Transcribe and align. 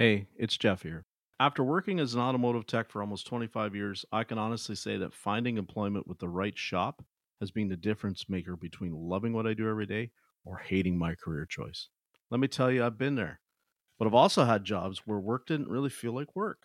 Hey, 0.00 0.28
it's 0.38 0.56
Jeff 0.56 0.82
here. 0.82 1.04
After 1.40 1.62
working 1.62 2.00
as 2.00 2.14
an 2.14 2.22
automotive 2.22 2.66
tech 2.66 2.88
for 2.88 3.02
almost 3.02 3.26
25 3.26 3.74
years, 3.76 4.06
I 4.10 4.24
can 4.24 4.38
honestly 4.38 4.74
say 4.74 4.96
that 4.96 5.12
finding 5.12 5.58
employment 5.58 6.06
with 6.08 6.18
the 6.18 6.28
right 6.30 6.56
shop 6.56 7.04
has 7.38 7.50
been 7.50 7.68
the 7.68 7.76
difference 7.76 8.26
maker 8.26 8.56
between 8.56 8.94
loving 8.94 9.34
what 9.34 9.46
I 9.46 9.52
do 9.52 9.68
every 9.68 9.84
day 9.84 10.10
or 10.46 10.56
hating 10.56 10.96
my 10.96 11.14
career 11.14 11.44
choice. 11.44 11.90
Let 12.30 12.40
me 12.40 12.48
tell 12.48 12.70
you, 12.70 12.82
I've 12.82 12.96
been 12.96 13.14
there. 13.14 13.40
But 13.98 14.08
I've 14.08 14.14
also 14.14 14.46
had 14.46 14.64
jobs 14.64 15.02
where 15.04 15.18
work 15.18 15.46
didn't 15.46 15.68
really 15.68 15.90
feel 15.90 16.14
like 16.14 16.34
work. 16.34 16.62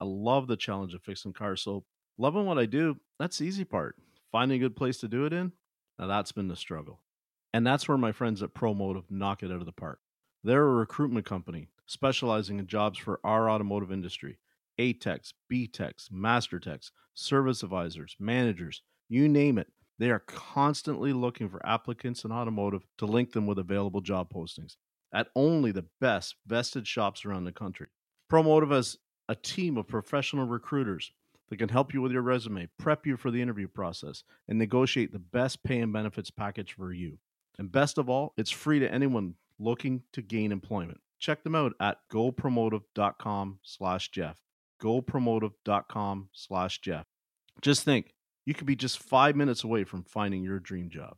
I 0.00 0.04
love 0.04 0.46
the 0.46 0.56
challenge 0.56 0.94
of 0.94 1.02
fixing 1.02 1.32
cars. 1.32 1.62
So, 1.62 1.84
loving 2.16 2.46
what 2.46 2.60
I 2.60 2.66
do, 2.66 2.98
that's 3.18 3.38
the 3.38 3.46
easy 3.46 3.64
part. 3.64 3.96
Finding 4.30 4.58
a 4.58 4.64
good 4.64 4.76
place 4.76 4.98
to 4.98 5.08
do 5.08 5.26
it 5.26 5.32
in, 5.32 5.50
now 5.98 6.06
that's 6.06 6.30
been 6.30 6.46
the 6.46 6.54
struggle. 6.54 7.00
And 7.52 7.66
that's 7.66 7.88
where 7.88 7.98
my 7.98 8.12
friends 8.12 8.40
at 8.40 8.54
ProMotive 8.54 9.10
knock 9.10 9.42
it 9.42 9.50
out 9.50 9.58
of 9.58 9.66
the 9.66 9.72
park. 9.72 9.98
They're 10.44 10.62
a 10.62 10.74
recruitment 10.74 11.26
company 11.26 11.70
specializing 11.88 12.60
in 12.60 12.66
jobs 12.68 12.98
for 12.98 13.18
our 13.24 13.50
automotive 13.50 13.90
industry. 13.90 14.38
A 14.78 14.92
techs, 14.92 15.34
B 15.48 15.68
service 17.14 17.62
advisors, 17.64 18.16
managers, 18.20 18.82
you 19.08 19.28
name 19.28 19.58
it. 19.58 19.66
They 19.98 20.10
are 20.10 20.20
constantly 20.20 21.12
looking 21.12 21.48
for 21.48 21.66
applicants 21.66 22.24
in 22.24 22.30
automotive 22.30 22.86
to 22.98 23.06
link 23.06 23.32
them 23.32 23.48
with 23.48 23.58
available 23.58 24.00
job 24.00 24.32
postings 24.32 24.76
at 25.12 25.28
only 25.34 25.72
the 25.72 25.86
best 26.00 26.36
vested 26.46 26.86
shops 26.86 27.24
around 27.24 27.44
the 27.44 27.52
country. 27.52 27.88
Promotive 28.30 28.70
has 28.70 28.98
a 29.28 29.34
team 29.34 29.76
of 29.76 29.88
professional 29.88 30.46
recruiters 30.46 31.10
that 31.48 31.56
can 31.56 31.70
help 31.70 31.94
you 31.94 32.02
with 32.02 32.12
your 32.12 32.22
resume, 32.22 32.68
prep 32.78 33.06
you 33.06 33.16
for 33.16 33.30
the 33.30 33.40
interview 33.40 33.66
process, 33.66 34.22
and 34.48 34.58
negotiate 34.58 35.12
the 35.12 35.18
best 35.18 35.64
pay 35.64 35.80
and 35.80 35.92
benefits 35.92 36.30
package 36.30 36.74
for 36.74 36.92
you. 36.92 37.18
And 37.58 37.72
best 37.72 37.98
of 37.98 38.08
all, 38.08 38.34
it's 38.36 38.50
free 38.50 38.78
to 38.78 38.92
anyone 38.92 39.34
looking 39.58 40.02
to 40.12 40.22
gain 40.22 40.52
employment. 40.52 41.00
Check 41.18 41.42
them 41.42 41.54
out 41.54 41.74
at 41.80 41.98
gopromotive.com 42.12 43.58
slash 43.62 44.10
Jeff. 44.10 44.36
gopromotive.com 44.82 46.28
slash 46.32 46.80
Jeff. 46.80 47.04
Just 47.60 47.84
think, 47.84 48.14
you 48.46 48.54
could 48.54 48.66
be 48.66 48.76
just 48.76 49.02
five 49.02 49.36
minutes 49.36 49.64
away 49.64 49.84
from 49.84 50.04
finding 50.04 50.42
your 50.42 50.60
dream 50.60 50.88
job. 50.88 51.16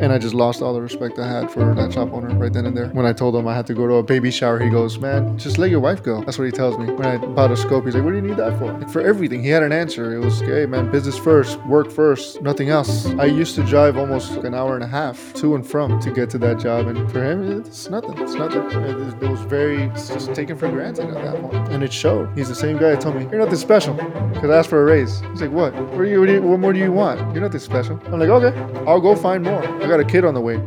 And 0.00 0.12
I 0.12 0.16
mm-hmm. 0.16 0.22
just 0.22 0.34
lost 0.34 0.62
all 0.62 0.74
the 0.74 0.80
respect 0.80 1.18
I 1.18 1.26
had 1.26 1.50
for 1.50 1.74
that 1.74 1.92
shop 1.92 2.12
owner 2.12 2.28
right 2.36 2.52
then 2.52 2.66
and 2.66 2.76
there. 2.76 2.88
When 2.88 3.04
I 3.04 3.12
told 3.12 3.34
him 3.34 3.48
I 3.48 3.54
had 3.54 3.66
to 3.66 3.74
go 3.74 3.86
to 3.86 3.94
a 3.94 4.02
baby 4.02 4.30
shower, 4.30 4.58
he 4.58 4.70
goes, 4.70 4.98
Man, 4.98 5.36
just 5.38 5.58
let 5.58 5.70
your 5.70 5.80
wife 5.80 6.02
go. 6.02 6.22
That's 6.24 6.38
what 6.38 6.44
he 6.44 6.52
tells 6.52 6.78
me. 6.78 6.86
When 6.86 7.06
I 7.06 7.16
bought 7.18 7.50
a 7.50 7.56
scope, 7.56 7.84
he's 7.84 7.94
like, 7.94 8.04
What 8.04 8.10
do 8.10 8.16
you 8.16 8.22
need 8.22 8.36
that 8.36 8.58
for? 8.58 8.72
Like, 8.72 8.90
for 8.90 9.00
everything. 9.00 9.42
He 9.42 9.48
had 9.48 9.62
an 9.62 9.72
answer. 9.72 10.14
It 10.14 10.24
was, 10.24 10.40
Hey, 10.40 10.66
man, 10.66 10.90
business 10.90 11.18
first, 11.18 11.60
work 11.66 11.90
first, 11.90 12.40
nothing 12.42 12.68
else. 12.68 13.06
I 13.18 13.24
used 13.24 13.56
to 13.56 13.62
drive 13.64 13.96
almost 13.96 14.32
an 14.38 14.54
hour 14.54 14.74
and 14.74 14.84
a 14.84 14.86
half 14.86 15.32
to 15.34 15.54
and 15.56 15.66
from 15.66 16.00
to 16.00 16.10
get 16.12 16.30
to 16.30 16.38
that 16.38 16.60
job. 16.60 16.86
And 16.86 17.10
for 17.10 17.22
him, 17.22 17.60
it's 17.60 17.90
nothing. 17.90 18.16
It's 18.18 18.34
nothing. 18.34 18.62
It, 18.82 19.22
it 19.22 19.28
was 19.28 19.40
very, 19.40 19.84
it's 19.84 20.08
just 20.08 20.34
taken 20.34 20.56
for 20.56 20.68
granted 20.68 21.08
at 21.08 21.24
that 21.24 21.40
point. 21.42 21.68
And 21.68 21.82
it 21.82 21.92
showed. 21.92 22.36
He's 22.36 22.48
the 22.48 22.54
same 22.54 22.76
guy 22.78 22.90
that 22.90 23.00
told 23.00 23.16
me, 23.16 23.22
You're 23.22 23.40
nothing 23.40 23.56
special. 23.56 23.94
Because 23.94 24.50
I 24.50 24.58
asked 24.58 24.68
for 24.68 24.82
a 24.82 24.84
raise. 24.84 25.20
He's 25.32 25.40
like, 25.40 25.50
What? 25.50 25.74
What, 25.74 26.04
you, 26.04 26.20
what, 26.20 26.28
you, 26.28 26.42
what 26.42 26.60
more 26.60 26.72
do 26.72 26.78
you 26.78 26.92
want? 26.92 27.18
You're 27.34 27.42
nothing 27.42 27.60
special. 27.60 28.00
I'm 28.06 28.20
like, 28.20 28.28
Okay, 28.28 28.56
I'll 28.86 29.00
go 29.00 29.16
find 29.16 29.42
more. 29.42 29.62
I 29.88 29.90
got 29.90 30.00
a 30.00 30.04
kid 30.04 30.26
on 30.26 30.34
the 30.34 30.40
way. 30.42 30.58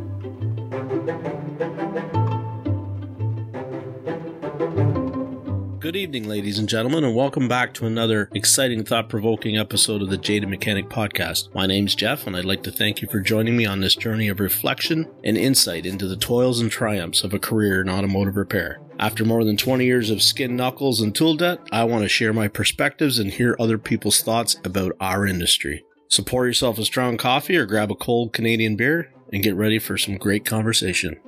Good 5.80 5.96
evening, 5.96 6.28
ladies 6.28 6.58
and 6.58 6.68
gentlemen, 6.68 7.04
and 7.04 7.16
welcome 7.16 7.48
back 7.48 7.76
to 7.76 7.86
another 7.86 8.30
exciting, 8.34 8.84
thought 8.84 9.10
provoking 9.10 9.60
episode 9.60 10.02
of 10.02 10.10
the 10.10 10.18
Jaded 10.18 10.50
Mechanic 10.50 10.90
Podcast. 10.90 11.54
My 11.54 11.68
name's 11.68 11.94
Jeff, 11.94 12.26
and 12.26 12.36
I'd 12.36 12.46
like 12.46 12.64
to 12.64 12.72
thank 12.72 13.04
you 13.04 13.08
for 13.10 13.20
joining 13.20 13.56
me 13.56 13.68
on 13.68 13.80
this 13.80 13.96
journey 13.96 14.28
of 14.28 14.40
reflection 14.40 15.08
and 15.24 15.38
insight 15.38 15.86
into 15.86 16.08
the 16.08 16.18
toils 16.18 16.60
and 16.60 16.72
triumphs 16.72 17.24
of 17.24 17.32
a 17.32 17.38
career 17.38 17.80
in 17.80 17.90
automotive 17.90 18.38
repair. 18.38 18.82
After 18.98 19.24
more 19.24 19.44
than 19.46 19.56
20 19.56 19.86
years 19.86 20.10
of 20.10 20.24
skin 20.24 20.56
knuckles 20.56 21.00
and 21.00 21.14
tool 21.14 21.36
debt, 21.36 21.60
I 21.72 21.84
want 21.84 22.02
to 22.02 22.10
share 22.10 22.34
my 22.34 22.48
perspectives 22.48 23.20
and 23.20 23.30
hear 23.30 23.56
other 23.60 23.78
people's 23.78 24.24
thoughts 24.24 24.58
about 24.64 24.94
our 25.00 25.28
industry. 25.28 25.86
So 26.12 26.24
pour 26.24 26.46
yourself 26.46 26.78
a 26.78 26.84
strong 26.84 27.16
coffee 27.16 27.56
or 27.56 27.66
grab 27.66 27.90
a 27.90 27.96
cold 27.96 28.34
Canadian 28.34 28.76
beer 28.76 29.14
and 29.32 29.44
get 29.44 29.56
ready 29.56 29.80
for 29.80 29.98
some 29.98 30.18
great 30.18 30.46
conversation. 30.46 31.20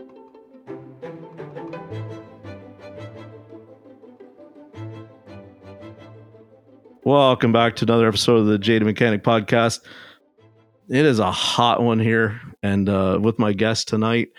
Welcome 7.06 7.52
back 7.52 7.76
to 7.78 7.86
another 7.86 8.08
episode 8.08 8.38
of 8.38 8.46
the 8.46 8.58
Jaded 8.58 8.86
Mechanic 8.86 9.24
Podcast. 9.24 9.82
It 10.90 11.06
is 11.06 11.20
a 11.20 11.32
hot 11.32 11.82
one 11.82 12.00
here, 12.00 12.40
and 12.62 12.88
uh, 12.88 13.20
with 13.22 13.40
my 13.40 13.52
guest 13.52 13.88
tonight, 13.88 14.30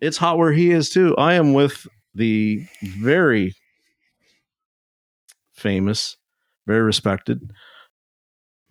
it's 0.00 0.18
hot 0.18 0.36
where 0.36 0.52
he 0.52 0.70
is 0.72 0.90
too. 0.90 1.16
I 1.16 1.34
am 1.34 1.54
with 1.54 1.86
the 2.14 2.66
very 2.82 3.54
famous, 5.54 6.16
very 6.66 6.82
respected 6.82 7.50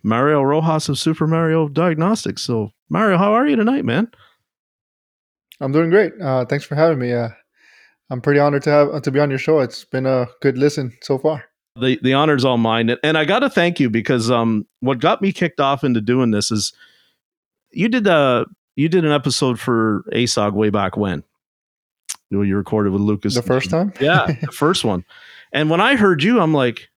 Mario 0.04 0.44
Rojas 0.44 0.88
of 0.88 1.00
Super 1.00 1.26
Mario 1.26 1.68
Diagnostics. 1.68 2.44
So, 2.44 2.72
Mario, 2.90 3.18
how 3.18 3.34
are 3.34 3.48
you 3.48 3.56
tonight, 3.56 3.86
man? 3.86 4.10
I'm 5.60 5.72
doing 5.72 5.90
great. 5.90 6.14
Uh, 6.22 6.46
thanks 6.46 6.66
for 6.66 6.76
having 6.76 7.00
me. 7.00 7.14
Uh, 7.14 7.30
I'm 8.10 8.22
pretty 8.22 8.40
honored 8.40 8.64
to 8.64 8.70
have 8.70 9.02
to 9.02 9.12
be 9.12 9.20
on 9.20 9.30
your 9.30 9.40
show. 9.40 9.60
It's 9.60 9.86
been 9.86 10.06
a 10.06 10.28
good 10.42 10.58
listen 10.58 10.96
so 11.02 11.18
far. 11.18 11.46
The 11.78 12.00
the 12.02 12.14
honor's 12.14 12.46
all 12.46 12.58
mine, 12.58 12.96
and 13.04 13.18
I 13.18 13.26
got 13.26 13.40
to 13.40 13.50
thank 13.50 13.80
you 13.80 13.90
because 13.90 14.32
um, 14.32 14.66
what 14.80 15.00
got 15.00 15.22
me 15.22 15.34
kicked 15.34 15.60
off 15.60 15.84
into 15.84 16.00
doing 16.00 16.32
this 16.32 16.52
is 16.52 16.72
you 17.72 17.90
did 17.90 18.08
a 18.08 18.46
you 18.76 18.88
did 18.88 19.04
an 19.04 19.12
episode 19.12 19.60
for 19.60 20.06
ASOG 20.14 20.54
way 20.54 20.70
back 20.70 20.96
when. 20.96 21.24
You, 22.30 22.38
know, 22.38 22.44
you 22.44 22.56
recorded 22.56 22.92
with 22.92 23.02
Lucas 23.02 23.36
the 23.36 23.42
first 23.42 23.70
time, 23.70 23.94
yeah, 24.00 24.26
the 24.42 24.52
first 24.52 24.86
one. 24.86 25.04
And 25.52 25.70
when 25.70 25.82
I 25.82 25.96
heard 25.96 26.24
you, 26.24 26.40
I'm 26.40 26.54
like, 26.54 26.90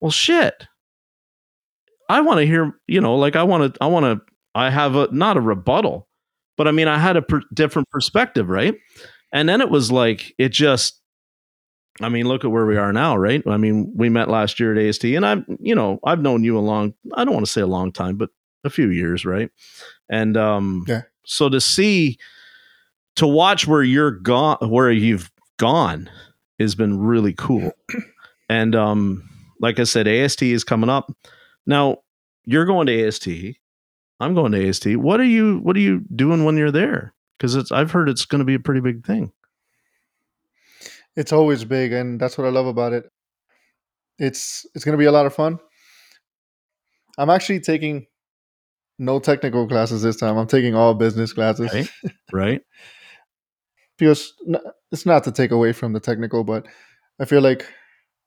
well, 0.00 0.10
shit. 0.10 0.66
I 2.08 2.20
want 2.20 2.40
to 2.40 2.46
hear, 2.46 2.78
you 2.86 3.00
know, 3.00 3.16
like 3.16 3.36
I 3.36 3.42
want 3.44 3.74
to, 3.74 3.82
I 3.82 3.86
want 3.86 4.04
to, 4.04 4.33
I 4.54 4.70
have 4.70 4.94
a 4.96 5.08
not 5.10 5.36
a 5.36 5.40
rebuttal, 5.40 6.08
but 6.56 6.68
I 6.68 6.70
mean, 6.70 6.88
I 6.88 6.98
had 6.98 7.16
a 7.16 7.22
per- 7.22 7.42
different 7.52 7.90
perspective, 7.90 8.48
right? 8.48 8.74
And 9.32 9.48
then 9.48 9.60
it 9.60 9.70
was 9.70 9.90
like 9.90 10.34
it 10.38 10.50
just 10.50 11.00
I 12.00 12.08
mean, 12.08 12.26
look 12.26 12.44
at 12.44 12.50
where 12.50 12.66
we 12.66 12.76
are 12.76 12.92
now, 12.92 13.16
right? 13.16 13.42
I 13.46 13.56
mean, 13.56 13.92
we 13.94 14.08
met 14.08 14.28
last 14.28 14.58
year 14.58 14.76
at 14.76 14.84
AST, 14.84 15.04
and 15.04 15.24
I've, 15.24 15.44
you 15.60 15.74
know, 15.74 16.00
I've 16.04 16.20
known 16.20 16.42
you 16.42 16.58
a 16.58 16.60
long, 16.60 16.94
I 17.14 17.24
don't 17.24 17.34
want 17.34 17.46
to 17.46 17.52
say 17.52 17.60
a 17.60 17.68
long 17.68 17.92
time, 17.92 18.16
but 18.16 18.30
a 18.64 18.70
few 18.70 18.88
years, 18.88 19.24
right? 19.24 19.48
And 20.08 20.36
um, 20.36 20.84
yeah. 20.88 21.02
so 21.24 21.48
to 21.48 21.60
see, 21.60 22.18
to 23.16 23.28
watch 23.28 23.68
where 23.68 23.82
you're 23.82 24.10
gone, 24.10 24.56
where 24.68 24.90
you've 24.90 25.30
gone, 25.56 26.10
has 26.58 26.74
been 26.74 26.98
really 26.98 27.32
cool. 27.32 27.70
and 28.48 28.74
um, 28.74 29.28
like 29.60 29.78
I 29.78 29.84
said, 29.84 30.08
AST 30.08 30.42
is 30.42 30.64
coming 30.64 30.90
up. 30.90 31.12
Now 31.66 31.98
you're 32.44 32.66
going 32.66 32.86
to 32.88 33.06
AST. 33.06 33.28
I'm 34.20 34.34
going 34.34 34.52
to 34.52 34.68
AST. 34.68 34.96
What 34.96 35.20
are 35.20 35.24
you 35.24 35.58
What 35.58 35.76
are 35.76 35.80
you 35.80 36.02
doing 36.14 36.44
when 36.44 36.56
you're 36.56 36.70
there? 36.70 37.14
Because 37.36 37.54
it's 37.56 37.72
I've 37.72 37.90
heard 37.90 38.08
it's 38.08 38.24
going 38.24 38.38
to 38.40 38.44
be 38.44 38.54
a 38.54 38.60
pretty 38.60 38.80
big 38.80 39.04
thing. 39.06 39.32
It's 41.16 41.32
always 41.32 41.64
big, 41.64 41.92
and 41.92 42.20
that's 42.20 42.36
what 42.36 42.46
I 42.46 42.50
love 42.50 42.66
about 42.66 42.92
it. 42.92 43.04
It's 44.18 44.66
it's 44.74 44.84
going 44.84 44.94
to 44.94 44.98
be 44.98 45.04
a 45.06 45.12
lot 45.12 45.26
of 45.26 45.34
fun. 45.34 45.58
I'm 47.18 47.30
actually 47.30 47.60
taking 47.60 48.06
no 48.98 49.18
technical 49.18 49.66
classes 49.66 50.02
this 50.02 50.16
time. 50.16 50.36
I'm 50.36 50.46
taking 50.46 50.74
all 50.74 50.94
business 50.94 51.32
classes. 51.32 51.72
Right. 51.72 51.90
right. 52.32 52.60
because 53.98 54.32
it's 54.92 55.06
not 55.06 55.24
to 55.24 55.32
take 55.32 55.50
away 55.50 55.72
from 55.72 55.92
the 55.92 56.00
technical, 56.00 56.44
but 56.44 56.66
I 57.20 57.24
feel 57.24 57.40
like 57.40 57.66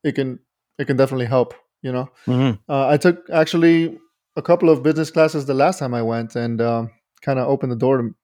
it 0.03 0.15
can 0.15 0.39
it 0.77 0.85
can 0.85 0.97
definitely 0.97 1.25
help. 1.25 1.53
You 1.81 1.91
know, 1.91 2.09
Mhm. 2.25 2.59
uh, 2.67 2.87
I 2.87 2.97
took 2.97 3.29
actually 3.29 3.97
a 4.37 4.41
couple 4.41 4.69
of 4.69 4.83
business 4.83 5.11
classes 5.11 5.45
the 5.45 5.53
last 5.53 5.79
time 5.79 5.93
I 5.93 6.03
went, 6.03 6.35
and 6.35 6.61
um, 6.61 6.91
kind 7.21 7.39
of 7.39 7.47
opened 7.47 7.71
the 7.71 7.75
door 7.75 7.97
to, 7.97 8.15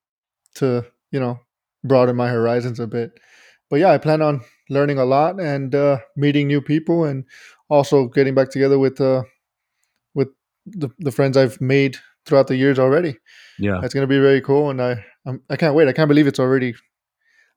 to 0.55 0.85
you 1.11 1.19
know 1.19 1.39
broaden 1.83 2.15
my 2.15 2.29
horizons 2.29 2.79
a 2.79 2.87
bit. 2.87 3.19
But 3.69 3.79
yeah, 3.79 3.91
I 3.91 3.97
plan 3.97 4.21
on 4.21 4.41
learning 4.69 4.99
a 4.99 5.05
lot 5.05 5.41
and 5.41 5.73
uh, 5.73 5.97
meeting 6.15 6.47
new 6.47 6.61
people, 6.61 7.03
and 7.03 7.25
also 7.67 8.07
getting 8.07 8.35
back 8.35 8.51
together 8.51 8.77
with 8.77 9.01
uh, 9.01 9.23
with 10.13 10.29
the, 10.67 10.89
the 10.99 11.11
friends 11.11 11.35
I've 11.35 11.59
made 11.59 11.97
throughout 12.25 12.47
the 12.47 12.55
years 12.55 12.79
already. 12.79 13.17
Yeah. 13.59 13.79
That's 13.81 13.93
gonna 13.93 14.07
be 14.07 14.19
very 14.19 14.41
cool, 14.41 14.69
and 14.69 14.81
I 14.81 15.03
I'm, 15.25 15.41
I 15.49 15.55
can't 15.55 15.75
wait. 15.75 15.87
I 15.87 15.93
can't 15.93 16.07
believe 16.07 16.27
it's 16.27 16.39
already 16.39 16.75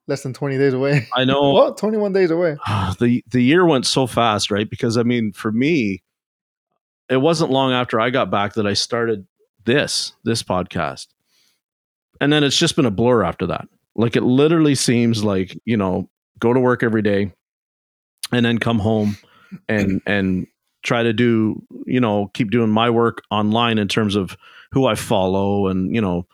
less 0.07 0.23
than 0.23 0.33
20 0.33 0.57
days 0.57 0.73
away. 0.73 1.07
I 1.13 1.25
know. 1.25 1.53
well, 1.53 1.73
21 1.75 2.13
days 2.13 2.31
away. 2.31 2.57
the 2.99 3.23
the 3.29 3.41
year 3.41 3.65
went 3.67 3.85
so 3.85 4.07
fast, 4.07 4.49
right? 4.49 4.69
Because 4.69 4.97
I 4.97 5.03
mean, 5.03 5.31
for 5.31 5.51
me, 5.51 6.01
it 7.09 7.17
wasn't 7.17 7.51
long 7.51 7.71
after 7.71 7.99
I 7.99 8.09
got 8.09 8.29
back 8.29 8.53
that 8.53 8.67
I 8.67 8.73
started 8.73 9.25
this 9.65 10.13
this 10.23 10.43
podcast, 10.43 11.07
and 12.21 12.31
then 12.31 12.43
it's 12.43 12.57
just 12.57 12.75
been 12.75 12.85
a 12.85 12.91
blur 12.91 13.23
after 13.23 13.47
that. 13.47 13.67
Like 13.95 14.15
it 14.15 14.23
literally 14.23 14.75
seems 14.75 15.23
like 15.23 15.57
you 15.65 15.77
know, 15.77 16.09
go 16.39 16.53
to 16.53 16.59
work 16.59 16.83
every 16.83 17.01
day, 17.01 17.31
and 18.31 18.45
then 18.45 18.57
come 18.57 18.79
home 18.79 19.17
and 19.67 19.89
mm-hmm. 19.89 20.09
and 20.09 20.47
try 20.83 21.03
to 21.03 21.13
do 21.13 21.61
you 21.85 21.99
know 21.99 22.29
keep 22.33 22.51
doing 22.51 22.69
my 22.69 22.89
work 22.89 23.23
online 23.31 23.77
in 23.77 23.87
terms 23.87 24.15
of 24.15 24.37
who 24.71 24.85
I 24.85 24.95
follow 24.95 25.67
and 25.67 25.93
you 25.93 26.01
know 26.01 26.27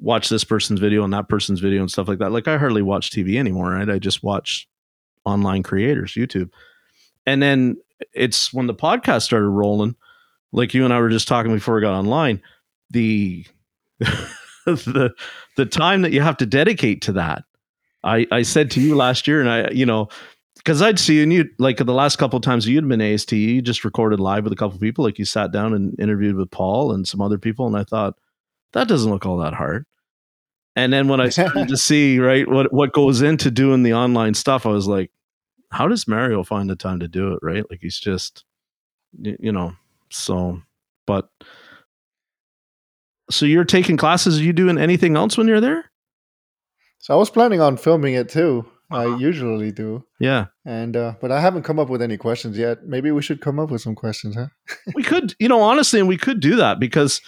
watch 0.00 0.28
this 0.28 0.44
person's 0.44 0.80
video 0.80 1.04
and 1.04 1.12
that 1.12 1.28
person's 1.28 1.60
video 1.60 1.80
and 1.80 1.90
stuff 1.90 2.08
like 2.08 2.18
that. 2.18 2.32
Like 2.32 2.48
I 2.48 2.56
hardly 2.56 2.82
watch 2.82 3.10
TV 3.10 3.38
anymore, 3.38 3.72
right? 3.72 3.88
I 3.88 3.98
just 3.98 4.22
watch 4.22 4.66
online 5.24 5.62
creators, 5.62 6.14
YouTube. 6.14 6.50
And 7.26 7.42
then 7.42 7.76
it's 8.12 8.52
when 8.52 8.66
the 8.66 8.74
podcast 8.74 9.22
started 9.22 9.48
rolling, 9.48 9.96
like 10.52 10.74
you 10.74 10.84
and 10.84 10.92
I 10.92 11.00
were 11.00 11.10
just 11.10 11.28
talking 11.28 11.52
before 11.52 11.76
we 11.76 11.80
got 11.80 11.98
online, 11.98 12.42
the 12.90 13.46
the 14.66 15.14
the 15.56 15.66
time 15.66 16.02
that 16.02 16.12
you 16.12 16.20
have 16.20 16.36
to 16.38 16.46
dedicate 16.46 17.02
to 17.02 17.12
that. 17.12 17.44
I 18.02 18.26
I 18.30 18.42
said 18.42 18.70
to 18.72 18.80
you 18.80 18.96
last 18.96 19.26
year, 19.26 19.40
and 19.40 19.50
I 19.50 19.70
you 19.70 19.86
know 19.86 20.08
because 20.56 20.82
I'd 20.82 20.98
see 20.98 21.16
you 21.16 21.22
and 21.22 21.32
you 21.32 21.48
like 21.58 21.78
the 21.78 21.92
last 21.92 22.16
couple 22.16 22.36
of 22.36 22.42
times 22.42 22.66
you'd 22.66 22.86
been 22.88 23.00
AST, 23.00 23.32
you 23.32 23.62
just 23.62 23.84
recorded 23.84 24.20
live 24.20 24.44
with 24.44 24.52
a 24.52 24.56
couple 24.56 24.74
of 24.74 24.80
people, 24.80 25.04
like 25.04 25.18
you 25.18 25.24
sat 25.24 25.52
down 25.52 25.72
and 25.72 25.98
interviewed 25.98 26.36
with 26.36 26.50
Paul 26.50 26.92
and 26.92 27.06
some 27.06 27.20
other 27.20 27.38
people, 27.38 27.66
and 27.66 27.76
I 27.76 27.84
thought 27.84 28.14
that 28.72 28.88
doesn't 28.88 29.10
look 29.10 29.26
all 29.26 29.38
that 29.38 29.54
hard. 29.54 29.86
And 30.76 30.92
then 30.92 31.08
when 31.08 31.20
I 31.20 31.28
started 31.28 31.68
to 31.68 31.76
see 31.78 32.18
right 32.18 32.48
what 32.48 32.72
what 32.72 32.92
goes 32.92 33.22
into 33.22 33.50
doing 33.50 33.82
the 33.82 33.94
online 33.94 34.34
stuff, 34.34 34.66
I 34.66 34.70
was 34.70 34.86
like, 34.86 35.10
how 35.70 35.88
does 35.88 36.08
Mario 36.08 36.42
find 36.42 36.68
the 36.68 36.76
time 36.76 37.00
to 37.00 37.08
do 37.08 37.32
it? 37.32 37.40
Right, 37.42 37.64
like 37.70 37.80
he's 37.80 37.98
just 37.98 38.44
you 39.18 39.52
know 39.52 39.72
so, 40.10 40.62
but 41.06 41.28
so 43.30 43.46
you're 43.46 43.64
taking 43.64 43.96
classes. 43.96 44.40
Are 44.40 44.44
you 44.44 44.52
doing 44.52 44.78
anything 44.78 45.16
else 45.16 45.38
when 45.38 45.48
you're 45.48 45.60
there? 45.60 45.90
So 46.98 47.14
I 47.14 47.16
was 47.16 47.30
planning 47.30 47.60
on 47.60 47.76
filming 47.76 48.14
it 48.14 48.28
too. 48.28 48.66
Uh-huh. 48.90 49.14
I 49.14 49.16
usually 49.18 49.70
do. 49.70 50.04
Yeah. 50.18 50.46
And 50.64 50.96
uh, 50.96 51.14
but 51.20 51.30
I 51.30 51.40
haven't 51.40 51.62
come 51.62 51.78
up 51.78 51.88
with 51.88 52.02
any 52.02 52.16
questions 52.16 52.58
yet. 52.58 52.84
Maybe 52.84 53.10
we 53.10 53.22
should 53.22 53.40
come 53.40 53.58
up 53.58 53.70
with 53.70 53.80
some 53.80 53.94
questions, 53.94 54.34
huh? 54.34 54.48
we 54.94 55.02
could, 55.02 55.34
you 55.38 55.48
know, 55.48 55.60
honestly, 55.60 56.00
and 56.00 56.08
we 56.08 56.16
could 56.16 56.40
do 56.40 56.56
that 56.56 56.80
because 56.80 57.20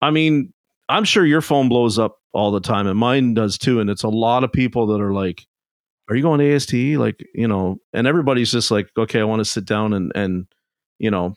I 0.00 0.10
mean, 0.10 0.52
I'm 0.88 1.04
sure 1.04 1.24
your 1.24 1.42
phone 1.42 1.68
blows 1.68 1.98
up 1.98 2.18
all 2.32 2.50
the 2.50 2.60
time 2.60 2.86
and 2.86 2.98
mine 2.98 3.34
does 3.34 3.58
too. 3.58 3.78
And 3.78 3.90
it's 3.90 4.02
a 4.02 4.08
lot 4.08 4.42
of 4.42 4.52
people 4.52 4.86
that 4.88 5.00
are 5.00 5.12
like, 5.12 5.46
Are 6.08 6.16
you 6.16 6.22
going 6.22 6.40
to 6.40 6.54
AST? 6.54 6.74
Like, 6.74 7.24
you 7.34 7.48
know, 7.48 7.78
and 7.92 8.06
everybody's 8.06 8.52
just 8.52 8.70
like, 8.70 8.90
Okay, 8.96 9.20
I 9.20 9.24
want 9.24 9.40
to 9.40 9.44
sit 9.44 9.64
down 9.64 9.92
and 9.92 10.12
and 10.14 10.46
you 10.98 11.10
know, 11.10 11.34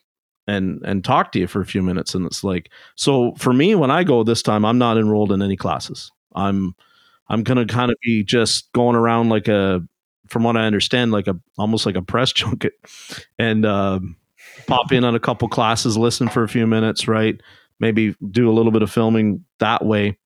and 0.47 0.81
and 0.85 1.03
talk 1.03 1.31
to 1.33 1.39
you 1.39 1.47
for 1.47 1.61
a 1.61 1.65
few 1.65 1.81
minutes. 1.81 2.15
And 2.15 2.25
it's 2.25 2.43
like 2.43 2.71
so 2.95 3.33
for 3.37 3.53
me 3.53 3.75
when 3.75 3.91
i 3.91 4.03
go 4.03 4.23
this 4.23 4.41
time 4.43 4.65
i'm 4.65 4.77
not 4.77 4.97
enrolled 4.97 5.31
in 5.31 5.41
any 5.41 5.55
classes. 5.55 6.11
I'm 6.35 6.75
i'm 7.29 7.43
gonna 7.43 7.65
kind 7.65 7.91
of 7.91 7.97
be 8.03 8.23
just 8.23 8.71
going 8.73 8.95
around 8.95 9.29
like 9.29 9.47
a 9.47 9.81
from 10.27 10.43
what 10.43 10.57
i 10.57 10.65
understand 10.65 11.11
like 11.11 11.27
a 11.27 11.39
almost 11.57 11.85
like 11.85 11.95
a 11.95 12.01
press 12.01 12.31
junket 12.33 12.73
and 13.39 13.65
uh, 13.65 13.99
pop 14.67 14.91
in 14.91 15.03
on 15.03 15.15
a 15.15 15.19
couple 15.19 15.47
classes 15.47 15.97
listen 15.97 16.27
for 16.29 16.43
a 16.43 16.49
few 16.49 16.67
minutes 16.67 17.07
right? 17.07 17.41
Maybe 17.79 18.15
do 18.31 18.49
a 18.49 18.53
little 18.53 18.71
bit 18.71 18.83
of 18.83 18.91
filming 18.91 19.43
that 19.59 19.85
way. 19.85 20.17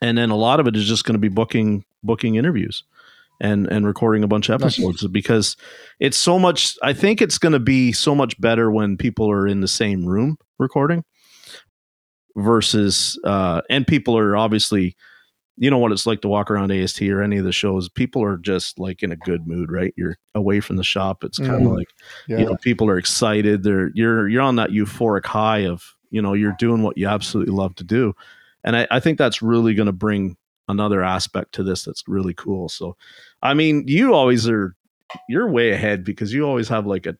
And 0.00 0.18
then 0.18 0.30
a 0.30 0.36
lot 0.36 0.60
of 0.60 0.66
it 0.66 0.76
is 0.76 0.86
just 0.86 1.04
going 1.04 1.14
to 1.14 1.18
be 1.20 1.28
booking 1.28 1.84
booking 2.02 2.34
interviews 2.34 2.82
and 3.42 3.66
and 3.70 3.86
recording 3.86 4.24
a 4.24 4.28
bunch 4.28 4.48
of 4.48 4.62
episodes 4.62 5.06
because 5.08 5.56
it's 6.00 6.16
so 6.16 6.38
much 6.38 6.78
i 6.82 6.92
think 6.92 7.20
it's 7.20 7.36
going 7.36 7.52
to 7.52 7.60
be 7.60 7.92
so 7.92 8.14
much 8.14 8.40
better 8.40 8.70
when 8.70 8.96
people 8.96 9.30
are 9.30 9.46
in 9.46 9.60
the 9.60 9.68
same 9.68 10.06
room 10.06 10.38
recording 10.58 11.04
versus 12.36 13.18
uh 13.24 13.60
and 13.68 13.86
people 13.86 14.16
are 14.16 14.34
obviously 14.36 14.96
you 15.56 15.70
know 15.70 15.78
what 15.78 15.92
it's 15.92 16.06
like 16.06 16.22
to 16.22 16.28
walk 16.28 16.50
around 16.50 16.72
AST 16.72 17.02
or 17.02 17.22
any 17.22 17.36
of 17.36 17.44
the 17.44 17.52
shows. 17.52 17.88
People 17.88 18.24
are 18.24 18.38
just 18.38 18.78
like 18.78 19.02
in 19.02 19.12
a 19.12 19.16
good 19.16 19.46
mood, 19.46 19.70
right? 19.70 19.92
You're 19.96 20.16
away 20.34 20.60
from 20.60 20.76
the 20.76 20.82
shop. 20.82 21.24
It's 21.24 21.38
kind 21.38 21.54
of 21.54 21.60
mm, 21.60 21.76
like 21.76 21.88
yeah. 22.26 22.38
you 22.38 22.46
know, 22.46 22.56
people 22.56 22.88
are 22.88 22.96
excited. 22.96 23.62
They're 23.62 23.90
you're 23.94 24.28
you're 24.28 24.42
on 24.42 24.56
that 24.56 24.70
euphoric 24.70 25.26
high 25.26 25.66
of 25.66 25.84
you 26.10 26.22
know 26.22 26.32
you're 26.32 26.56
doing 26.58 26.82
what 26.82 26.96
you 26.96 27.06
absolutely 27.06 27.52
love 27.52 27.74
to 27.76 27.84
do, 27.84 28.14
and 28.64 28.76
I, 28.76 28.86
I 28.90 28.98
think 28.98 29.18
that's 29.18 29.42
really 29.42 29.74
going 29.74 29.86
to 29.86 29.92
bring 29.92 30.36
another 30.68 31.02
aspect 31.02 31.52
to 31.54 31.62
this 31.62 31.84
that's 31.84 32.04
really 32.08 32.34
cool. 32.34 32.68
So, 32.68 32.96
I 33.42 33.54
mean, 33.54 33.84
you 33.86 34.14
always 34.14 34.48
are 34.48 34.74
you're 35.28 35.50
way 35.50 35.70
ahead 35.70 36.04
because 36.04 36.32
you 36.32 36.44
always 36.44 36.68
have 36.68 36.86
like 36.86 37.06
a 37.06 37.16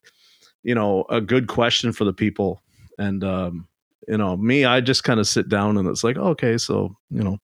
you 0.63 0.75
know 0.75 1.05
a 1.09 1.21
good 1.21 1.49
question 1.49 1.93
for 1.93 2.05
the 2.05 2.13
people. 2.13 2.63
And 2.99 3.25
um 3.25 3.69
you 4.09 4.17
know 4.17 4.37
me 4.37 4.65
i 4.65 4.81
just 4.81 5.05
kind 5.05 5.21
of 5.21 5.29
sit 5.29 5.49
down 5.49 5.77
and 5.77 5.89
it's 5.89 6.03
like 6.03 6.17
okay 6.17 6.59
so 6.59 6.97
you 7.11 7.23
know 7.23 7.39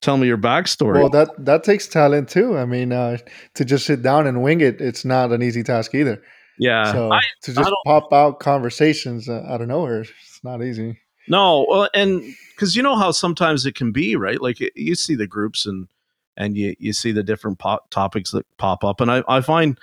tell 0.00 0.16
me 0.16 0.26
your 0.26 0.38
backstory. 0.38 0.94
Well 0.94 1.10
that 1.10 1.30
that 1.44 1.64
takes 1.64 1.86
talent 1.86 2.28
too. 2.28 2.56
I 2.56 2.64
mean 2.64 2.92
uh 2.92 3.18
to 3.54 3.64
just 3.64 3.86
sit 3.86 4.02
down 4.02 4.26
and 4.26 4.42
wing 4.42 4.60
it 4.60 4.80
it's 4.80 5.04
not 5.04 5.32
an 5.32 5.42
easy 5.42 5.62
task 5.62 5.94
either. 5.94 6.22
Yeah. 6.58 6.92
So 6.92 7.12
I, 7.12 7.20
to 7.42 7.52
just 7.52 7.70
pop 7.84 8.12
out 8.12 8.40
conversations 8.40 9.28
uh, 9.28 9.44
out 9.48 9.60
of 9.60 9.68
nowhere 9.68 10.00
it's 10.00 10.40
not 10.42 10.62
easy. 10.62 10.98
No 11.28 11.66
well, 11.68 11.88
and 11.92 12.22
because 12.50 12.76
you 12.76 12.82
know 12.82 12.96
how 12.96 13.10
sometimes 13.10 13.66
it 13.66 13.74
can 13.74 13.92
be 13.92 14.16
right? 14.16 14.40
Like 14.40 14.58
you 14.74 14.94
see 14.94 15.14
the 15.14 15.26
groups 15.26 15.66
and 15.66 15.88
and 16.36 16.56
you 16.56 16.74
you 16.78 16.92
see 16.92 17.12
the 17.12 17.22
different 17.22 17.58
pop 17.58 17.88
topics 17.90 18.30
that 18.30 18.46
pop 18.58 18.84
up 18.84 19.00
and 19.00 19.10
i 19.10 19.22
i 19.28 19.40
find 19.40 19.78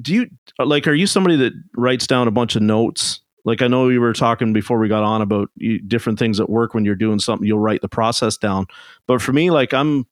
do 0.00 0.14
you 0.14 0.30
like 0.58 0.86
are 0.86 0.94
you 0.94 1.06
somebody 1.06 1.36
that 1.36 1.52
writes 1.76 2.06
down 2.06 2.28
a 2.28 2.30
bunch 2.30 2.56
of 2.56 2.62
notes 2.62 3.20
like 3.44 3.62
i 3.62 3.66
know 3.66 3.88
you 3.88 4.00
were 4.00 4.12
talking 4.12 4.52
before 4.52 4.78
we 4.78 4.88
got 4.88 5.02
on 5.02 5.22
about 5.22 5.50
you, 5.56 5.78
different 5.80 6.18
things 6.18 6.40
at 6.40 6.50
work 6.50 6.74
when 6.74 6.84
you're 6.84 6.94
doing 6.94 7.18
something 7.18 7.46
you'll 7.46 7.58
write 7.58 7.80
the 7.80 7.88
process 7.88 8.36
down 8.36 8.66
but 9.06 9.20
for 9.20 9.32
me 9.32 9.50
like 9.50 9.72
i'm 9.72 10.06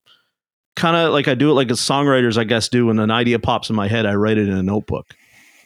kind 0.75 0.95
of 0.97 1.13
like 1.13 1.27
i 1.27 1.35
do 1.35 1.49
it 1.51 1.53
like 1.53 1.71
as 1.71 1.79
songwriters 1.79 2.37
i 2.37 2.43
guess 2.43 2.67
do 2.67 2.87
when 2.87 2.99
an 2.99 3.11
idea 3.11 3.39
pops 3.39 3.69
in 3.69 3.75
my 3.75 3.87
head 3.87 4.05
i 4.05 4.13
write 4.13 4.37
it 4.37 4.49
in 4.49 4.57
a 4.57 4.63
notebook 4.63 5.13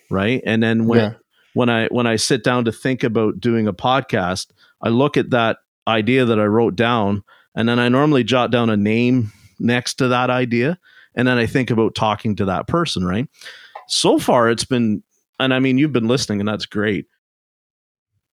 right 0.10 0.42
and 0.46 0.62
then 0.62 0.86
when 0.86 1.00
yeah. 1.00 1.14
when 1.54 1.70
i 1.70 1.88
when 1.88 2.06
i 2.06 2.16
sit 2.16 2.44
down 2.44 2.66
to 2.66 2.72
think 2.72 3.04
about 3.04 3.40
doing 3.40 3.68
a 3.68 3.74
podcast 3.74 4.48
i 4.82 4.90
look 4.90 5.18
at 5.18 5.32
that 5.32 5.58
idea 5.90 6.26
that 6.26 6.40
I 6.40 6.46
wrote 6.46 6.76
down. 6.76 7.24
And 7.56 7.68
then 7.68 7.80
I 7.80 7.90
normally 7.90 8.24
jot 8.24 8.52
down 8.52 8.70
a 8.70 8.78
name 8.78 9.34
next 9.60 9.96
to 9.96 10.08
that 10.10 10.30
idea. 10.30 10.80
And 11.16 11.28
then 11.28 11.38
I 11.38 11.46
think 11.46 11.70
about 11.70 11.96
talking 11.96 12.36
to 12.38 12.46
that 12.46 12.68
person, 12.68 13.04
right? 13.06 13.28
So 13.88 14.20
far, 14.20 14.50
it's 14.50 14.66
been, 14.66 15.04
and 15.40 15.54
I 15.54 15.60
mean, 15.60 15.78
you've 15.78 15.94
been 15.94 16.08
listening, 16.08 16.40
and 16.40 16.48
that's 16.48 16.66
great. 16.66 17.06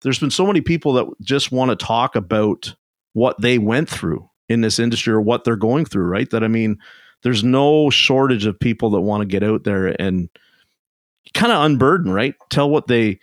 There's 0.01 0.19
been 0.19 0.31
so 0.31 0.45
many 0.45 0.61
people 0.61 0.93
that 0.93 1.07
just 1.21 1.51
want 1.51 1.69
to 1.69 1.85
talk 1.85 2.15
about 2.15 2.75
what 3.13 3.39
they 3.41 3.57
went 3.57 3.89
through 3.89 4.29
in 4.49 4.61
this 4.61 4.77
industry 4.77 5.13
or 5.13 5.21
what 5.21 5.43
they're 5.43 5.55
going 5.55 5.85
through, 5.85 6.05
right? 6.05 6.29
That 6.29 6.43
I 6.43 6.47
mean, 6.47 6.77
there's 7.23 7.43
no 7.43 7.89
shortage 7.89 8.45
of 8.45 8.59
people 8.59 8.91
that 8.91 9.01
want 9.01 9.21
to 9.21 9.25
get 9.25 9.41
out 9.41 9.63
there 9.63 9.99
and 9.99 10.29
kind 11.33 11.51
of 11.51 11.63
unburden, 11.63 12.11
right? 12.11 12.35
Tell 12.49 12.69
what 12.69 12.87
they, 12.87 13.19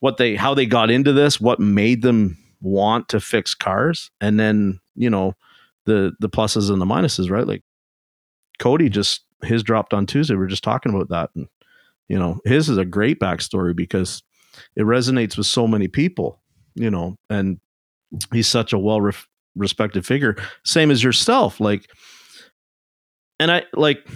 what 0.00 0.18
they, 0.18 0.34
how 0.34 0.52
they 0.52 0.66
got 0.66 0.90
into 0.90 1.12
this, 1.12 1.40
what 1.40 1.60
made 1.60 2.02
them 2.02 2.36
want 2.60 3.08
to 3.10 3.20
fix 3.20 3.54
cars 3.54 4.10
and 4.20 4.38
then 4.38 4.80
you 4.94 5.10
know 5.10 5.34
the 5.86 6.12
the 6.20 6.28
pluses 6.28 6.70
and 6.70 6.80
the 6.80 6.86
minuses 6.86 7.30
right? 7.30 7.46
Like 7.46 7.62
cody 8.58 8.88
just 8.88 9.24
his 9.42 9.62
dropped 9.62 9.94
on 9.94 10.06
tuesday. 10.06 10.34
We 10.34 10.44
are 10.44 10.48
just 10.48 10.64
talking 10.64 10.94
about 10.94 11.08
that. 11.08 11.30
And 11.34 11.48
you 12.08 12.18
know 12.18 12.40
his 12.44 12.68
is 12.68 12.78
a 12.78 12.84
great 12.84 13.18
backstory 13.18 13.74
because 13.74 14.22
it 14.76 14.82
resonates 14.82 15.36
with 15.36 15.46
so 15.46 15.66
many 15.66 15.88
people 15.88 16.40
you 16.74 16.90
know 16.90 17.16
and 17.28 17.58
he's 18.32 18.48
such 18.48 18.72
a 18.72 18.78
well 18.78 19.00
respected 19.54 20.06
figure. 20.06 20.36
Same 20.64 20.90
as 20.90 21.02
yourself 21.02 21.60
like 21.60 21.90
and 23.38 23.50
i 23.50 23.62
like 23.74 24.06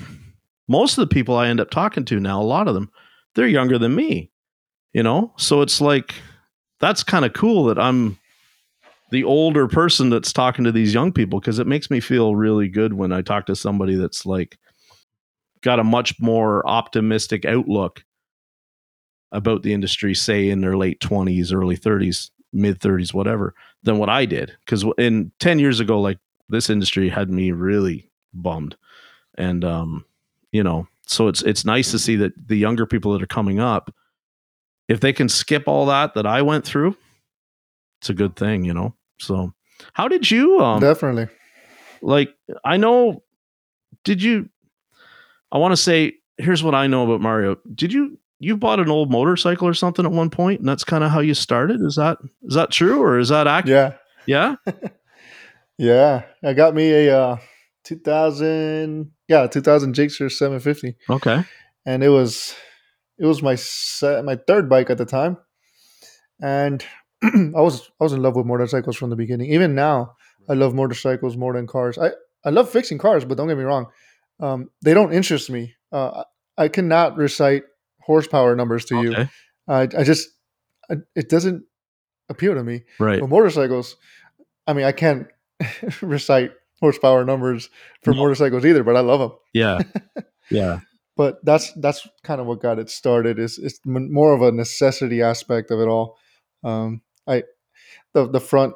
most 0.69 0.97
of 0.97 1.07
the 1.07 1.13
people 1.13 1.37
i 1.37 1.49
end 1.49 1.61
up 1.61 1.71
talking 1.71 2.05
to 2.07 2.21
now 2.21 2.41
a 2.41 2.45
lot 2.45 2.69
of 2.69 2.75
them 2.75 2.91
they're 3.35 3.47
younger 3.47 3.79
than 3.79 3.95
me 3.95 4.31
you 4.93 5.03
know? 5.03 5.33
So 5.37 5.63
it's 5.63 5.81
like 5.81 6.15
that's 6.81 7.03
kind 7.03 7.25
of 7.25 7.33
cool 7.33 7.65
that 7.65 7.79
i'm 7.79 8.19
the 9.11 9.25
older 9.25 9.67
person 9.67 10.11
that's 10.11 10.33
talking 10.33 10.65
to 10.65 10.73
these 10.73 10.95
young 10.95 11.13
people 11.13 11.41
because 11.41 11.59
it 11.59 11.67
makes 11.67 11.91
me 11.91 12.01
feel 12.01 12.35
really 12.35 12.69
good 12.69 12.93
when 12.93 13.13
I 13.13 13.23
talk 13.23 13.47
to 13.47 13.57
somebody 13.57 13.97
that's 13.97 14.25
like 14.25 14.59
got 15.63 15.81
a 15.81 15.85
much 15.85 16.19
more 16.21 16.67
optimistic 16.67 17.45
outlook 17.45 18.05
about 19.33 19.63
the 19.63 19.73
industry, 19.73 20.15
say 20.15 20.49
in 20.49 20.61
their 20.61 20.77
late 20.77 21.01
20s, 21.01 21.53
early 21.53 21.77
30s, 21.77 22.31
mid 22.53 22.81
30s, 22.81 23.15
whatever, 23.15 23.55
than 23.83 23.99
what 23.99 24.09
I 24.09 24.25
did. 24.27 24.57
Because 24.65 24.85
in 24.99 25.31
10 25.41 25.59
years 25.59 25.81
ago, 25.81 26.01
like 26.01 26.19
this 26.49 26.71
industry 26.71 27.09
had 27.09 27.31
me 27.31 27.53
really 27.53 28.11
bummed. 28.33 28.77
And, 29.37 29.65
um, 29.65 30.05
you 30.53 30.63
know, 30.63 30.89
so 31.07 31.29
it's 31.29 31.43
it's 31.43 31.65
nice 31.65 31.91
to 31.91 31.99
see 31.99 32.17
that 32.17 32.33
the 32.49 32.57
younger 32.57 32.87
people 32.87 33.13
that 33.13 33.23
are 33.23 33.27
coming 33.27 33.59
up, 33.59 33.93
if 34.89 35.01
they 35.01 35.13
can 35.13 35.29
skip 35.29 35.67
all 35.67 35.87
that 35.87 36.15
that 36.15 36.27
I 36.27 36.43
went 36.43 36.65
through, 36.65 36.97
it's 38.01 38.11
a 38.11 38.15
good 38.15 38.37
thing, 38.37 38.65
you 38.65 38.73
know. 38.73 38.95
So, 39.21 39.53
how 39.93 40.09
did 40.09 40.31
you? 40.31 40.61
Um, 40.61 40.81
Definitely. 40.81 41.29
Like, 42.03 42.35
I 42.65 42.77
know. 42.77 43.23
Did 44.05 44.23
you? 44.23 44.49
I 45.53 45.59
want 45.59 45.73
to 45.73 45.77
say. 45.77 46.15
Here's 46.39 46.63
what 46.63 46.75
I 46.75 46.87
know 46.87 47.05
about 47.05 47.21
Mario. 47.21 47.57
Did 47.75 47.93
you? 47.93 48.19
You 48.39 48.57
bought 48.57 48.81
an 48.81 48.89
old 48.89 49.11
motorcycle 49.11 49.69
or 49.69 49.75
something 49.75 50.07
at 50.07 50.13
one 50.13 50.31
point, 50.31 50.61
and 50.61 50.69
that's 50.69 50.85
kind 50.85 51.05
of 51.05 51.11
how 51.11 51.21
you 51.21 51.35
started. 51.35 51.81
Is 51.83 51.97
that 51.97 52.17
is 52.43 52.55
that 52.55 52.71
true 52.71 53.03
or 53.03 53.19
is 53.19 53.29
that 53.29 53.47
accurate? 53.47 53.99
Yeah. 54.27 54.55
Yeah. 54.67 54.73
yeah, 55.79 56.23
I 56.43 56.55
got 56.55 56.75
me 56.75 56.91
a 56.91 57.19
uh, 57.19 57.37
2000. 57.85 59.11
Yeah, 59.29 59.47
2000 59.47 59.95
Gixxer 59.95 60.31
750. 60.33 60.97
Okay. 61.11 61.45
And 61.87 62.03
it 62.03 62.09
was 62.09 62.55
it 63.19 63.27
was 63.27 63.43
my 63.43 63.57
my 64.23 64.37
third 64.47 64.69
bike 64.69 64.89
at 64.91 64.99
the 64.99 65.05
time, 65.05 65.37
and 66.43 66.85
I 67.23 67.61
was 67.61 67.91
I 68.01 68.05
was 68.05 68.13
in 68.13 68.23
love 68.23 68.37
with 68.37 68.47
motorcycles 68.47 68.97
from 68.97 69.11
the 69.11 69.17
beginning. 69.17 69.53
Even 69.53 69.75
now, 69.75 70.15
I 70.49 70.55
love 70.55 70.75
motorcycles 70.75 71.37
more 71.37 71.53
than 71.55 71.67
cars. 71.67 71.99
I 71.99 72.11
I 72.45 72.51
love 72.51 72.71
fixing 72.71 72.99
cars, 72.99 73.25
but 73.25 73.37
don't 73.37 73.49
get 73.49 73.59
me 73.59 73.65
wrong, 73.65 73.87
um, 74.41 74.71
they 74.83 74.95
don't 74.95 75.13
interest 75.13 75.51
me. 75.51 75.75
Uh, 75.93 76.25
I 76.57 76.69
cannot 76.69 77.17
recite 77.17 77.65
horsepower 78.01 78.57
numbers 78.57 78.85
to 78.87 79.03
you. 79.03 79.15
I 79.69 79.83
I 79.83 80.05
just 80.05 80.29
I, 80.91 80.97
it 81.15 81.29
doesn't 81.29 81.65
appeal 82.29 82.55
to 82.55 82.63
me. 82.65 82.83
Right. 82.99 83.21
But 83.21 83.29
motorcycles, 83.29 83.97
I 84.67 84.73
mean, 84.73 84.85
I 84.87 84.93
can't 84.93 85.27
recite 86.03 86.53
horsepower 86.81 87.25
numbers 87.25 87.69
for 88.03 88.13
No. 88.13 88.19
motorcycles 88.23 88.65
either, 88.65 88.83
but 88.83 88.97
I 88.97 89.01
love 89.01 89.21
them. 89.21 89.33
Yeah. 89.53 89.81
Yeah. 90.53 90.81
But 91.17 91.45
that's 91.45 91.73
that's 91.75 92.09
kind 92.25 92.41
of 92.41 92.47
what 92.49 92.61
got 92.61 92.81
it 92.81 92.91
started. 92.91 93.39
Is 93.39 93.57
it's 93.59 93.79
more 93.85 94.35
of 94.35 94.43
a 94.43 94.51
necessity 94.51 95.23
aspect 95.23 95.71
of 95.71 95.79
it 95.79 95.87
all. 95.87 96.17
Um, 96.65 97.03
I 97.31 97.43
the 98.15 98.29
the 98.29 98.41
front 98.41 98.75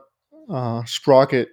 uh, 0.48 0.84
sprocket, 0.86 1.48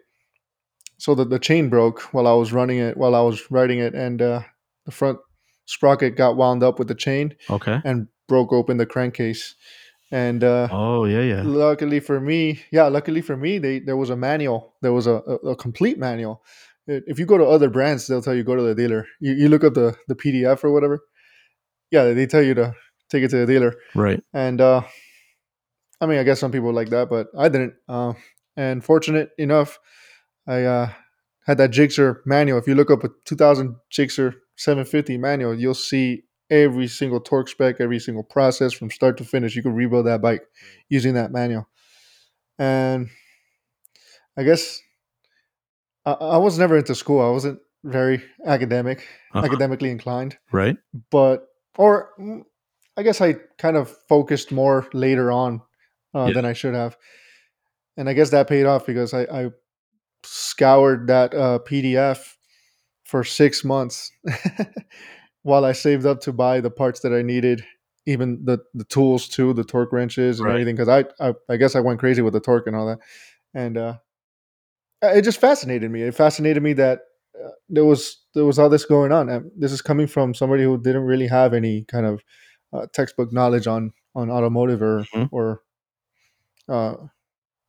so 0.98 1.15
that 1.15 1.29
the 1.29 1.39
chain 1.39 1.70
broke 1.70 2.01
while 2.13 2.27
I 2.27 2.34
was 2.34 2.53
running 2.53 2.79
it, 2.79 2.98
while 2.98 3.15
I 3.15 3.22
was 3.22 3.50
riding 3.51 3.79
it, 3.79 3.93
and 3.96 4.22
uh, 4.22 4.41
the 4.86 4.91
front 4.91 5.20
sprocket 5.65 6.15
got 6.15 6.38
wound 6.38 6.63
up 6.63 6.79
with 6.79 6.88
the 6.88 6.96
chain 6.96 7.36
Okay. 7.50 7.79
and 7.84 8.08
broke 8.27 8.51
open 8.53 8.77
the 8.77 8.86
crankcase. 8.86 9.55
And 10.12 10.43
uh, 10.43 10.67
Oh 10.72 11.05
yeah, 11.05 11.22
yeah. 11.22 11.41
luckily 11.46 12.01
for 12.01 12.20
me, 12.20 12.62
yeah, 12.72 12.88
luckily 12.88 13.22
for 13.22 13.38
me, 13.38 13.58
they 13.60 13.79
there 13.79 13.98
was 13.98 14.10
a 14.10 14.15
manual. 14.17 14.75
There 14.81 14.93
was 14.93 15.08
a, 15.08 15.22
a, 15.25 15.36
a 15.51 15.55
complete 15.55 15.98
manual. 15.98 16.43
If 16.88 17.20
you 17.20 17.25
go 17.25 17.38
to 17.38 17.46
other 17.46 17.70
brands, 17.70 18.08
they'll 18.08 18.22
tell 18.22 18.36
you 18.36 18.43
go 18.43 18.55
to 18.55 18.63
the 18.63 18.75
dealer. 18.75 19.08
You, 19.22 19.34
you 19.34 19.48
look 19.50 19.63
up 19.63 19.74
the 19.74 19.96
the 20.10 20.15
PDF 20.15 20.63
or 20.63 20.72
whatever. 20.74 21.00
Yeah, 21.91 22.12
they 22.13 22.25
tell 22.27 22.41
you 22.43 22.53
to 22.55 22.74
take 23.10 23.24
it 23.24 23.29
to 23.29 23.38
the 23.38 23.46
dealer. 23.46 23.75
Right. 23.96 24.22
And 24.34 24.60
uh, 24.60 24.81
I 26.01 26.08
mean, 26.08 26.17
I 26.20 26.24
guess 26.24 26.39
some 26.39 26.51
people 26.51 26.74
like 26.74 26.89
that, 26.89 27.10
but 27.10 27.27
I 27.38 27.48
didn't. 27.48 27.75
Uh, 27.88 28.13
and 28.58 28.84
fortunate 28.84 29.29
enough, 29.38 29.79
I 30.48 30.63
uh, 30.63 30.89
had 31.46 31.58
that 31.60 31.72
Gixxer 31.72 32.17
manual. 32.25 32.58
If 32.58 32.67
you 32.67 32.75
look 32.75 32.89
up 32.91 33.03
a 33.03 33.10
2000 33.25 33.75
Gixxer 33.91 34.34
750 34.58 35.17
manual, 35.17 35.53
you'll 35.53 35.74
see 35.75 36.24
every 36.50 36.88
single 36.88 37.20
torque 37.22 37.48
spec, 37.50 37.79
every 37.79 38.00
single 38.00 38.24
process 38.24 38.74
from 38.74 38.89
start 38.91 39.17
to 39.17 39.24
finish. 39.24 39.55
You 39.55 39.62
can 39.63 39.74
rebuild 39.74 40.08
that 40.08 40.22
bike 40.22 40.41
using 40.89 41.13
that 41.13 41.31
manual. 41.31 41.70
And 42.60 43.10
I 44.38 44.43
guess 44.43 44.81
I, 46.05 46.12
I 46.13 46.38
was 46.38 46.58
never 46.60 46.77
into 46.77 46.96
school. 46.96 47.22
I 47.22 47.29
wasn't 47.31 47.60
very 47.84 48.24
academic, 48.46 49.08
Uh-huh. 49.34 49.46
academically 49.46 49.89
inclined 49.89 50.38
Right. 50.51 50.77
but 51.10 51.48
or 51.77 52.10
mm, 52.20 52.43
I 52.98 53.03
guess 53.03 53.22
I 53.22 53.34
kind 53.58 53.77
of 53.77 53.89
focused 54.10 54.51
more 54.51 54.88
later 54.93 55.31
on 55.31 55.62
uh, 56.13 56.27
Yeah. 56.27 56.34
than 56.34 56.46
I 56.46 56.53
should 56.53 56.74
have, 56.75 56.98
and 57.98 58.10
I 58.10 58.13
guess 58.13 58.30
that 58.32 58.48
paid 58.48 58.65
off 58.65 58.86
because 58.86 59.13
I, 59.13 59.24
I 59.24 59.50
scoured 60.24 61.08
that 61.08 61.34
uh, 61.34 61.60
PDF 61.60 62.38
for 63.06 63.24
six 63.24 63.63
months 63.63 64.12
while 65.44 65.65
I 65.65 65.72
saved 65.74 66.06
up 66.06 66.22
to 66.22 66.34
buy 66.34 66.62
the 66.62 66.72
parts 66.72 67.01
that 67.01 67.13
I 67.13 67.22
needed, 67.22 67.63
even 68.06 68.44
the 68.46 68.60
the 68.74 68.86
tools 68.86 69.27
too, 69.27 69.53
the 69.53 69.63
torque 69.63 69.94
wrenches 69.94 70.39
and 70.39 70.48
Right. 70.48 70.56
everything. 70.56 70.75
Because 70.75 70.89
I, 70.89 71.06
I 71.30 71.34
I 71.50 71.58
guess 71.58 71.75
I 71.75 71.82
went 71.82 72.00
crazy 72.00 72.22
with 72.22 72.34
the 72.34 72.39
torque 72.41 72.68
and 72.68 72.75
all 72.75 72.88
that, 72.88 73.00
and 73.53 73.77
uh, 73.77 73.96
it 75.01 75.24
just 75.24 75.39
fascinated 75.39 75.91
me. 75.91 76.03
It 76.03 76.15
fascinated 76.15 76.62
me 76.63 76.74
that 76.74 77.01
uh, 77.44 77.50
there 77.70 77.86
was 77.86 78.18
there 78.34 78.46
was 78.46 78.60
all 78.60 78.70
this 78.70 78.86
going 78.86 79.12
on. 79.12 79.30
And 79.30 79.51
this 79.58 79.72
is 79.72 79.82
coming 79.82 80.08
from 80.08 80.34
somebody 80.34 80.63
who 80.63 80.77
didn't 80.82 81.03
really 81.03 81.27
have 81.27 81.53
any 81.53 81.84
kind 81.86 82.06
of 82.06 82.24
uh, 82.74 82.86
textbook 82.94 83.34
knowledge 83.34 83.68
on 83.68 83.91
on 84.15 84.30
automotive 84.30 84.82
or 84.82 85.06
Mhm. 85.15 85.30
or 85.32 85.62
uh, 86.72 86.96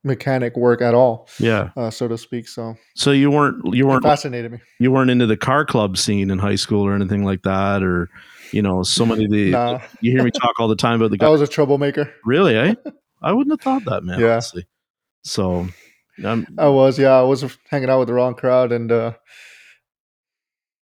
mechanic 0.05 0.57
work 0.57 0.81
at 0.83 0.95
all, 0.95 1.29
Yeah. 1.39 1.71
uh, 1.77 1.91
so 1.91 2.09
to 2.09 2.17
speak. 2.19 2.49
So 2.49 2.77
So 2.97 3.11
you 3.11 3.31
weren't 3.31 3.75
you 3.75 3.87
weren't 3.87 4.03
fascinated 4.03 4.53
me. 4.53 4.59
you 4.81 4.91
weren't 4.91 5.11
into 5.11 5.27
the 5.27 5.37
car 5.37 5.65
club 5.65 5.97
scene 5.99 6.31
in 6.31 6.39
high 6.39 6.57
school 6.57 6.83
or 6.87 6.95
anything 6.95 7.25
like 7.25 7.43
that, 7.43 7.83
or 7.83 8.09
you 8.53 8.63
know, 8.63 8.83
so 8.83 9.07
many 9.07 9.25
of 9.25 9.31
the 9.31 9.51
Nah, 9.51 9.81
you 10.01 10.11
hear 10.13 10.23
me 10.23 10.31
talk 10.31 10.59
all 10.59 10.69
the 10.69 10.77
time 10.77 11.01
about 11.01 11.11
the 11.11 11.17
I 11.21 11.27
guy. 11.27 11.29
was 11.29 11.41
a 11.41 11.47
troublemaker. 11.47 12.13
Really, 12.25 12.57
eh? 12.57 12.75
I 13.23 13.33
wouldn't 13.33 13.53
have 13.53 13.61
thought 13.61 13.85
that, 13.91 14.03
man. 14.05 14.19
Yeah. 14.21 14.33
Honestly. 14.33 14.67
So, 15.25 15.69
um, 16.25 16.47
I 16.59 16.67
was, 16.69 16.99
yeah, 16.99 17.17
I 17.17 17.23
was 17.23 17.45
hanging 17.71 17.89
out 17.89 18.01
with 18.01 18.09
the 18.09 18.15
wrong 18.15 18.35
crowd, 18.35 18.73
and 18.73 18.91
uh, 18.91 19.13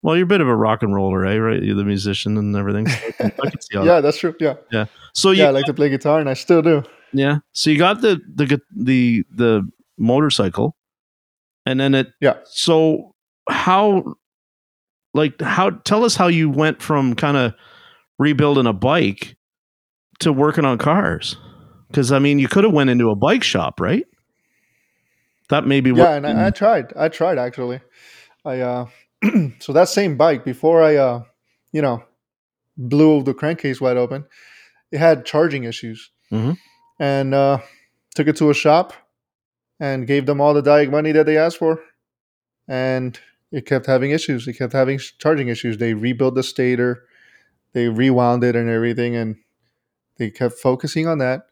well, 0.02 0.16
you're 0.16 0.24
a 0.24 0.28
bit 0.28 0.40
of 0.40 0.48
a 0.48 0.56
rock 0.56 0.82
and 0.82 0.96
roller, 0.96 1.26
eh? 1.26 1.36
Right? 1.38 1.62
You're 1.62 1.76
the 1.76 1.84
musician 1.84 2.38
and 2.38 2.56
everything. 2.56 2.88
So 2.88 2.96
I, 3.08 3.12
can, 3.12 3.32
I 3.46 3.50
can 3.50 3.60
yeah, 3.86 4.00
that's 4.02 4.18
true. 4.18 4.34
Yeah, 4.40 4.54
yeah. 4.72 4.86
So 5.14 5.32
you, 5.32 5.44
yeah, 5.44 5.50
I 5.50 5.52
like 5.52 5.66
to 5.66 5.74
play 5.74 5.90
guitar, 5.90 6.20
and 6.22 6.30
I 6.30 6.34
still 6.36 6.62
do. 6.62 6.84
Yeah. 7.14 7.38
So 7.54 7.70
you 7.70 7.78
got 7.78 8.02
the 8.02 8.20
the 8.34 8.60
the 8.76 9.24
the 9.32 9.70
motorcycle, 9.98 10.76
and 11.66 11.80
then 11.80 11.96
it. 11.96 12.08
Yeah. 12.22 12.38
So 12.46 13.16
how, 13.50 14.16
like, 15.14 15.42
how? 15.42 15.72
Tell 15.72 16.04
us 16.06 16.16
how 16.16 16.28
you 16.28 16.50
went 16.50 16.82
from 16.82 17.16
kind 17.16 17.38
of 17.38 17.54
rebuilding 18.18 18.68
a 18.68 18.74
bike 18.74 19.36
to 20.20 20.32
working 20.34 20.66
on 20.66 20.78
cars, 20.78 21.38
because 21.88 22.12
I 22.12 22.20
mean, 22.20 22.40
you 22.40 22.48
could 22.48 22.64
have 22.64 22.74
went 22.74 22.90
into 22.90 23.10
a 23.10 23.16
bike 23.16 23.44
shop, 23.44 23.80
right? 23.80 24.06
That 25.50 25.66
maybe 25.66 25.92
yeah 25.92 26.14
and 26.14 26.28
I, 26.28 26.48
I 26.48 26.50
tried 26.52 26.94
i 26.96 27.10
tried 27.10 27.40
actually 27.40 27.80
i 28.46 28.60
uh 28.60 28.86
so 29.60 29.74
that 29.74 29.90
same 29.90 30.16
bike 30.16 30.46
before 30.46 30.84
i 30.84 30.96
uh 30.96 31.24
you 31.72 31.82
know 31.82 32.04
blew 32.78 33.24
the 33.24 33.34
crankcase 33.34 33.82
wide 33.82 33.98
open 33.98 34.26
it 34.92 35.00
had 35.00 35.26
charging 35.26 35.64
issues 35.64 36.12
Mhm. 36.32 36.58
And 37.00 37.34
uh 37.34 37.60
took 38.16 38.28
it 38.28 38.36
to 38.38 38.50
a 38.50 38.54
shop 38.54 38.94
and 39.80 40.08
gave 40.08 40.26
them 40.26 40.42
all 40.42 40.54
the 40.54 40.62
diag 40.62 40.92
money 40.92 41.12
that 41.12 41.26
they 41.26 41.38
asked 41.38 41.58
for. 41.58 41.80
And 42.68 43.20
it 43.52 43.66
kept 43.66 43.86
having 43.86 44.12
issues. 44.12 44.48
It 44.48 44.54
kept 44.54 44.74
having 44.74 45.00
charging 45.20 45.48
issues. 45.48 45.78
They 45.78 45.94
rebuilt 45.94 46.36
the 46.36 46.44
stator. 46.44 47.06
They 47.74 47.88
rewound 47.88 48.44
it 48.44 48.56
and 48.56 48.70
everything 48.70 49.16
and 49.16 49.38
they 50.18 50.30
kept 50.30 50.56
focusing 50.56 51.08
on 51.08 51.20
that. 51.20 51.48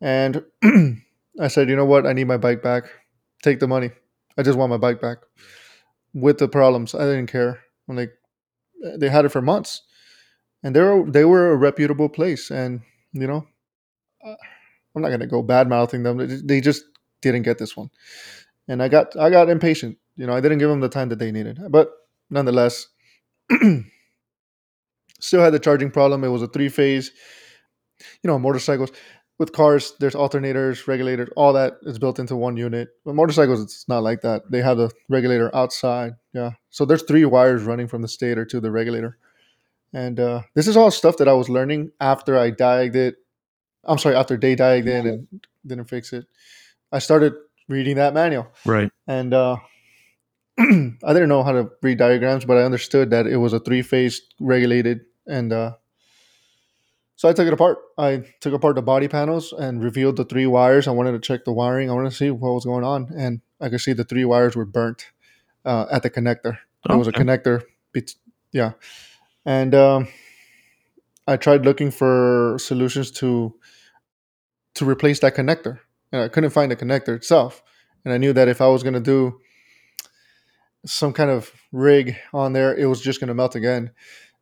And 0.00 0.44
i 1.40 1.48
said 1.48 1.68
you 1.68 1.76
know 1.76 1.84
what? 1.84 2.06
I 2.06 2.12
need 2.12 2.28
my 2.28 2.36
bike 2.36 2.62
back. 2.62 2.84
Take 3.42 3.60
the 3.60 3.68
money. 3.68 3.90
I 4.38 4.42
just 4.42 4.58
want 4.58 4.70
my 4.70 4.76
bike 4.76 5.00
back. 5.00 5.18
With 6.14 6.38
the 6.38 6.48
problems, 6.48 6.94
I 6.94 7.00
didn't 7.04 7.26
care. 7.26 7.60
I'm 7.88 7.96
like, 7.96 8.12
they 8.96 9.08
had 9.08 9.24
it 9.24 9.30
for 9.30 9.42
months, 9.42 9.82
and 10.62 10.74
they 10.74 10.80
were 10.80 11.10
they 11.10 11.24
were 11.24 11.50
a 11.52 11.56
reputable 11.56 12.08
place, 12.08 12.50
and 12.50 12.80
you 13.12 13.26
know, 13.26 13.46
uh, 14.24 14.34
I'm 14.96 15.02
not 15.02 15.10
gonna 15.10 15.26
go 15.28 15.42
bad 15.42 15.68
mouthing 15.68 16.02
them. 16.02 16.18
They 16.46 16.60
just- 16.60 16.84
didn't 17.22 17.42
get 17.42 17.58
this 17.58 17.76
one, 17.76 17.90
and 18.68 18.82
I 18.82 18.88
got 18.88 19.16
I 19.16 19.30
got 19.30 19.48
impatient. 19.48 19.98
You 20.16 20.26
know, 20.26 20.34
I 20.34 20.40
didn't 20.40 20.58
give 20.58 20.68
them 20.68 20.80
the 20.80 20.88
time 20.88 21.08
that 21.08 21.18
they 21.18 21.32
needed, 21.32 21.58
but 21.70 21.90
nonetheless, 22.30 22.88
still 25.20 25.40
had 25.40 25.52
the 25.52 25.58
charging 25.58 25.90
problem. 25.90 26.24
It 26.24 26.28
was 26.28 26.42
a 26.42 26.48
three 26.48 26.68
phase. 26.68 27.10
You 28.22 28.28
know, 28.28 28.38
motorcycles 28.38 28.90
with 29.38 29.52
cars, 29.52 29.92
there's 30.00 30.14
alternators, 30.14 30.86
regulators, 30.86 31.28
all 31.36 31.52
that 31.54 31.74
is 31.82 31.98
built 31.98 32.18
into 32.18 32.36
one 32.36 32.56
unit. 32.56 32.88
But 33.04 33.14
motorcycles, 33.14 33.62
it's 33.62 33.88
not 33.88 34.02
like 34.02 34.22
that. 34.22 34.50
They 34.50 34.62
have 34.62 34.76
the 34.78 34.90
regulator 35.08 35.54
outside. 35.54 36.14
Yeah. 36.32 36.52
So 36.70 36.84
there's 36.84 37.02
three 37.02 37.24
wires 37.24 37.64
running 37.64 37.88
from 37.88 38.02
the 38.02 38.08
stator 38.08 38.44
to 38.46 38.60
the 38.60 38.70
regulator. 38.70 39.18
And 39.92 40.20
uh, 40.20 40.42
this 40.54 40.66
is 40.68 40.76
all 40.76 40.90
stuff 40.90 41.18
that 41.18 41.28
I 41.28 41.32
was 41.34 41.48
learning 41.48 41.92
after 42.00 42.38
I 42.38 42.50
diaged 42.50 42.96
it. 42.96 43.16
I'm 43.86 43.98
sorry, 43.98 44.16
after 44.16 44.36
they 44.36 44.54
diaged 44.54 44.88
it 44.88 45.06
and 45.06 45.26
didn't 45.66 45.86
fix 45.86 46.12
it. 46.12 46.26
I 46.92 46.98
started 46.98 47.34
reading 47.68 47.96
that 47.96 48.14
manual. 48.14 48.48
right. 48.64 48.90
And 49.06 49.34
uh, 49.34 49.56
I 50.58 50.62
didn't 51.12 51.28
know 51.28 51.42
how 51.42 51.52
to 51.52 51.70
read 51.82 51.98
diagrams, 51.98 52.44
but 52.44 52.56
I 52.56 52.62
understood 52.62 53.10
that 53.10 53.26
it 53.26 53.36
was 53.36 53.52
a 53.52 53.60
three 53.60 53.82
phase 53.82 54.20
regulated. 54.40 55.00
And 55.26 55.52
uh, 55.52 55.72
so 57.16 57.28
I 57.28 57.32
took 57.32 57.46
it 57.46 57.52
apart. 57.52 57.78
I 57.98 58.24
took 58.40 58.54
apart 58.54 58.76
the 58.76 58.82
body 58.82 59.08
panels 59.08 59.52
and 59.52 59.82
revealed 59.82 60.16
the 60.16 60.24
three 60.24 60.46
wires. 60.46 60.86
I 60.86 60.92
wanted 60.92 61.12
to 61.12 61.18
check 61.18 61.44
the 61.44 61.52
wiring. 61.52 61.90
I 61.90 61.94
wanted 61.94 62.10
to 62.10 62.16
see 62.16 62.30
what 62.30 62.52
was 62.52 62.64
going 62.64 62.84
on. 62.84 63.10
And 63.16 63.40
I 63.60 63.68
could 63.68 63.80
see 63.80 63.92
the 63.92 64.04
three 64.04 64.24
wires 64.24 64.54
were 64.54 64.64
burnt 64.64 65.06
uh, 65.64 65.86
at 65.90 66.02
the 66.02 66.10
connector. 66.10 66.58
There 66.86 66.96
was 66.96 67.08
a 67.08 67.12
connector. 67.12 67.62
Bet- 67.92 68.14
yeah. 68.52 68.72
And 69.44 69.74
um, 69.74 70.08
I 71.26 71.36
tried 71.36 71.64
looking 71.64 71.90
for 71.90 72.56
solutions 72.58 73.10
to 73.12 73.54
to 74.76 74.84
replace 74.88 75.20
that 75.20 75.34
connector. 75.34 75.80
And 76.12 76.22
I 76.22 76.28
couldn't 76.28 76.50
find 76.50 76.70
the 76.70 76.76
connector 76.76 77.14
itself. 77.16 77.62
And 78.04 78.14
I 78.14 78.18
knew 78.18 78.32
that 78.32 78.48
if 78.48 78.60
I 78.60 78.68
was 78.68 78.82
going 78.82 78.94
to 78.94 79.00
do 79.00 79.40
some 80.84 81.12
kind 81.12 81.30
of 81.30 81.50
rig 81.72 82.16
on 82.32 82.52
there, 82.52 82.74
it 82.76 82.86
was 82.86 83.00
just 83.00 83.20
going 83.20 83.28
to 83.28 83.34
melt 83.34 83.56
again. 83.56 83.90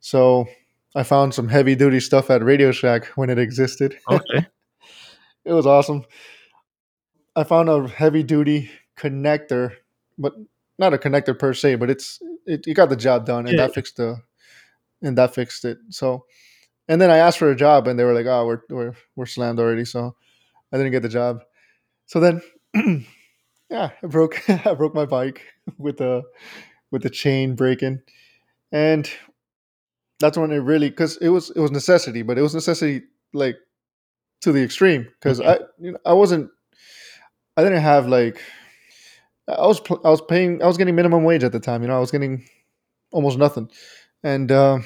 So 0.00 0.46
I 0.94 1.02
found 1.02 1.34
some 1.34 1.48
heavy 1.48 1.74
duty 1.74 2.00
stuff 2.00 2.30
at 2.30 2.44
Radio 2.44 2.70
Shack 2.72 3.06
when 3.16 3.30
it 3.30 3.38
existed. 3.38 3.96
Okay. 4.10 4.46
it 5.44 5.52
was 5.52 5.66
awesome. 5.66 6.04
I 7.34 7.44
found 7.44 7.68
a 7.68 7.88
heavy 7.88 8.22
duty 8.22 8.70
connector, 8.96 9.72
but 10.18 10.34
not 10.78 10.94
a 10.94 10.98
connector 10.98 11.36
per 11.38 11.54
se, 11.54 11.76
but 11.76 11.90
it's 11.90 12.20
it, 12.46 12.66
it 12.66 12.74
got 12.74 12.90
the 12.90 12.96
job 12.96 13.26
done 13.26 13.46
and 13.46 13.56
Yeah. 13.56 13.66
that 13.66 13.74
fixed 13.74 13.96
the 13.96 14.18
and 15.02 15.16
that 15.18 15.34
fixed 15.34 15.64
it. 15.64 15.78
So 15.90 16.26
and 16.86 17.00
then 17.00 17.10
I 17.10 17.16
asked 17.16 17.38
for 17.38 17.50
a 17.50 17.56
job 17.56 17.88
and 17.88 17.98
they 17.98 18.04
were 18.04 18.12
like, 18.12 18.26
"Oh, 18.26 18.46
we're 18.46 18.60
we're 18.68 18.94
we're 19.16 19.26
slammed 19.26 19.58
already." 19.58 19.84
So 19.84 20.16
I 20.74 20.76
didn't 20.76 20.92
get 20.92 21.02
the 21.02 21.08
job. 21.08 21.44
So 22.06 22.18
then 22.18 22.42
yeah, 23.70 23.90
I 24.02 24.06
broke 24.06 24.42
I 24.66 24.74
broke 24.74 24.94
my 24.94 25.06
bike 25.06 25.42
with 25.78 25.98
the 25.98 26.22
with 26.90 27.02
the 27.02 27.10
chain 27.10 27.54
breaking, 27.54 28.00
and 28.72 29.08
that's 30.18 30.36
when 30.36 30.50
it 30.50 30.58
really 30.58 30.90
because 30.90 31.16
it 31.18 31.28
was 31.28 31.50
it 31.50 31.60
was 31.60 31.70
necessity, 31.70 32.22
but 32.22 32.38
it 32.38 32.42
was 32.42 32.54
necessity 32.54 33.02
like 33.32 33.56
to 34.40 34.50
the 34.50 34.64
extreme 34.64 35.04
because 35.04 35.40
I 35.40 35.60
you 35.78 35.92
know, 35.92 35.98
I 36.04 36.12
wasn't 36.12 36.50
I 37.56 37.62
didn't 37.62 37.82
have 37.82 38.08
like 38.08 38.40
I 39.48 39.66
was 39.66 39.80
I 40.04 40.10
was 40.10 40.22
paying 40.22 40.60
I 40.60 40.66
was 40.66 40.76
getting 40.76 40.96
minimum 40.96 41.22
wage 41.22 41.44
at 41.44 41.52
the 41.52 41.60
time. 41.60 41.82
You 41.82 41.88
know 41.88 41.96
I 41.96 42.00
was 42.00 42.10
getting 42.10 42.48
almost 43.12 43.38
nothing, 43.38 43.70
and 44.24 44.50
uh, 44.50 44.80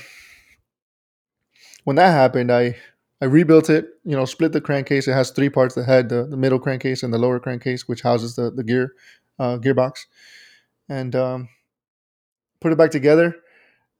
when 1.84 1.96
that 1.96 2.10
happened, 2.10 2.52
I 2.52 2.76
I 3.20 3.24
rebuilt 3.24 3.68
it. 3.70 3.88
You 4.04 4.16
know, 4.16 4.24
split 4.24 4.52
the 4.52 4.60
crankcase. 4.60 5.08
It 5.08 5.12
has 5.12 5.30
three 5.30 5.48
parts: 5.50 5.74
the 5.74 5.84
head, 5.84 6.08
the, 6.08 6.24
the 6.24 6.36
middle 6.36 6.58
crankcase, 6.58 7.02
and 7.02 7.12
the 7.12 7.18
lower 7.18 7.40
crankcase, 7.40 7.88
which 7.88 8.02
houses 8.02 8.36
the 8.36 8.50
the 8.50 8.62
gear 8.64 8.92
uh, 9.38 9.58
gearbox, 9.58 10.06
and 10.88 11.14
um, 11.16 11.48
put 12.60 12.72
it 12.72 12.78
back 12.78 12.90
together. 12.90 13.36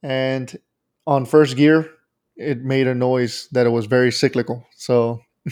And 0.03 0.57
on 1.07 1.27
first 1.27 1.57
gear, 1.57 1.91
it 2.37 2.63
made 2.63 2.87
a 2.87 2.95
noise 2.95 3.49
that 3.53 3.67
it 3.67 3.71
was 3.71 3.87
very 3.87 4.13
cyclical. 4.13 4.67
So 4.77 5.21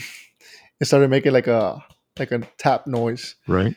it 0.79 0.85
started 0.85 1.09
making 1.09 1.33
like 1.33 1.47
a 1.47 1.83
like 2.17 2.31
a 2.31 2.39
tap 2.57 2.87
noise. 2.87 3.35
Right. 3.47 3.75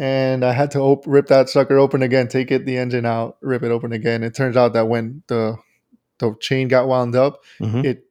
And 0.00 0.44
I 0.44 0.52
had 0.52 0.70
to 0.72 0.80
op- 0.80 1.06
rip 1.08 1.26
that 1.26 1.48
sucker 1.48 1.76
open 1.76 2.02
again, 2.02 2.28
take 2.28 2.52
it 2.52 2.64
the 2.66 2.76
engine 2.76 3.04
out, 3.04 3.36
rip 3.40 3.64
it 3.64 3.72
open 3.72 3.92
again. 3.92 4.22
It 4.22 4.32
turns 4.34 4.56
out 4.56 4.74
that 4.74 4.86
when 4.88 5.22
the 5.26 5.56
the 6.18 6.36
chain 6.40 6.68
got 6.68 6.86
wound 6.88 7.16
up, 7.16 7.42
Mhm. 7.60 7.84
it 7.84 8.04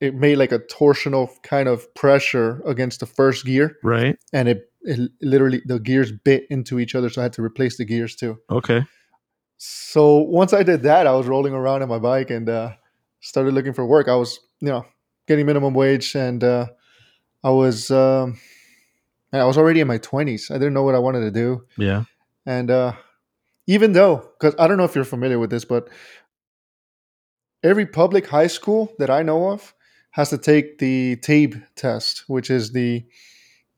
it 0.00 0.14
made 0.14 0.36
like 0.36 0.52
a 0.52 0.58
torsional 0.60 1.28
kind 1.42 1.68
of 1.68 1.92
pressure 1.94 2.62
against 2.66 3.00
the 3.00 3.06
first 3.06 3.44
gear, 3.44 3.76
Right. 3.82 4.16
and 4.32 4.48
it, 4.48 4.70
it 4.82 5.10
literally 5.20 5.60
the 5.66 5.78
gears 5.80 6.12
bit 6.12 6.46
into 6.50 6.78
each 6.78 6.94
other. 6.94 7.08
So 7.08 7.20
I 7.20 7.24
had 7.24 7.32
to 7.34 7.42
replace 7.42 7.76
the 7.78 7.84
gears 7.84 8.14
too. 8.14 8.38
Okay. 8.50 8.84
So 9.56 10.18
once 10.18 10.52
I 10.52 10.62
did 10.62 10.82
that, 10.82 11.06
I 11.08 11.12
was 11.12 11.26
rolling 11.26 11.52
around 11.52 11.82
on 11.82 11.88
my 11.88 11.98
bike 11.98 12.30
and 12.30 12.48
uh, 12.48 12.72
started 13.20 13.54
looking 13.54 13.72
for 13.72 13.84
work. 13.84 14.06
I 14.06 14.14
was, 14.14 14.38
you 14.60 14.68
know, 14.68 14.86
getting 15.26 15.46
minimum 15.46 15.74
wage, 15.74 16.14
and 16.14 16.44
uh, 16.44 16.66
I 17.42 17.50
was, 17.50 17.90
um, 17.90 18.38
I 19.32 19.44
was 19.44 19.58
already 19.58 19.80
in 19.80 19.88
my 19.88 19.98
twenties. 19.98 20.50
I 20.50 20.54
didn't 20.54 20.74
know 20.74 20.84
what 20.84 20.94
I 20.94 21.00
wanted 21.00 21.20
to 21.20 21.30
do, 21.32 21.66
Yeah. 21.76 22.04
and 22.46 22.70
uh, 22.70 22.92
even 23.66 23.92
though, 23.92 24.30
because 24.38 24.54
I 24.60 24.68
don't 24.68 24.78
know 24.78 24.84
if 24.84 24.94
you're 24.94 25.04
familiar 25.04 25.38
with 25.40 25.50
this, 25.50 25.64
but 25.64 25.88
every 27.62 27.84
public 27.86 28.28
high 28.28 28.46
school 28.46 28.92
that 28.98 29.10
I 29.10 29.22
know 29.22 29.50
of 29.50 29.74
has 30.18 30.30
to 30.30 30.38
take 30.38 30.78
the 30.78 31.16
TABE 31.22 31.62
test, 31.76 32.24
which 32.26 32.50
is 32.50 32.72
the 32.72 33.04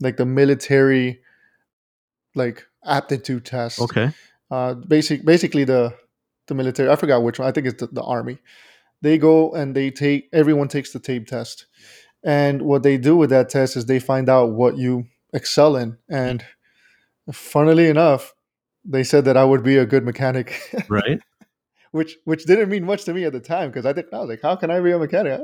like 0.00 0.16
the 0.16 0.24
military 0.24 1.20
like 2.34 2.64
aptitude 2.84 3.44
test 3.44 3.78
Okay. 3.80 4.10
uh, 4.50 4.72
basic 4.74 5.24
basically 5.24 5.64
the 5.64 5.94
the 6.46 6.54
military. 6.54 6.88
I 6.90 6.96
forgot 6.96 7.22
which 7.22 7.38
one. 7.38 7.46
I 7.48 7.52
think 7.52 7.66
it's 7.66 7.80
the, 7.80 7.88
the 7.88 8.02
army. 8.02 8.38
They 9.02 9.18
go 9.18 9.52
and 9.52 9.74
they 9.74 9.90
take 9.90 10.28
everyone 10.32 10.68
takes 10.68 10.92
the 10.92 10.98
tape 10.98 11.26
test, 11.26 11.66
and 12.24 12.62
what 12.62 12.82
they 12.82 12.96
do 12.98 13.16
with 13.16 13.30
that 13.30 13.48
test 13.50 13.76
is 13.76 13.84
they 13.86 14.00
find 14.00 14.28
out 14.28 14.52
what 14.52 14.76
you 14.78 15.06
excel 15.34 15.76
in. 15.76 15.98
And 16.08 16.44
funnily 17.32 17.88
enough, 17.88 18.34
they 18.84 19.04
said 19.04 19.24
that 19.26 19.36
I 19.36 19.44
would 19.44 19.62
be 19.62 19.76
a 19.76 19.86
good 19.86 20.04
mechanic, 20.04 20.48
Right. 20.88 21.20
which 21.92 22.16
which 22.24 22.44
didn't 22.44 22.68
mean 22.70 22.84
much 22.84 23.04
to 23.04 23.12
me 23.14 23.24
at 23.24 23.32
the 23.32 23.40
time 23.40 23.68
because 23.70 23.86
I 23.86 23.92
didn't. 23.92 24.14
I 24.14 24.20
was 24.20 24.28
like, 24.30 24.42
how 24.42 24.56
can 24.56 24.70
I 24.70 24.80
be 24.80 24.92
a 24.92 24.98
mechanic? 24.98 25.38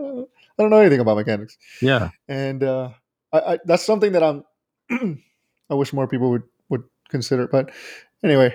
I 0.59 0.63
don't, 0.63 0.71
know 0.71 0.79
anything 0.81 1.01
about 1.01 1.17
mechanics, 1.17 1.57
Yeah. 1.83 2.11
and 2.29 2.63
uh, 2.63 2.91
I, 3.33 3.39
I, 3.39 3.59
that's 3.65 3.85
something 3.85 4.13
that 4.13 4.23
I'm. 4.23 4.45
I 5.71 5.75
wish 5.75 5.93
more 5.93 6.07
people 6.09 6.31
would 6.31 6.45
would 6.71 6.85
consider, 7.11 7.47
but 7.49 7.71
anyway, 8.25 8.55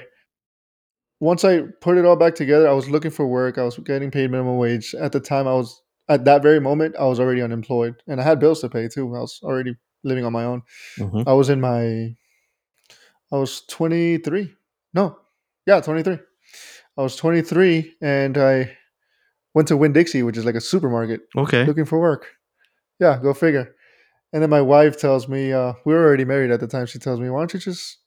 once 1.19 1.43
I 1.45 1.61
put 1.81 1.97
it 1.97 2.05
all 2.05 2.15
back 2.15 2.35
together, 2.35 2.67
I 2.67 2.73
was 2.73 2.89
looking 2.89 3.11
for 3.11 3.27
work. 3.27 3.57
I 3.57 3.63
was 3.63 3.77
getting 3.79 4.09
paid 4.11 4.31
minimum 4.31 4.57
wage. 4.57 4.95
At 4.95 5.11
the 5.11 5.19
time, 5.19 5.47
I 5.47 5.53
was 5.53 5.81
at 6.09 6.25
that 6.25 6.41
very 6.41 6.59
moment, 6.59 6.95
I 6.99 7.05
was 7.05 7.19
already 7.19 7.41
unemployed, 7.41 7.95
and 8.07 8.19
I 8.19 8.23
had 8.23 8.39
bills 8.39 8.61
to 8.61 8.69
pay 8.69 8.87
too. 8.87 9.15
I 9.15 9.19
was 9.19 9.39
already 9.43 9.75
living 10.03 10.25
on 10.25 10.33
my 10.33 10.43
own. 10.45 10.63
Mhm. 10.97 11.23
I 11.27 11.33
was 11.33 11.49
in 11.49 11.61
my, 11.61 12.15
I 13.31 13.35
was 13.37 13.61
twenty 13.67 14.17
three. 14.17 14.53
No, 14.93 15.17
yeah, 15.67 15.79
twenty 15.81 16.01
three. 16.03 16.19
I 16.97 17.01
was 17.01 17.15
twenty 17.15 17.41
three, 17.41 17.93
and 18.01 18.37
I 18.37 18.75
went 19.53 19.67
to 19.69 19.77
Winn 19.77 19.93
Dixie, 19.93 20.23
which 20.23 20.37
is 20.37 20.45
like 20.45 20.55
a 20.55 20.61
supermarket, 20.61 21.21
Okay. 21.35 21.65
looking 21.65 21.85
for 21.85 21.99
work. 21.99 22.27
Yeah, 22.99 23.19
go 23.21 23.33
figure. 23.33 23.75
And 24.33 24.41
then 24.41 24.49
my 24.49 24.61
wife 24.61 24.97
tells 24.97 25.27
me, 25.27 25.51
uh, 25.51 25.73
we 25.85 25.93
were 25.93 26.03
already 26.05 26.23
married 26.25 26.51
at 26.51 26.59
the 26.59 26.67
time. 26.67 26.85
She 26.85 26.99
tells 26.99 27.19
me, 27.19 27.29
why 27.29 27.39
don't 27.39 27.53
you 27.53 27.59
just, 27.59 27.97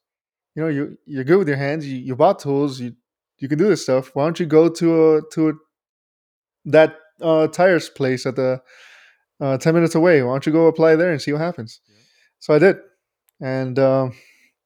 you 0.54 0.62
know, 0.62 0.68
you 0.68 0.96
you're 1.04 1.24
good 1.24 1.38
with 1.38 1.48
your 1.48 1.56
hands. 1.58 1.86
You, 1.86 1.98
you 1.98 2.16
bought 2.16 2.38
tools. 2.38 2.80
You 2.80 2.94
you 3.38 3.48
can 3.48 3.58
do 3.58 3.68
this 3.68 3.82
stuff. 3.82 4.10
Why 4.14 4.24
don't 4.24 4.38
you 4.40 4.46
go 4.46 4.68
to 4.68 5.14
a 5.16 5.22
to 5.32 5.48
a, 5.50 5.52
that 6.66 6.96
uh, 7.20 7.48
tires 7.48 7.88
place 7.90 8.24
at 8.26 8.36
the 8.36 8.62
uh, 9.40 9.58
ten 9.58 9.74
minutes 9.74 9.94
away? 9.94 10.22
Why 10.22 10.32
don't 10.32 10.46
you 10.46 10.52
go 10.52 10.66
apply 10.66 10.96
there 10.96 11.12
and 11.12 11.20
see 11.20 11.32
what 11.32 11.40
happens? 11.40 11.80
So 12.38 12.54
I 12.54 12.58
did, 12.58 12.76
and 13.40 13.78
um, 13.78 14.12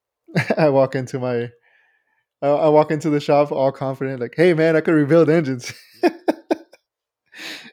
I 0.56 0.68
walk 0.68 0.94
into 0.94 1.18
my. 1.18 1.48
I, 2.40 2.46
I 2.48 2.68
walk 2.68 2.90
into 2.92 3.10
the 3.10 3.18
shop 3.20 3.50
all 3.50 3.72
confident, 3.72 4.20
like, 4.20 4.34
"Hey, 4.36 4.54
man, 4.54 4.76
I 4.76 4.80
could 4.80 4.94
rebuild 4.94 5.28
engines." 5.30 5.72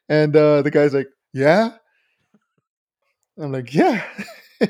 and 0.10 0.36
uh, 0.36 0.62
the 0.62 0.72
guy's 0.72 0.94
like, 0.94 1.08
"Yeah." 1.34 1.72
I'm 3.38 3.52
like, 3.52 3.74
"Yeah." 3.74 4.04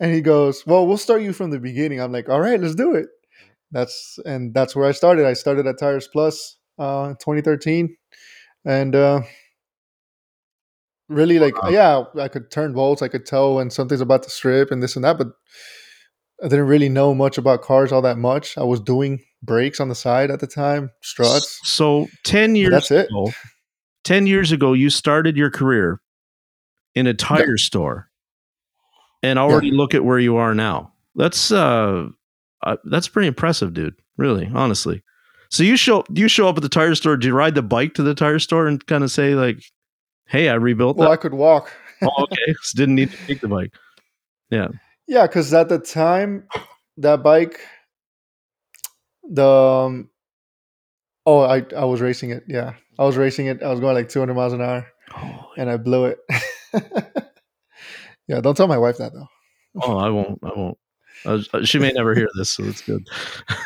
and 0.00 0.12
he 0.14 0.20
goes, 0.20 0.66
"Well, 0.66 0.86
we'll 0.86 0.96
start 0.98 1.22
you 1.22 1.32
from 1.32 1.50
the 1.50 1.58
beginning." 1.58 2.00
I'm 2.00 2.12
like, 2.12 2.28
"All 2.28 2.40
right, 2.40 2.60
let's 2.60 2.74
do 2.74 2.94
it." 2.94 3.08
That's 3.72 4.18
and 4.24 4.54
that's 4.54 4.74
where 4.76 4.88
I 4.88 4.92
started. 4.92 5.26
I 5.26 5.32
started 5.34 5.66
at 5.66 5.78
Tires 5.78 6.08
Plus, 6.08 6.56
uh, 6.78 7.14
2013, 7.14 7.96
and 8.64 8.94
uh, 8.94 9.22
really 11.08 11.38
like, 11.38 11.60
Wow. 11.62 11.68
yeah, 11.70 12.04
I 12.22 12.28
could 12.28 12.50
turn 12.50 12.72
bolts, 12.72 13.02
I 13.02 13.08
could 13.08 13.26
tell 13.26 13.56
when 13.56 13.70
something's 13.70 14.00
about 14.00 14.22
to 14.24 14.30
strip 14.30 14.70
and 14.70 14.82
this 14.82 14.96
and 14.96 15.04
that, 15.04 15.18
but 15.18 15.28
I 16.42 16.48
didn't 16.48 16.66
really 16.66 16.88
know 16.88 17.14
much 17.14 17.38
about 17.38 17.62
cars 17.62 17.92
all 17.92 18.02
that 18.02 18.18
much. 18.18 18.58
I 18.58 18.62
was 18.64 18.80
doing 18.80 19.20
brakes 19.42 19.80
on 19.80 19.88
the 19.88 19.94
side 19.94 20.30
at 20.30 20.40
the 20.40 20.46
time, 20.46 20.90
struts. 21.00 21.60
So 21.64 22.08
10 22.24 22.56
years 22.56 22.70
that's 22.72 22.90
it. 22.90 23.06
ago, 23.10 23.32
10 24.06 24.28
years 24.28 24.52
ago, 24.52 24.72
you 24.72 24.88
started 24.88 25.36
your 25.36 25.50
career 25.50 26.00
in 26.94 27.08
a 27.08 27.12
tire 27.12 27.56
store 27.56 28.08
and 29.20 29.36
already 29.36 29.72
look 29.72 29.94
at 29.94 30.04
where 30.04 30.20
you 30.20 30.36
are 30.36 30.54
now. 30.54 30.92
That's, 31.16 31.50
uh, 31.50 32.06
uh, 32.62 32.76
that's 32.84 33.08
pretty 33.08 33.26
impressive, 33.26 33.74
dude. 33.74 33.96
Really, 34.16 34.48
honestly. 34.54 35.02
So 35.50 35.64
you 35.64 35.76
show, 35.76 36.04
you 36.12 36.28
show 36.28 36.48
up 36.48 36.56
at 36.56 36.62
the 36.62 36.68
tire 36.68 36.94
store. 36.94 37.16
Do 37.16 37.26
you 37.26 37.34
ride 37.34 37.56
the 37.56 37.62
bike 37.62 37.94
to 37.94 38.04
the 38.04 38.14
tire 38.14 38.38
store 38.38 38.68
and 38.68 38.84
kind 38.86 39.02
of 39.02 39.10
say 39.10 39.34
like, 39.34 39.60
Hey, 40.28 40.48
I 40.48 40.54
rebuilt 40.54 40.96
Well, 40.96 41.08
that. 41.08 41.12
I 41.12 41.16
could 41.16 41.34
walk. 41.34 41.72
oh, 42.02 42.24
okay. 42.24 42.54
So 42.62 42.76
didn't 42.76 42.94
need 42.94 43.10
to 43.10 43.16
take 43.26 43.40
the 43.40 43.48
bike. 43.48 43.74
Yeah. 44.50 44.68
Yeah, 45.08 45.26
because 45.26 45.52
at 45.52 45.68
the 45.68 45.78
time, 45.80 46.46
that 46.98 47.24
bike, 47.24 47.60
the 49.28 49.46
um, 49.46 50.10
oh, 51.26 51.40
I 51.40 51.64
I 51.76 51.84
was 51.84 52.00
racing 52.00 52.30
it. 52.30 52.44
Yeah, 52.48 52.74
I 52.98 53.04
was 53.04 53.16
racing 53.16 53.46
it. 53.46 53.62
I 53.62 53.68
was 53.70 53.80
going 53.80 53.94
like 53.94 54.08
200 54.08 54.34
miles 54.34 54.52
an 54.52 54.60
hour, 54.62 54.86
Oh, 55.16 55.50
and 55.56 55.70
I 55.70 55.76
blew 55.76 56.06
it. 56.06 56.18
yeah, 58.28 58.40
don't 58.40 58.56
tell 58.56 58.68
my 58.68 58.78
wife 58.78 58.98
that 58.98 59.12
though. 59.12 59.28
oh, 59.82 59.98
I 59.98 60.10
won't. 60.10 60.38
I 60.42 60.52
won't. 60.54 60.78
Uh, 61.24 61.64
she 61.64 61.78
may 61.78 61.92
never 61.92 62.14
hear 62.14 62.28
this, 62.36 62.50
so 62.50 62.64
it's 62.64 62.82
good. 62.82 63.06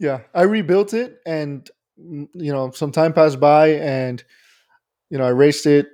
Yeah, 0.00 0.20
I 0.34 0.42
rebuilt 0.42 0.92
it, 0.92 1.18
and 1.26 1.68
mm, 2.00 2.28
you 2.34 2.52
know, 2.52 2.70
some 2.72 2.92
time 2.92 3.12
passed 3.12 3.38
by, 3.40 3.68
and 3.74 4.22
you 5.10 5.18
know, 5.18 5.24
I 5.24 5.30
raced 5.30 5.66
it, 5.66 5.88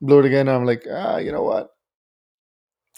blew 0.00 0.20
it 0.20 0.24
again. 0.26 0.48
And 0.48 0.56
I'm 0.56 0.64
like, 0.64 0.86
ah, 0.90 1.18
you 1.18 1.32
know 1.32 1.42
what? 1.42 1.68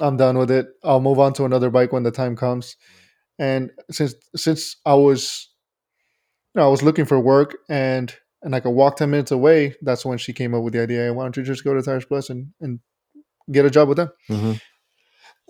I'm 0.01 0.17
done 0.17 0.39
with 0.39 0.51
it. 0.51 0.69
I'll 0.85 1.01
move 1.01 1.19
on 1.19 1.33
to 1.35 1.45
another 1.45 1.71
bike 1.71 1.93
when 1.93 2.05
the 2.05 2.11
time 2.11 2.37
comes. 2.37 2.77
And 3.39 3.71
since 3.91 4.15
since 4.37 4.77
I 4.87 4.95
was, 4.95 5.49
know, 6.59 6.66
I 6.66 6.71
was 6.71 6.83
looking 6.83 7.05
for 7.05 7.18
work, 7.18 7.57
and 7.68 8.14
and 8.42 8.55
I 8.55 8.61
could 8.61 8.71
walk 8.71 8.97
ten 8.97 9.11
minutes 9.11 9.31
away. 9.31 9.75
That's 9.83 10.05
when 10.05 10.18
she 10.18 10.33
came 10.33 10.55
up 10.55 10.62
with 10.62 10.73
the 10.75 10.83
idea. 10.83 11.12
Why 11.12 11.25
don't 11.25 11.37
you 11.37 11.42
just 11.42 11.64
go 11.64 11.75
to 11.75 11.83
Tires 11.83 12.05
Plus 12.05 12.31
and 12.31 12.49
and 12.61 12.81
get 13.51 13.64
a 13.64 13.71
job 13.71 13.88
with 13.88 13.97
them? 13.97 14.11
Mhm. 14.31 14.61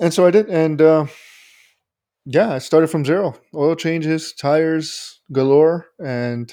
And 0.01 0.15
so 0.15 0.27
I 0.27 0.31
did, 0.31 0.49
and 0.49 0.81
uh, 0.81 1.07
yeah, 2.25 2.53
I 2.53 2.59
started 2.59 2.89
from 2.89 3.05
zero. 3.05 3.35
Oil 3.55 3.75
changes, 3.75 4.33
tires 4.33 5.21
galore, 5.33 5.87
and 6.05 6.53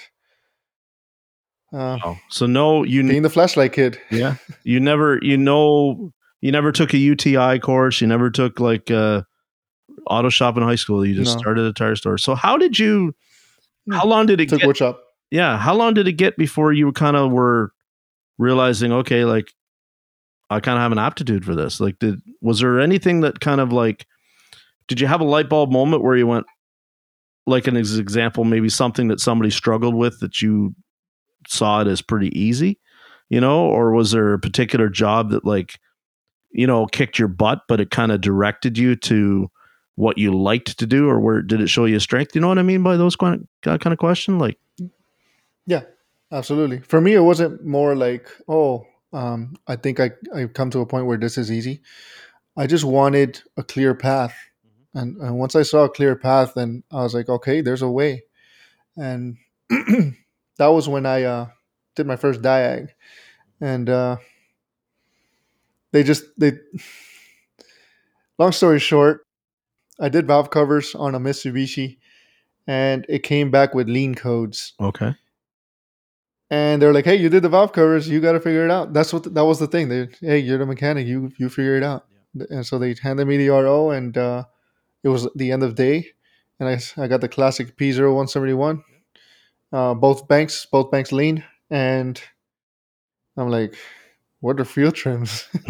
uh, 1.74 1.98
Oh, 2.04 2.18
so 2.30 2.46
no, 2.46 2.84
you 2.84 3.04
being 3.08 3.22
the 3.22 3.30
flashlight 3.30 3.74
kid. 3.74 4.00
Yeah. 4.12 4.36
You 4.64 4.80
never, 4.80 5.20
you 5.22 5.38
know, 5.38 6.12
you 6.42 6.52
never 6.52 6.72
took 6.72 6.94
a 6.94 6.98
UTI 6.98 7.60
course. 7.60 8.02
You 8.02 8.08
never 8.08 8.32
took 8.32 8.60
like 8.60 8.90
uh, 8.90 9.22
auto 10.08 10.30
shop 10.30 10.58
in 10.58 10.64
high 10.64 10.76
school. 10.76 11.06
You 11.06 11.14
just 11.14 11.36
No. 11.36 11.40
started 11.40 11.66
a 11.66 11.74
tire 11.74 11.96
store. 11.96 12.18
So 12.18 12.34
how 12.34 12.58
did 12.58 12.80
you. 12.80 13.14
How 13.92 14.06
long 14.06 14.26
did 14.26 14.40
it 14.42 14.50
Took 14.50 14.60
get? 14.60 14.68
wood 14.68 14.78
shop. 14.78 15.00
yeah. 15.32 15.58
How 15.58 15.74
long 15.74 15.94
did 15.94 16.08
it 16.08 16.14
get 16.14 16.38
before 16.38 16.74
you 16.74 16.92
kind 16.92 17.16
of 17.16 17.32
were 17.32 17.72
realizing, 18.38 18.92
okay, 18.92 19.26
like 19.26 19.52
I 20.50 20.60
kind 20.60 20.78
of 20.78 20.82
have 20.82 20.92
an 20.92 21.00
aptitude 21.00 21.46
for 21.46 21.56
this? 21.56 21.80
Like, 21.80 22.00
did, 22.00 22.22
was 22.42 22.60
there 22.60 22.80
anything 22.80 23.22
that 23.22 23.40
kind 23.40 23.62
of 23.62 23.72
like 23.72 24.06
did 24.88 25.00
you 25.02 25.08
have 25.08 25.22
a 25.22 25.26
light 25.26 25.50
bulb 25.50 25.72
moment 25.72 26.04
where 26.04 26.16
you 26.16 26.28
went, 26.28 26.46
like 27.48 27.68
an 27.68 27.76
example, 27.78 28.44
maybe 28.44 28.70
something 28.70 29.08
that 29.08 29.20
somebody 29.20 29.50
struggled 29.50 29.96
with 29.96 30.20
that 30.20 30.42
you 30.42 30.76
saw 31.48 31.82
it 31.82 31.88
as 31.88 32.02
pretty 32.02 32.30
easy, 32.40 32.80
you 33.30 33.40
know, 33.42 33.66
or 33.66 33.92
was 33.92 34.12
there 34.12 34.34
a 34.34 34.40
particular 34.40 34.90
job 34.90 35.32
that 35.32 35.46
like, 35.46 35.80
you 36.52 36.66
know, 36.68 36.86
kicked 36.86 37.20
your 37.20 37.28
butt, 37.28 37.62
but 37.68 37.80
it 37.80 37.90
kind 37.92 38.12
of 38.12 38.22
directed 38.22 38.78
you 38.78 38.96
to 38.96 39.50
what 39.96 40.18
you 40.18 40.38
liked 40.38 40.78
to 40.80 40.86
do, 40.86 41.10
or 41.10 41.20
where 41.20 41.42
did 41.42 41.62
it 41.62 41.68
show 41.68 41.86
you 41.86 42.00
strength? 42.00 42.36
You 42.36 42.42
know 42.42 42.50
what 42.50 42.60
I 42.60 42.64
mean 42.64 42.84
by 42.84 42.98
those 42.98 43.16
kind 43.16 43.48
of, 43.66 43.80
kind 43.80 43.94
of 43.94 43.98
question? 43.98 44.38
Like, 44.38 44.60
Yeah, 45.66 45.84
absolutely. 46.32 46.80
For 46.80 47.00
me, 47.02 47.14
it 47.14 47.22
wasn't 47.22 47.66
more 47.66 47.96
like, 47.96 48.30
oh, 48.48 48.86
um, 49.14 49.56
I 49.68 49.78
think 49.78 50.00
I 50.00 50.12
I 50.36 50.46
come 50.46 50.70
to 50.72 50.82
a 50.82 50.86
point 50.86 51.06
where 51.06 51.18
this 51.18 51.38
is 51.38 51.52
easy. 51.52 51.82
I 52.58 52.68
just 52.68 52.84
wanted 52.84 53.42
a 53.58 53.64
clear 53.64 53.96
path, 53.96 54.36
and, 54.94 55.18
and 55.18 55.40
once 55.40 55.56
I 55.56 55.64
saw 55.64 55.86
a 55.86 55.90
clear 55.90 56.16
path, 56.16 56.54
then 56.56 56.84
I 56.92 57.04
was 57.04 57.14
like, 57.14 57.30
okay, 57.30 57.62
there's 57.62 57.82
a 57.82 57.90
way, 57.90 58.24
and 58.98 59.38
that 59.70 60.68
was 60.68 60.90
when 60.90 61.06
I 61.06 61.24
uh, 61.24 61.48
did 61.96 62.08
my 62.08 62.18
first 62.18 62.42
diag, 62.42 62.90
and 63.62 63.90
uh, 63.90 64.18
they 65.92 66.04
just 66.04 66.26
they. 66.38 66.54
Long 68.38 68.52
story 68.52 68.82
short, 68.82 69.25
I 70.00 70.10
did 70.10 70.28
valve 70.28 70.50
covers 70.50 70.96
on 70.96 71.16
a 71.16 71.20
Mitsubishi, 71.20 71.98
and 72.68 73.06
it 73.08 73.24
came 73.24 73.52
back 73.52 73.74
with 73.74 73.90
lean 73.90 74.16
codes 74.16 74.74
okay, 74.80 75.16
and 76.50 76.82
they're 76.82 76.94
like, 76.94 77.06
"Hey, 77.06 77.16
you 77.16 77.30
did 77.30 77.44
the 77.44 77.50
valve 77.50 77.72
covers. 77.72 78.10
You 78.10 78.20
got 78.20 78.34
to 78.34 78.40
figure 78.40 78.66
it 78.66 78.72
out." 78.72 78.94
That's 78.94 79.14
what 79.14 79.34
that 79.34 79.46
was 79.46 79.60
the 79.60 79.68
thing. 79.68 79.90
They, 79.90 80.10
hey, 80.22 80.40
you're 80.40 80.58
the 80.58 80.66
mechanic. 80.66 81.08
You 81.08 81.32
you 81.38 81.50
figure 81.50 81.76
it 81.76 81.84
out. 81.84 82.06
And 82.50 82.66
so 82.66 82.78
they 82.78 82.96
handed 83.02 83.26
me 83.26 83.38
the 83.38 83.50
RO, 83.50 83.92
and 83.92 84.18
uh, 84.18 84.44
it 85.04 85.10
was 85.10 85.28
the 85.36 85.52
end 85.52 85.64
of 85.64 85.76
day, 85.76 86.08
and 86.60 86.68
I, 86.68 87.04
I 87.04 87.08
got 87.08 87.22
the 87.22 87.30
classic 87.30 87.78
P 87.78 87.92
171 87.92 88.84
uh, 89.72 89.94
both 89.94 90.28
banks, 90.28 90.66
both 90.66 90.92
banks 90.92 91.12
lean, 91.12 91.44
and 91.70 92.22
I'm 93.36 93.50
like, 93.50 93.76
"What 94.46 94.60
are 94.60 94.66
fuel 94.66 94.92
trims?" 94.92 95.48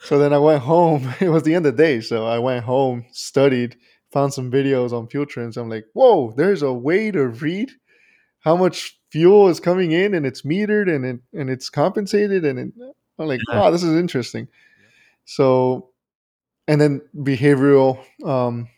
so 0.00 0.18
then 0.18 0.32
I 0.32 0.38
went 0.38 0.62
home. 0.62 1.12
It 1.20 1.28
was 1.28 1.42
the 1.42 1.54
end 1.54 1.66
of 1.66 1.76
the 1.76 1.82
day, 1.82 2.00
so 2.00 2.26
I 2.26 2.38
went 2.38 2.64
home, 2.64 3.04
studied, 3.12 3.76
found 4.12 4.32
some 4.32 4.50
videos 4.50 4.92
on 4.92 5.08
fuel 5.08 5.26
trims. 5.26 5.56
I'm 5.56 5.70
like, 5.70 5.84
"Whoa, 5.94 6.32
there's 6.36 6.62
a 6.62 6.72
way 6.72 7.10
to 7.10 7.26
read." 7.28 7.70
how 8.40 8.54
much 8.56 9.00
fuel 9.10 9.48
is 9.48 9.58
coming 9.58 9.92
in 9.92 10.12
and 10.14 10.26
it's 10.26 10.42
metered 10.42 10.94
and 10.94 11.02
it, 11.06 11.18
and 11.32 11.48
it's 11.48 11.70
compensated 11.70 12.44
and 12.44 12.58
it, 12.58 12.72
I'm 13.18 13.26
like, 13.26 13.40
wow, 13.50 13.70
this 13.70 13.82
is 13.82 13.96
interesting. 13.98 14.48
So, 15.24 15.88
and 16.68 16.80
then 16.80 17.00
behavioral 17.16 18.04
um, 18.24 18.68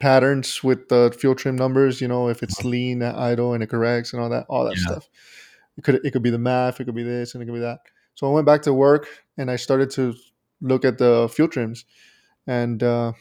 patterns 0.00 0.62
with 0.64 0.88
the 0.88 1.14
fuel 1.18 1.34
trim 1.34 1.56
numbers. 1.56 2.00
You 2.00 2.08
know, 2.08 2.28
if 2.28 2.42
it's 2.42 2.64
lean, 2.64 3.02
idle, 3.02 3.54
and 3.54 3.62
it 3.62 3.68
corrects 3.68 4.12
and 4.12 4.22
all 4.22 4.28
that, 4.30 4.46
all 4.48 4.64
that 4.64 4.72
Uh-huh. 4.72 4.80
Yeah. 4.88 4.92
stuff. 4.92 5.08
It 5.76 5.84
could 5.84 6.00
it 6.04 6.12
could 6.12 6.22
be 6.22 6.30
the 6.30 6.38
math, 6.38 6.80
it 6.80 6.84
could 6.84 6.94
be 6.94 7.02
this, 7.02 7.34
and 7.34 7.42
it 7.42 7.46
could 7.46 7.54
be 7.54 7.60
that. 7.60 7.80
So 8.14 8.28
I 8.28 8.32
went 8.32 8.46
back 8.46 8.62
to 8.62 8.72
work 8.72 9.08
and 9.36 9.50
I 9.50 9.56
started 9.56 9.90
to 9.92 10.14
look 10.60 10.84
at 10.84 10.98
the 10.98 11.28
fuel 11.32 11.48
trims, 11.48 11.84
and 12.46 12.82
uh, 12.82 13.12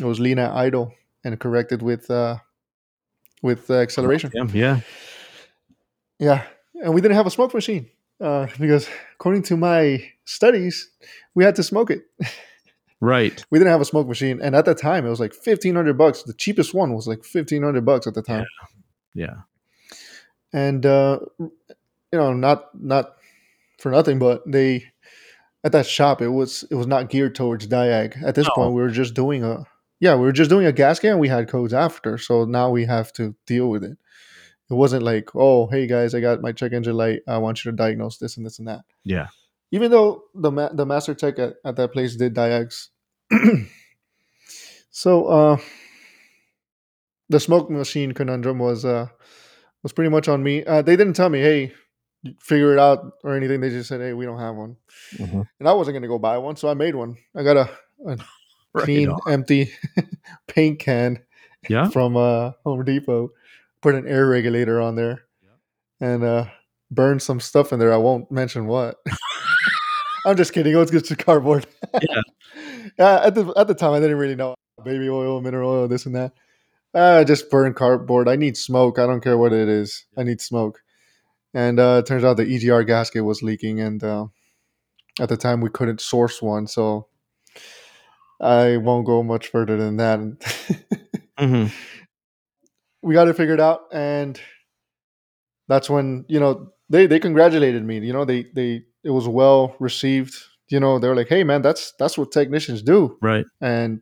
it 0.00 0.04
was 0.04 0.20
lean 0.20 0.38
at 0.38 0.52
idle 0.52 0.92
and 1.24 1.38
corrected 1.40 1.82
with 1.82 2.10
uh, 2.10 2.36
with 3.42 3.70
uh, 3.70 3.74
acceleration. 3.80 4.30
yeah, 4.34 4.44
yeah, 4.52 4.80
Yeah, 6.18 6.42
and 6.82 6.94
we 6.94 7.00
didn't 7.00 7.16
have 7.16 7.26
a 7.26 7.30
smoke 7.30 7.54
machine 7.54 7.88
uh, 8.20 8.46
because, 8.58 8.88
according 9.14 9.42
to 9.44 9.56
my 9.56 10.04
studies, 10.24 10.90
we 11.34 11.44
had 11.44 11.56
to 11.56 11.62
smoke 11.62 11.90
it. 11.90 12.02
right. 13.00 13.44
We 13.50 13.58
didn't 13.58 13.70
have 13.70 13.80
a 13.80 13.84
smoke 13.86 14.06
machine, 14.08 14.40
and 14.42 14.54
at 14.54 14.64
the 14.64 14.74
time, 14.74 15.06
it 15.06 15.10
was 15.10 15.20
like 15.20 15.34
fifteen 15.34 15.74
hundred 15.74 15.96
bucks. 15.98 16.22
The 16.22 16.34
cheapest 16.34 16.74
one 16.74 16.94
was 16.94 17.06
like 17.08 17.24
fifteen 17.24 17.62
hundred 17.62 17.84
bucks 17.86 18.06
at 18.06 18.14
the 18.14 18.22
time, 18.22 18.44
Yeah, 19.14 19.42
and 20.52 20.84
uh, 20.84 21.20
you 22.16 22.22
know, 22.22 22.32
not 22.32 22.68
not 22.74 23.12
for 23.78 23.90
nothing, 23.90 24.18
but 24.18 24.42
they 24.50 24.84
at 25.64 25.72
that 25.72 25.86
shop, 25.86 26.22
it 26.22 26.28
was 26.28 26.64
it 26.70 26.74
was 26.74 26.86
not 26.86 27.10
geared 27.10 27.34
towards 27.34 27.66
diag. 27.66 28.22
At 28.24 28.34
this 28.34 28.46
No. 28.46 28.52
point, 28.54 28.72
we 28.74 28.80
were 28.80 28.90
just 28.90 29.12
doing 29.14 29.44
a 29.44 29.64
yeah, 30.00 30.14
we 30.14 30.22
were 30.22 30.32
just 30.32 30.48
doing 30.50 30.66
a 30.66 30.72
gasket, 30.72 31.10
and 31.10 31.20
we 31.20 31.28
had 31.28 31.48
codes 31.48 31.74
after, 31.74 32.16
so 32.18 32.44
now 32.44 32.70
we 32.70 32.84
have 32.86 33.12
to 33.14 33.34
deal 33.46 33.68
with 33.68 33.82
it. 33.84 33.96
It 34.70 34.74
wasn't 34.74 35.02
like, 35.02 35.30
oh, 35.34 35.66
hey 35.68 35.86
guys, 35.86 36.14
I 36.14 36.20
got 36.20 36.40
my 36.40 36.52
check 36.52 36.72
engine 36.72 36.96
light. 36.96 37.20
I 37.28 37.38
want 37.38 37.64
you 37.64 37.70
to 37.70 37.76
diagnose 37.76 38.18
this 38.18 38.36
and 38.36 38.44
this 38.46 38.58
and 38.58 38.68
that. 38.68 38.80
yeah, 39.04 39.28
even 39.72 39.90
though 39.90 40.24
the 40.34 40.50
ma- 40.50 40.72
the 40.72 40.86
master 40.86 41.14
tech 41.14 41.38
at, 41.38 41.54
at 41.64 41.76
that 41.76 41.92
place 41.92 42.16
did 42.16 42.34
diags. 42.34 42.88
so 44.90 45.26
uh, 45.26 45.56
the 47.28 47.40
smoke 47.40 47.70
machine 47.70 48.12
conundrum 48.12 48.58
was 48.58 48.84
uh, 48.84 49.08
was 49.82 49.92
pretty 49.92 50.10
much 50.10 50.28
on 50.28 50.42
me. 50.42 50.64
Uh, 50.64 50.82
they 50.82 50.96
didn't 50.96 51.14
tell 51.14 51.28
me, 51.28 51.40
hey, 51.40 51.72
figure 52.40 52.72
it 52.72 52.78
out 52.78 53.12
or 53.24 53.36
anything. 53.36 53.60
They 53.60 53.70
just 53.70 53.88
said, 53.88 54.00
hey, 54.00 54.12
we 54.12 54.24
don't 54.24 54.38
have 54.38 54.54
one, 54.56 54.76
Mhm. 55.18 55.46
and 55.60 55.68
I 55.68 55.72
wasn't 55.72 55.94
gonna 55.96 56.08
go 56.08 56.18
buy 56.18 56.38
one, 56.38 56.56
so 56.56 56.68
I 56.68 56.74
made 56.74 56.94
one. 56.94 57.16
I 57.34 57.42
got 57.42 57.56
a, 57.56 57.70
a 58.06 58.16
Right 58.74 58.84
clean, 58.84 59.08
on. 59.08 59.18
empty 59.32 59.70
paint 60.48 60.78
can 60.80 61.22
yeah. 61.68 61.88
from 61.88 62.16
uh, 62.16 62.52
Home 62.64 62.84
Depot. 62.84 63.30
Put 63.80 63.94
an 63.94 64.06
air 64.06 64.26
regulator 64.26 64.80
on 64.80 64.96
there, 64.96 65.24
and 66.00 66.22
uh, 66.24 66.46
burned 66.90 67.22
some 67.22 67.40
stuff 67.40 67.72
in 67.72 67.78
there. 67.78 67.92
I 67.92 67.96
won't 67.98 68.30
mention 68.30 68.66
what. 68.66 68.96
I'm 70.26 70.36
just 70.36 70.52
kidding. 70.52 70.72
It 70.72 70.76
was 70.76 70.90
just 70.90 71.16
cardboard. 71.18 71.66
Yeah. 71.94 72.20
yeah. 72.98 73.20
At 73.24 73.34
the 73.34 73.52
at 73.56 73.68
the 73.68 73.74
time, 73.74 73.92
I 73.92 74.00
didn't 74.00 74.18
really 74.18 74.34
know 74.34 74.54
baby 74.84 75.08
oil, 75.08 75.40
mineral 75.40 75.70
oil, 75.70 75.88
this 75.88 76.04
and 76.06 76.14
that. 76.16 76.32
I 76.94 77.24
just 77.24 77.50
burned 77.50 77.76
cardboard. 77.76 78.28
I 78.28 78.36
need 78.36 78.56
smoke. 78.56 78.98
I 78.98 79.06
don't 79.06 79.20
care 79.22 79.38
what 79.38 79.52
it 79.52 79.68
is. 79.68 80.04
I 80.16 80.22
need 80.22 80.40
smoke. 80.40 80.82
And 81.54 81.78
uh, 81.80 82.02
it 82.04 82.06
turns 82.06 82.24
out 82.24 82.36
the 82.36 82.44
EGR 82.44 82.86
gasket 82.86 83.24
was 83.24 83.42
leaking, 83.42 83.80
and 83.80 84.02
uh, 84.04 84.26
at 85.20 85.28
the 85.28 85.36
time 85.36 85.60
we 85.60 85.70
couldn't 85.70 86.00
source 86.00 86.42
one, 86.42 86.66
so 86.66 87.08
I 88.40 88.76
won't 88.76 89.06
go 89.06 89.22
much 89.22 89.48
further 89.48 89.76
than 89.76 89.96
that. 89.96 90.20
hmm 91.38 91.66
we 93.02 93.14
got 93.14 93.28
it 93.28 93.36
figured 93.36 93.60
out 93.60 93.82
and 93.92 94.40
that's 95.68 95.88
when 95.90 96.24
you 96.28 96.40
know 96.40 96.70
they 96.88 97.06
they 97.06 97.18
congratulated 97.20 97.84
me 97.84 97.98
you 97.98 98.12
know 98.12 98.24
they 98.24 98.46
they 98.54 98.82
it 99.04 99.10
was 99.10 99.28
well 99.28 99.76
received 99.78 100.34
you 100.70 100.80
know 100.80 100.98
they 100.98 101.08
were 101.08 101.14
like 101.14 101.28
hey 101.28 101.44
man 101.44 101.62
that's 101.62 101.92
that's 101.98 102.16
what 102.18 102.32
technicians 102.32 102.82
do 102.82 103.16
Right. 103.20 103.44
and 103.60 104.00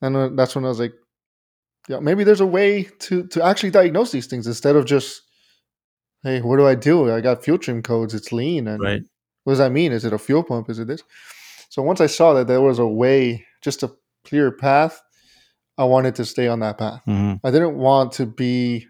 and 0.00 0.16
uh, 0.16 0.30
that's 0.34 0.54
when 0.54 0.64
i 0.64 0.68
was 0.68 0.78
like 0.80 0.94
yeah 1.88 1.98
maybe 1.98 2.24
there's 2.24 2.40
a 2.40 2.46
way 2.46 2.84
to 3.00 3.26
to 3.28 3.42
actually 3.44 3.70
diagnose 3.70 4.12
these 4.12 4.26
things 4.26 4.46
instead 4.46 4.76
of 4.76 4.86
just 4.86 5.22
hey 6.22 6.40
what 6.40 6.56
do 6.56 6.66
i 6.66 6.74
do 6.74 7.10
i 7.12 7.20
got 7.20 7.42
fuel 7.44 7.58
trim 7.58 7.82
codes 7.82 8.14
it's 8.14 8.32
lean 8.32 8.66
and 8.68 8.80
Right. 8.82 9.02
what 9.44 9.52
does 9.52 9.58
that 9.58 9.72
mean 9.72 9.92
is 9.92 10.04
it 10.04 10.12
a 10.12 10.18
fuel 10.18 10.42
pump 10.42 10.68
is 10.70 10.78
it 10.78 10.86
this 10.88 11.02
so 11.70 11.82
once 11.82 12.00
i 12.00 12.06
saw 12.06 12.32
that 12.34 12.46
there 12.46 12.60
was 12.60 12.78
a 12.78 12.86
way 12.86 13.44
just 13.62 13.82
a 13.82 13.90
clear 14.24 14.50
path 14.52 15.00
i 15.78 15.84
wanted 15.84 16.14
to 16.16 16.24
stay 16.24 16.48
on 16.48 16.60
that 16.60 16.78
path 16.78 17.02
hmm 17.04 17.34
I 17.44 17.50
didn't 17.50 17.76
want 17.76 18.12
to 18.12 18.26
be, 18.26 18.86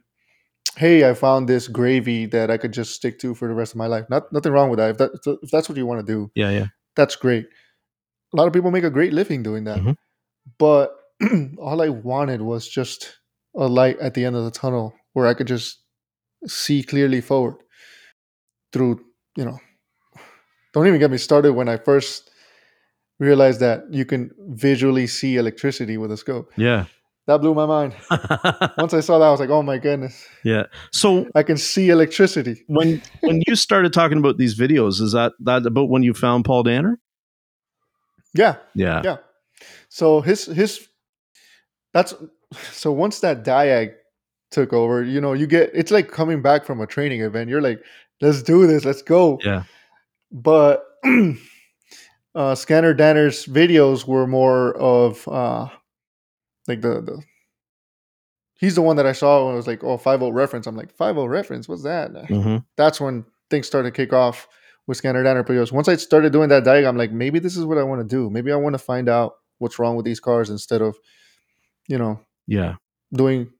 hey, 0.77 1.09
I 1.09 1.14
found 1.14 1.49
this 1.49 1.68
gravy 1.68 2.27
that 2.27 2.51
I 2.51 2.57
could 2.59 2.73
just 2.73 2.95
stick 2.95 3.18
to 3.21 3.35
for 3.35 3.47
the 3.49 3.55
rest 3.55 3.73
of 3.73 3.79
my 3.79 3.87
life. 3.87 4.05
Not 4.11 4.31
nothing 4.33 4.53
wrong 4.53 4.68
with 4.71 4.79
that. 4.79 4.90
If 4.90 4.99
that 4.99 5.38
if 5.42 5.51
that's 5.51 5.68
what 5.68 5.77
you 5.79 5.87
want 5.87 6.05
to 6.07 6.12
do, 6.12 6.31
Yeah. 6.35 6.51
Yeah. 6.51 6.66
that's 6.97 7.16
great. 7.16 7.47
A 8.33 8.37
lot 8.37 8.47
of 8.47 8.53
people 8.53 8.71
make 8.71 8.85
a 8.85 8.90
great 8.90 9.12
living 9.12 9.42
doing 9.42 9.64
that. 9.64 9.79
Mhm. 9.81 9.97
But 10.59 10.92
all 11.59 11.81
I 11.81 11.88
wanted 11.88 12.40
was 12.42 12.68
just 12.68 13.18
a 13.57 13.66
light 13.68 13.99
at 14.01 14.14
the 14.14 14.25
end 14.25 14.37
of 14.37 14.45
the 14.45 14.51
tunnel 14.51 14.95
where 15.14 15.27
I 15.27 15.35
could 15.35 15.47
just 15.47 15.82
see 16.46 16.83
clearly 16.83 17.20
forward 17.20 17.57
through, 18.72 19.00
you 19.37 19.44
know. 19.44 19.59
Don't 20.74 20.87
even 20.87 20.98
get 21.00 21.11
me 21.11 21.18
started 21.18 21.52
when 21.52 21.68
I 21.68 21.76
first 21.76 22.31
realized 23.18 23.61
that 23.61 23.85
you 23.90 24.05
can 24.05 24.31
visually 24.48 25.07
see 25.07 25.37
electricity 25.37 25.98
with 25.98 26.11
a 26.11 26.16
scope. 26.16 26.50
Yeah. 26.57 26.87
That 27.26 27.38
blew 27.40 27.55
my 27.55 27.66
mind. 27.66 27.94
Once 28.78 28.94
I 28.94 29.00
saw 29.00 29.18
that, 29.18 29.26
I 29.26 29.31
was 29.31 29.38
like, 29.38 29.50
oh 29.50 29.62
my 29.62 29.78
goodness. 29.78 30.26
yeah. 30.44 30.64
So 30.90 31.28
I 31.37 31.42
can 31.44 31.57
see 31.57 31.90
electricity. 31.90 32.64
when 32.66 33.00
when 33.20 33.42
you 33.46 33.55
started 33.55 33.92
talking 33.92 34.18
about 34.18 34.38
these 34.38 34.59
videos, 34.59 35.00
is 35.00 35.12
that 35.12 35.33
that 35.40 35.64
about 35.66 35.88
when 35.88 36.02
you 36.02 36.14
found 36.14 36.44
Paul 36.44 36.62
Danner? 36.64 36.98
Yeah, 38.35 38.57
Yeah. 38.74 39.02
yeah. 39.05 39.16
So 39.88 40.20
his 40.22 40.46
his 40.46 40.88
that's 41.92 42.14
so 42.72 42.90
once 42.90 43.20
that 43.20 43.44
diag 43.44 43.92
took 44.52 44.72
over, 44.72 45.02
you 45.02 45.20
know, 45.20 45.32
you 45.32 45.46
get 45.46 45.70
it's 45.74 45.90
like 45.90 46.10
coming 46.10 46.42
back 46.42 46.64
from 46.64 46.80
a 46.80 46.86
training 46.86 47.22
event. 47.22 47.50
You're 47.50 47.62
like, 47.62 47.82
let's 48.20 48.42
do 48.42 48.66
this, 48.66 48.84
let's 48.84 49.02
go. 49.02 49.38
Yeah. 49.42 49.64
But 50.30 50.84
uh 52.34 52.54
Scanner 52.54 52.94
Danner's 52.94 53.46
videos 53.46 54.06
were 54.06 54.26
more 54.26 54.74
of 54.76 55.26
uh 55.28 55.68
like 56.68 56.80
the 56.80 57.00
the 57.00 57.22
he's 58.54 58.74
the 58.76 58.82
one 58.82 58.96
that 58.96 59.06
I 59.06 59.12
saw 59.12 59.44
when 59.44 59.54
I 59.54 59.56
was 59.56 59.66
like, 59.66 59.82
oh, 59.82 59.96
5 59.98 60.20
reference. 60.32 60.66
I'm 60.66 60.76
like, 60.76 60.92
5 60.94 61.16
reference, 61.16 61.68
what's 61.68 61.82
that? 61.82 62.10
hmm 62.28 62.58
that's 62.76 63.00
when 63.00 63.24
things 63.50 63.66
started 63.66 63.92
to 63.94 63.96
kick 63.96 64.12
off 64.12 64.48
with 64.86 64.96
Scanner 64.96 65.22
Danner 65.22 65.44
videos. 65.44 65.72
Once 65.72 65.88
I 65.88 65.96
started 65.96 66.32
doing 66.32 66.48
that 66.48 66.64
diagram, 66.64 66.90
I'm 66.90 66.98
like, 66.98 67.12
maybe 67.12 67.38
this 67.38 67.56
is 67.56 67.64
what 67.64 67.78
I 67.78 67.82
want 67.82 68.00
to 68.00 68.06
do. 68.06 68.30
Maybe 68.30 68.50
I 68.50 68.56
want 68.56 68.74
to 68.74 68.78
find 68.78 69.08
out 69.08 69.34
what's 69.58 69.78
wrong 69.78 69.94
with 69.96 70.04
these 70.04 70.20
cars 70.20 70.50
instead 70.50 70.80
of, 70.82 70.96
you 71.88 71.98
know, 71.98 72.18
Yeah. 72.46 72.76
doing, 73.12 73.50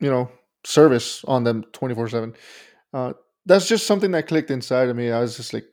you 0.00 0.10
know, 0.10 0.30
service 0.64 1.24
on 1.24 1.44
them 1.44 1.64
twenty 1.72 1.94
four 1.94 2.08
seven. 2.08 2.34
Uh, 2.92 3.12
That's 3.46 3.68
just 3.68 3.86
something 3.86 4.10
that 4.12 4.28
clicked 4.28 4.50
inside 4.50 4.88
of 4.88 4.96
me. 4.96 5.10
I 5.10 5.20
was 5.20 5.36
just 5.36 5.54
like, 5.54 5.64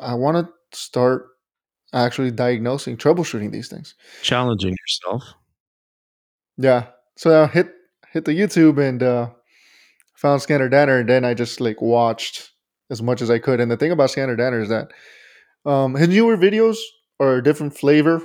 I 0.00 0.14
want 0.14 0.46
to 0.46 0.78
start 0.78 1.28
actually 1.92 2.30
diagnosing, 2.30 2.96
troubleshooting 2.96 3.52
these 3.52 3.68
things. 3.68 3.94
Challenging 4.22 4.76
yourself. 4.82 5.34
Yeah. 6.58 6.86
So 7.16 7.44
I 7.44 7.46
hit 7.46 7.72
hit 8.12 8.24
the 8.24 8.32
YouTube 8.32 8.78
and 8.78 9.02
uh, 9.02 9.30
found 10.14 10.42
Scanner 10.42 10.68
Danner, 10.68 10.98
and 10.98 11.08
then 11.08 11.24
I 11.24 11.34
just 11.34 11.60
like 11.60 11.80
watched 11.80 12.50
as 12.90 13.02
much 13.02 13.22
as 13.22 13.30
I 13.30 13.38
could. 13.38 13.60
And 13.60 13.70
the 13.70 13.76
thing 13.76 13.92
about 13.92 14.10
Scanner 14.10 14.36
Danner 14.36 14.60
is 14.60 14.68
that 14.68 14.92
um, 15.64 15.94
his 15.94 16.08
newer 16.08 16.36
videos 16.36 16.76
are 17.18 17.36
a 17.36 17.42
different 17.42 17.76
flavor, 17.76 18.22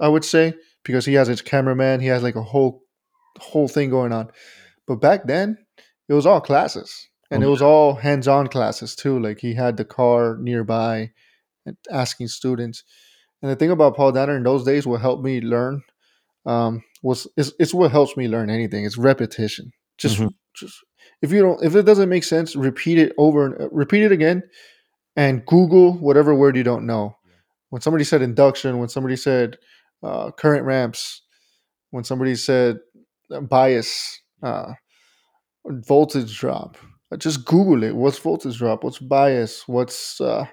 I 0.00 0.08
would 0.08 0.24
say, 0.24 0.54
because 0.84 1.04
he 1.04 1.14
has 1.14 1.28
his 1.28 1.42
cameraman, 1.42 2.00
he 2.00 2.08
has 2.08 2.22
like 2.22 2.36
a 2.36 2.42
whole 2.42 2.82
whole 3.38 3.68
thing 3.68 3.90
going 3.90 4.12
on. 4.12 4.30
But 4.86 4.96
back 4.96 5.26
then, 5.26 5.58
it 6.08 6.14
was 6.14 6.26
all 6.26 6.40
classes, 6.40 7.08
and 7.30 7.42
Oh, 7.42 7.46
it 7.46 7.50
was 7.50 7.62
all 7.62 7.94
hands-on 7.94 8.48
classes 8.48 8.96
too. 8.96 9.18
Like 9.20 9.38
he 9.40 9.54
had 9.54 9.76
the 9.76 9.84
car 9.84 10.36
nearby, 10.40 11.12
and 11.66 11.76
asking 11.90 12.28
students. 12.28 12.82
And 13.42 13.50
the 13.50 13.56
thing 13.56 13.70
about 13.70 13.96
Paul 13.96 14.12
Danner 14.12 14.36
in 14.36 14.42
those 14.42 14.64
days, 14.64 14.86
what 14.86 15.00
helped 15.00 15.24
me 15.24 15.40
learn 15.40 15.82
um, 16.46 16.82
was 17.02 17.26
it's, 17.36 17.52
it's 17.58 17.74
what 17.74 17.90
helps 17.90 18.16
me 18.16 18.28
learn 18.28 18.50
anything. 18.50 18.84
It's 18.84 18.98
repetition. 18.98 19.72
Just, 19.98 20.18
Mhm. 20.18 20.30
just 20.54 20.76
if 21.22 21.32
you 21.32 21.40
don't, 21.42 21.62
if 21.62 21.74
it 21.74 21.84
doesn't 21.84 22.08
make 22.08 22.24
sense, 22.24 22.56
repeat 22.56 22.98
it 22.98 23.12
over 23.18 23.46
and 23.46 23.60
uh, 23.62 23.68
repeat 23.70 24.02
it 24.02 24.12
again, 24.12 24.42
and 25.16 25.44
Google 25.46 25.94
whatever 25.98 26.34
word 26.34 26.56
you 26.56 26.64
don't 26.64 26.86
know. 26.86 27.16
When 27.70 27.82
somebody 27.82 28.04
said 28.04 28.22
induction, 28.22 28.78
when 28.78 28.88
somebody 28.88 29.16
said 29.16 29.58
uh, 30.02 30.30
current 30.32 30.64
ramps, 30.64 31.22
when 31.90 32.04
somebody 32.04 32.34
said 32.36 32.78
uh, 33.30 33.40
bias, 33.40 34.20
uh, 34.42 34.72
voltage 35.66 36.38
drop, 36.38 36.76
uh, 37.12 37.16
just 37.16 37.44
Google 37.44 37.82
it. 37.84 37.94
What's 37.96 38.18
voltage 38.18 38.58
drop? 38.58 38.84
What's 38.84 38.98
bias? 38.98 39.66
What's 39.68 40.20
uh, 40.20 40.46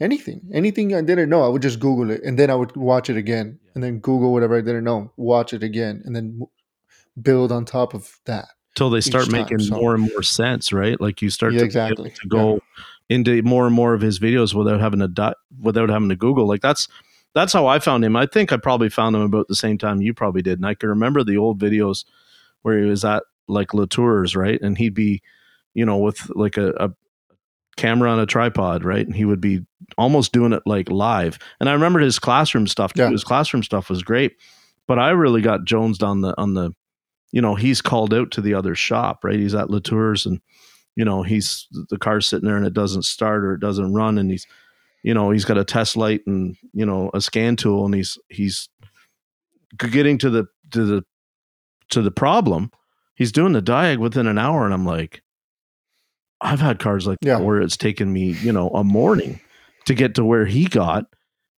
anything? 0.00 0.40
Anything 0.52 0.94
I 0.94 1.00
didn't 1.02 1.28
know, 1.28 1.42
I 1.44 1.48
would 1.48 1.62
just 1.62 1.80
Google 1.80 2.10
it, 2.10 2.22
and 2.24 2.38
then 2.38 2.50
I 2.50 2.54
would 2.54 2.74
watch 2.76 3.10
it 3.10 3.16
again, 3.16 3.58
and 3.74 3.82
then 3.82 3.98
Google 4.00 4.32
whatever 4.32 4.56
I 4.56 4.60
didn't 4.60 4.84
know, 4.84 5.12
watch 5.16 5.52
it 5.52 5.62
again, 5.62 6.02
and 6.04 6.14
then 6.14 6.40
build 7.20 7.52
on 7.52 7.64
top 7.64 7.94
of 7.94 8.18
that. 8.26 8.46
Till 8.74 8.90
they 8.90 9.00
start 9.00 9.24
Each 9.26 9.32
time, 9.32 9.40
making 9.42 9.58
so- 9.60 9.74
more 9.76 9.94
and 9.94 10.04
more 10.04 10.22
sense, 10.22 10.72
right? 10.72 11.00
Like 11.00 11.20
you 11.20 11.30
start 11.30 11.52
Yeah, 11.52 11.60
to, 11.60 11.64
exactly. 11.64 12.10
to 12.10 12.28
go 12.28 12.60
into 13.08 13.42
more 13.42 13.66
and 13.66 13.74
more 13.74 13.94
of 13.94 14.00
his 14.00 14.20
videos 14.20 14.54
without 14.54 14.80
having 14.80 15.00
to 15.00 15.08
di- 15.08 15.34
without 15.60 15.88
having 15.88 16.10
to 16.10 16.16
Google. 16.16 16.46
Like 16.46 16.60
that's 16.60 16.86
that's 17.34 17.52
how 17.52 17.66
I 17.66 17.78
found 17.80 18.04
him. 18.04 18.14
I 18.14 18.26
think 18.26 18.52
I 18.52 18.56
probably 18.56 18.88
found 18.88 19.16
him 19.16 19.22
about 19.22 19.48
the 19.48 19.54
same 19.56 19.78
time 19.78 20.00
you 20.00 20.14
probably 20.14 20.42
did. 20.42 20.58
And 20.58 20.66
I 20.66 20.74
can 20.74 20.88
remember 20.90 21.24
the 21.24 21.36
old 21.36 21.58
videos 21.58 22.04
where 22.62 22.78
he 22.78 22.86
was 22.86 23.04
at 23.04 23.22
like 23.48 23.74
Latour's, 23.74 24.36
right? 24.36 24.60
And 24.60 24.76
he'd 24.76 24.94
be, 24.94 25.22
you 25.74 25.84
know, 25.84 25.98
with 25.98 26.30
like 26.34 26.56
a, 26.56 26.70
a 26.78 26.90
camera 27.76 28.10
on 28.10 28.20
a 28.20 28.26
tripod, 28.26 28.84
right? 28.84 29.06
And 29.06 29.16
he 29.16 29.24
would 29.24 29.40
be 29.40 29.64
almost 29.96 30.32
doing 30.32 30.52
it 30.52 30.62
like 30.66 30.90
live. 30.90 31.38
And 31.60 31.68
I 31.68 31.72
remember 31.72 32.00
his 32.00 32.18
classroom 32.18 32.66
stuff 32.66 32.92
too. 32.92 33.02
Yeah. 33.02 33.10
His 33.10 33.24
classroom 33.24 33.62
stuff 33.62 33.88
was 33.88 34.02
great. 34.02 34.36
But 34.86 34.98
I 34.98 35.10
really 35.10 35.42
got 35.42 35.64
Jones 35.64 36.02
on 36.02 36.20
the 36.20 36.34
on 36.38 36.54
the, 36.54 36.72
you 37.30 37.40
know, 37.40 37.54
he's 37.54 37.80
called 37.80 38.14
out 38.14 38.30
to 38.32 38.40
the 38.40 38.54
other 38.54 38.74
shop, 38.74 39.24
right? 39.24 39.38
He's 39.38 39.54
at 39.54 39.70
Latour's 39.70 40.26
and 40.26 40.40
you 40.96 41.04
know, 41.04 41.22
he's 41.22 41.68
the 41.90 41.98
car's 41.98 42.26
sitting 42.26 42.46
there 42.46 42.56
and 42.56 42.66
it 42.66 42.74
doesn't 42.74 43.04
start 43.04 43.44
or 43.44 43.54
it 43.54 43.60
doesn't 43.60 43.94
run 43.94 44.18
and 44.18 44.30
he's 44.30 44.46
you 45.02 45.14
know, 45.14 45.30
he's 45.30 45.44
got 45.44 45.58
a 45.58 45.64
test 45.64 45.96
light 45.96 46.22
and, 46.26 46.56
you 46.72 46.84
know, 46.84 47.10
a 47.14 47.20
scan 47.20 47.56
tool 47.56 47.84
and 47.84 47.94
he's 47.94 48.18
he's 48.28 48.68
getting 49.78 50.18
to 50.18 50.30
the 50.30 50.46
to 50.72 50.84
the 50.84 51.04
to 51.90 52.02
the 52.02 52.10
problem. 52.10 52.70
He's 53.14 53.32
doing 53.32 53.52
the 53.52 53.62
diag 53.62 53.98
within 53.98 54.26
an 54.26 54.38
hour 54.38 54.64
and 54.64 54.72
I'm 54.74 54.84
like 54.86 55.22
I've 56.40 56.60
had 56.60 56.78
cars 56.78 57.06
like 57.06 57.18
Yeah. 57.20 57.38
that 57.38 57.44
where 57.44 57.60
it's 57.60 57.76
taken 57.76 58.12
me, 58.12 58.30
you 58.32 58.52
know, 58.52 58.68
a 58.70 58.84
morning 58.84 59.40
to 59.86 59.94
get 59.94 60.14
to 60.14 60.24
where 60.24 60.46
he 60.46 60.66
got 60.66 61.06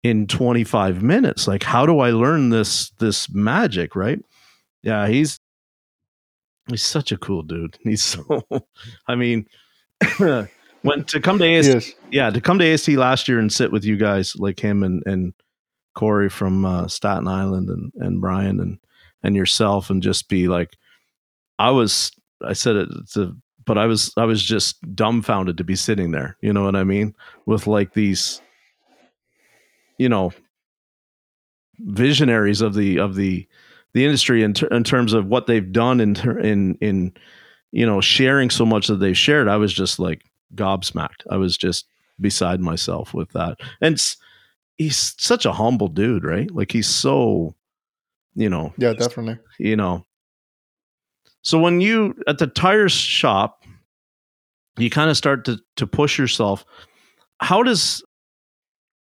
in 0.03 0.25
25 0.27 1.03
minutes. 1.03 1.47
Like 1.47 1.63
how 1.63 1.85
do 1.85 1.99
I 1.99 2.11
learn 2.11 2.49
this 2.49 2.91
this 2.99 3.29
magic, 3.29 3.95
right? 3.95 4.19
Yeah, 4.83 5.07
he's 5.07 5.39
he's 6.69 6.83
such 6.83 7.11
a 7.11 7.17
cool 7.17 7.41
dude. 7.43 7.77
He's 7.83 8.03
so 8.03 8.41
I 9.07 9.15
mean 9.15 9.45
when 10.17 11.03
to 11.07 11.19
come 11.19 11.39
to 11.39 11.45
AST 11.57 11.67
Yes. 11.73 11.93
yeah, 12.11 12.29
to 12.29 12.39
come 12.39 12.59
to 12.59 12.73
AST 12.73 12.89
last 12.89 13.27
year 13.27 13.39
and 13.39 13.51
sit 13.51 13.71
with 13.71 13.83
you 13.83 13.97
guys 13.97 14.35
like 14.37 14.59
him 14.59 14.83
and 14.83 15.03
and 15.05 15.33
Corey 15.95 16.29
from 16.29 16.63
uh, 16.63 16.87
Staten 16.87 17.27
Island 17.27 17.69
and 17.69 17.91
and 17.97 18.21
Brian 18.21 18.61
and 18.61 18.77
and 19.23 19.35
yourself 19.35 19.89
and 19.89 20.01
just 20.01 20.29
be 20.29 20.47
like, 20.47 20.77
I 21.57 21.71
was 21.71 22.11
I 22.43 22.53
said 22.53 22.75
it 22.75 22.89
to, 23.13 23.35
but 23.65 23.77
I 23.77 23.85
was 23.85 24.13
I 24.17 24.25
was 24.25 24.43
just 24.43 24.77
dumbfounded 24.95 25.57
to 25.57 25.63
be 25.63 25.75
sitting 25.75 26.11
there. 26.11 26.37
You 26.41 26.53
know 26.53 26.63
what 26.63 26.75
I 26.75 26.83
mean? 26.83 27.13
With 27.45 27.67
like 27.67 27.93
these, 27.93 28.41
you 29.97 30.09
know, 30.09 30.31
visionaries 31.79 32.61
of 32.61 32.73
the 32.73 32.99
of 32.99 33.15
the 33.15 33.47
the 33.93 34.05
industry 34.05 34.43
in, 34.43 34.53
ter- 34.53 34.67
in 34.67 34.83
terms 34.83 35.13
of 35.13 35.25
what 35.25 35.47
they've 35.47 35.71
done 35.71 35.99
in 35.99 36.13
ter- 36.13 36.39
in 36.39 36.75
in 36.75 37.13
you 37.71 37.85
know 37.85 38.01
sharing 38.01 38.49
so 38.49 38.65
much 38.65 38.87
that 38.87 38.97
they've 38.97 39.17
shared. 39.17 39.47
I 39.47 39.57
was 39.57 39.73
just 39.73 39.99
like 39.99 40.23
gobsmacked. 40.55 41.23
I 41.29 41.37
was 41.37 41.57
just 41.57 41.85
beside 42.21 42.61
myself 42.61 43.13
with 43.13 43.31
that. 43.31 43.59
And 43.81 44.01
he's 44.77 45.15
such 45.17 45.45
a 45.45 45.53
humble 45.53 45.87
dude, 45.87 46.23
right? 46.23 46.49
Like 46.51 46.71
he's 46.71 46.87
so, 46.87 47.55
you 48.39 48.49
know, 48.49 48.73
Yeah, 48.77 48.93
definitely. 48.93 49.37
you 49.59 49.75
know. 49.75 50.05
So 51.41 51.59
when 51.59 51.81
you 51.81 52.15
at 52.27 52.37
the 52.37 52.47
tire 52.47 52.89
shop, 52.89 53.63
you 54.77 54.89
kind 54.89 55.09
of 55.09 55.17
start 55.17 55.45
to 55.45 55.59
to 55.75 55.85
push 55.87 56.17
yourself. 56.17 56.65
How 57.41 57.63
does 57.63 58.03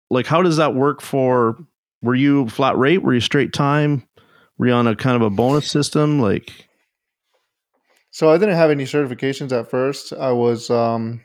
like 0.10 0.28
how 0.28 0.42
does 0.42 0.58
that 0.58 0.76
work 0.76 1.02
for 1.02 1.58
were 2.02 2.16
you 2.16 2.48
flat 2.50 2.78
rate? 2.78 3.02
Were 3.04 3.14
you 3.14 3.20
straight 3.20 3.52
time? 3.54 4.08
Were 4.58 4.68
you 4.68 4.74
on 4.74 4.88
a 4.88 4.96
kind 4.96 5.16
of 5.16 5.22
a 5.22 5.30
bonus 5.30 5.70
system? 5.70 6.20
Like 6.20 6.68
So 8.12 8.30
I 8.30 8.38
didn't 8.38 8.56
have 8.56 8.70
any 8.72 8.86
certifications 8.86 9.52
at 9.52 9.70
first. 9.70 10.14
I 10.14 10.32
was 10.32 10.70
um, 10.70 11.22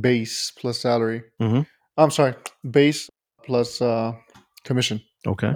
base 0.00 0.50
plus 0.58 0.80
salary. 0.80 1.22
mm-hmm. 1.40 1.62
I'm 1.96 2.10
sorry, 2.10 2.34
base 2.68 3.08
plus 3.44 3.80
uh, 3.80 4.12
commission. 4.64 5.00
okay. 5.26 5.52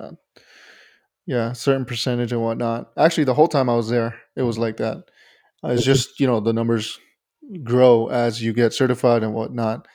Yeah, 1.28 1.52
certain 1.52 1.84
percentage 1.84 2.32
and 2.32 2.40
whatnot. 2.40 2.90
Actually, 2.96 3.24
the 3.24 3.34
whole 3.34 3.48
time 3.48 3.68
I 3.68 3.76
was 3.76 3.90
there, 3.90 4.18
it 4.34 4.42
was 4.42 4.56
like 4.56 4.78
that. 4.78 5.04
It's 5.62 5.84
just 5.84 6.18
you 6.18 6.26
know 6.26 6.40
the 6.40 6.54
numbers 6.54 6.98
grow 7.62 8.08
as 8.08 8.42
you 8.42 8.54
get 8.54 8.72
certified 8.72 9.22
and 9.22 9.34
whatnot. 9.34 9.86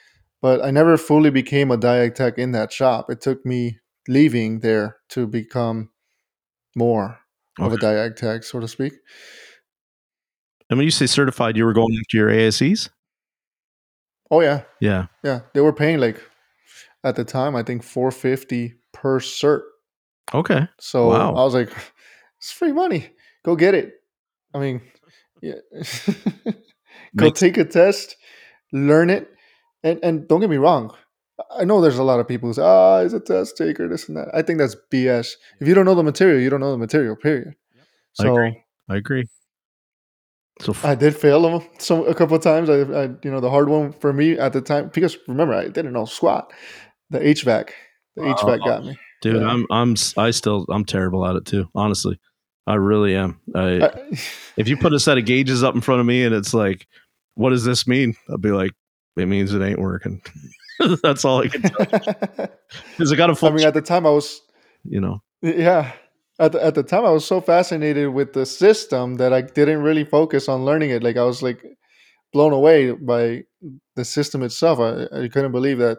But 0.43 0.63
I 0.63 0.69
never 0.69 0.95
fully 0.95 1.31
became 1.31 1.71
a 1.71 1.77
diag 1.77 2.13
tech 2.13 2.37
in 2.37 2.51
that 2.51 2.71
shop. 2.71 3.09
It 3.09 3.19
took 3.19 3.43
me 3.47 3.79
leaving 4.07 4.59
there 4.59 4.97
to 5.09 5.25
become 5.25 5.89
more 6.75 7.17
of 7.59 7.73
a 7.73 7.77
diag 7.77 8.15
tech, 8.15 8.43
so 8.43 8.59
to 8.59 8.67
speak. 8.67 8.93
And 10.69 10.77
when 10.77 10.85
you 10.85 10.91
say 10.91 11.07
certified, 11.07 11.57
you 11.57 11.65
were 11.65 11.73
going 11.73 11.97
after 11.99 12.17
your 12.17 12.29
ASEs? 12.29 12.89
Oh 14.29 14.41
yeah, 14.41 14.63
Yeah. 14.79 15.07
Yeah, 15.23 15.39
they 15.55 15.61
were 15.61 15.73
paying 15.73 15.99
like 15.99 16.21
at 17.03 17.15
the 17.15 17.25
time 17.25 17.55
I 17.55 17.63
think 17.63 17.81
450 17.81 18.75
per 18.91 19.19
cert. 19.19 19.61
Okay. 20.33 20.67
So 20.79 21.09
Wow. 21.09 21.35
I 21.35 21.43
was 21.43 21.53
like, 21.53 21.71
it's 22.39 22.51
free 22.51 22.71
money. 22.71 23.09
Go 23.45 23.55
get 23.55 23.73
it. 23.75 23.93
I 24.53 24.59
mean, 24.59 24.81
yeah. 25.41 25.55
Go 27.15 27.25
Makes- 27.25 27.39
take 27.39 27.57
a 27.57 27.65
test, 27.65 28.15
learn 28.71 29.09
it, 29.09 29.29
and 29.83 29.99
and 30.03 30.27
don't 30.27 30.39
get 30.39 30.49
me 30.49 30.57
wrong. 30.57 30.93
I 31.55 31.63
know 31.65 31.81
there's 31.81 31.97
a 31.97 32.03
lot 32.03 32.19
of 32.19 32.27
people 32.27 32.49
who 32.49 32.53
say, 32.53 32.61
"Ah, 32.63 33.01
he's 33.03 33.13
a 33.13 33.19
test 33.19 33.57
taker, 33.57 33.87
this 33.87 34.07
and 34.07 34.17
that." 34.17 34.29
I 34.33 34.41
think 34.41 34.59
that's 34.59 34.75
BS. 34.91 35.33
If 35.59 35.67
you 35.67 35.73
don't 35.73 35.85
know 35.85 35.95
the 35.95 36.03
material, 36.03 36.39
you 36.41 36.49
don't 36.49 36.59
know 36.59 36.71
the 36.71 36.77
material. 36.77 37.15
Period. 37.15 37.53
I 38.19 38.23
So 38.23 38.31
agree. 38.33 38.63
I 38.89 38.95
agree. 38.97 39.25
So 40.61 40.71
f- 40.71 40.85
I 40.85 40.95
did 40.95 41.15
fail 41.15 41.41
them 41.41 41.67
some 41.79 42.07
a 42.07 42.13
couple 42.13 42.35
of 42.37 42.43
times. 42.43 42.69
I, 42.69 42.81
I, 42.81 43.03
you 43.23 43.31
know, 43.31 43.39
the 43.39 43.49
hard 43.49 43.69
one 43.69 43.91
for 43.93 44.13
me 44.13 44.37
at 44.37 44.53
the 44.53 44.61
time 44.61 44.89
because 44.93 45.17
remember 45.27 45.53
I 45.55 45.63
didn't 45.67 45.93
know 45.93 46.05
squat. 46.05 46.51
The 47.09 47.19
HVAC, 47.19 47.69
the 48.15 48.21
HVAC 48.23 48.59
Oh. 48.61 48.65
got 48.65 48.85
me. 48.85 48.97
Dude, 49.23 49.41
Yeah. 49.41 49.47
I'm 49.47 49.65
I'm 49.71 49.95
I 50.17 50.29
still 50.31 50.65
I'm 50.69 50.85
terrible 50.85 51.25
at 51.25 51.35
it 51.35 51.45
too. 51.45 51.67
Honestly, 51.73 52.19
I 52.67 52.75
really 52.75 53.15
am. 53.15 53.39
I, 53.55 53.85
I, 53.87 53.89
if 54.57 54.67
you 54.67 54.77
put 54.77 54.93
a 54.93 54.99
set 54.99 55.17
of 55.17 55.25
gauges 55.25 55.63
up 55.63 55.73
in 55.75 55.81
front 55.81 55.99
of 56.01 56.05
me 56.07 56.23
and 56.23 56.35
it's 56.35 56.53
like, 56.53 56.87
what 57.35 57.49
does 57.49 57.63
this 57.65 57.87
mean? 57.87 58.15
I'll 58.29 58.37
be 58.37 58.51
like, 58.51 58.71
it 59.17 59.27
means 59.27 59.53
it 59.53 59.61
ain't 59.63 59.79
working. 59.79 60.21
That's 61.03 61.25
all 61.25 61.41
I 61.43 61.47
can 61.47 61.61
tell. 61.63 62.49
Because 62.97 63.11
I 63.11 63.15
got 63.15 63.29
a 63.29 63.33
I 63.33 63.35
full, 63.35 63.51
mean, 63.51 63.65
at 63.67 63.73
the 63.73 63.81
time 63.81 64.05
I 64.05 64.09
was, 64.11 64.41
you 64.83 64.99
know. 65.01 65.21
yeah, 65.41 65.91
at 66.39 66.51
the, 66.53 66.63
at 66.63 66.73
the 66.75 66.83
time 66.83 67.05
I 67.05 67.11
was 67.11 67.25
so 67.25 67.39
fascinated 67.41 68.09
with 68.09 68.33
the 68.33 68.45
system 68.45 69.15
that 69.15 69.31
I 69.33 69.41
didn't 69.41 69.81
really 69.83 70.03
focus 70.03 70.49
on 70.49 70.65
learning 70.65 70.89
it. 70.91 71.03
Like 71.03 71.17
I 71.17 71.23
was 71.23 71.41
like 71.43 71.63
blown 72.33 72.51
away 72.53 72.91
by 72.91 73.43
the 73.95 74.03
system 74.05 74.41
itself. 74.43 74.79
I, 74.79 75.03
I 75.15 75.27
couldn't 75.27 75.51
believe 75.51 75.77
that 75.79 75.97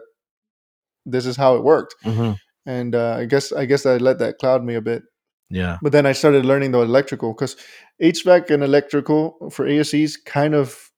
this 1.05 1.25
is 1.25 1.37
how 1.37 1.55
it 1.55 1.63
worked. 1.63 1.95
Mhm. 2.03 2.37
And 2.65 2.95
uh, 2.95 3.17
I 3.19 3.25
guess 3.25 3.51
I 3.51 3.65
guess 3.65 3.85
I 3.85 3.97
let 3.97 4.19
that 4.19 4.37
cloud 4.39 4.63
me 4.63 4.75
a 4.75 4.81
bit. 4.81 5.03
Yeah. 5.49 5.77
But 5.81 5.91
then 5.91 6.05
I 6.05 6.11
started 6.13 6.45
learning 6.45 6.71
the 6.71 6.79
electrical 6.79 7.33
because 7.33 7.55
HVAC 8.01 8.49
and 8.49 8.63
electrical 8.63 9.51
for 9.51 9.65
ASEs 9.65 10.13
kind 10.25 10.55
of 10.55 10.91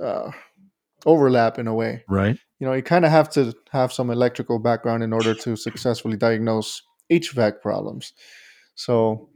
uh, 0.00 0.30
overlap 1.06 1.58
in 1.58 1.66
a 1.66 1.74
way. 1.74 2.04
Right. 2.08 2.38
You 2.60 2.66
know, 2.66 2.74
you 2.74 2.82
kind 2.82 3.04
of 3.04 3.10
have 3.10 3.30
to 3.30 3.54
have 3.72 3.92
some 3.92 4.10
electrical 4.10 4.58
background 4.58 5.02
in 5.02 5.12
order 5.12 5.34
to 5.34 5.56
successfully 5.56 6.16
diagnose 6.16 6.82
HVAC 7.10 7.60
problems. 7.60 8.12
So, 8.74 9.30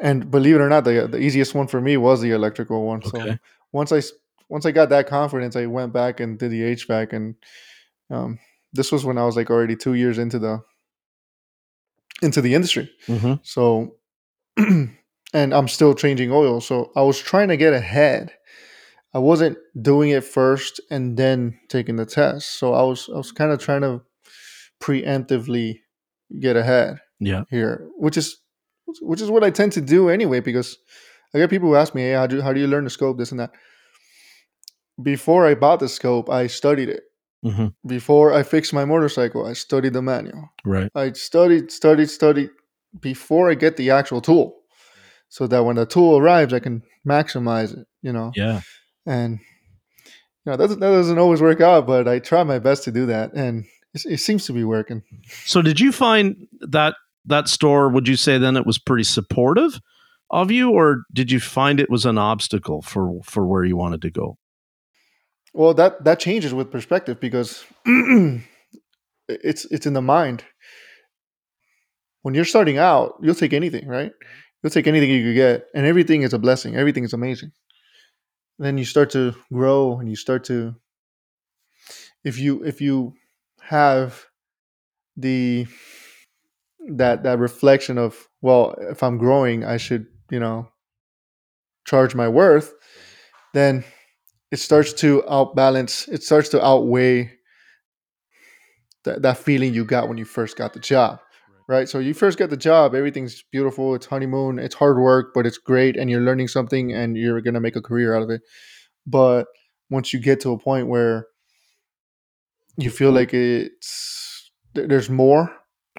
and 0.00 0.30
believe 0.30 0.56
it 0.56 0.60
or 0.60 0.68
not, 0.68 0.84
the 0.84 1.08
the 1.10 1.18
easiest 1.18 1.54
one 1.54 1.66
for 1.66 1.80
me 1.80 1.96
was 1.96 2.20
the 2.20 2.30
electrical 2.32 2.84
one. 2.84 3.02
So 3.02 3.36
once 3.72 3.92
I 3.92 4.02
once 4.48 4.66
I 4.66 4.70
got 4.70 4.88
that 4.90 5.08
confidence, 5.08 5.56
I 5.56 5.66
went 5.66 5.92
back 5.92 6.20
and 6.20 6.38
did 6.38 6.50
the 6.50 6.62
HVAC, 6.62 7.12
and 7.12 7.34
um, 8.10 8.38
this 8.72 8.92
was 8.92 9.04
when 9.04 9.18
I 9.18 9.24
was 9.24 9.36
like 9.36 9.50
already 9.50 9.76
two 9.76 9.94
years 9.94 10.18
into 10.18 10.38
the 10.38 10.62
into 12.22 12.40
the 12.40 12.54
industry. 12.54 12.90
hmm 13.06 13.34
So, 13.42 13.96
and 14.56 14.94
I'm 15.54 15.68
still 15.68 15.94
changing 15.94 16.32
oil. 16.32 16.60
So 16.60 16.90
I 16.96 17.02
was 17.02 17.18
trying 17.20 17.48
to 17.48 17.56
get 17.56 17.72
ahead. 17.72 18.32
I 19.14 19.18
wasn't 19.18 19.56
doing 19.80 20.10
it 20.10 20.24
first 20.24 20.80
and 20.90 21.16
then 21.16 21.58
taking 21.68 21.96
the 21.96 22.06
test. 22.06 22.58
So 22.58 22.74
I 22.74 22.82
was 22.82 23.08
I 23.12 23.16
was 23.16 23.32
kind 23.32 23.52
of 23.52 23.58
trying 23.60 23.82
to 23.82 24.02
preemptively 24.80 25.80
get 26.40 26.56
ahead 26.56 26.98
Yeah. 27.20 27.44
here, 27.50 27.88
which 27.96 28.16
is 28.16 28.36
which 29.00 29.20
is 29.20 29.30
what 29.30 29.44
I 29.44 29.50
tend 29.50 29.72
to 29.72 29.80
do 29.80 30.08
anyway. 30.08 30.40
Because 30.40 30.76
I 31.34 31.38
get 31.38 31.50
people 31.50 31.68
who 31.68 31.74
ask 31.76 31.94
me, 31.94 32.02
"Hey, 32.02 32.12
how 32.12 32.26
do 32.26 32.40
how 32.42 32.52
do 32.52 32.60
you 32.60 32.66
learn 32.66 32.84
the 32.84 32.90
scope? 32.90 33.18
This 33.18 33.30
and 33.32 33.40
that." 33.40 33.52
Before 35.02 35.46
I 35.46 35.54
bought 35.54 35.80
the 35.80 35.88
scope, 35.88 36.28
I 36.28 36.48
studied 36.48 36.88
it. 36.88 37.04
Hmm 37.42 37.68
Before 37.86 38.32
I 38.32 38.42
fixed 38.42 38.72
my 38.72 38.84
motorcycle, 38.84 39.46
I 39.46 39.52
studied 39.52 39.92
the 39.92 40.02
manual. 40.02 40.50
Right. 40.64 40.90
I 40.94 41.12
studied, 41.12 41.70
studied, 41.70 42.10
studied 42.10 42.50
before 43.00 43.50
I 43.50 43.54
get 43.54 43.76
the 43.76 43.90
actual 43.90 44.20
tool, 44.20 44.56
so 45.28 45.46
that 45.46 45.64
when 45.64 45.76
the 45.76 45.86
tool 45.86 46.16
arrives, 46.18 46.52
I 46.52 46.58
can 46.58 46.82
maximize 47.06 47.76
it. 47.76 47.86
You 48.02 48.12
know, 48.12 48.32
Yeah. 48.34 48.60
and 49.06 49.38
you 50.44 50.52
know 50.52 50.56
that, 50.56 50.68
that 50.68 50.80
doesn't 50.80 51.18
always 51.18 51.40
work 51.42 51.60
out, 51.60 51.86
but 51.86 52.08
I 52.08 52.18
try 52.18 52.42
my 52.44 52.58
best 52.58 52.84
to 52.84 52.92
do 52.92 53.06
that, 53.06 53.34
and 53.34 53.64
it, 53.94 54.04
it 54.06 54.18
seems 54.18 54.46
to 54.46 54.52
be 54.52 54.64
working. 54.64 55.02
So 55.44 55.62
did 55.62 55.80
you 55.80 55.92
find 55.92 56.46
that 56.60 56.94
that 57.26 57.48
store? 57.48 57.88
Would 57.90 58.08
you 58.08 58.16
say 58.16 58.38
then 58.38 58.56
it 58.56 58.66
was 58.66 58.78
pretty 58.78 59.04
supportive 59.04 59.78
of 60.30 60.50
you, 60.50 60.70
or 60.70 61.02
did 61.12 61.30
you 61.30 61.40
find 61.40 61.78
it 61.80 61.90
was 61.90 62.06
an 62.06 62.18
obstacle 62.18 62.82
for 62.82 63.20
for 63.22 63.46
where 63.46 63.64
you 63.64 63.76
wanted 63.76 64.02
to 64.02 64.10
go? 64.10 64.37
Well, 65.54 65.74
that 65.74 66.04
that 66.04 66.20
changes 66.20 66.54
with 66.54 66.70
perspective 66.70 67.20
because 67.20 67.64
it's 69.28 69.64
it's 69.66 69.86
in 69.86 69.94
the 69.94 70.02
mind. 70.02 70.44
When 72.22 72.34
you're 72.34 72.44
starting 72.44 72.78
out, 72.78 73.14
you'll 73.22 73.34
take 73.34 73.52
anything, 73.52 73.86
right? 73.86 74.10
Mm-hmm. 74.10 74.28
You'll 74.62 74.70
take 74.70 74.86
anything 74.88 75.10
you 75.10 75.22
could 75.24 75.36
get, 75.36 75.66
and 75.74 75.86
everything 75.86 76.22
is 76.22 76.34
a 76.34 76.38
blessing. 76.38 76.76
Everything 76.76 77.04
is 77.04 77.12
amazing. 77.12 77.52
then 78.58 78.76
you 78.76 78.84
start 78.84 79.10
to 79.10 79.34
grow, 79.52 79.98
and 79.98 80.10
you 80.10 80.16
start 80.16 80.44
to 80.44 80.74
if 82.24 82.38
you 82.38 82.64
if 82.64 82.80
you 82.80 83.14
have 83.60 84.26
the 85.16 85.66
that 86.88 87.22
that 87.22 87.38
reflection 87.38 87.98
of 87.98 88.28
well, 88.42 88.74
if 88.78 89.02
I'm 89.02 89.18
growing, 89.18 89.64
I 89.64 89.76
should 89.76 90.06
you 90.30 90.40
know 90.40 90.68
charge 91.86 92.14
my 92.14 92.28
worth. 92.28 92.74
Then 93.54 93.84
it 94.50 94.58
starts 94.58 94.92
to 94.94 95.22
outbalance. 95.28 96.08
It 96.08 96.22
starts 96.22 96.48
to 96.50 96.64
outweigh 96.64 97.32
that, 99.04 99.22
that 99.22 99.38
feeling 99.38 99.74
you 99.74 99.84
got 99.84 100.08
when 100.08 100.18
you 100.18 100.24
first 100.24 100.56
got 100.56 100.72
the 100.72 100.80
job 100.80 101.20
right 101.68 101.88
so 101.88 101.98
you 101.98 102.14
first 102.14 102.36
get 102.38 102.50
the 102.50 102.56
job 102.56 102.94
everything's 102.94 103.44
beautiful 103.52 103.94
it's 103.94 104.06
honeymoon 104.06 104.58
it's 104.58 104.74
hard 104.74 104.98
work 104.98 105.32
but 105.34 105.46
it's 105.46 105.58
great 105.58 105.96
and 105.96 106.10
you're 106.10 106.20
learning 106.22 106.48
something 106.48 106.92
and 106.92 107.16
you're 107.16 107.40
going 107.40 107.54
to 107.54 107.60
make 107.60 107.76
a 107.76 107.80
career 107.82 108.14
out 108.16 108.22
of 108.22 108.30
it 108.30 108.40
but 109.06 109.46
once 109.90 110.12
you 110.12 110.18
get 110.20 110.40
to 110.40 110.52
a 110.52 110.58
point 110.58 110.88
where 110.88 111.26
you 112.76 112.90
feel 112.90 113.12
like 113.12 113.32
it's 113.32 114.50
there's 114.74 115.08
more 115.10 115.50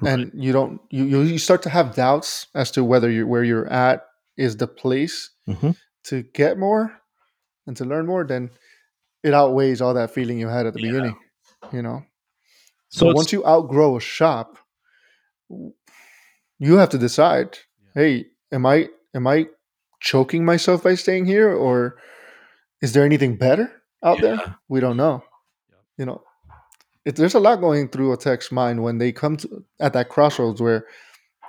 and 0.05 0.31
you 0.33 0.51
don't 0.51 0.81
you, 0.91 1.21
you 1.21 1.37
start 1.39 1.61
to 1.63 1.69
have 1.69 1.95
doubts 1.95 2.47
as 2.55 2.69
to 2.71 2.83
whether 2.83 3.09
you 3.09 3.25
where 3.27 3.43
you're 3.43 3.67
at 3.67 4.05
is 4.37 4.57
the 4.57 4.67
place 4.67 5.29
Mhm. 5.47 5.75
to 6.05 6.23
get 6.33 6.57
more 6.57 6.98
and 7.69 7.77
to 7.77 7.85
learn 7.85 8.05
more 8.09 8.25
then 8.25 8.49
it 9.23 9.33
outweighs 9.33 9.79
all 9.81 9.93
that 9.93 10.09
feeling 10.11 10.39
you 10.41 10.49
had 10.49 10.65
at 10.65 10.73
the 10.73 10.81
Yeah. 10.81 10.89
beginning 10.89 11.17
you 11.71 11.81
know 11.85 12.01
So 12.89 13.05
so 13.07 13.13
once 13.13 13.31
you 13.31 13.45
outgrow 13.45 13.97
a 13.97 14.01
shop, 14.01 14.57
you 16.59 16.77
have 16.77 16.89
to 16.89 16.97
decide, 16.97 17.57
hey, 17.93 18.25
am 18.51 18.65
I 18.65 18.89
am 19.13 19.27
I 19.27 19.47
choking 20.01 20.45
myself 20.45 20.83
by 20.83 20.95
staying 20.95 21.25
here 21.25 21.51
or 21.53 21.97
is 22.81 22.93
there 22.93 23.05
anything 23.05 23.37
better 23.37 23.71
out 24.03 24.21
there? 24.21 24.39
We 24.67 24.79
don't 24.79 24.97
know. 24.97 25.23
You 25.97 26.05
know, 26.05 26.23
it, 27.05 27.15
there's 27.15 27.35
a 27.35 27.39
lot 27.39 27.59
going 27.61 27.89
through 27.89 28.13
a 28.13 28.17
tech's 28.17 28.51
mind 28.51 28.81
when 28.83 28.97
they 28.97 29.11
come 29.11 29.37
to 29.37 29.63
at 29.79 29.93
that 29.93 30.09
crossroads 30.09 30.61
where 30.61 30.87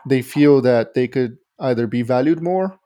they 0.09 0.23
feel 0.23 0.61
that 0.63 0.95
they 0.95 1.09
could 1.09 1.39
either 1.61 1.87
be 1.87 2.03
valued 2.03 2.43
more 2.43 2.79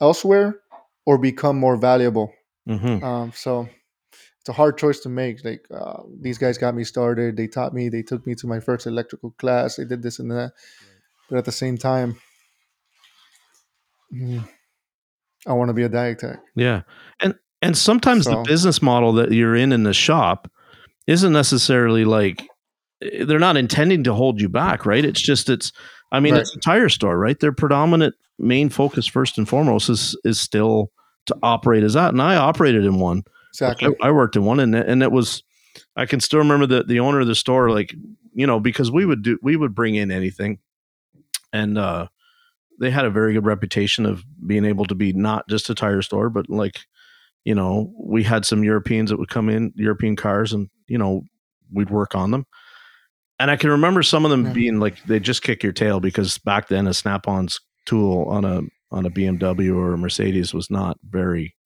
elsewhere 0.00 0.60
or 1.06 1.18
become 1.18 1.58
more 1.58 1.76
valuable 1.76 2.32
Mhm. 2.68 3.02
um, 3.02 3.32
so 3.34 3.68
it's 4.40 4.48
a 4.48 4.52
hard 4.52 4.76
choice 4.78 5.00
to 5.00 5.08
make. 5.08 5.44
Like 5.44 5.64
uh, 5.70 6.02
these 6.20 6.38
guys 6.38 6.58
got 6.58 6.74
me 6.74 6.84
started. 6.84 7.36
They 7.36 7.46
taught 7.46 7.74
me. 7.74 7.88
They 7.88 8.02
took 8.02 8.26
me 8.26 8.34
to 8.36 8.46
my 8.46 8.60
first 8.60 8.86
electrical 8.86 9.30
class. 9.32 9.76
They 9.76 9.84
did 9.84 10.02
this 10.02 10.18
and 10.18 10.30
that. 10.30 10.52
But 11.28 11.38
at 11.38 11.44
the 11.44 11.52
same 11.52 11.78
time, 11.78 12.16
mm, 14.12 14.46
I 15.46 15.52
want 15.52 15.68
to 15.68 15.74
be 15.74 15.82
a 15.82 15.88
diag 15.88 16.18
tech. 16.18 16.40
Yeah. 16.54 16.82
And 17.20 17.34
and 17.60 17.76
sometimes 17.76 18.24
the 18.24 18.42
business 18.46 18.82
model 18.82 19.12
that 19.14 19.30
you're 19.32 19.54
in 19.56 19.72
in 19.72 19.84
the 19.84 19.92
shop 19.94 20.50
isn't 21.06 21.32
necessarily 21.32 22.04
like 22.04 22.42
eh, 23.02 23.24
they're 23.24 23.38
not 23.38 23.56
intending 23.56 24.04
to 24.04 24.14
hold 24.14 24.40
you 24.40 24.48
back, 24.48 24.84
right? 24.86 25.04
It's 25.04 25.20
just 25.20 25.48
it's 25.48 25.72
I 26.10 26.20
mean, 26.20 26.34
Right. 26.34 26.42
it's 26.42 26.54
a 26.54 26.60
tire 26.60 26.88
store, 26.90 27.18
right? 27.18 27.38
Their 27.40 27.52
predominant 27.52 28.14
main 28.38 28.68
focus 28.68 29.06
first 29.06 29.38
and 29.38 29.48
foremost 29.48 29.88
is 29.88 30.16
is 30.24 30.40
still 30.40 30.90
to 31.26 31.36
operate 31.42 31.82
as 31.84 31.94
that. 31.94 32.10
And 32.10 32.20
I 32.22 32.36
operated 32.36 32.84
in 32.84 32.98
one. 32.98 33.22
Exactly. 33.50 33.94
I, 34.02 34.08
I 34.08 34.10
worked 34.12 34.36
in 34.36 34.44
one 34.44 34.60
and 34.60 34.74
it- 34.74 34.88
and 34.88 35.02
it 35.02 35.12
was 35.12 35.42
I 35.96 36.06
can 36.06 36.20
still 36.20 36.38
remember 36.40 36.66
the 36.66 36.84
the 36.84 37.00
owner 37.00 37.20
of 37.20 37.26
the 37.26 37.34
store 37.34 37.70
like, 37.70 37.94
you 38.34 38.46
know, 38.46 38.58
because 38.60 38.90
we 38.90 39.04
would 39.04 39.22
do 39.22 39.38
we 39.42 39.56
would 39.56 39.74
bring 39.74 39.94
in 39.94 40.10
anything 40.10 40.58
and 41.52 41.76
uh 41.78 42.08
they 42.80 42.90
had 42.90 43.04
a 43.04 43.10
very 43.10 43.34
good 43.34 43.44
reputation 43.44 44.06
of 44.06 44.24
being 44.46 44.64
able 44.64 44.86
to 44.86 44.94
be 44.94 45.12
not 45.12 45.46
just 45.48 45.70
a 45.70 45.74
tire 45.74 46.02
store, 46.02 46.30
but 46.30 46.48
like, 46.50 46.80
you 47.44 47.54
know, 47.54 47.92
we 47.96 48.22
had 48.24 48.44
some 48.44 48.64
Europeans 48.64 49.10
that 49.10 49.18
would 49.18 49.28
come 49.28 49.48
in, 49.48 49.72
European 49.76 50.16
cars, 50.16 50.52
and 50.52 50.68
you 50.88 50.98
know, 50.98 51.22
we'd 51.72 51.90
work 51.90 52.14
on 52.14 52.30
them. 52.30 52.46
And 53.38 53.50
I 53.50 53.56
can 53.56 53.70
remember 53.70 54.02
some 54.02 54.24
of 54.24 54.30
them 54.30 54.52
being 54.52 54.80
like 54.80 55.02
they 55.04 55.20
just 55.20 55.42
kick 55.42 55.62
your 55.62 55.72
tail 55.72 56.00
because 56.00 56.38
back 56.38 56.68
then 56.68 56.86
a 56.86 56.94
Snap-on's 56.94 57.60
tool 57.86 58.24
on 58.28 58.44
a 58.44 58.62
on 58.92 59.06
a 59.06 59.10
BMW 59.10 59.74
or 59.74 59.94
a 59.94 59.98
Mercedes 59.98 60.54
was 60.54 60.70
not 60.70 60.98
very, 61.08 61.56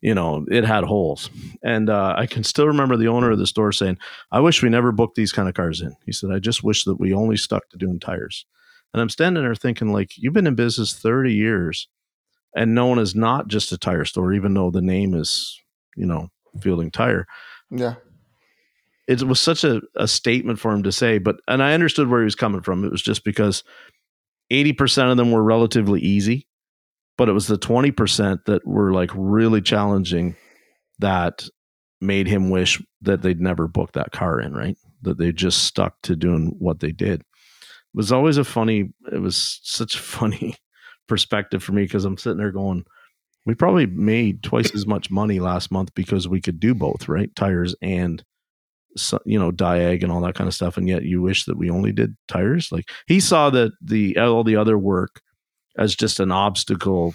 you 0.00 0.14
know, 0.14 0.46
it 0.50 0.64
had 0.64 0.84
holes. 0.84 1.30
And 1.62 1.90
uh, 1.90 2.14
I 2.16 2.26
can 2.26 2.44
still 2.44 2.66
remember 2.66 2.96
the 2.96 3.08
owner 3.08 3.30
of 3.30 3.38
the 3.38 3.46
store 3.46 3.72
saying, 3.72 3.98
"I 4.30 4.40
wish 4.40 4.62
we 4.62 4.68
never 4.68 4.92
booked 4.92 5.16
these 5.16 5.32
kind 5.32 5.48
of 5.48 5.54
cars 5.54 5.80
in." 5.80 5.94
He 6.06 6.12
said, 6.12 6.30
"I 6.30 6.38
just 6.38 6.62
wish 6.62 6.84
that 6.84 7.00
we 7.00 7.12
only 7.12 7.36
stuck 7.36 7.68
to 7.70 7.76
doing 7.76 8.00
tires." 8.00 8.46
And 8.94 9.00
I'm 9.00 9.08
standing 9.08 9.42
there 9.42 9.56
thinking, 9.56 9.92
like, 9.92 10.12
you've 10.16 10.32
been 10.32 10.46
in 10.46 10.54
business 10.54 10.94
30 10.94 11.34
years 11.34 11.88
and 12.54 12.76
known 12.76 13.00
as 13.00 13.14
not 13.14 13.48
just 13.48 13.72
a 13.72 13.76
tire 13.76 14.04
store, 14.04 14.32
even 14.32 14.54
though 14.54 14.70
the 14.70 14.80
name 14.80 15.14
is, 15.14 15.60
you 15.96 16.06
know, 16.06 16.28
Fielding 16.60 16.92
Tire. 16.92 17.26
Yeah. 17.70 17.94
It 19.08 19.24
was 19.24 19.40
such 19.40 19.64
a, 19.64 19.82
a 19.96 20.06
statement 20.06 20.60
for 20.60 20.72
him 20.72 20.84
to 20.84 20.92
say, 20.92 21.18
but, 21.18 21.36
and 21.48 21.60
I 21.60 21.74
understood 21.74 22.08
where 22.08 22.20
he 22.20 22.24
was 22.24 22.36
coming 22.36 22.62
from. 22.62 22.84
It 22.84 22.92
was 22.92 23.02
just 23.02 23.24
because 23.24 23.64
80% 24.52 25.10
of 25.10 25.16
them 25.16 25.32
were 25.32 25.42
relatively 25.42 26.00
easy, 26.00 26.46
but 27.16 27.28
it 27.28 27.32
was 27.32 27.46
the 27.46 27.58
20% 27.58 28.44
that 28.46 28.66
were 28.66 28.92
like 28.92 29.10
really 29.14 29.60
challenging 29.60 30.36
that 30.98 31.48
made 32.00 32.26
him 32.26 32.50
wish 32.50 32.82
that 33.02 33.22
they'd 33.22 33.40
never 33.40 33.66
booked 33.66 33.94
that 33.94 34.12
car 34.12 34.40
in, 34.40 34.54
right? 34.54 34.76
That 35.02 35.18
they 35.18 35.32
just 35.32 35.64
stuck 35.64 36.00
to 36.02 36.16
doing 36.16 36.54
what 36.58 36.80
they 36.80 36.92
did. 36.92 37.20
It 37.20 37.26
was 37.94 38.12
always 38.12 38.36
a 38.36 38.44
funny, 38.44 38.92
it 39.12 39.20
was 39.20 39.60
such 39.62 39.96
a 39.96 40.00
funny 40.00 40.54
perspective 41.08 41.62
for 41.62 41.72
me 41.72 41.82
because 41.82 42.04
I'm 42.04 42.18
sitting 42.18 42.38
there 42.38 42.52
going, 42.52 42.84
we 43.46 43.54
probably 43.54 43.86
made 43.86 44.42
twice 44.42 44.74
as 44.74 44.86
much 44.86 45.10
money 45.10 45.40
last 45.40 45.70
month 45.70 45.94
because 45.94 46.26
we 46.26 46.40
could 46.40 46.58
do 46.58 46.74
both, 46.74 47.08
right? 47.08 47.34
Tires 47.36 47.74
and 47.82 48.24
you 49.24 49.38
know 49.38 49.50
diag 49.50 50.02
and 50.02 50.12
all 50.12 50.20
that 50.20 50.34
kind 50.34 50.46
of 50.48 50.54
stuff 50.54 50.76
and 50.76 50.88
yet 50.88 51.02
you 51.02 51.20
wish 51.20 51.44
that 51.46 51.56
we 51.56 51.68
only 51.68 51.90
did 51.92 52.16
tires 52.28 52.70
like 52.70 52.88
he 53.06 53.18
saw 53.20 53.50
that 53.50 53.72
the 53.82 54.16
all 54.18 54.44
the 54.44 54.54
other 54.56 54.78
work 54.78 55.20
as 55.76 55.94
just 55.96 56.20
an 56.20 56.30
obstacle 56.30 57.14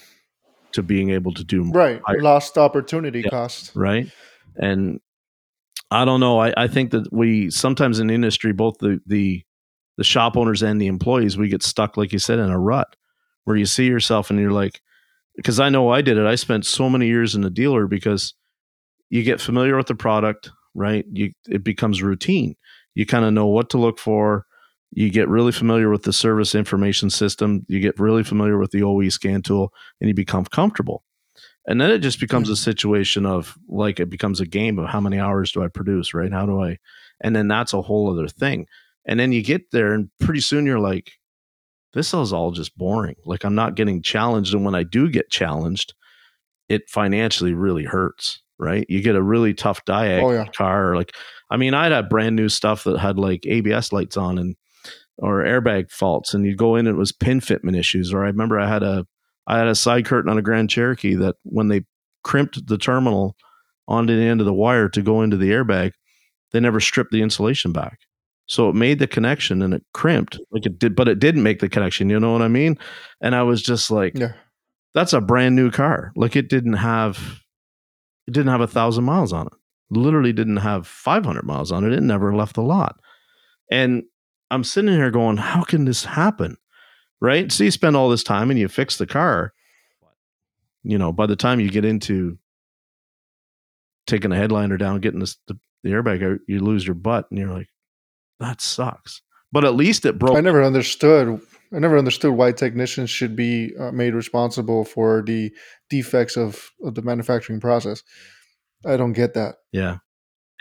to 0.74 0.84
being 0.84 1.10
able 1.10 1.34
to 1.34 1.44
do 1.44 1.64
Right. 1.72 2.02
I- 2.06 2.16
Lost 2.16 2.58
opportunity 2.58 3.22
Yeah. 3.22 3.30
cost. 3.30 3.72
right 3.76 4.12
and 4.58 5.00
i 5.92 6.04
don't 6.06 6.20
know 6.20 6.40
I, 6.40 6.54
I 6.58 6.68
think 6.68 6.92
that 6.92 7.12
we 7.14 7.50
sometimes 7.50 8.00
in 8.00 8.10
industry 8.10 8.52
both 8.52 8.78
the 8.80 9.00
the 9.06 9.44
the 9.98 10.04
shop 10.04 10.38
owners 10.38 10.64
and 10.64 10.80
the 10.82 10.88
employees, 10.88 11.38
we 11.38 11.50
get 11.50 11.62
stuck, 11.62 11.98
like 11.98 12.14
you 12.14 12.20
said, 12.20 12.40
in 12.40 12.50
a 12.50 12.58
rut 12.58 12.96
where 13.44 13.58
you 13.58 13.66
see 13.66 13.86
yourself 13.86 14.30
and 14.30 14.40
you're 14.40 14.50
like, 14.54 14.80
because 15.36 15.60
I 15.60 15.68
know 15.68 15.90
I 15.90 16.02
did 16.02 16.18
it. 16.18 16.26
I 16.26 16.36
spent 16.36 16.66
so 16.66 16.90
many 16.90 17.08
years 17.08 17.36
in 17.36 17.44
a 17.44 17.50
dealer 17.50 17.86
because 17.86 18.34
you 19.10 19.24
get 19.24 19.42
familiar 19.42 19.76
with 19.76 19.88
the 19.88 19.96
product, 19.96 20.52
right? 20.74 21.06
You 21.12 21.32
it 21.48 21.64
becomes 21.64 22.02
routine. 22.02 22.56
You 22.96 23.06
kind 23.06 23.26
of 23.26 23.34
know 23.34 23.48
what 23.48 23.70
to 23.72 23.78
look 23.78 24.00
for. 24.00 24.46
You 24.92 25.10
get 25.10 25.30
really 25.30 25.52
familiar 25.52 25.90
with 25.90 26.04
the 26.04 26.14
service 26.14 26.56
information 26.56 27.10
system. 27.10 27.66
You 27.68 27.80
get 27.80 28.00
really 28.00 28.24
familiar 28.24 28.58
with 28.58 28.72
the 28.72 28.84
OE 28.84 29.10
scan 29.10 29.42
tool, 29.42 29.72
and 30.02 30.08
you 30.08 30.14
become 30.14 30.46
comfortable. 30.46 31.04
And 31.68 31.80
then 31.80 31.92
it 31.92 32.00
just 32.00 32.20
becomes 32.20 32.50
a 32.50 32.54
mm-hmm. 32.54 32.64
situation 32.64 33.26
of 33.26 33.58
like 33.68 34.00
it 34.00 34.10
becomes 34.10 34.40
a 34.40 34.46
game 34.46 34.80
of 34.80 34.90
how 34.90 35.00
many 35.00 35.20
hours 35.20 35.52
do 35.52 35.64
I 35.64 35.68
produce, 35.68 36.14
right? 36.14 36.32
How 36.32 36.46
do 36.46 36.64
I? 36.64 36.78
And 37.22 37.36
then 37.36 37.48
that's 37.48 37.74
a 37.74 37.82
whole 37.82 38.12
other 38.12 38.28
thing. 38.28 38.66
And 39.06 39.20
then 39.20 39.32
you 39.32 39.44
get 39.44 39.72
there, 39.72 39.94
and 39.94 40.10
pretty 40.20 40.42
soon 40.42 40.66
you're 40.66 40.80
like, 40.80 41.12
this 41.94 42.14
is 42.14 42.34
all 42.34 42.52
just 42.52 42.78
boring. 42.78 43.16
Like 43.26 43.44
I'm 43.44 43.56
not 43.56 43.76
getting 43.76 44.02
challenged. 44.02 44.54
And 44.54 44.64
when 44.64 44.76
I 44.76 44.84
do 44.84 45.10
get 45.10 45.30
challenged, 45.30 45.94
it 46.68 46.90
financially 46.90 47.54
really 47.54 47.84
hurts, 47.84 48.42
right? 48.60 48.86
You 48.90 49.02
get 49.02 49.16
a 49.16 49.22
really 49.22 49.54
tough 49.54 49.84
diag 49.86 50.22
Oh, 50.24 50.32
yeah. 50.32 50.46
car. 50.56 50.96
Like, 50.96 51.16
I 51.50 51.58
mean, 51.58 51.74
I'd 51.74 51.92
have 51.92 52.10
brand 52.10 52.36
new 52.36 52.50
stuff 52.50 52.84
that 52.84 53.00
had 53.00 53.18
like 53.18 53.46
ABS 53.48 53.92
lights 53.94 54.18
on 54.18 54.38
and 54.38 54.56
or 55.18 55.44
airbag 55.44 55.92
faults, 55.92 56.34
and 56.34 56.46
you 56.46 56.56
go 56.56 56.76
in 56.76 56.88
and 56.88 56.96
it 56.96 57.00
was 57.00 57.12
pin 57.12 57.40
fitment 57.42 57.78
issues. 57.78 58.14
Or 58.14 58.24
I 58.24 58.28
remember 58.28 58.60
I 58.60 58.68
had 58.70 58.84
a 58.84 59.06
I 59.48 59.58
had 59.58 59.68
a 59.68 59.76
side 59.76 60.06
curtain 60.06 60.30
on 60.32 60.38
a 60.38 60.42
Grand 60.44 60.70
Cherokee 60.70 61.16
that 61.16 61.36
when 61.44 61.68
they 61.70 61.84
crimped 62.24 62.68
the 62.68 62.78
terminal 62.78 63.36
onto 63.88 64.16
the 64.16 64.24
end 64.24 64.40
of 64.40 64.46
the 64.46 64.54
wire 64.54 64.88
to 64.90 65.02
go 65.02 65.22
into 65.24 65.36
the 65.38 65.50
airbag, 65.52 65.92
they 66.52 66.60
never 66.60 66.80
stripped 66.80 67.12
the 67.12 67.22
insulation 67.22 67.72
back. 67.74 68.00
So 68.46 68.70
it 68.70 68.76
made 68.76 69.00
the 69.00 69.08
connection 69.08 69.62
and 69.62 69.74
it 69.74 69.84
crimped 69.94 70.40
like 70.52 70.66
it 70.66 70.78
did, 70.80 70.96
but 70.96 71.08
it 71.08 71.20
didn't 71.20 71.44
make 71.44 71.60
the 71.60 71.70
connection. 71.70 72.10
You 72.10 72.20
know 72.20 72.32
what 72.32 72.42
I 72.42 72.48
mean? 72.48 72.78
And 73.22 73.36
I 73.36 73.44
was 73.44 73.62
just 73.62 73.90
like, 73.92 74.18
Yeah. 74.18 74.34
that's 74.94 75.14
a 75.14 75.22
brand 75.22 75.56
new 75.56 75.70
car. 75.72 76.12
Like 76.16 76.36
it 76.36 76.50
didn't 76.50 76.74
have, 76.74 77.42
it 78.30 78.34
didn't 78.34 78.52
have 78.52 78.62
a 78.62 78.68
thousand 78.68 79.06
miles 79.06 79.34
on 79.34 79.48
it. 79.48 79.54
Literally 79.90 80.32
didn't 80.32 80.58
have 80.58 80.86
500 80.86 81.44
miles 81.44 81.72
on 81.72 81.84
it. 81.84 81.92
It 81.92 82.04
never 82.04 82.36
left 82.36 82.54
the 82.54 82.62
lot. 82.62 83.00
And 83.72 84.04
I'm 84.52 84.64
sitting 84.64 84.94
here 84.94 85.10
going, 85.10 85.38
how 85.38 85.64
can 85.64 85.86
this 85.86 86.06
happen? 86.06 86.58
Right. 87.20 87.52
So 87.52 87.64
you 87.64 87.72
spend 87.72 87.96
all 87.96 88.08
this 88.08 88.22
time 88.22 88.52
and 88.52 88.60
you 88.60 88.68
fix 88.68 88.98
the 88.98 89.08
car. 89.08 89.54
You 90.84 91.00
know, 91.00 91.12
by 91.12 91.26
the 91.26 91.36
time 91.36 91.60
you 91.60 91.72
get 91.72 91.86
into 91.86 92.38
taking 94.06 94.30
the 94.30 94.38
headliner 94.38 94.78
down, 94.78 95.02
getting 95.02 95.20
this, 95.20 95.38
the, 95.48 95.58
the 95.82 95.90
airbag 95.90 96.24
out, 96.24 96.40
you 96.48 96.60
lose 96.60 96.86
your 96.86 96.94
butt 96.94 97.26
and 97.32 97.40
you're 97.40 97.52
like, 97.52 97.70
that 98.40 98.62
sucks. 98.62 99.24
But 99.52 99.66
at 99.66 99.74
least 99.74 100.06
it 100.06 100.20
broke. 100.20 100.38
I 100.38 100.42
never 100.42 100.64
understood. 100.64 101.42
I 101.74 101.80
never 101.80 101.98
understood 101.98 102.34
why 102.34 102.52
technicians 102.52 103.10
should 103.10 103.36
be 103.36 103.74
uh, 103.80 103.92
made 103.92 104.16
responsible 104.16 104.86
for 104.86 105.22
the 105.22 105.52
defects 105.90 106.36
of, 106.36 106.72
of 106.84 106.96
the 106.96 107.02
manufacturing 107.02 107.60
process. 107.60 108.04
I 108.86 108.98
don't 108.98 109.14
get 109.14 109.34
that. 109.36 109.56
Yeah. 109.72 109.98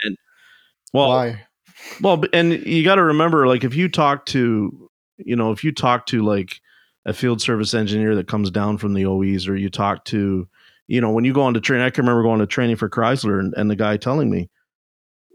And 0.05 0.17
well, 0.93 1.09
why? 1.09 1.47
Well, 2.03 2.23
and 2.33 2.53
you 2.53 2.85
got 2.85 2.97
to 2.97 3.05
remember, 3.05 3.47
like, 3.47 3.65
if 3.65 3.75
you 3.75 3.89
talk 3.89 4.27
to, 4.27 4.91
you 5.17 5.37
know, 5.37 5.53
if 5.53 5.65
you 5.65 5.73
talk 5.73 6.07
to 6.07 6.23
like 6.23 6.61
a 7.07 7.13
field 7.13 7.41
service 7.41 7.75
engineer 7.75 8.15
that 8.17 8.29
comes 8.29 8.51
down 8.51 8.79
from 8.79 8.95
the 8.95 9.07
OEs, 9.07 9.49
or 9.49 9.57
you 9.57 9.71
talk 9.71 10.05
to, 10.07 10.49
you 10.89 11.01
know, 11.01 11.11
when 11.11 11.25
you 11.25 11.33
go 11.33 11.43
on 11.43 11.55
to 11.55 11.61
train, 11.61 11.81
I 11.81 11.91
can 11.91 12.05
remember 12.05 12.23
going 12.23 12.41
to 12.41 12.47
training 12.47 12.77
for 12.77 12.91
Chrysler 12.91 13.39
and, 13.39 13.55
and 13.57 13.71
the 13.71 13.77
guy 13.77 13.97
telling 13.97 14.31
me, 14.31 14.51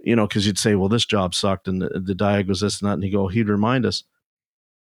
you 0.03 0.15
know, 0.15 0.27
because 0.27 0.45
you'd 0.45 0.59
say, 0.59 0.75
well, 0.75 0.89
this 0.89 1.05
job 1.05 1.33
sucked 1.33 1.67
and 1.67 1.81
the, 1.81 1.89
the 2.03 2.13
diag 2.13 2.47
was 2.47 2.59
this 2.59 2.81
and 2.81 2.89
that. 2.89 2.95
And 2.95 3.03
he 3.03 3.09
go, 3.09 3.27
he'd 3.27 3.49
remind 3.49 3.85
us, 3.85 4.03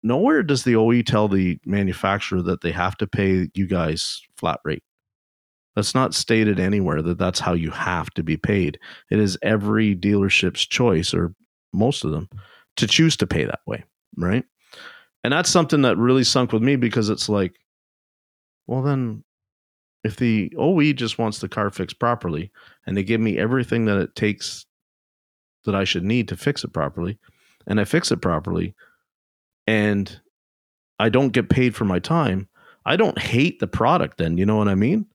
nowhere 0.05 0.42
does 0.42 0.62
the 0.62 0.76
OE 0.76 1.02
tell 1.02 1.26
the 1.26 1.59
manufacturer 1.64 2.42
that 2.42 2.61
they 2.61 2.70
have 2.70 2.96
to 2.98 3.07
pay 3.07 3.48
you 3.55 3.66
guys 3.66 4.20
flat 4.36 4.61
rate. 4.64 4.84
That's 5.74 5.94
not 5.94 6.14
stated 6.14 6.61
anywhere 6.61 7.02
that 7.02 7.18
that's 7.18 7.40
how 7.40 7.55
you 7.55 7.70
have 7.70 8.11
to 8.11 8.22
be 8.22 8.36
paid. 8.36 8.78
It 9.11 9.18
is 9.18 9.36
every 9.42 9.96
dealership's 9.96 10.64
choice, 10.64 11.12
or 11.12 11.34
most 11.72 12.05
of 12.05 12.12
them, 12.12 12.28
to 12.76 12.86
choose 12.86 13.16
to 13.16 13.26
pay 13.26 13.44
that 13.44 13.61
way, 13.66 13.82
right? 14.16 14.44
And 15.24 15.32
that's 15.32 15.50
something 15.50 15.82
that 15.82 15.96
really 15.96 16.22
sunk 16.22 16.52
with 16.52 16.62
me 16.62 16.76
because 16.76 17.09
it's 17.09 17.28
like, 17.28 17.55
well, 18.66 18.82
then 18.82 19.24
if 20.05 20.16
the 20.16 20.52
OE 20.57 20.92
just 20.92 21.18
wants 21.18 21.38
the 21.38 21.48
car 21.48 21.70
fixed 21.70 21.98
properly 21.98 22.52
and 22.86 22.96
they 22.96 23.02
give 23.02 23.20
me 23.20 23.38
everything 23.38 23.86
that 23.86 23.98
it 23.98 24.14
takes 24.14 24.66
that 25.64 25.74
I 25.74 25.84
should 25.84 26.05
need 26.05 26.28
to 26.28 26.36
fix 26.36 26.62
it 26.62 26.74
properly, 26.74 27.18
and 27.66 27.80
I 27.80 27.84
fix 27.84 28.12
it 28.12 28.20
properly, 28.20 28.74
and 29.66 30.20
I 30.98 31.08
don't 31.08 31.32
get 31.32 31.48
paid 31.48 31.74
for 31.74 31.84
my 31.84 31.98
time, 31.98 32.48
I 32.86 32.96
don't 32.96 33.18
hate 33.18 33.58
the 33.60 33.66
product 33.66 34.18
then, 34.18 34.36
you 34.38 34.46
know 34.46 34.56
what 34.56 34.68
I 34.68 34.74
mean? 34.74 35.06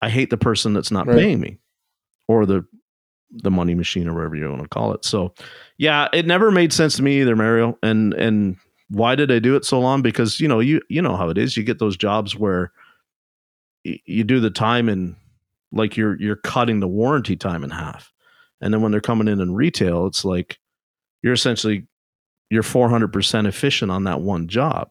I 0.00 0.08
hate 0.08 0.30
the 0.30 0.36
person 0.36 0.72
that's 0.72 0.90
not 0.90 1.06
Right. 1.06 1.16
paying 1.18 1.40
me 1.40 1.58
or 2.28 2.46
the 2.46 2.64
the 3.30 3.50
money 3.50 3.74
machine 3.74 4.08
or 4.08 4.14
whatever 4.14 4.36
you 4.36 4.48
want 4.48 4.62
to 4.62 4.68
call 4.68 4.94
it. 4.94 5.04
So 5.04 5.34
yeah, 5.76 6.08
it 6.14 6.24
never 6.26 6.50
made 6.50 6.72
sense 6.72 6.96
to 6.96 7.02
me 7.02 7.20
either, 7.20 7.36
Mario. 7.36 7.76
And 7.82 8.14
and 8.14 8.56
why 8.88 9.16
did 9.16 9.30
I 9.30 9.38
do 9.38 9.54
it 9.56 9.66
so 9.66 9.78
long? 9.80 10.00
Because 10.00 10.40
you 10.40 10.48
know, 10.48 10.60
you 10.60 10.80
you 10.88 11.02
know 11.02 11.16
how 11.16 11.28
it 11.28 11.36
is. 11.36 11.56
You 11.56 11.62
get 11.64 11.78
those 11.78 11.96
jobs 11.96 12.34
where 12.36 12.72
y- 13.84 14.00
you 14.06 14.24
do 14.24 14.40
the 14.40 14.50
time 14.50 14.88
and 14.88 15.16
like 15.72 15.96
you're 15.96 16.18
you're 16.20 16.36
cutting 16.36 16.80
the 16.80 16.88
warranty 16.88 17.36
time 17.36 17.64
in 17.64 17.70
half. 17.70 18.12
And 18.60 18.72
then 18.72 18.80
when 18.82 18.92
they're 18.92 19.00
coming 19.00 19.28
in 19.28 19.40
in 19.40 19.52
retail, 19.52 20.06
it's 20.06 20.24
like 20.24 20.56
you're 21.22 21.34
essentially 21.34 21.86
you're 22.50 22.62
400% 22.62 23.46
efficient 23.46 23.90
on 23.90 24.04
that 24.04 24.20
one 24.20 24.48
job. 24.48 24.88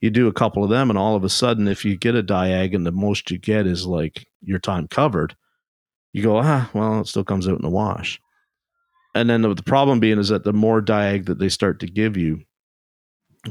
You 0.00 0.10
do 0.10 0.28
a 0.28 0.32
couple 0.32 0.62
of 0.62 0.70
them 0.70 0.90
and 0.90 0.98
all 0.98 1.16
of 1.16 1.24
a 1.24 1.28
sudden 1.28 1.66
if 1.66 1.84
you 1.84 1.96
get 1.96 2.14
a 2.14 2.22
diag 2.22 2.74
and 2.74 2.84
the 2.86 2.92
most 2.92 3.30
you 3.30 3.38
get 3.38 3.66
is 3.66 3.86
like 3.86 4.26
your 4.42 4.58
time 4.58 4.86
covered, 4.88 5.34
you 6.12 6.22
go, 6.22 6.38
ah, 6.38 6.70
well, 6.74 7.00
it 7.00 7.06
still 7.06 7.24
comes 7.24 7.48
out 7.48 7.56
in 7.56 7.62
the 7.62 7.70
wash. 7.70 8.20
And 9.14 9.30
then 9.30 9.42
the, 9.42 9.54
the 9.54 9.62
problem 9.62 10.00
being 10.00 10.18
is 10.18 10.28
that 10.28 10.44
the 10.44 10.52
more 10.52 10.82
diag 10.82 11.26
that 11.26 11.38
they 11.38 11.48
start 11.48 11.80
to 11.80 11.86
give 11.86 12.16
you, 12.16 12.42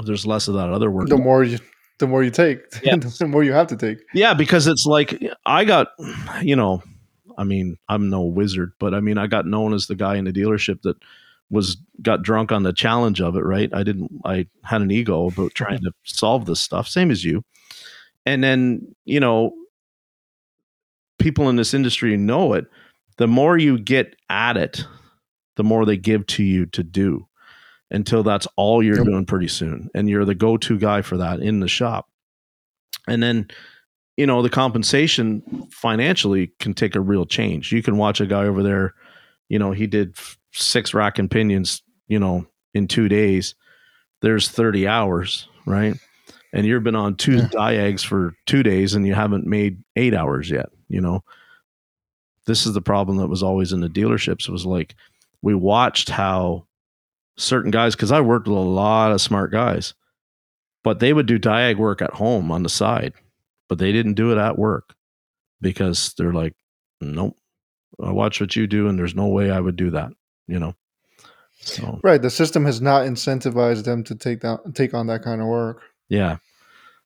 there's 0.04 0.26
less 0.26 0.48
of 0.48 0.54
that 0.54 0.70
other 0.70 0.90
work. 0.90 1.08
The 1.08 1.16
more 1.16 1.42
you, 1.44 1.58
the 1.98 2.06
more 2.06 2.22
you 2.22 2.30
take, 2.30 2.60
Yes. 2.82 3.18
the 3.18 3.26
more 3.26 3.42
you 3.44 3.52
have 3.52 3.66
to 3.68 3.76
take. 3.76 3.98
Yeah, 4.12 4.34
because 4.34 4.66
it's 4.66 4.86
like 4.86 5.22
I 5.46 5.64
got, 5.64 5.88
you 6.42 6.56
know, 6.56 6.82
I 7.36 7.44
mean, 7.44 7.76
I'm 7.88 8.10
no 8.10 8.22
wizard, 8.22 8.72
but 8.78 8.94
I 8.94 9.00
mean, 9.00 9.18
I 9.18 9.26
got 9.26 9.46
known 9.46 9.74
as 9.74 9.86
the 9.86 9.94
guy 9.96 10.16
in 10.16 10.24
the 10.24 10.32
dealership 10.32 10.82
that 10.82 10.96
was 11.54 11.76
got 12.02 12.22
drunk 12.22 12.52
on 12.52 12.64
the 12.64 12.72
challenge 12.72 13.20
of 13.20 13.36
it, 13.36 13.44
right? 13.44 13.70
I 13.72 13.82
didn't 13.82 14.10
I 14.24 14.46
had 14.64 14.82
an 14.82 14.90
ego 14.90 15.28
about 15.28 15.54
trying 15.54 15.80
to 15.80 15.92
solve 16.04 16.46
this 16.46 16.60
stuff, 16.60 16.88
same 16.88 17.10
as 17.10 17.24
you. 17.24 17.42
And 18.26 18.42
then, 18.42 18.94
you 19.04 19.20
know, 19.20 19.52
people 21.18 21.48
in 21.48 21.56
this 21.56 21.74
industry 21.74 22.16
know 22.16 22.52
it. 22.54 22.66
The 23.16 23.28
more 23.28 23.56
you 23.56 23.78
get 23.78 24.16
at 24.28 24.56
it, 24.56 24.84
the 25.56 25.64
more 25.64 25.84
they 25.86 25.96
give 25.96 26.26
to 26.26 26.42
you 26.42 26.66
to 26.66 26.82
do 26.82 27.26
until 27.90 28.22
that's 28.22 28.48
all 28.56 28.82
you're 28.82 28.96
Yep. 28.96 29.06
doing 29.06 29.26
pretty 29.26 29.48
soon. 29.48 29.88
And 29.94 30.08
you're 30.08 30.24
the 30.24 30.34
go 30.34 30.56
to 30.56 30.78
guy 30.78 31.02
for 31.02 31.16
that 31.18 31.40
in 31.40 31.60
the 31.60 31.68
shop. 31.68 32.08
And 33.06 33.22
then, 33.22 33.48
you 34.16 34.26
know, 34.26 34.42
the 34.42 34.50
compensation 34.50 35.42
financially 35.70 36.52
can 36.58 36.74
take 36.74 36.96
a 36.96 37.00
real 37.00 37.26
change. 37.26 37.70
You 37.72 37.82
can 37.82 37.98
watch 37.98 38.20
a 38.20 38.26
guy 38.26 38.44
over 38.44 38.62
there, 38.62 38.94
you 39.48 39.58
know, 39.58 39.70
he 39.72 39.86
did 39.86 40.16
six 40.54 40.94
rack 40.94 41.18
and 41.18 41.30
pinions, 41.30 41.82
you 42.08 42.18
know, 42.18 42.46
in 42.74 42.88
two 42.88 43.08
days. 43.08 43.54
There's 44.22 44.48
30 44.48 44.86
hours, 44.88 45.48
right? 45.66 45.94
And 46.52 46.66
you've 46.66 46.84
been 46.84 46.94
on 46.96 47.16
two 47.16 47.36
Yeah. 47.36 47.48
diags 47.52 48.02
for 48.04 48.34
two 48.46 48.62
days 48.62 48.94
and 48.94 49.06
you 49.06 49.14
haven't 49.14 49.46
made 49.46 49.82
eight 49.96 50.14
hours 50.14 50.50
yet, 50.50 50.70
you 50.88 51.00
know. 51.00 51.22
This 52.46 52.66
is 52.66 52.74
the 52.74 52.82
problem 52.82 53.16
that 53.18 53.28
was 53.28 53.42
always 53.42 53.72
in 53.72 53.80
the 53.80 53.88
dealerships. 53.88 54.48
It 54.48 54.52
was 54.52 54.66
like 54.66 54.94
we 55.42 55.54
watched 55.54 56.08
how 56.10 56.66
certain 57.36 57.70
guys, 57.70 57.94
because 57.96 58.12
I 58.12 58.20
worked 58.20 58.46
with 58.48 58.56
a 58.56 58.60
lot 58.60 59.12
of 59.12 59.20
smart 59.20 59.50
guys, 59.50 59.94
but 60.84 61.00
they 61.00 61.12
would 61.12 61.26
do 61.26 61.38
diag 61.38 61.76
work 61.76 62.00
at 62.02 62.12
home 62.14 62.50
on 62.52 62.62
the 62.62 62.68
side, 62.68 63.14
but 63.68 63.78
they 63.78 63.92
didn't 63.92 64.14
do 64.14 64.30
it 64.30 64.38
at 64.38 64.58
work 64.58 64.94
because 65.60 66.14
they're 66.16 66.32
like, 66.32 66.54
nope, 67.00 67.36
I 68.02 68.12
watch 68.12 68.40
what 68.40 68.54
you 68.56 68.66
do, 68.66 68.88
and 68.88 68.98
there's 68.98 69.14
no 69.14 69.26
way 69.26 69.50
I 69.50 69.60
would 69.60 69.76
do 69.76 69.90
that, 69.90 70.12
you 70.46 70.58
know. 70.58 70.74
So 71.60 72.00
Right. 72.02 72.20
The 72.20 72.30
system 72.30 72.64
has 72.66 72.80
not 72.80 73.06
incentivized 73.06 73.84
them 73.84 74.04
to 74.04 74.14
take 74.14 74.40
down, 74.40 74.72
take 74.74 74.92
on 74.94 75.06
that 75.06 75.22
kind 75.22 75.40
of 75.40 75.46
work. 75.46 75.80
yeah, 76.08 76.36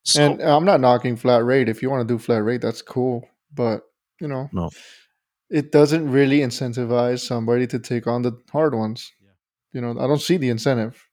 so 0.03 0.21
and 0.23 0.41
I'm 0.41 0.65
not 0.65 0.81
knocking 0.81 1.15
flat 1.15 1.43
rate. 1.45 1.69
If 1.69 1.81
you 1.81 1.89
want 1.89 2.07
to 2.07 2.13
do 2.13 2.17
flat 2.19 2.43
rate, 2.43 2.61
that's 2.61 2.81
cool. 2.81 3.27
But 3.53 3.83
you 4.19 4.27
know, 4.27 4.49
No. 4.51 4.69
it 5.49 5.71
doesn't 5.71 6.11
really 6.11 6.39
incentivize 6.39 7.19
somebody 7.25 7.67
to 7.67 7.79
take 7.79 8.05
on 8.07 8.21
the 8.23 8.33
hard 8.51 8.75
ones. 8.75 9.11
Yeah. 9.21 9.29
You 9.73 9.81
know, 9.81 9.91
I 10.01 10.07
don't 10.07 10.21
see 10.21 10.37
the 10.37 10.49
incentive. 10.49 11.05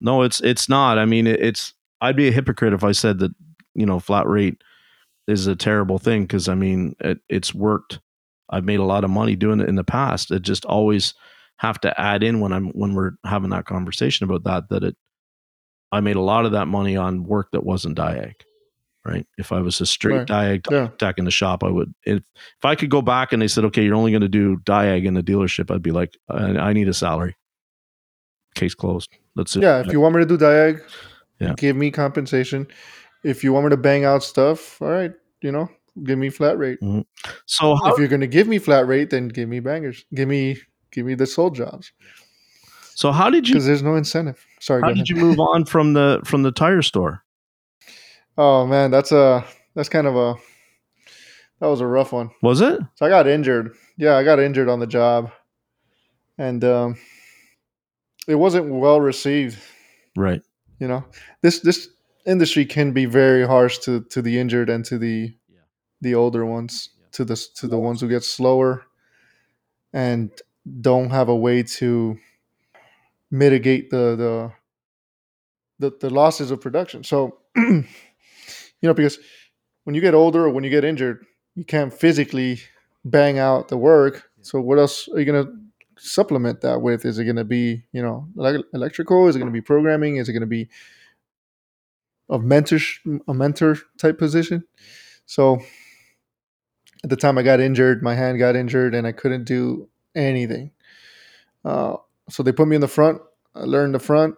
no, 0.00 0.22
it's 0.22 0.40
it's 0.40 0.68
not. 0.68 0.98
I 0.98 1.06
mean, 1.06 1.26
it's 1.26 1.72
I'd 2.00 2.16
be 2.16 2.28
a 2.28 2.32
hypocrite 2.32 2.72
if 2.74 2.84
I 2.84 2.92
said 2.92 3.18
that 3.20 3.32
you 3.74 3.86
know 3.86 3.98
flat 4.00 4.26
rate 4.26 4.62
is 5.26 5.46
a 5.46 5.56
terrible 5.56 5.98
thing 5.98 6.22
because 6.22 6.48
I 6.48 6.54
mean 6.54 6.94
it, 7.00 7.18
it's 7.28 7.54
worked. 7.54 8.00
I've 8.50 8.64
made 8.64 8.80
a 8.80 8.84
lot 8.84 9.04
of 9.04 9.10
money 9.10 9.36
doing 9.36 9.60
it 9.60 9.68
in 9.68 9.74
the 9.74 9.84
past. 9.84 10.30
It 10.30 10.42
just 10.42 10.64
always 10.64 11.14
have 11.56 11.80
to 11.80 12.00
add 12.00 12.22
in 12.22 12.40
when 12.40 12.52
I'm 12.52 12.68
when 12.68 12.94
we're 12.94 13.12
having 13.24 13.50
that 13.50 13.66
conversation 13.66 14.24
about 14.24 14.44
that 14.44 14.68
that 14.70 14.84
it 14.84 14.96
I 15.90 16.00
made 16.00 16.16
a 16.16 16.20
lot 16.20 16.44
of 16.44 16.52
that 16.52 16.66
money 16.66 16.96
on 16.96 17.24
work 17.24 17.48
that 17.52 17.64
wasn't 17.64 17.96
diag. 17.98 18.34
Right. 19.04 19.26
If 19.38 19.52
I 19.52 19.60
was 19.60 19.80
a 19.80 19.86
straight 19.86 20.28
Right. 20.30 20.60
diag 20.60 20.70
Yeah. 20.70 20.88
tech 20.98 21.18
in 21.18 21.24
the 21.24 21.30
shop, 21.30 21.64
I 21.64 21.68
would. 21.70 21.94
If 22.04 22.18
if 22.18 22.64
I 22.64 22.74
could 22.74 22.90
go 22.90 23.00
back 23.00 23.32
and 23.32 23.40
they 23.40 23.48
said, 23.48 23.64
okay, 23.66 23.82
you're 23.82 23.94
only 23.94 24.10
going 24.12 24.20
to 24.22 24.28
do 24.28 24.56
diag 24.58 25.06
in 25.06 25.14
the 25.14 25.22
dealership, 25.22 25.74
I'd 25.74 25.82
be 25.82 25.92
like, 25.92 26.14
I, 26.28 26.58
I 26.58 26.72
need 26.74 26.88
a 26.88 26.94
salary. 26.94 27.34
Case 28.54 28.74
closed. 28.74 29.08
That's 29.36 29.56
it. 29.56 29.62
Yeah, 29.62 29.80
if 29.80 29.92
you 29.92 30.00
want 30.00 30.14
me 30.16 30.20
to 30.22 30.26
do 30.26 30.36
diag, 30.36 30.82
Yeah. 31.38 31.54
give 31.56 31.76
me 31.76 31.90
compensation. 31.90 32.66
If 33.24 33.42
you 33.42 33.52
want 33.52 33.66
me 33.66 33.70
to 33.70 33.76
bang 33.76 34.04
out 34.04 34.22
stuff, 34.22 34.80
all 34.82 34.88
right, 34.88 35.12
you 35.42 35.52
know, 35.52 35.68
give 36.04 36.18
me 36.18 36.30
flat 36.30 36.58
rate. 36.58 36.78
so 37.46 37.76
how, 37.76 37.92
If 37.92 37.98
you're 37.98 38.08
gonna 38.08 38.26
give 38.26 38.48
me 38.48 38.58
flat 38.58 38.86
rate, 38.86 39.10
then 39.10 39.28
give 39.28 39.48
me 39.48 39.60
bangers. 39.60 40.04
Give 40.14 40.28
me 40.28 40.58
give 40.90 41.06
me 41.06 41.14
the 41.14 41.26
soul 41.26 41.50
jobs 41.50 41.92
so 42.98 43.12
how 43.12 43.30
did 43.30 43.48
you 43.48 43.54
because 43.54 43.64
there's 43.64 43.82
no 43.84 43.94
incentive. 43.94 44.44
Sorry. 44.58 44.82
how 44.82 44.92
did 44.92 45.08
you 45.08 45.14
move 45.14 45.38
on 45.38 45.64
from 45.64 45.92
the 45.92 46.20
from 46.24 46.42
the 46.42 46.50
tire 46.50 46.82
store? 46.82 47.22
Oh 48.36 48.66
man, 48.66 48.90
that's 48.90 49.12
a 49.12 49.44
that's 49.76 49.88
kind 49.88 50.08
of 50.08 50.16
a 50.16 50.34
that 51.60 51.68
was 51.68 51.80
a 51.80 51.86
rough 51.86 52.10
one. 52.10 52.30
Was 52.42 52.60
it 52.60 52.80
So 52.96 53.06
I 53.06 53.08
got 53.08 53.28
injured. 53.28 53.76
Yeah, 53.98 54.16
I 54.16 54.24
got 54.24 54.40
injured 54.40 54.68
on 54.68 54.80
the 54.80 54.86
job, 54.88 55.30
and 56.38 56.64
um, 56.64 56.96
it 58.26 58.34
wasn't 58.34 58.68
well 58.68 59.00
received. 59.00 59.60
right? 60.16 60.42
You 60.80 60.88
know, 60.88 61.04
this 61.40 61.60
this 61.60 61.88
industry 62.26 62.66
can 62.66 62.90
be 62.90 63.04
very 63.04 63.46
harsh 63.46 63.78
to 63.78 64.00
to 64.10 64.20
the 64.20 64.40
injured 64.40 64.70
and 64.70 64.84
to 64.86 64.98
the. 64.98 65.36
The 66.00 66.14
older 66.14 66.44
ones, 66.46 66.90
Yeah. 66.98 67.06
to 67.12 67.24
the 67.24 67.36
to 67.56 67.68
the 67.68 67.78
ones 67.78 68.00
who 68.00 68.08
get 68.08 68.24
slower 68.24 68.84
and 69.92 70.30
don't 70.80 71.10
have 71.10 71.28
a 71.28 71.36
way 71.36 71.62
to 71.62 72.18
mitigate 73.30 73.90
the 73.90 74.16
the 74.16 74.52
the, 75.80 75.96
the 76.00 76.10
losses 76.10 76.50
of 76.50 76.60
production. 76.60 77.04
So, 77.04 77.38
you 77.56 77.84
know, 78.82 78.94
because 78.94 79.18
when 79.84 79.94
you 79.94 80.00
get 80.00 80.14
older 80.14 80.44
or 80.46 80.50
when 80.50 80.64
you 80.64 80.70
get 80.70 80.84
injured, 80.84 81.24
you 81.54 81.64
can't 81.64 81.92
physically 81.92 82.60
bang 83.04 83.38
out 83.38 83.68
the 83.68 83.76
work. 83.78 84.30
So, 84.42 84.60
what 84.60 84.78
else 84.78 85.08
are 85.08 85.20
you 85.20 85.24
gonna 85.24 85.46
supplement 85.98 86.60
that 86.62 86.80
with? 86.82 87.04
Is 87.04 87.18
it 87.18 87.24
gonna 87.24 87.44
be, 87.44 87.84
you 87.92 88.02
know, 88.02 88.28
elec- 88.36 88.64
electrical? 88.74 89.28
Is 89.28 89.36
it 89.36 89.40
gonna 89.40 89.50
be 89.50 89.60
programming? 89.60 90.16
Is 90.16 90.28
it 90.28 90.32
gonna 90.32 90.46
be 90.46 90.68
a 92.28 92.38
mentor 92.38 92.78
a 93.28 93.34
mentor 93.34 93.76
type 93.98 94.18
position? 94.18 94.64
So, 95.26 95.58
at 97.04 97.10
the 97.10 97.16
time 97.16 97.38
I 97.38 97.42
got 97.42 97.60
injured, 97.60 98.02
my 98.02 98.14
hand 98.14 98.38
got 98.38 98.56
injured, 98.56 98.94
and 98.94 99.06
I 99.06 99.12
couldn't 99.12 99.44
do 99.44 99.88
anything. 100.14 100.72
Uh, 101.64 101.96
so 102.28 102.42
they 102.42 102.52
put 102.52 102.68
me 102.68 102.74
in 102.76 102.80
the 102.80 102.88
front. 102.88 103.20
I 103.54 103.60
learned 103.64 103.94
the 103.94 103.98
front. 104.00 104.34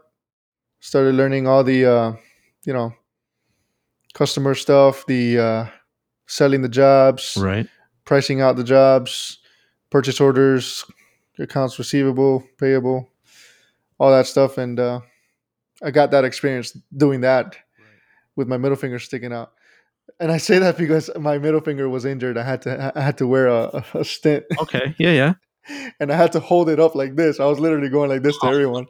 Started 0.81 1.15
learning 1.15 1.47
all 1.47 1.63
the, 1.65 1.85
uh, 1.87 2.13
you 2.65 2.73
know, 2.73 2.93
customer 4.15 4.55
stuff, 4.55 5.05
the 5.07 5.39
uh, 5.39 5.67
selling 6.27 6.63
the 6.63 6.69
jobs, 6.69 7.37
Right. 7.39 7.67
pricing 8.05 8.41
out 8.41 8.57
the 8.57 8.65
jobs, 8.65 9.39
purchase 9.91 10.21
orders, 10.21 10.85
accounts 11.39 11.79
receivable, 11.79 12.45
payable, 12.59 13.09
all 13.99 14.11
that 14.11 14.27
stuff. 14.27 14.59
And 14.59 14.79
uh, 14.81 15.01
I 15.83 15.91
got 15.91 16.11
that 16.13 16.25
experience 16.25 16.77
doing 16.97 17.21
that 17.23 17.57
with 18.37 18.49
my 18.49 18.57
middle 18.57 18.77
finger 18.77 18.99
sticking 18.99 19.33
out. 19.33 19.53
And 20.19 20.33
I 20.33 20.39
say 20.39 20.59
that 20.59 20.77
because 20.77 21.11
my 21.19 21.39
middle 21.39 21.61
finger 21.61 21.89
was 21.89 22.05
injured. 22.05 22.37
I 22.37 22.43
had 22.43 22.63
to 22.63 22.93
I 22.95 23.01
had 23.01 23.19
to 23.19 23.27
wear 23.27 23.47
a, 23.49 23.85
a 23.95 24.05
stint, 24.05 24.45
Okay. 24.63 24.95
Yeah. 24.99 25.13
Yeah. 25.13 25.35
and 26.01 26.11
I 26.13 26.17
had 26.17 26.33
to 26.33 26.41
hold 26.41 26.69
it 26.69 26.81
up 26.81 26.95
like 26.95 27.17
this. 27.17 27.39
I 27.41 27.45
was 27.47 27.61
literally 27.61 27.89
going 27.89 28.11
like 28.11 28.23
this 28.23 28.39
to 28.39 28.47
everyone, 28.49 28.87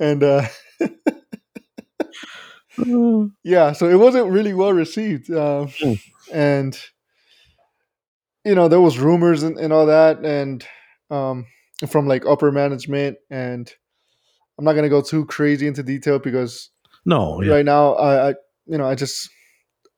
and 0.00 0.22
uh, 0.22 0.46
yeah, 3.44 3.72
so 3.72 3.88
it 3.88 3.96
wasn't 3.98 4.30
really 4.30 4.54
well 4.54 4.72
received. 4.72 5.30
Um, 5.30 5.68
Hmm. 5.78 5.92
and 6.32 6.78
you 8.44 8.54
know, 8.54 8.68
there 8.68 8.80
was 8.80 8.98
rumors 8.98 9.42
and, 9.42 9.58
and 9.58 9.72
all 9.72 9.86
that, 9.86 10.24
and 10.24 10.66
um, 11.10 11.46
from 11.88 12.06
like 12.08 12.26
upper 12.26 12.50
management, 12.50 13.18
and 13.30 13.72
I'm 14.58 14.64
not 14.64 14.74
gonna 14.74 14.88
go 14.88 15.02
too 15.02 15.26
crazy 15.26 15.66
into 15.66 15.82
detail 15.82 16.18
because 16.18 16.70
No. 17.04 17.34
Oh, 17.36 17.42
Yeah. 17.42 17.52
right 17.52 17.64
now 17.64 17.94
I, 17.94 18.30
I 18.30 18.34
you 18.66 18.78
know 18.78 18.86
i 18.86 18.94
just 18.94 19.28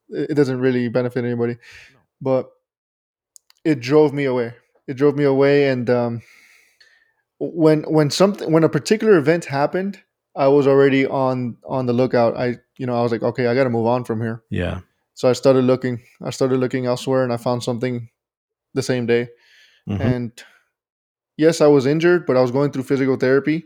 it 0.08 0.34
doesn't 0.34 0.60
really 0.60 0.88
benefit 0.88 1.24
anybody. 1.24 1.56
But 2.20 2.50
it 3.64 3.80
drove 3.80 4.12
me 4.12 4.24
away. 4.24 4.54
It 4.86 4.94
drove 4.94 5.16
me 5.16 5.24
away 5.24 5.68
and 5.68 5.88
um 5.88 6.22
when 7.38 7.82
when 7.84 8.10
something 8.10 8.52
when 8.52 8.64
a 8.64 8.68
particular 8.68 9.16
event 9.16 9.44
happened 9.46 9.98
i 10.36 10.46
was 10.48 10.66
already 10.66 11.06
on 11.06 11.56
on 11.66 11.86
the 11.86 11.92
lookout. 11.92 12.36
I 12.36 12.56
you 12.78 12.86
know 12.86 12.96
i 12.98 13.02
was 13.02 13.12
like 13.12 13.22
okay 13.22 13.46
i 13.46 13.54
gotta 13.54 13.70
move 13.70 13.86
on 13.86 14.04
from 14.04 14.20
here. 14.20 14.42
Yeah. 14.50 14.80
so 15.14 15.28
i 15.28 15.32
started 15.32 15.64
looking. 15.64 16.02
I 16.22 16.30
started 16.30 16.58
looking 16.58 16.86
elsewhere 16.86 17.24
and 17.24 17.32
i 17.32 17.36
found 17.36 17.62
something 17.62 18.08
the 18.74 18.82
same 18.82 19.06
day. 19.06 19.28
Mhm. 19.88 20.00
and 20.00 20.32
yes 21.36 21.60
i 21.60 21.66
was 21.66 21.84
injured 21.86 22.24
but 22.26 22.36
i 22.36 22.40
was 22.40 22.50
going 22.50 22.70
through 22.72 22.84
physical 22.84 23.16
therapy. 23.16 23.64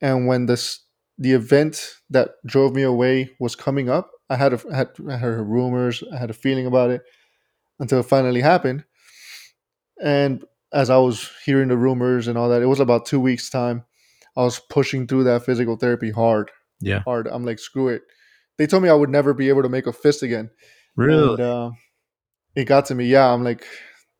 And 0.00 0.26
when 0.26 0.46
this 0.46 0.80
the 1.18 1.32
event 1.32 1.94
that 2.10 2.30
drove 2.46 2.74
me 2.74 2.82
away 2.82 3.30
was 3.38 3.54
coming 3.54 3.88
up 3.88 4.10
i 4.30 4.36
had 4.36 4.52
a, 4.52 4.60
I 4.72 4.76
had, 4.76 4.90
I 5.08 5.16
heard 5.16 5.46
rumors 5.46 6.02
i 6.12 6.16
had 6.16 6.30
a 6.30 6.34
feeling 6.34 6.66
about 6.66 6.90
it 6.90 7.02
until 7.80 8.00
it 8.00 8.06
finally 8.06 8.40
happened 8.40 8.84
and 10.02 10.44
as 10.72 10.90
i 10.90 10.96
was 10.96 11.30
hearing 11.44 11.68
the 11.68 11.76
rumors 11.76 12.28
and 12.28 12.36
all 12.38 12.48
that 12.48 12.62
it 12.62 12.66
was 12.66 12.80
about 12.80 13.06
two 13.06 13.20
weeks 13.20 13.50
time 13.50 13.84
i 14.36 14.42
was 14.42 14.58
pushing 14.70 15.06
through 15.06 15.24
that 15.24 15.44
physical 15.44 15.76
therapy 15.76 16.10
hard 16.10 16.50
Yeah. 16.80 17.00
hard 17.00 17.26
i'm 17.28 17.44
like 17.44 17.58
screw 17.58 17.88
it 17.88 18.02
they 18.58 18.66
told 18.66 18.82
me 18.82 18.88
i 18.88 18.94
would 18.94 19.10
never 19.10 19.34
be 19.34 19.48
able 19.48 19.62
to 19.62 19.68
make 19.68 19.86
a 19.86 19.92
fist 19.92 20.22
again 20.22 20.50
Really. 20.96 21.30
and, 21.30 21.40
uh, 21.40 21.70
it 22.54 22.66
got 22.66 22.84
to 22.86 22.94
me. 22.94 23.06
Yeah, 23.06 23.32
I'm 23.32 23.42
like, 23.42 23.64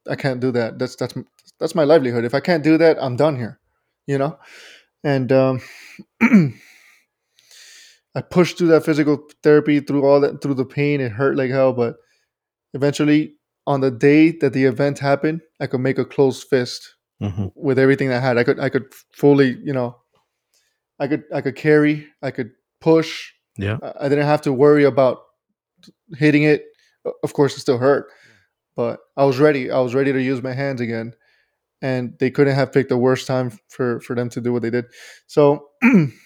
I 0.08 0.16
can't 0.16 0.40
do 0.40 0.50
that. 0.52 0.78
That's 0.78 0.96
that's 0.96 1.12
that's 1.60 1.74
my 1.74 1.84
livelihood. 1.84 2.24
If 2.24 2.32
I 2.34 2.40
can't 2.40 2.64
do 2.64 2.78
that, 2.78 2.96
I'm 2.98 3.14
done 3.14 3.36
here. 3.36 3.60
You 4.06 4.16
know, 4.16 4.38
and 5.04 5.30
um, 5.30 5.60
I 8.14 8.20
pushed 8.20 8.58
through 8.58 8.68
that 8.68 8.84
physical 8.84 9.22
therapy, 9.42 9.80
through 9.80 10.04
all 10.06 10.20
that, 10.20 10.42
through 10.42 10.54
the 10.54 10.64
pain. 10.64 11.00
It 11.00 11.12
hurt 11.12 11.36
like 11.36 11.50
hell, 11.50 11.72
but 11.72 11.96
eventually, 12.74 13.34
on 13.66 13.80
the 13.80 13.90
day 13.90 14.32
that 14.40 14.52
the 14.52 14.64
event 14.64 14.98
happened, 14.98 15.40
I 15.60 15.66
could 15.66 15.80
make 15.80 15.98
a 15.98 16.04
closed 16.04 16.46
fist 16.48 16.94
Mhm. 17.22 17.52
with 17.54 17.78
everything 17.78 18.10
I 18.12 18.18
had. 18.18 18.36
I 18.38 18.44
could 18.44 18.58
I 18.60 18.68
could 18.68 18.92
fully, 19.14 19.56
you 19.62 19.72
know, 19.72 19.96
I 20.98 21.08
could 21.08 21.24
I 21.32 21.40
could 21.40 21.56
carry, 21.56 22.06
I 22.22 22.30
could 22.30 22.50
push. 22.80 23.30
Yeah. 23.56 23.78
I 23.82 24.06
I 24.06 24.08
didn't 24.08 24.26
have 24.26 24.42
to 24.42 24.52
worry 24.52 24.84
about 24.84 25.18
hitting 26.18 26.42
it. 26.42 26.64
Of 27.22 27.32
course, 27.32 27.56
it 27.56 27.60
still 27.60 27.78
hurt, 27.78 28.08
but 28.76 29.00
I 29.16 29.24
was 29.24 29.38
ready. 29.38 29.70
I 29.70 29.80
was 29.80 29.94
ready 29.94 30.12
to 30.12 30.20
use 30.22 30.42
my 30.42 30.52
hands 30.52 30.80
again, 30.80 31.14
and 31.80 32.14
they 32.18 32.30
couldn't 32.30 32.54
have 32.54 32.72
picked 32.72 32.90
a 32.92 32.96
worse 32.96 33.24
time 33.26 33.50
for 33.68 34.00
for 34.00 34.14
them 34.16 34.28
to 34.30 34.40
do 34.40 34.52
what 34.52 34.62
they 34.62 34.70
did. 34.70 34.86
So 35.26 35.68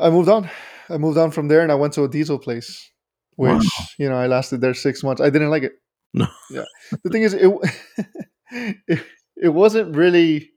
I 0.00 0.10
moved 0.10 0.28
on. 0.28 0.48
I 0.88 0.96
moved 0.98 1.18
on 1.18 1.30
from 1.30 1.48
there, 1.48 1.60
and 1.62 1.70
I 1.72 1.74
went 1.74 1.92
to 1.94 2.04
a 2.04 2.08
diesel 2.08 2.38
place, 2.38 2.90
which 3.36 3.50
Wow. 3.52 3.60
you 3.98 4.08
know 4.08 4.16
I 4.16 4.26
lasted 4.26 4.60
there 4.60 4.74
six 4.74 5.02
months. 5.02 5.20
I 5.20 5.30
didn't 5.30 5.50
like 5.50 5.62
it. 5.64 5.72
No. 6.14 6.26
Yeah. 6.50 6.64
The 7.04 7.10
thing 7.10 7.22
is, 7.22 7.34
it 7.34 7.50
it, 8.86 9.04
it 9.36 9.48
wasn't 9.50 9.94
really 9.96 10.50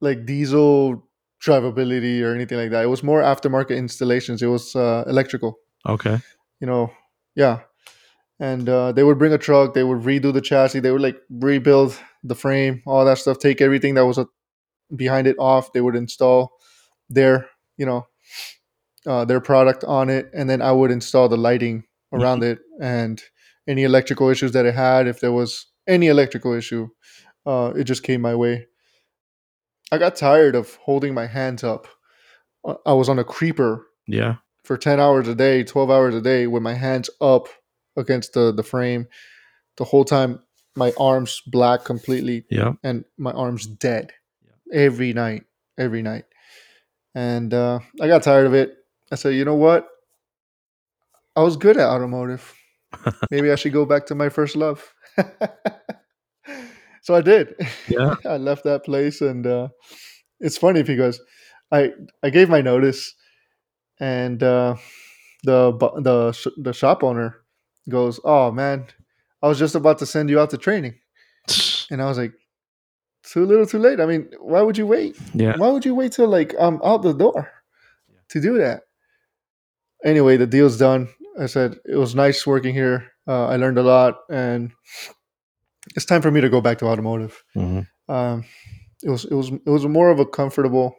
like 0.00 0.26
diesel 0.26 1.04
drivability 1.44 2.22
or 2.22 2.34
anything 2.34 2.58
like 2.58 2.70
that. 2.70 2.84
It 2.84 2.88
was 2.88 3.02
more 3.02 3.22
aftermarket 3.22 3.76
installations. 3.76 4.42
It 4.42 4.46
was 4.46 4.74
uh, 4.76 5.04
electrical 5.06 5.58
Okay. 5.88 6.18
you 6.60 6.66
know, 6.66 6.92
yeah. 7.34 7.60
And 8.40 8.68
uh, 8.68 8.92
they 8.92 9.02
would 9.04 9.18
bring 9.18 9.32
a 9.32 9.38
truck, 9.38 9.74
they 9.74 9.82
would 9.84 10.00
redo 10.02 10.32
the 10.32 10.40
chassis, 10.40 10.80
they 10.80 10.90
would 10.92 11.00
like 11.00 11.16
rebuild 11.30 11.98
the 12.22 12.34
frame, 12.34 12.82
all 12.86 13.04
that 13.04 13.18
stuff, 13.18 13.38
take 13.38 13.60
everything 13.60 13.94
that 13.94 14.06
was 14.06 14.18
uh 14.18 14.24
behind 14.94 15.26
it 15.26 15.36
off. 15.38 15.72
They 15.72 15.80
would 15.80 15.96
install 15.96 16.52
their, 17.08 17.46
you 17.76 17.86
know, 17.86 18.06
uh, 19.08 19.24
their 19.24 19.40
product 19.40 19.82
on 19.84 20.08
it, 20.10 20.30
and 20.34 20.48
then 20.48 20.60
I 20.62 20.70
would 20.72 20.90
install 20.92 21.28
the 21.28 21.36
lighting 21.36 21.84
around 22.12 22.42
it 22.44 22.58
and 22.80 23.20
any 23.66 23.82
electrical 23.84 24.28
issues 24.28 24.52
that 24.52 24.66
it 24.66 24.74
had. 24.74 25.06
If 25.08 25.20
there 25.20 25.32
was 25.32 25.66
any 25.86 26.06
electrical 26.08 26.52
issue, 26.52 26.88
uh, 27.46 27.72
it 27.76 27.84
just 27.84 28.02
came 28.02 28.20
my 28.20 28.34
way. 28.34 28.66
I 29.90 29.98
got 29.98 30.16
tired 30.16 30.54
of 30.54 30.74
holding 30.76 31.14
my 31.14 31.26
hands 31.26 31.64
up. 31.64 31.86
Uh, 32.64 32.74
I 32.86 32.92
was 32.92 33.08
on 33.08 33.18
a 33.18 33.24
creeper 33.24 33.86
Yeah. 34.06 34.36
for 34.64 34.76
10 34.76 35.00
hours 35.00 35.28
a 35.28 35.34
day, 35.34 35.64
12 35.64 35.90
hours 35.90 36.14
a 36.14 36.20
day 36.20 36.46
with 36.46 36.62
my 36.62 36.74
hands 36.74 37.08
up 37.20 37.48
against 37.96 38.34
the, 38.34 38.52
the 38.52 38.62
frame. 38.62 39.06
The 39.78 39.84
whole 39.84 40.04
time, 40.04 40.40
my 40.76 40.92
arms 40.98 41.42
black 41.46 41.84
completely 41.84 42.44
Yeah. 42.50 42.74
and 42.82 43.04
my 43.16 43.32
arms 43.32 43.66
dead 43.66 44.12
every 44.72 45.12
night, 45.12 45.44
every 45.78 46.02
night. 46.02 46.24
And 47.14 47.52
uh, 47.54 47.80
I 48.00 48.06
got 48.08 48.22
tired 48.22 48.46
of 48.46 48.54
it. 48.54 48.74
I 49.10 49.14
said, 49.16 49.34
you 49.34 49.44
know 49.44 49.54
what? 49.54 49.88
I 51.36 51.42
was 51.42 51.56
good 51.56 51.76
at 51.76 51.88
automotive. 51.88 52.54
Maybe 53.30 53.50
I 53.50 53.54
should 53.54 53.72
go 53.72 53.84
back 53.84 54.06
to 54.06 54.14
my 54.14 54.28
first 54.28 54.56
love. 54.56 54.92
so 57.02 57.14
I 57.14 57.20
did. 57.20 57.54
Yeah. 57.88 58.16
I 58.26 58.36
left 58.36 58.64
that 58.64 58.84
place, 58.84 59.20
and 59.20 59.46
uh, 59.46 59.68
it's 60.40 60.58
funny 60.58 60.82
because 60.82 61.20
I 61.70 61.92
I 62.22 62.30
gave 62.30 62.48
my 62.48 62.60
notice, 62.60 63.14
and 64.00 64.42
uh, 64.42 64.76
the 65.44 65.72
the 66.02 66.50
the 66.56 66.72
shop 66.72 67.04
owner 67.04 67.42
goes, 67.88 68.20
"Oh 68.24 68.50
man, 68.50 68.86
I 69.42 69.48
was 69.48 69.58
just 69.58 69.74
about 69.74 69.98
to 69.98 70.06
send 70.06 70.30
you 70.30 70.40
out 70.40 70.50
to 70.50 70.58
training," 70.58 70.94
and 71.90 72.02
I 72.02 72.06
was 72.06 72.18
like, 72.18 72.32
"Too 73.22 73.46
little, 73.46 73.66
too 73.66 73.78
late." 73.78 74.00
I 74.00 74.06
mean, 74.06 74.28
why 74.40 74.62
would 74.62 74.78
you 74.78 74.86
wait? 74.86 75.16
Yeah. 75.34 75.56
Why 75.56 75.68
would 75.68 75.84
you 75.84 75.94
wait 75.94 76.12
till 76.12 76.28
like 76.28 76.54
I'm 76.58 76.80
out 76.82 77.02
the 77.02 77.12
door 77.12 77.50
to 78.30 78.40
do 78.40 78.58
that? 78.58 78.82
Anyway, 80.04 80.36
the 80.36 80.46
deal's 80.46 80.78
done. 80.78 81.08
I 81.40 81.46
said 81.46 81.76
it 81.84 81.96
was 81.96 82.14
nice 82.14 82.46
working 82.46 82.74
here. 82.74 83.08
Uh, 83.26 83.46
I 83.46 83.56
learned 83.56 83.78
a 83.78 83.82
lot, 83.82 84.20
and 84.30 84.72
it's 85.96 86.04
time 86.06 86.22
for 86.22 86.30
me 86.30 86.40
to 86.40 86.48
go 86.48 86.60
back 86.60 86.78
to 86.78 86.86
automotive. 86.86 87.42
Mhm. 87.56 87.86
Um, 88.08 88.44
it 89.02 89.10
was 89.10 89.24
it 89.24 89.34
was 89.34 89.50
it 89.50 89.68
was 89.70 89.86
more 89.86 90.10
of 90.10 90.18
a 90.18 90.26
comfortable 90.26 90.96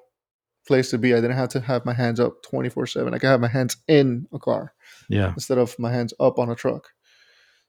place 0.68 0.90
to 0.92 0.98
be. 0.98 1.14
I 1.14 1.22
didn't 1.22 1.36
have 1.38 1.50
to 1.50 1.60
have 1.62 1.86
my 1.86 1.94
hands 1.94 2.20
up 2.20 2.42
twenty 2.44 2.70
four 2.70 2.86
seven. 2.88 3.14
I 3.14 3.20
could 3.20 3.28
have 3.28 3.42
my 3.42 3.48
hands 3.48 3.78
in 3.88 4.28
a 4.32 4.40
car 4.40 4.74
Yeah. 5.10 5.30
instead 5.34 5.58
of 5.58 5.78
my 5.80 5.92
hands 5.92 6.14
up 6.20 6.38
on 6.40 6.50
a 6.50 6.56
truck. 6.56 6.88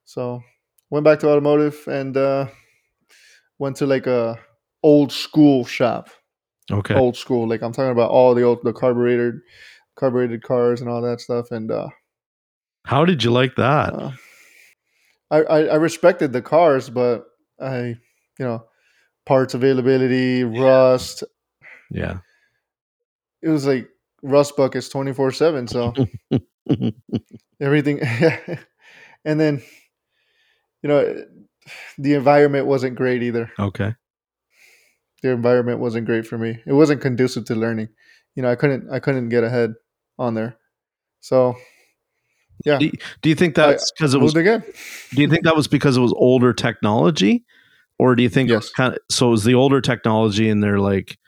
So 0.05 0.43
went 0.91 1.05
back 1.05 1.21
to 1.21 1.29
automotive 1.29 1.83
and 1.89 2.17
uh, 2.17 2.47
went 3.59 3.77
to 3.77 3.87
like 3.87 4.07
a 4.07 4.39
old 4.83 5.13
school 5.13 5.65
shop. 5.65 6.11
Okay. 6.71 6.95
Old 6.95 7.17
school, 7.17 7.49
like 7.49 7.63
I'm 7.63 7.73
talking 7.73 7.91
about 7.91 8.11
all 8.11 8.35
the 8.35 8.43
old 8.43 8.61
the 8.63 8.73
carbureted 8.73 9.41
carbureted 10.01 10.43
cars 10.43 10.81
and 10.81 10.89
all 10.91 11.03
that 11.03 11.21
stuff. 11.21 11.51
And 11.53 11.71
uh, 11.71 11.89
How 12.87 13.05
did 13.05 13.23
you 13.23 13.31
like 13.31 13.55
that? 13.57 13.93
uh, 13.95 14.13
I, 15.31 15.43
I 15.43 15.59
I 15.67 15.75
respected 15.77 16.33
the 16.33 16.43
cars, 16.43 16.91
but 16.91 17.27
I 17.61 17.97
you 18.39 18.45
know 18.47 18.65
parts 19.27 19.55
availability, 19.55 20.43
rust. 20.43 21.23
yeah. 21.91 22.19
It 23.43 23.49
was 23.49 23.67
like 23.67 23.89
rust 24.23 24.57
buckets 24.57 24.89
twenty 24.89 25.13
four 25.13 25.31
seven. 25.31 25.69
So 25.69 25.95
everything 27.61 28.01
and 29.25 29.39
then 29.41 29.63
you 30.83 30.89
know 30.89 31.25
the 31.99 32.15
environment 32.15 32.67
wasn't 32.67 32.97
great 32.97 33.23
either 33.23 33.51
okay. 33.59 33.95
the 35.23 35.31
environment 35.31 35.79
wasn't 35.79 36.07
great 36.07 36.27
for 36.27 36.39
me 36.39 36.59
it 36.67 36.73
wasn't 36.73 37.01
conducive 37.01 37.45
to 37.45 37.55
learning 37.55 37.89
you 38.35 38.43
know 38.43 38.51
i 38.51 38.55
couldn't 38.55 38.89
i 38.91 38.99
couldn't 38.99 39.29
get 39.29 39.45
ahead 39.45 39.75
on 40.21 40.35
there 40.35 40.57
so 41.21 41.55
yeah 42.65 42.79
Do, 42.79 42.91
do 43.23 43.29
you 43.31 43.35
think 43.35 43.55
that's 43.55 43.91
because 43.93 44.15
it 44.15 44.19
was? 44.21 44.37
again 44.37 44.63
Do 45.15 45.23
you 45.23 45.29
think 45.29 45.45
that 45.45 45.57
was 45.57 45.67
because 45.67 45.97
it 45.97 46.01
was 46.01 46.13
older 46.17 46.53
technology, 46.53 47.45
or 47.99 48.15
do 48.15 48.23
you 48.23 48.29
think 48.29 48.51
Yes. 48.51 48.71
kind 48.71 48.93
of 48.95 49.01
so 49.11 49.29
it 49.29 49.31
was 49.31 49.45
the 49.45 49.55
older 49.55 49.81
technology 49.81 50.49
and 50.49 50.63
they're 50.63 50.79
like 50.79 51.19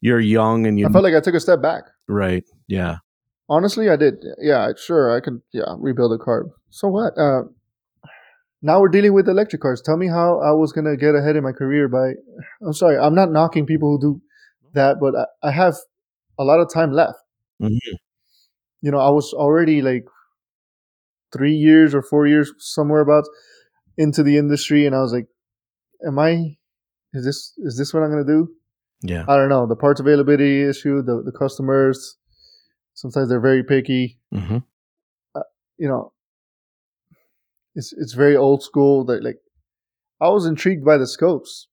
you're 0.00 0.20
young 0.20 0.66
and 0.66 0.78
you 0.78 0.86
i 0.86 0.88
felt 0.90 1.02
like 1.04 1.14
i 1.14 1.20
took 1.20 1.34
a 1.34 1.40
step 1.40 1.60
back 1.60 1.84
right? 2.06 2.44
Yeah. 2.68 2.96
honestly 3.48 3.88
i 3.90 3.96
did 3.96 4.14
yeah 4.38 4.70
sure 4.76 5.16
i 5.16 5.20
could 5.20 5.40
yeah 5.52 5.74
rebuild 5.78 6.12
a 6.12 6.22
car 6.22 6.44
so 6.70 6.86
what 6.88 7.12
uh 7.18 7.42
now 8.62 8.80
we're 8.80 8.88
dealing 8.88 9.12
with 9.12 9.28
electric 9.28 9.62
cars 9.62 9.82
tell 9.82 9.96
me 9.96 10.06
how 10.08 10.38
i 10.40 10.52
was 10.52 10.72
gonna 10.72 10.96
get 10.96 11.14
ahead 11.14 11.36
in 11.36 11.42
my 11.42 11.52
career 11.52 11.88
by 11.88 12.12
i'm 12.66 12.72
sorry 12.72 12.96
i'm 12.98 13.14
not 13.14 13.30
knocking 13.32 13.66
people 13.66 13.90
who 13.90 14.00
do 14.00 14.22
that 14.74 14.96
but 15.00 15.14
i, 15.16 15.48
I 15.48 15.50
have 15.50 15.74
a 16.38 16.44
lot 16.44 16.60
of 16.60 16.72
time 16.72 16.92
left 16.92 17.18
Mhm. 17.60 17.78
You 18.82 18.90
know 18.90 18.98
i 18.98 19.10
was 19.10 19.32
already 19.32 19.82
like 19.82 20.04
three 21.32 21.54
years 21.54 21.94
or 21.94 22.02
four 22.02 22.26
years 22.26 22.52
somewhere 22.58 23.00
about 23.00 23.24
into 23.98 24.22
the 24.22 24.36
industry 24.36 24.86
and 24.86 24.94
i 24.94 25.00
was 25.00 25.12
like 25.12 25.26
am 26.06 26.18
i 26.18 26.56
is 27.12 27.24
this 27.24 27.52
is 27.58 27.76
this 27.78 27.92
what 27.92 28.02
i'm 28.02 28.10
gonna 28.10 28.24
do 28.24 28.48
Yeah. 29.02 29.24
i 29.28 29.36
don't 29.36 29.48
know 29.48 29.66
the 29.66 29.76
parts 29.76 30.00
availability 30.00 30.62
issue 30.62 31.02
the, 31.02 31.22
the 31.24 31.32
customers 31.32 32.16
sometimes 32.94 33.28
they're 33.28 33.40
very 33.40 33.62
picky 33.64 34.18
hmm 34.32 34.58
you 35.78 35.88
know, 35.88 36.12
it's 37.74 37.92
it's 37.92 38.14
very 38.14 38.36
old 38.36 38.62
school. 38.62 39.04
That 39.04 39.22
like, 39.22 39.38
I 40.20 40.28
was 40.28 40.46
intrigued 40.46 40.84
by 40.84 40.96
the 40.96 41.06
scopes, 41.06 41.68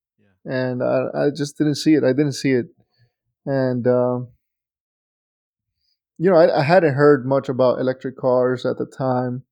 and 0.45 0.83
I, 0.83 1.05
I 1.15 1.29
just 1.35 1.57
didn't 1.57 1.75
see 1.75 1.93
it. 1.93 2.03
I 2.03 2.11
didn't 2.11 2.33
see 2.33 2.51
it, 2.51 2.65
and 3.45 3.87
um, 3.87 4.27
you 6.17 6.29
know, 6.29 6.37
I, 6.37 6.59
I 6.59 6.63
hadn't 6.63 6.93
heard 6.93 7.25
much 7.25 7.49
about 7.49 7.79
electric 7.79 8.17
cars 8.17 8.65
at 8.65 8.77
the 8.77 8.85
time, 8.85 9.43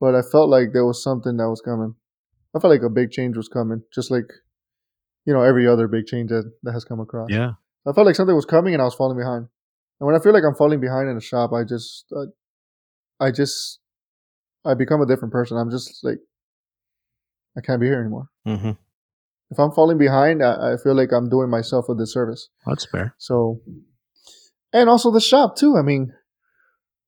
but 0.00 0.14
I 0.14 0.22
felt 0.22 0.48
like 0.48 0.72
there 0.72 0.84
was 0.86 1.02
something 1.02 1.36
that 1.36 1.48
was 1.48 1.60
coming. 1.60 1.94
I 2.54 2.58
felt 2.58 2.72
like 2.72 2.82
a 2.82 2.90
big 2.90 3.10
change 3.10 3.36
was 3.36 3.48
coming, 3.48 3.82
just 3.94 4.10
like 4.10 4.30
you 5.24 5.32
know 5.32 5.42
every 5.42 5.66
other 5.66 5.88
big 5.88 6.06
change 6.06 6.30
that, 6.30 6.50
that 6.62 6.72
has 6.72 6.84
come 6.84 7.00
across. 7.00 7.28
Yeah. 7.30 7.52
I 7.86 7.92
felt 7.92 8.06
like 8.06 8.16
something 8.16 8.34
was 8.34 8.44
coming 8.44 8.74
and 8.74 8.82
I 8.82 8.84
was 8.84 8.94
falling 8.94 9.16
behind. 9.16 9.46
And 10.00 10.06
when 10.06 10.16
I 10.16 10.18
feel 10.18 10.32
like 10.32 10.42
I'm 10.46 10.56
falling 10.56 10.80
behind 10.80 11.08
in 11.08 11.16
a 11.16 11.20
shop, 11.20 11.52
I 11.52 11.62
just, 11.62 12.04
uh, 12.14 12.26
I 13.20 13.30
just, 13.30 13.78
I 14.64 14.74
become 14.74 15.00
a 15.00 15.06
different 15.06 15.32
person. 15.32 15.56
I'm 15.56 15.70
just 15.70 16.02
like, 16.02 16.18
I 17.56 17.60
can't 17.60 17.80
be 17.80 17.86
here 17.86 18.00
anymore. 18.00 18.28
hmm 18.44 18.72
If 19.50 19.58
I'm 19.58 19.70
falling 19.70 19.98
behind, 19.98 20.42
I, 20.42 20.72
I 20.72 20.76
feel 20.82 20.94
like 20.94 21.12
I'm 21.12 21.28
doing 21.28 21.48
myself 21.48 21.88
a 21.88 21.94
disservice. 21.94 22.48
That's 22.66 22.84
fair. 22.84 23.14
So, 23.18 23.60
and 24.76 24.90
also 24.90 25.10
the 25.10 25.20
shop 25.20 25.56
too. 25.56 25.76
I 25.76 25.82
mean, 25.82 26.12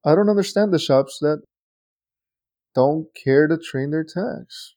I 0.04 0.14
don't 0.14 0.30
understand 0.30 0.72
the 0.72 0.78
shops 0.78 1.18
that 1.20 1.42
don't 2.74 3.06
care 3.14 3.46
to 3.46 3.58
train 3.58 3.90
their 3.90 4.04
techs. 4.04 4.74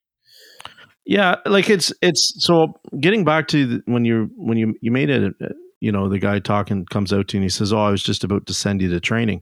Yeah, 1.06 1.38
like 1.46 1.70
it's 1.70 1.94
it's 2.02 2.36
so 2.39 2.80
getting 3.00 3.24
back 3.24 3.48
to 3.50 3.66
the, 3.66 3.84
when 3.86 4.04
you 4.06 4.30
when 4.36 4.58
you 4.58 4.76
you 4.82 4.92
made 4.92 5.10
it, 5.10 5.34
uh, 5.42 5.48
you 5.80 5.92
know, 5.92 6.10
the 6.10 6.20
guy 6.20 6.39
talking 6.39 6.86
comes 6.86 7.14
out 7.14 7.30
to 7.30 7.38
you 7.38 7.39
and 7.39 7.46
he 7.46 7.50
says, 7.50 7.72
"Oh, 7.72 7.80
I 7.80 7.92
was 7.92 8.04
just 8.04 8.24
about 8.24 8.46
to 8.48 8.54
send 8.54 8.82
you 8.82 8.89
to 8.89 9.00
training," 9.00 9.42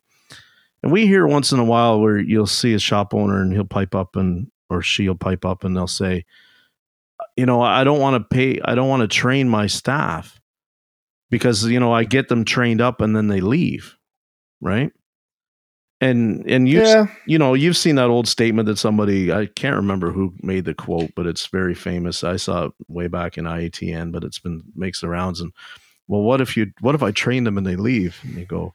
and 0.84 0.92
we 0.92 1.08
hear 1.08 1.28
once 1.28 1.52
in 1.52 1.60
a 1.60 1.66
while 1.66 2.00
where 2.00 2.20
you'll 2.20 2.48
see 2.48 2.74
a 2.76 2.80
shop 2.80 3.14
owner 3.14 3.42
and 3.42 3.52
he'll 3.52 3.66
pipe 3.66 3.96
up 3.96 4.16
and 4.16 4.48
or 4.70 4.82
she'll 4.82 5.16
pipe 5.16 5.44
up 5.44 5.64
and 5.64 5.76
they'll 5.76 5.88
say, 5.88 6.24
"You 7.36 7.46
know, 7.46 7.62
I 7.62 7.84
don't 7.84 8.00
want 8.00 8.16
to 8.16 8.36
pay, 8.36 8.62
I 8.64 8.76
don't 8.76 8.90
want 8.90 9.02
to 9.02 9.08
train 9.08 9.50
my 9.50 9.68
staff 9.68 10.39
because 11.30 11.66
you 11.66 11.80
know 11.80 11.92
I 11.94 12.04
get 12.04 12.28
them 12.30 12.46
trained 12.46 12.82
up 12.82 13.02
and 13.02 13.16
then 13.16 13.28
they 13.28 13.42
leave, 13.42 13.96
right?" 14.62 14.92
And 16.02 16.50
and 16.50 16.68
you 16.70 16.80
yeah, 16.82 17.08
you 17.26 17.38
know, 17.38 17.54
you've 17.54 17.76
seen 17.76 17.96
that 17.96 18.10
old 18.10 18.28
statement 18.28 18.68
that 18.68 18.78
somebody 18.78 19.34
I 19.34 19.48
can't 19.48 19.76
remember 19.76 20.12
who 20.12 20.34
made 20.42 20.64
the 20.64 20.74
quote, 20.74 21.12
but 21.14 21.28
it's 21.28 21.48
very 21.48 21.76
famous. 21.76 22.24
I 22.24 22.38
saw 22.38 22.66
it 22.66 22.72
way 22.88 23.08
back 23.08 23.38
in 23.38 23.44
IATN, 23.44 24.14
but 24.14 24.24
it's 24.24 24.40
been 24.40 24.64
makes 24.76 25.02
the 25.02 25.10
rounds. 25.10 25.42
And 25.42 25.52
well, 26.08 26.22
what 26.22 26.40
if 26.40 26.56
you 26.56 26.72
what 26.80 26.96
if 26.96 27.04
I 27.04 27.12
train 27.12 27.44
them 27.44 27.58
and 27.58 27.68
they 27.68 27.76
leave? 27.76 28.18
And 28.24 28.38
they 28.38 28.46
go, 28.46 28.74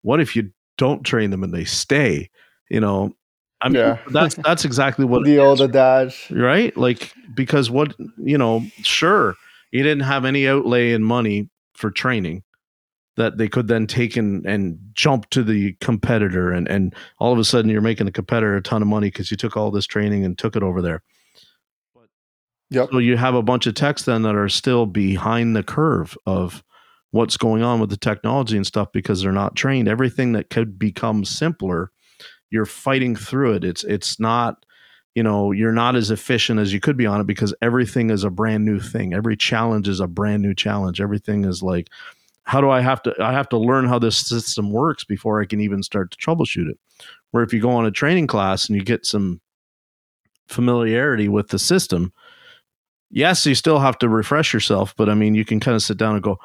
what 0.00 0.20
if 0.20 0.34
you 0.34 0.52
don't 0.78 1.04
train 1.04 1.28
them 1.30 1.44
and 1.44 1.52
they 1.52 1.64
stay? 1.64 2.30
You 2.70 2.80
know, 2.80 3.12
I 3.60 3.68
mean, 3.68 3.76
Yeah. 3.82 3.98
that's 4.10 4.36
that's 4.36 4.64
exactly 4.64 5.04
what 5.04 5.22
the 5.26 5.38
old 5.40 5.60
adage. 5.60 6.30
right? 6.30 6.74
Like 6.78 7.12
because 7.34 7.70
what 7.70 7.94
you 8.16 8.38
know, 8.38 8.64
sure, 8.82 9.34
you 9.70 9.82
didn't 9.82 10.04
have 10.04 10.24
any 10.24 10.48
outlay 10.48 10.92
in 10.92 11.04
money 11.04 11.50
for 11.74 11.90
training 11.90 12.42
that 13.16 13.38
they 13.38 13.48
could 13.48 13.68
then 13.68 13.86
take 13.86 14.16
and, 14.16 14.44
and 14.44 14.78
jump 14.92 15.30
to 15.30 15.42
the 15.42 15.74
competitor 15.74 16.50
and, 16.50 16.68
and 16.68 16.94
all 17.18 17.32
of 17.32 17.38
a 17.38 17.44
sudden 17.44 17.70
you're 17.70 17.80
making 17.80 18.06
the 18.06 18.12
competitor 18.12 18.56
a 18.56 18.62
ton 18.62 18.82
of 18.82 18.88
money 18.88 19.06
because 19.08 19.30
you 19.30 19.36
took 19.36 19.56
all 19.56 19.70
this 19.70 19.86
training 19.86 20.24
and 20.24 20.36
took 20.36 20.56
it 20.56 20.62
over 20.62 20.82
there. 20.82 21.02
Yep. 22.70 22.88
So 22.90 22.98
you 22.98 23.16
have 23.16 23.34
a 23.34 23.42
bunch 23.42 23.66
of 23.66 23.74
techs 23.74 24.02
then 24.02 24.22
that 24.22 24.34
are 24.34 24.48
still 24.48 24.86
behind 24.86 25.54
the 25.54 25.62
curve 25.62 26.16
of 26.26 26.64
what's 27.12 27.36
going 27.36 27.62
on 27.62 27.78
with 27.78 27.90
the 27.90 27.96
technology 27.96 28.56
and 28.56 28.66
stuff 28.66 28.90
because 28.92 29.22
they're 29.22 29.30
not 29.30 29.54
trained. 29.54 29.86
Everything 29.86 30.32
that 30.32 30.50
could 30.50 30.76
become 30.78 31.24
simpler, 31.24 31.92
you're 32.50 32.66
fighting 32.66 33.14
through 33.14 33.54
it. 33.54 33.64
It's 33.64 33.84
it's 33.84 34.18
not, 34.18 34.66
you 35.14 35.22
know, 35.22 35.52
you're 35.52 35.72
not 35.72 35.96
as 35.96 36.10
efficient 36.10 36.58
as 36.58 36.72
you 36.72 36.80
could 36.80 36.96
be 36.96 37.06
on 37.06 37.20
it 37.20 37.26
because 37.26 37.54
everything 37.62 38.10
is 38.10 38.24
a 38.24 38.30
brand 38.30 38.64
new 38.64 38.80
thing. 38.80 39.14
Every 39.14 39.36
challenge 39.36 39.88
is 39.88 40.00
a 40.00 40.08
brand 40.08 40.42
new 40.42 40.54
challenge. 40.54 41.00
Everything 41.00 41.44
is 41.44 41.62
like, 41.62 41.88
how 42.42 42.60
do 42.60 42.68
I 42.68 42.80
have 42.80 43.02
to 43.04 43.14
I 43.20 43.32
have 43.32 43.48
to 43.50 43.58
learn 43.58 43.86
how 43.86 43.98
this 43.98 44.18
system 44.18 44.70
works 44.70 45.04
before 45.04 45.40
I 45.40 45.46
can 45.46 45.60
even 45.60 45.82
start 45.82 46.10
to 46.10 46.18
troubleshoot 46.18 46.68
it. 46.68 46.78
Where 47.30 47.42
if 47.42 47.52
you 47.52 47.60
go 47.60 47.70
on 47.70 47.86
a 47.86 47.90
training 47.90 48.26
class 48.26 48.68
and 48.68 48.76
you 48.76 48.84
get 48.84 49.06
some 49.06 49.40
familiarity 50.46 51.28
with 51.28 51.48
the 51.48 51.58
system, 51.58 52.12
yes, 53.10 53.46
you 53.46 53.54
still 53.54 53.78
have 53.78 53.98
to 53.98 54.08
refresh 54.08 54.52
yourself, 54.52 54.94
but 54.96 55.08
I 55.08 55.14
mean, 55.14 55.34
you 55.34 55.44
can 55.44 55.58
kind 55.60 55.74
of 55.74 55.82
sit 55.82 55.96
down 55.96 56.14
and 56.14 56.22
go, 56.22 56.38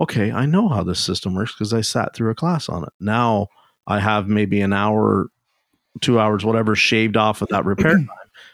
okay, 0.00 0.30
I 0.30 0.46
know 0.46 0.68
how 0.68 0.82
this 0.82 1.00
system 1.00 1.34
works 1.34 1.52
because 1.52 1.72
I 1.72 1.80
sat 1.80 2.14
through 2.14 2.30
a 2.30 2.34
class 2.34 2.68
on 2.68 2.82
it. 2.82 2.92
Now 3.00 3.48
I 3.86 4.00
have 4.00 4.28
maybe 4.28 4.60
an 4.60 4.72
hour, 4.72 5.30
two 6.00 6.18
hours, 6.20 6.44
whatever, 6.44 6.74
shaved 6.76 7.16
off 7.16 7.42
of 7.42 7.48
that 7.48 7.64
repair 7.64 7.92
time 7.96 8.08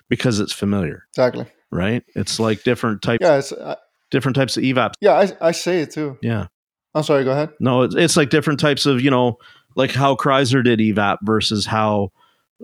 because 0.09 0.41
it's 0.41 0.53
familiar, 0.53 1.05
Exactly. 1.11 1.47
right? 1.71 2.03
It's 2.15 2.39
like 2.41 2.63
different 2.65 3.03
types, 3.03 3.23
Yeah, 3.23 3.37
it's, 3.39 3.53
uh, 3.53 3.77
different 4.11 4.37
types 4.37 4.57
of 4.57 4.63
EVAPs. 4.63 4.95
yeah. 5.01 5.13
I, 5.15 5.49
I 5.49 5.53
say 5.53 5.81
it 5.81 5.91
too. 5.93 6.19
Yeah. 6.23 6.47
I'm 6.95 7.03
sorry. 7.03 7.25
Go 7.25 7.31
ahead. 7.33 7.51
No, 7.61 7.83
it's, 7.83 7.95
it's 7.95 8.17
like 8.17 8.29
different 8.31 8.61
types 8.61 8.85
of, 8.85 9.01
you 9.01 9.11
know, 9.11 9.39
like 9.77 9.93
how 9.93 10.15
Chrysler 10.15 10.63
did 10.63 10.79
EVAP 10.81 11.19
versus 11.23 11.65
how, 11.65 12.13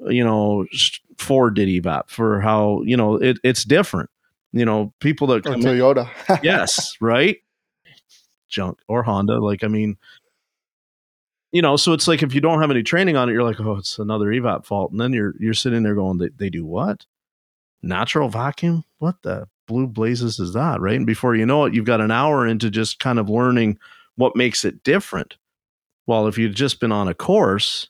you 0.08 0.22
know, 0.22 0.66
Ford 1.16 1.54
did 1.54 1.68
EVAP 1.68 2.10
for 2.10 2.40
how, 2.40 2.82
you 2.84 2.96
know, 2.96 3.14
it, 3.16 3.38
it's 3.42 3.64
different. 3.64 4.10
you 4.52 4.64
know, 4.66 4.92
people 5.00 5.26
that 5.28 5.46
Or 5.46 5.54
in, 5.54 5.60
Toyota. 5.60 6.08
yes, 6.42 6.94
right? 7.00 7.38
Junk 8.50 8.78
or 8.88 9.02
Honda. 9.02 9.38
Like, 9.42 9.64
I 9.64 9.68
mean, 9.68 9.96
you 11.52 11.62
know, 11.62 11.76
so 11.76 11.92
it's 11.92 12.08
like 12.08 12.22
if 12.22 12.34
you 12.34 12.40
don't 12.40 12.60
have 12.60 12.70
any 12.70 12.82
training 12.82 13.16
on 13.16 13.28
it, 13.28 13.32
you're 13.32 13.42
like, 13.42 13.60
oh, 13.60 13.76
it's 13.76 13.98
another 13.98 14.26
evap 14.26 14.64
fault, 14.64 14.90
and 14.90 15.00
then 15.00 15.12
you're 15.12 15.34
you're 15.38 15.54
sitting 15.54 15.82
there 15.82 15.94
going, 15.94 16.18
they, 16.18 16.28
they 16.36 16.50
do 16.50 16.64
what? 16.64 17.06
Natural 17.82 18.28
vacuum? 18.28 18.84
What 18.98 19.22
the 19.22 19.48
blue 19.66 19.86
blazes 19.86 20.38
is 20.38 20.52
that? 20.54 20.80
Right? 20.80 20.96
And 20.96 21.06
before 21.06 21.34
you 21.34 21.46
know 21.46 21.64
it, 21.64 21.74
you've 21.74 21.84
got 21.84 22.00
an 22.00 22.10
hour 22.10 22.46
into 22.46 22.70
just 22.70 22.98
kind 22.98 23.18
of 23.18 23.30
learning 23.30 23.78
what 24.16 24.36
makes 24.36 24.64
it 24.64 24.82
different. 24.82 25.36
Well, 26.06 26.26
if 26.26 26.38
you'd 26.38 26.56
just 26.56 26.80
been 26.80 26.92
on 26.92 27.06
a 27.06 27.14
course, 27.14 27.88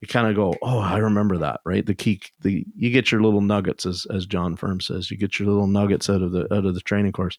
you 0.00 0.08
kind 0.08 0.26
of 0.26 0.36
go, 0.36 0.54
oh, 0.60 0.78
I 0.78 0.98
remember 0.98 1.38
that, 1.38 1.60
right? 1.64 1.86
The 1.86 1.94
key, 1.94 2.20
the 2.42 2.64
you 2.76 2.90
get 2.90 3.10
your 3.10 3.22
little 3.22 3.40
nuggets, 3.40 3.86
as 3.86 4.06
as 4.12 4.26
John 4.26 4.56
Firm 4.56 4.80
says, 4.80 5.10
you 5.10 5.16
get 5.16 5.38
your 5.38 5.48
little 5.48 5.66
nuggets 5.66 6.10
out 6.10 6.22
of 6.22 6.32
the 6.32 6.52
out 6.54 6.66
of 6.66 6.74
the 6.74 6.80
training 6.80 7.12
course. 7.12 7.38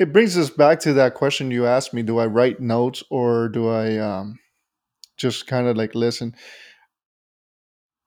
It 0.00 0.14
brings 0.14 0.38
us 0.38 0.48
back 0.48 0.80
to 0.80 0.94
that 0.94 1.14
question 1.14 1.50
you 1.50 1.66
asked 1.66 1.92
me: 1.92 2.02
Do 2.02 2.18
I 2.18 2.26
write 2.26 2.58
notes 2.58 3.04
or 3.10 3.50
do 3.50 3.68
I 3.68 3.98
um, 3.98 4.38
just 5.18 5.46
kind 5.46 5.68
of 5.68 5.76
like 5.76 5.94
listen? 5.94 6.34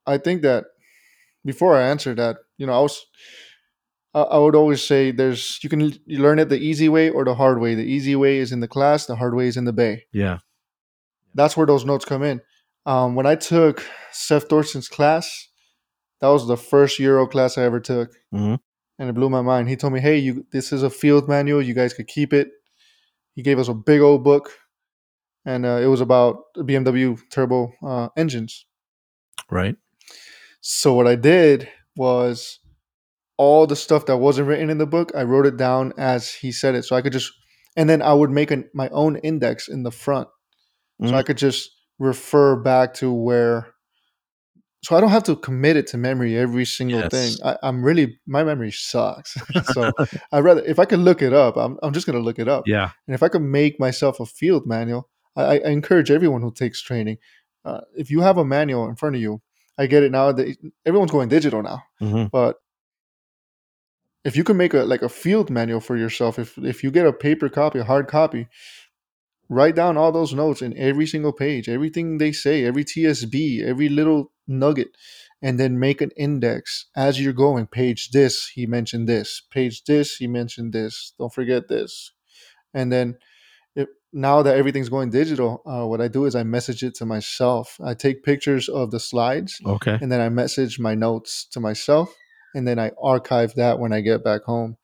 I 0.08 0.18
think 0.18 0.42
that 0.42 0.66
before 1.46 1.78
I 1.78 1.84
answer 1.84 2.16
that, 2.16 2.38
you 2.58 2.66
know, 2.66 2.74
I 2.74 2.82
was 2.82 3.06
I 4.16 4.22
I 4.22 4.38
would 4.40 4.56
always 4.56 4.84
say 4.84 5.12
there's 5.12 5.60
you 5.64 5.70
can 5.70 5.82
you 5.82 6.18
learn 6.20 6.40
it 6.40 6.50
the 6.50 6.58
easy 6.58 6.90
way 6.90 7.12
or 7.12 7.24
the 7.26 7.36
hard 7.36 7.62
way. 7.62 7.76
The 7.76 7.84
easy 7.84 8.16
way 8.16 8.38
is 8.38 8.52
in 8.52 8.60
the 8.60 8.68
class. 8.68 9.06
The 9.06 9.16
hard 9.16 9.36
way 9.36 9.46
is 9.48 9.56
in 9.56 9.66
the 9.66 9.74
bay. 9.74 10.06
Yeah, 10.12 10.40
That's 11.36 11.56
where 11.56 11.68
those 11.68 11.86
notes 11.86 12.06
come 12.06 12.24
in. 12.24 12.42
Um, 12.88 13.14
when 13.14 13.28
I 13.28 13.36
took 13.36 13.86
Seth 14.12 14.50
Thorson's 14.50 14.90
class, 14.90 15.48
that 16.22 16.30
was 16.30 16.48
the 16.48 16.58
first 16.58 16.98
Euro 16.98 17.28
class 17.28 17.58
I 17.58 17.64
ever 17.64 17.80
took, 17.80 18.10
Mhm. 18.34 18.58
And 19.00 19.10
it 19.10 19.14
blew 19.14 19.30
my 19.30 19.42
mind. 19.42 19.70
He 19.70 19.76
told 19.76 19.94
me, 19.94 20.00
"Hey, 20.00 20.18
you 20.18 20.46
this 20.52 20.72
is 20.74 20.84
a 20.84 20.90
field 20.90 21.28
manual. 21.28 21.62
You 21.62 21.74
guys 21.74 21.94
could 21.94 22.08
keep 22.08 22.34
it." 22.34 22.50
He 23.36 23.42
gave 23.42 23.60
us 23.60 23.68
a 23.68 23.74
big 23.74 24.02
old 24.02 24.24
book, 24.24 24.52
and 25.46 25.66
uh, 25.66 25.80
it 25.82 25.88
was 25.88 26.02
about 26.02 26.38
BMW 26.58 27.18
turbo 27.32 27.72
uh, 27.84 28.10
engines. 28.18 28.66
right. 29.50 29.76
So 30.62 30.94
what 30.94 31.08
I 31.08 31.16
did 31.16 31.68
was 31.98 32.60
all 33.38 33.68
the 33.68 33.76
stuff 33.76 34.06
that 34.06 34.18
wasn't 34.18 34.48
written 34.48 34.70
in 34.70 34.78
the 34.78 34.86
book, 34.86 35.12
I 35.16 35.24
wrote 35.24 35.46
it 35.46 35.58
down 35.58 35.92
as 35.98 36.32
he 36.34 36.52
said 36.52 36.76
it, 36.76 36.84
so 36.86 36.96
I 36.96 37.02
could 37.02 37.12
just, 37.14 37.32
and 37.76 37.90
then 37.90 38.02
I 38.02 38.14
would 38.14 38.30
make 38.30 38.52
an, 38.52 38.70
my 38.74 38.88
own 38.90 39.18
index 39.18 39.68
in 39.68 39.84
the 39.84 39.92
front, 39.92 40.30
so 41.02 41.10
Mhm. 41.12 41.14
I 41.16 41.24
could 41.24 41.38
just 41.38 41.70
refer 42.00 42.56
back 42.56 42.94
to 42.96 43.12
where. 43.12 43.73
So 44.84 44.96
I 44.98 45.02
don't 45.02 45.12
have 45.12 45.24
to 45.24 45.36
commit 45.38 45.78
it 45.78 45.88
to 45.88 45.98
memory 45.98 46.38
every 46.38 46.66
single 46.66 47.02
Yes. 47.02 47.12
thing. 47.12 47.38
I, 47.46 47.58
I'm 47.64 47.84
really 47.84 48.20
my 48.28 48.44
memory 48.44 48.72
sucks. 48.72 49.38
so 49.74 49.94
I 50.32 50.40
rather 50.40 50.62
if 50.66 50.78
I 50.80 50.86
could 50.86 51.00
look 51.00 51.22
it 51.22 51.34
up, 51.34 51.56
I'm 51.58 51.78
I'm 51.82 51.94
just 51.94 52.06
gonna 52.06 52.20
look 52.20 52.38
it 52.40 52.48
up. 52.50 52.66
Yeah, 52.68 52.90
And 53.08 53.16
if 53.16 53.24
I 53.24 53.30
could 53.30 53.42
make 53.44 53.80
myself 53.80 54.20
a 54.20 54.26
field 54.26 54.68
manual, 54.68 55.10
I, 55.36 55.60
I 55.60 55.70
encourage 55.70 56.12
everyone 56.12 56.42
who 56.42 56.52
takes 56.52 56.82
training. 56.82 57.18
Uh, 57.66 57.82
if 57.96 58.12
you 58.12 58.20
have 58.22 58.38
a 58.38 58.44
manual 58.46 58.90
in 58.90 58.96
front 58.96 59.16
of 59.16 59.22
you, 59.22 59.42
I 59.78 59.88
get 59.88 60.04
it 60.04 60.12
now. 60.12 60.32
That 60.34 60.58
everyone's 60.86 61.12
going 61.12 61.30
digital 61.30 61.64
now, 61.64 61.84
hmm 62.00 62.26
but 62.32 62.58
if 64.26 64.36
you 64.36 64.44
can 64.44 64.58
make 64.58 64.74
a 64.74 64.84
like 64.84 65.02
a 65.02 65.10
field 65.10 65.50
manual 65.50 65.80
for 65.80 65.96
yourself, 65.96 66.38
if 66.40 66.58
if 66.58 66.84
you 66.84 66.92
get 66.92 67.08
a 67.08 67.14
paper 67.14 67.48
copy, 67.48 67.80
a 67.80 67.84
hard 67.86 68.08
copy, 68.10 68.48
write 69.50 69.76
down 69.76 69.96
all 69.96 70.12
those 70.12 70.34
notes 70.34 70.62
in 70.62 70.78
every 70.78 71.08
single 71.08 71.32
page, 71.34 71.70
everything 71.70 72.18
they 72.18 72.34
say, 72.34 72.66
every 72.66 72.84
TSB, 72.84 73.64
every 73.64 73.88
little 73.90 74.33
nugget, 74.48 74.90
and 75.42 75.60
then 75.60 75.80
make 75.80 76.02
an 76.02 76.12
index 76.18 76.88
as 76.96 77.20
you're 77.22 77.34
going. 77.34 77.68
Page 77.68 78.12
this, 78.12 78.50
he 78.54 78.66
mentioned 78.66 79.08
this. 79.08 79.42
Page 79.52 79.84
this, 79.86 80.16
he 80.18 80.28
mentioned 80.28 80.74
this. 80.74 81.14
Don't 81.18 81.34
forget 81.34 81.68
this. 81.68 82.12
And 82.74 82.92
then 82.92 83.18
if, 83.76 83.88
now 84.12 84.42
that 84.42 84.58
everything's 84.58 84.90
going 84.90 85.10
digital, 85.10 85.62
uh, 85.66 85.86
what 85.88 86.02
I 86.02 86.08
do 86.08 86.26
is 86.26 86.36
I 86.36 86.44
message 86.44 86.84
it 86.84 86.96
to 86.96 87.06
myself. 87.06 87.78
I 87.84 87.94
take 87.94 88.24
pictures 88.24 88.70
of 88.70 88.92
the 88.92 89.00
slides 89.00 89.60
okay, 89.66 89.98
and 90.02 90.12
then 90.12 90.22
I 90.22 90.30
message 90.30 90.80
my 90.80 90.96
notes 90.96 91.48
to 91.52 91.60
myself, 91.60 92.14
and 92.56 92.68
then 92.68 92.80
I 92.80 92.92
archive 93.02 93.56
that 93.56 93.80
when 93.80 93.94
I 93.94 94.02
get 94.02 94.24
back 94.24 94.44
home 94.44 94.78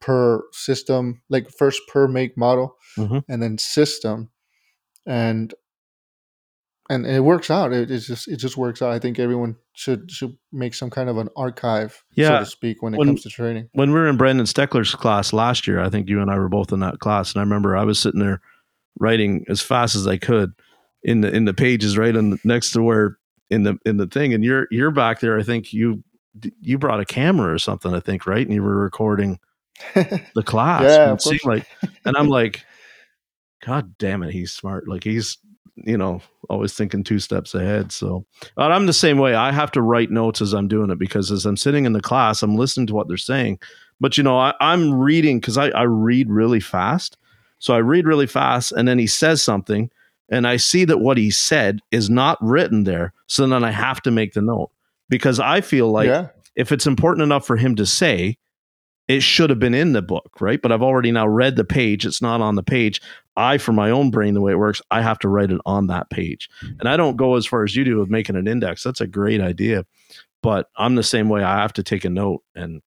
per 0.00 0.42
system, 0.52 1.22
like 1.30 1.50
first 1.50 1.80
per 1.88 2.06
make 2.06 2.36
model, 2.36 2.76
Mhm. 2.98 3.24
and 3.28 3.42
then 3.42 3.58
system, 3.58 4.30
and 5.06 5.54
and 6.88 7.06
it 7.06 7.20
works 7.20 7.50
out. 7.50 7.72
It, 7.72 7.90
it's 7.90 8.06
just 8.06 8.28
it 8.28 8.36
just 8.36 8.56
works 8.56 8.80
out. 8.82 8.92
I 8.92 8.98
think 8.98 9.18
everyone 9.18 9.56
should 9.74 10.10
should 10.10 10.36
make 10.52 10.74
some 10.74 10.90
kind 10.90 11.08
of 11.08 11.18
an 11.18 11.28
archive, 11.36 12.02
so 12.16 12.38
to 12.38 12.46
speak, 12.46 12.82
when 12.82 12.94
it 12.94 12.98
when- 12.98 13.08
comes 13.08 13.22
to 13.22 13.28
training. 13.28 13.68
when 13.72 13.90
we 13.90 13.98
were 13.98 14.08
in 14.08 14.16
Brandon 14.16 14.46
Steckler's 14.46 14.94
class 14.94 15.32
last 15.32 15.66
year, 15.66 15.80
I 15.80 15.88
think 15.90 16.08
you 16.08 16.20
and 16.20 16.30
I 16.30 16.38
were 16.38 16.48
both 16.48 16.72
in 16.72 16.80
that 16.80 16.98
class, 17.00 17.32
and 17.32 17.40
I 17.40 17.44
remember 17.44 17.76
I 17.76 17.84
was 17.84 17.98
sitting 17.98 18.20
there 18.20 18.40
writing 18.98 19.44
as 19.48 19.60
fast 19.60 19.94
as 19.94 20.06
I 20.06 20.16
could 20.16 20.52
in 21.02 21.20
the 21.20 21.34
in 21.34 21.44
the 21.44 21.54
pages 21.54 21.98
right 21.98 22.14
in 22.14 22.30
the, 22.30 22.38
next 22.44 22.72
to 22.72 22.82
where 22.82 23.18
in 23.50 23.62
the 23.64 23.78
in 23.84 23.96
the 23.96 24.06
thing, 24.06 24.32
and 24.34 24.44
you're 24.44 24.66
you're 24.70 24.90
back 24.90 25.20
there. 25.20 25.38
I 25.38 25.42
think 25.42 25.72
you 25.72 26.02
you 26.60 26.78
brought 26.78 27.00
a 27.00 27.04
camera 27.04 27.52
or 27.52 27.58
something. 27.58 27.94
I 27.94 28.00
think 28.00 28.26
right, 28.26 28.46
and 28.46 28.54
you 28.54 28.62
were 28.62 28.76
recording 28.76 29.38
the 29.94 30.42
class. 30.44 30.82
Yeah, 30.82 31.02
and 31.02 31.10
of 31.12 31.18
it 31.18 31.22
seemed 31.22 31.40
course. 31.42 31.64
like, 31.82 31.92
and 32.04 32.16
I'm 32.16 32.28
like, 32.28 32.64
God 33.64 33.96
damn 33.98 34.22
it, 34.22 34.32
he's 34.32 34.52
smart. 34.52 34.88
Like 34.88 35.04
he's 35.04 35.38
you 35.76 35.96
know 35.96 36.20
always 36.48 36.74
thinking 36.74 37.04
two 37.04 37.18
steps 37.18 37.54
ahead. 37.54 37.92
So 37.92 38.24
but 38.54 38.72
I'm 38.72 38.86
the 38.86 38.92
same 38.92 39.18
way. 39.18 39.34
I 39.34 39.52
have 39.52 39.70
to 39.72 39.82
write 39.82 40.10
notes 40.10 40.40
as 40.40 40.52
I'm 40.52 40.68
doing 40.68 40.90
it 40.90 40.98
because 40.98 41.30
as 41.30 41.46
I'm 41.46 41.56
sitting 41.56 41.84
in 41.84 41.92
the 41.92 42.00
class, 42.00 42.42
I'm 42.42 42.56
listening 42.56 42.86
to 42.88 42.94
what 42.94 43.08
they're 43.08 43.16
saying. 43.16 43.58
But 44.00 44.16
you 44.16 44.22
know, 44.22 44.38
I, 44.38 44.54
I'm 44.60 44.94
reading 44.94 45.40
because 45.40 45.58
I, 45.58 45.68
I 45.68 45.82
read 45.82 46.30
really 46.30 46.60
fast. 46.60 47.16
So 47.58 47.74
I 47.74 47.78
read 47.78 48.06
really 48.06 48.26
fast, 48.26 48.72
and 48.72 48.86
then 48.86 48.98
he 48.98 49.06
says 49.06 49.42
something, 49.42 49.90
and 50.28 50.46
I 50.46 50.58
see 50.58 50.84
that 50.84 50.98
what 50.98 51.16
he 51.16 51.30
said 51.30 51.80
is 51.90 52.10
not 52.10 52.38
written 52.42 52.84
there. 52.84 53.14
So 53.26 53.46
then 53.46 53.64
I 53.64 53.70
have 53.70 54.02
to 54.02 54.10
make 54.10 54.34
the 54.34 54.42
note 54.42 54.70
because 55.08 55.40
I 55.40 55.62
feel 55.62 55.90
like 55.90 56.08
yeah, 56.08 56.28
if 56.54 56.72
it's 56.72 56.86
important 56.86 57.22
enough 57.22 57.46
for 57.46 57.56
him 57.56 57.76
to 57.76 57.86
say, 57.86 58.36
it 59.08 59.22
should 59.22 59.50
have 59.50 59.58
been 59.58 59.74
in 59.74 59.92
the 59.92 60.02
book, 60.02 60.40
right? 60.40 60.60
But 60.60 60.72
I've 60.72 60.82
already 60.82 61.12
now 61.12 61.28
read 61.28 61.56
the 61.56 61.64
page. 61.64 62.04
It's 62.04 62.20
not 62.20 62.40
on 62.40 62.56
the 62.56 62.62
page. 62.62 63.00
I, 63.36 63.58
for 63.58 63.72
my 63.72 63.90
own 63.90 64.10
brain, 64.10 64.34
the 64.34 64.40
way 64.40 64.52
it 64.52 64.58
works, 64.58 64.82
I 64.90 65.02
have 65.02 65.18
to 65.20 65.28
write 65.28 65.52
it 65.52 65.60
on 65.66 65.86
that 65.88 66.10
page. 66.10 66.48
And 66.80 66.88
I 66.88 66.96
don't 66.96 67.16
go 67.16 67.36
as 67.36 67.46
far 67.46 67.62
as 67.62 67.76
you 67.76 67.84
do 67.84 67.98
with 67.98 68.08
making 68.08 68.36
an 68.36 68.48
index. 68.48 68.82
That's 68.82 69.00
a 69.00 69.06
great 69.06 69.40
idea. 69.40 69.84
But 70.42 70.68
I'm 70.76 70.94
the 70.94 71.02
same 71.02 71.28
way. 71.28 71.44
I 71.44 71.60
have 71.60 71.72
to 71.74 71.82
take 71.82 72.04
a 72.04 72.10
note. 72.10 72.42
And 72.54 72.82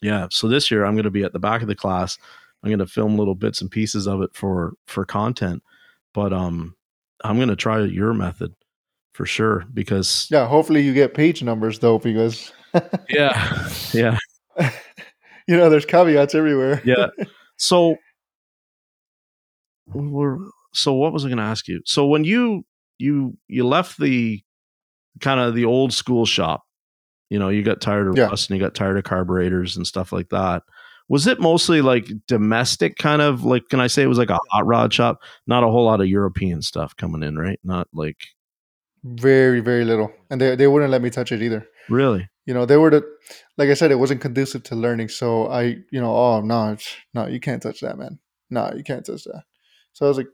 yeah, 0.00 0.28
so 0.30 0.48
this 0.48 0.70
year 0.70 0.84
I'm 0.84 0.94
going 0.94 1.04
to 1.04 1.10
be 1.10 1.24
at 1.24 1.32
the 1.32 1.38
back 1.38 1.60
of 1.60 1.68
the 1.68 1.74
class. 1.74 2.18
I'm 2.62 2.70
going 2.70 2.78
to 2.78 2.86
film 2.86 3.16
little 3.16 3.34
bits 3.34 3.60
and 3.60 3.70
pieces 3.70 4.06
of 4.06 4.22
it 4.22 4.30
for 4.34 4.74
for 4.86 5.04
content. 5.04 5.62
But 6.14 6.32
um, 6.32 6.74
I'm 7.22 7.36
going 7.36 7.48
to 7.48 7.56
try 7.56 7.80
your 7.80 8.14
method 8.14 8.54
for 9.12 9.26
sure 9.26 9.64
because 9.74 10.28
yeah. 10.30 10.46
Hopefully, 10.46 10.82
you 10.82 10.94
get 10.94 11.14
page 11.14 11.42
numbers 11.42 11.78
though, 11.78 11.98
because 11.98 12.52
yeah, 13.08 13.68
yeah. 13.92 14.18
you 15.48 15.56
know 15.56 15.68
there's 15.68 15.84
caveats 15.86 16.34
everywhere. 16.36 16.80
yeah. 16.84 17.08
So 17.60 17.96
we're 19.86 20.38
so 20.74 20.92
what 20.92 21.12
was 21.12 21.24
I 21.24 21.28
going 21.28 21.38
to 21.38 21.42
ask 21.44 21.66
you? 21.66 21.80
So 21.84 22.06
when 22.06 22.22
you 22.24 22.64
you 22.98 23.36
you 23.48 23.66
left 23.66 23.98
the 23.98 24.40
kind 25.20 25.40
of 25.40 25.54
the 25.54 25.64
old 25.64 25.92
school 25.92 26.24
shop, 26.26 26.62
you 27.30 27.38
know, 27.38 27.48
you 27.48 27.62
got 27.64 27.80
tired 27.80 28.06
of 28.08 28.16
Yeah. 28.16 28.26
rust 28.26 28.48
and 28.50 28.58
you 28.58 28.64
got 28.64 28.74
tired 28.74 28.96
of 28.96 29.04
carburetors 29.04 29.76
and 29.76 29.86
stuff 29.86 30.12
like 30.12 30.28
that. 30.28 30.62
Was 31.08 31.26
it 31.26 31.40
mostly 31.40 31.80
like 31.80 32.06
domestic 32.26 32.96
kind 32.96 33.22
of 33.22 33.44
like 33.44 33.68
can 33.70 33.80
I 33.80 33.86
say 33.86 34.02
it 34.02 34.08
was 34.08 34.18
like 34.18 34.30
a 34.30 34.38
hot 34.52 34.66
rod 34.66 34.92
shop? 34.92 35.18
Not 35.46 35.64
a 35.64 35.68
whole 35.68 35.84
lot 35.86 36.00
of 36.00 36.06
European 36.06 36.60
stuff 36.62 36.94
coming 36.96 37.22
in, 37.22 37.36
right? 37.38 37.58
Not 37.64 37.88
like 37.92 38.18
Very, 39.02 39.60
very 39.60 39.84
little, 39.84 40.12
and 40.30 40.40
they 40.40 40.54
they 40.54 40.66
wouldn't 40.68 40.90
let 40.92 41.02
me 41.02 41.10
touch 41.10 41.32
it 41.32 41.42
either. 41.42 41.66
really. 41.88 42.28
You 42.48 42.54
know 42.54 42.64
they 42.64 42.78
were 42.78 42.88
the 42.90 43.04
like 43.58 43.68
i 43.68 43.74
said 43.74 43.90
it 43.90 43.98
wasn't 43.98 44.22
conducive 44.22 44.62
to 44.64 44.74
learning. 44.74 45.08
So 45.10 45.48
i 45.48 45.62
you 45.92 46.00
know 46.00 46.16
oh 46.16 46.40
no 46.40 46.76
no 47.12 47.26
you 47.26 47.40
can't 47.40 47.62
touch 47.62 47.80
that 47.82 47.98
man. 47.98 48.18
No 48.48 48.72
you 48.74 48.82
can't 48.82 49.04
touch 49.04 49.24
that. 49.24 49.42
So 49.92 50.06
i 50.06 50.08
was 50.08 50.16
like 50.16 50.28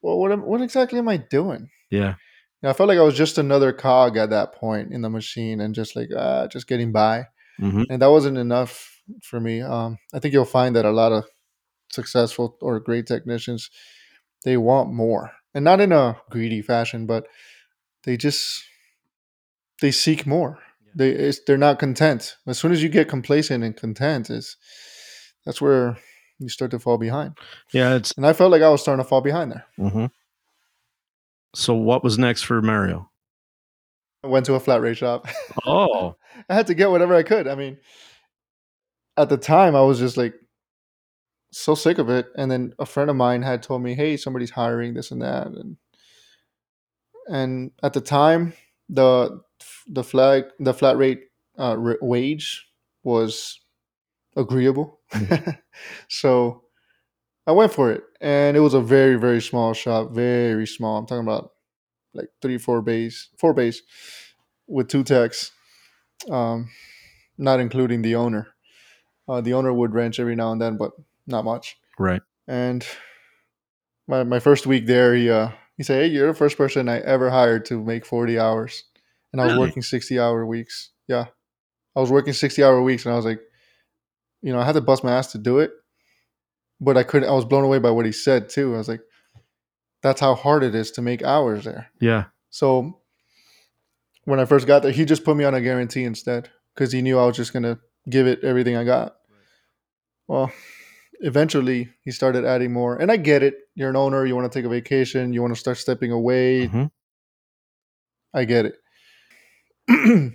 well 0.00 0.18
what, 0.18 0.30
am, 0.30 0.42
what 0.42 0.62
exactly 0.62 1.00
am 1.00 1.08
i 1.08 1.16
doing? 1.16 1.68
Yeah. 1.90 2.10
you 2.10 2.62
know, 2.62 2.70
i 2.70 2.72
felt 2.72 2.88
like 2.88 2.98
i 2.98 3.02
was 3.02 3.16
just 3.16 3.36
another 3.36 3.72
cog 3.72 4.16
at 4.16 4.30
that 4.30 4.54
point 4.54 4.92
in 4.92 5.02
the 5.02 5.10
machine 5.10 5.60
and 5.60 5.74
just 5.74 5.96
like 5.96 6.10
uh, 6.16 6.46
just 6.46 6.68
getting 6.68 6.92
by. 6.92 7.26
Hmm 7.58 7.82
and 7.90 8.00
that 8.00 8.10
wasn't 8.10 8.38
enough 8.38 9.02
for 9.22 9.40
me. 9.40 9.60
Um, 9.60 9.98
i 10.14 10.20
think 10.20 10.32
you'll 10.32 10.44
find 10.60 10.76
that 10.76 10.84
a 10.84 10.98
lot 11.02 11.12
of 11.12 11.24
successful 11.90 12.56
or 12.60 12.78
great 12.78 13.06
technicians 13.06 13.70
they 14.44 14.56
want 14.56 14.92
more. 14.92 15.32
And 15.52 15.64
not 15.64 15.80
in 15.80 15.90
a 15.90 16.16
greedy 16.30 16.62
fashion 16.62 17.06
but 17.06 17.26
they 18.04 18.16
just 18.16 18.62
they 19.80 19.90
seek 19.90 20.26
more 20.26 20.60
they 20.94 21.10
it's, 21.10 21.40
they're 21.46 21.58
not 21.58 21.78
content 21.78 22.36
as 22.46 22.58
soon 22.58 22.72
as 22.72 22.82
you 22.82 22.88
get 22.88 23.08
complacent 23.08 23.64
and 23.64 23.76
content 23.76 24.30
is 24.30 24.56
that's 25.44 25.60
where 25.60 25.96
you 26.38 26.48
start 26.48 26.70
to 26.70 26.78
fall 26.78 26.98
behind 26.98 27.36
Yeah, 27.72 27.94
it's 27.94 28.12
and 28.12 28.26
i 28.26 28.32
felt 28.32 28.50
like 28.50 28.62
i 28.62 28.68
was 28.68 28.82
starting 28.82 29.04
to 29.04 29.08
fall 29.08 29.20
behind 29.20 29.52
there 29.52 29.66
hmm 29.76 30.06
So 31.54 31.74
what 31.74 32.02
was 32.02 32.18
next 32.18 32.42
for 32.42 32.60
Mario? 32.60 33.10
I 34.24 34.26
went 34.26 34.46
to 34.46 34.54
a 34.54 34.60
flat 34.60 34.80
rate 34.80 34.96
shop. 34.96 35.28
Oh, 35.66 36.16
I 36.48 36.54
had 36.54 36.66
to 36.66 36.74
get 36.74 36.90
whatever 36.90 37.14
I 37.14 37.22
could. 37.22 37.46
I 37.46 37.54
mean, 37.54 37.78
at 39.16 39.28
the 39.28 39.36
time, 39.36 39.76
I 39.76 39.82
was 39.82 39.98
just 40.00 40.16
like 40.16 40.34
so 41.52 41.74
sick 41.76 41.98
of 41.98 42.08
it. 42.10 42.26
And 42.36 42.50
then 42.50 42.74
a 42.78 42.86
friend 42.86 43.08
of 43.08 43.16
mine 43.16 43.42
had 43.42 43.62
told 43.62 43.82
me, 43.82 43.94
"Hey, 43.94 44.16
somebody's 44.16 44.50
hiring 44.50 44.94
this 44.94 45.10
and 45.12 45.22
that," 45.22 45.46
and 45.46 45.76
and 47.28 47.70
at 47.82 47.92
the 47.92 48.00
time, 48.00 48.52
the 48.88 49.40
the 49.86 50.04
flag 50.04 50.44
the 50.58 50.74
flat 50.74 50.96
rate 50.96 51.24
uh, 51.58 51.76
r- 51.78 51.98
wage 52.00 52.66
was 53.02 53.60
agreeable, 54.36 55.00
so 56.08 56.62
I 57.46 57.52
went 57.52 57.72
for 57.72 57.90
it, 57.92 58.02
and 58.20 58.56
it 58.56 58.60
was 58.60 58.74
a 58.74 58.80
very 58.80 59.16
very 59.16 59.40
small 59.42 59.74
shop, 59.74 60.12
very 60.12 60.66
small. 60.66 60.98
I'm 60.98 61.06
talking 61.06 61.26
about 61.26 61.52
like 62.14 62.28
three 62.40 62.58
four 62.58 62.82
bays, 62.82 63.28
four 63.38 63.52
bays 63.54 63.82
with 64.66 64.88
two 64.88 65.04
techs, 65.04 65.52
um, 66.30 66.70
not 67.38 67.60
including 67.60 68.02
the 68.02 68.14
owner. 68.14 68.48
Uh, 69.28 69.40
the 69.40 69.54
owner 69.54 69.72
would 69.72 69.94
wrench 69.94 70.20
every 70.20 70.36
now 70.36 70.52
and 70.52 70.60
then, 70.60 70.76
but 70.76 70.92
not 71.26 71.44
much. 71.44 71.76
right. 71.98 72.22
And 72.46 72.86
my 74.06 74.24
my 74.24 74.38
first 74.38 74.66
week 74.66 74.86
there, 74.86 75.14
he 75.14 75.30
uh, 75.30 75.50
he 75.76 75.82
said, 75.82 76.02
"Hey, 76.04 76.08
you're 76.08 76.28
the 76.28 76.38
first 76.38 76.56
person 76.56 76.88
I 76.88 77.00
ever 77.00 77.30
hired 77.30 77.64
to 77.66 77.82
make 77.82 78.04
40 78.06 78.38
hours," 78.38 78.84
and 79.34 79.40
I 79.40 79.46
was 79.46 79.54
Really? 79.54 79.66
working 79.66 79.82
60 79.82 80.20
hour 80.20 80.46
weeks. 80.46 80.90
Yeah, 81.08 81.26
I 81.96 82.00
was 82.00 82.08
working 82.12 82.32
60 82.32 82.62
hour 82.62 82.80
weeks, 82.80 83.04
and 83.04 83.12
I 83.12 83.16
was 83.16 83.24
like, 83.24 83.40
you 84.42 84.52
know, 84.52 84.60
I 84.60 84.64
had 84.64 84.74
to 84.76 84.80
bust 84.80 85.02
my 85.02 85.10
ass 85.12 85.32
to 85.32 85.38
do 85.38 85.58
it, 85.58 85.72
but 86.80 86.96
I 86.96 87.02
couldn't. 87.02 87.28
I 87.28 87.32
was 87.32 87.44
blown 87.44 87.64
away 87.64 87.80
by 87.80 87.90
what 87.90 88.06
he 88.06 88.12
said 88.12 88.48
too. 88.48 88.74
I 88.74 88.78
was 88.78 88.88
like, 88.88 89.00
that's 90.02 90.20
how 90.20 90.36
hard 90.36 90.62
it 90.62 90.74
is 90.76 90.92
to 90.92 91.02
make 91.02 91.22
hours 91.24 91.64
there. 91.64 91.90
Yeah. 92.00 92.26
So 92.50 93.00
when 94.24 94.38
I 94.38 94.44
first 94.44 94.66
got 94.68 94.82
there, 94.84 94.92
he 94.92 95.04
just 95.04 95.24
put 95.24 95.36
me 95.36 95.42
on 95.44 95.54
a 95.54 95.60
guarantee 95.60 96.04
instead 96.04 96.48
because 96.74 96.92
he 96.92 97.02
knew 97.02 97.18
I 97.18 97.26
was 97.26 97.36
just 97.36 97.52
gonna 97.52 97.80
give 98.08 98.26
it 98.28 98.44
everything 98.44 98.76
I 98.76 98.84
got. 98.84 99.16
Well, 100.28 100.52
eventually 101.20 101.90
he 102.04 102.10
started 102.12 102.44
adding 102.44 102.72
more, 102.72 102.96
and 102.96 103.10
I 103.10 103.16
get 103.16 103.42
it. 103.42 103.56
You're 103.74 103.90
an 103.90 103.96
owner, 103.96 104.24
you 104.24 104.36
want 104.36 104.50
to 104.50 104.56
take 104.58 104.64
a 104.64 104.68
vacation, 104.70 105.32
you 105.32 105.42
want 105.42 105.52
to 105.54 105.60
start 105.60 105.76
stepping 105.78 106.12
away. 106.12 106.68
Mhm. 106.68 106.90
I 108.32 108.44
get 108.44 108.66
it. 108.66 108.76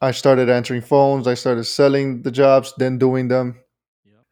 I 0.00 0.12
started 0.12 0.48
answering 0.48 0.80
phones. 0.82 1.26
I 1.26 1.34
started 1.34 1.64
selling 1.64 2.22
the 2.22 2.30
jobs, 2.30 2.72
then 2.78 2.98
doing 2.98 3.28
them, 3.28 3.60
Yep. 4.04 4.24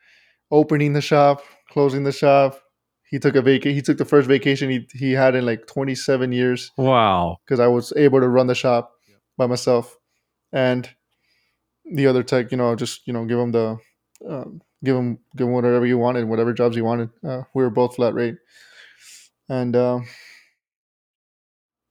opening 0.50 0.92
the 0.94 1.00
shop, 1.02 1.42
closing 1.70 2.04
the 2.04 2.12
shop. 2.12 2.60
He 3.10 3.18
took 3.18 3.36
a 3.36 3.42
vacation. 3.42 3.74
He 3.74 3.82
took 3.82 3.98
the 3.98 4.04
first 4.04 4.28
vacation 4.28 4.70
he, 4.70 4.86
he 4.94 5.12
had 5.12 5.34
in 5.34 5.44
like 5.46 5.66
27 5.66 6.32
years 6.32 6.70
Wow. 6.76 7.38
because 7.44 7.60
I 7.60 7.66
was 7.66 7.92
able 7.96 8.20
to 8.20 8.28
run 8.28 8.46
the 8.46 8.54
shop 8.54 8.92
Yep. 9.08 9.18
by 9.36 9.46
myself, 9.46 9.96
and 10.52 10.88
the 11.90 12.06
other 12.06 12.22
tech, 12.22 12.50
you 12.50 12.58
know, 12.58 12.74
just 12.76 13.06
you 13.06 13.12
know, 13.12 13.24
give 13.24 13.38
him 13.38 13.52
the, 13.52 13.78
um, 14.28 14.60
give 14.84 14.96
him 14.96 15.18
give 15.36 15.46
him 15.48 15.54
whatever 15.54 15.86
you 15.86 15.98
wanted, 15.98 16.24
whatever 16.28 16.52
jobs 16.52 16.76
he 16.76 16.82
wanted. 16.82 17.10
Uh, 17.24 17.42
we 17.54 17.62
were 17.62 17.70
both 17.70 17.94
flat 17.96 18.14
rate, 18.14 18.36
and 19.48 19.74
uh, 19.74 20.00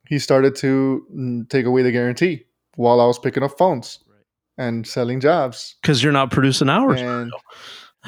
he 0.10 0.20
started 0.20 0.56
to 0.58 1.06
mm, 1.14 1.50
take 1.50 1.66
away 1.66 1.82
the 1.84 1.92
guarantee 1.92 2.46
while 2.76 3.00
I 3.02 3.06
was 3.06 3.20
picking 3.20 3.44
up 3.44 3.58
phones 3.58 4.00
Right. 4.08 4.66
and 4.68 4.86
selling 4.88 5.20
jobs. 5.20 5.76
Because 5.82 6.04
you're 6.04 6.14
not 6.14 6.32
producing 6.32 6.70
hours. 6.70 7.02
And 7.02 7.32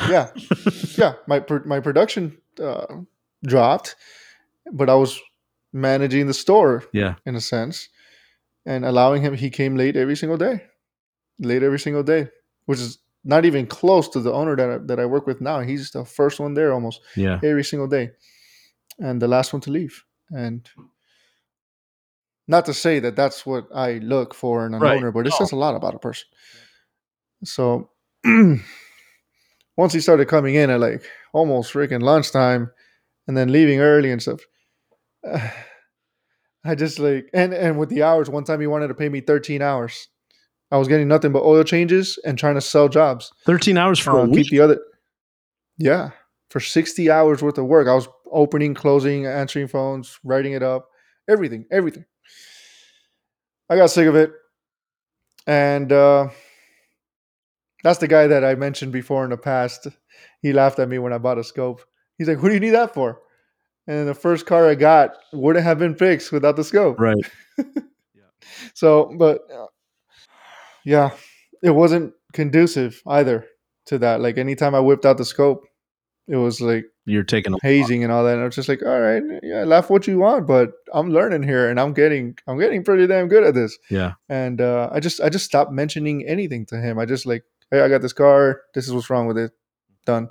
yeah, 0.09 0.29
yeah, 0.97 1.13
my 1.27 1.43
my 1.65 1.79
production 1.79 2.37
uh, 2.63 2.85
dropped, 3.45 3.95
but 4.71 4.89
I 4.89 4.95
was 4.95 5.19
managing 5.73 6.27
the 6.27 6.33
store 6.33 6.83
yeah. 6.93 7.15
in 7.25 7.35
a 7.35 7.41
sense, 7.41 7.89
and 8.65 8.85
allowing 8.85 9.21
him. 9.21 9.33
He 9.33 9.49
came 9.49 9.75
late 9.75 9.95
every 9.97 10.15
single 10.15 10.37
day, 10.37 10.63
late 11.39 11.63
every 11.63 11.79
single 11.79 12.03
day, 12.03 12.29
which 12.65 12.79
is 12.79 12.99
not 13.25 13.43
even 13.45 13.67
close 13.67 14.07
to 14.09 14.19
the 14.21 14.31
owner 14.31 14.55
that 14.55 14.69
I, 14.69 14.77
that 14.85 14.99
I 14.99 15.05
work 15.05 15.27
with 15.27 15.41
now. 15.41 15.59
He's 15.59 15.91
the 15.91 16.05
first 16.05 16.39
one 16.39 16.53
there 16.53 16.71
almost 16.73 17.01
Yeah. 17.15 17.39
every 17.43 17.63
single 17.63 17.87
day, 17.87 18.11
and 18.99 19.21
the 19.21 19.27
last 19.27 19.51
one 19.53 19.61
to 19.61 19.71
leave. 19.71 20.05
And 20.31 20.69
not 22.49 22.65
to 22.65 22.73
say 22.73 22.99
that 22.99 23.15
that's 23.15 23.45
what 23.45 23.67
I 23.73 23.99
look 23.99 24.33
for 24.33 24.65
in 24.65 24.73
an 24.73 24.81
Right. 24.81 24.97
owner, 24.97 25.11
but 25.11 25.25
it 25.27 25.31
says 25.33 25.51
a 25.53 25.55
lot 25.55 25.75
about 25.75 25.95
a 25.95 25.99
person. 25.99 26.27
So 27.45 27.89
once 29.77 29.93
he 29.93 29.99
started 30.01 30.27
coming 30.27 30.55
in 30.55 30.69
at 30.69 30.79
like 30.79 31.03
almost 31.33 31.71
freaking 31.73 32.01
lunchtime, 32.03 32.71
and 33.27 33.37
then 33.37 33.51
leaving 33.51 33.79
early 33.79 34.11
and 34.11 34.21
stuff. 34.21 34.41
I 36.65 36.75
just 36.75 36.99
like 36.99 37.29
and 37.33 37.53
and 37.53 37.79
with 37.79 37.89
the 37.89 38.03
hours, 38.03 38.29
one 38.29 38.43
time 38.43 38.59
he 38.59 38.67
wanted 38.67 38.87
to 38.89 38.93
pay 38.93 39.07
me 39.09 39.21
13 39.21 39.61
hours. 39.61 40.07
I 40.71 40.77
was 40.77 40.87
getting 40.87 41.07
nothing 41.07 41.31
but 41.31 41.43
oil 41.43 41.63
changes 41.63 42.19
and 42.25 42.37
trying 42.37 42.55
to 42.55 42.61
sell 42.61 42.89
jobs. 42.89 43.31
13 43.45 43.77
hours 43.77 43.97
for 43.99 44.11
Uh, 44.19 44.23
a 44.23 44.27
keep 44.27 44.35
week. 44.35 44.49
the 44.51 44.59
other 44.59 44.79
Yeah. 45.77 46.11
For 46.49 46.59
60 46.59 47.09
hours 47.11 47.41
worth 47.43 47.57
of 47.59 47.65
work. 47.65 47.87
I 47.87 47.93
was 47.93 48.07
opening, 48.31 48.73
closing, 48.73 49.25
answering 49.27 49.67
phones, 49.67 50.19
writing 50.23 50.53
it 50.53 50.63
up, 50.63 50.89
everything, 51.29 51.65
everything. 51.71 52.05
I 53.69 53.75
got 53.75 53.89
sick 53.91 54.07
of 54.07 54.15
it. 54.15 54.33
And 55.47 55.91
uh 55.91 56.29
that's 57.83 57.99
the 57.99 58.07
guy 58.07 58.27
that 58.27 58.43
I 58.43 58.55
mentioned 58.55 58.91
before 58.91 59.23
in 59.23 59.29
the 59.29 59.37
past. 59.37 59.87
He 60.41 60.53
laughed 60.53 60.79
at 60.79 60.89
me 60.89 60.99
when 60.99 61.13
I 61.13 61.17
bought 61.17 61.37
a 61.37 61.43
scope. 61.43 61.81
He's 62.17 62.27
like, 62.27 62.41
"What 62.41 62.49
do 62.49 62.53
you 62.53 62.59
need 62.59 62.71
that 62.71 62.93
for?" 62.93 63.21
And 63.87 64.07
the 64.07 64.13
first 64.13 64.45
car 64.45 64.67
I 64.69 64.75
got 64.75 65.15
wouldn't 65.33 65.65
have 65.65 65.79
been 65.79 65.95
fixed 65.95 66.31
without 66.31 66.55
the 66.55 66.63
scope. 66.63 66.99
Right. 66.99 67.17
Yeah. 67.57 67.63
So, 68.73 69.13
but 69.17 69.41
uh, 69.53 69.67
yeah, 70.85 71.11
it 71.63 71.71
wasn't 71.71 72.13
conducive 72.33 73.01
either 73.07 73.45
to 73.87 73.97
that. 73.99 74.21
Like 74.21 74.37
anytime 74.37 74.75
I 74.75 74.79
whipped 74.79 75.05
out 75.05 75.17
the 75.17 75.25
scope, 75.25 75.65
it 76.27 76.37
was 76.37 76.61
like 76.61 76.85
You're 77.09 77.23
taking 77.23 77.53
a 77.53 77.57
hazing 77.61 78.03
and 78.03 78.11
all 78.13 78.23
that. 78.23 78.33
And 78.33 78.41
I 78.41 78.45
was 78.45 78.55
just 78.55 78.69
like, 78.69 78.81
all 78.85 78.99
right, 78.99 79.23
yeah, 79.43 79.63
laugh 79.63 79.89
what 79.89 80.07
you 80.07 80.19
want, 80.19 80.45
but 80.47 80.71
I'm 80.93 81.09
learning 81.09 81.43
here 81.43 81.69
and 81.69 81.79
I'm 81.79 81.93
getting 81.93 82.37
I'm 82.47 82.59
getting 82.59 82.83
pretty 82.83 83.07
damn 83.07 83.27
good 83.27 83.43
at 83.43 83.53
this. 83.53 83.77
Yeah. 83.89 84.13
And 84.29 84.61
uh, 84.61 84.89
I 84.91 84.99
just 84.99 85.19
I 85.21 85.29
just 85.29 85.45
stopped 85.45 85.71
mentioning 85.71 86.25
anything 86.27 86.65
to 86.67 86.77
him. 86.79 86.99
I 86.99 87.05
just 87.05 87.25
like, 87.25 87.43
hey, 87.71 87.81
I 87.81 87.89
got 87.89 88.01
this 88.01 88.13
car. 88.13 88.61
This 88.73 88.87
is 88.87 88.93
what's 88.93 89.09
wrong 89.09 89.27
with 89.27 89.37
it. 89.37 89.51
Done. 90.05 90.29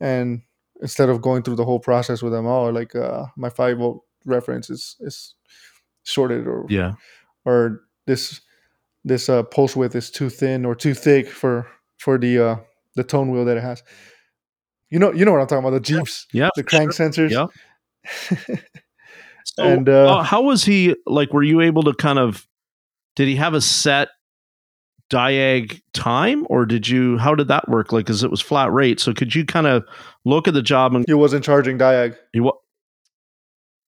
And 0.00 0.42
instead 0.80 1.08
of 1.08 1.20
going 1.20 1.42
through 1.42 1.56
the 1.56 1.64
whole 1.64 1.80
process 1.80 2.22
with 2.22 2.32
them, 2.32 2.46
oh, 2.46 2.70
like 2.70 2.94
uh, 2.94 3.26
my 3.36 3.50
five 3.50 3.78
volt 3.78 4.04
reference 4.24 4.70
is 4.70 4.96
is 5.00 5.34
shorted 6.04 6.46
or 6.46 6.66
Yeah. 6.68 6.92
or 7.44 7.82
this 8.06 8.40
this 9.04 9.28
uh, 9.28 9.42
pulse 9.44 9.76
width 9.76 9.94
is 9.94 10.10
too 10.10 10.28
thin 10.30 10.64
or 10.64 10.74
too 10.74 10.94
thick 10.94 11.28
for 11.28 11.66
for 11.98 12.18
the 12.18 12.38
uh, 12.38 12.56
the 12.96 13.04
tone 13.04 13.30
wheel 13.30 13.44
that 13.44 13.56
it 13.56 13.62
has. 13.62 13.82
You 14.90 14.98
know, 14.98 15.12
you 15.12 15.24
know 15.24 15.32
what 15.32 15.40
I'm 15.40 15.46
talking 15.46 15.66
about. 15.66 15.70
The 15.70 15.80
Jeeps, 15.80 16.26
Yeah. 16.32 16.48
the 16.56 16.62
crank 16.64 16.92
sure. 16.92 17.08
sensors. 17.08 17.30
Yeah. 17.30 17.46
So, 19.56 19.64
And, 19.64 19.88
uh, 19.88 20.18
uh, 20.18 20.22
how 20.22 20.42
was 20.42 20.62
he 20.64 20.94
like 21.06 21.32
were 21.32 21.42
you 21.42 21.62
able 21.62 21.82
to 21.84 21.94
kind 21.94 22.18
of 22.18 22.46
did 23.16 23.28
he 23.28 23.36
have 23.36 23.54
a 23.54 23.60
set 23.62 24.08
diag 25.10 25.80
time 25.94 26.46
or 26.50 26.66
did 26.66 26.86
you 26.86 27.16
how 27.16 27.34
did 27.34 27.48
that 27.48 27.66
work 27.68 27.90
like 27.90 28.06
cuz 28.06 28.22
it 28.22 28.30
was 28.30 28.42
flat 28.42 28.70
rate 28.70 29.00
so 29.00 29.14
could 29.14 29.34
you 29.34 29.46
kind 29.46 29.66
of 29.66 29.82
look 30.26 30.46
at 30.46 30.52
the 30.54 30.60
job 30.60 30.94
and 30.94 31.04
he 31.08 31.14
wasn't 31.14 31.42
charging 31.42 31.78
diag. 31.78 32.14
he 32.34 32.40
wa- 32.40 32.52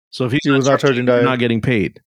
so 0.09 0.25
if 0.25 0.33
He 0.43 0.51
was 0.51 0.67
not 0.67 0.81
charging 0.81 1.05
diag. 1.05 1.25
not 1.25 1.39
getting 1.39 1.61
paid 1.61 2.01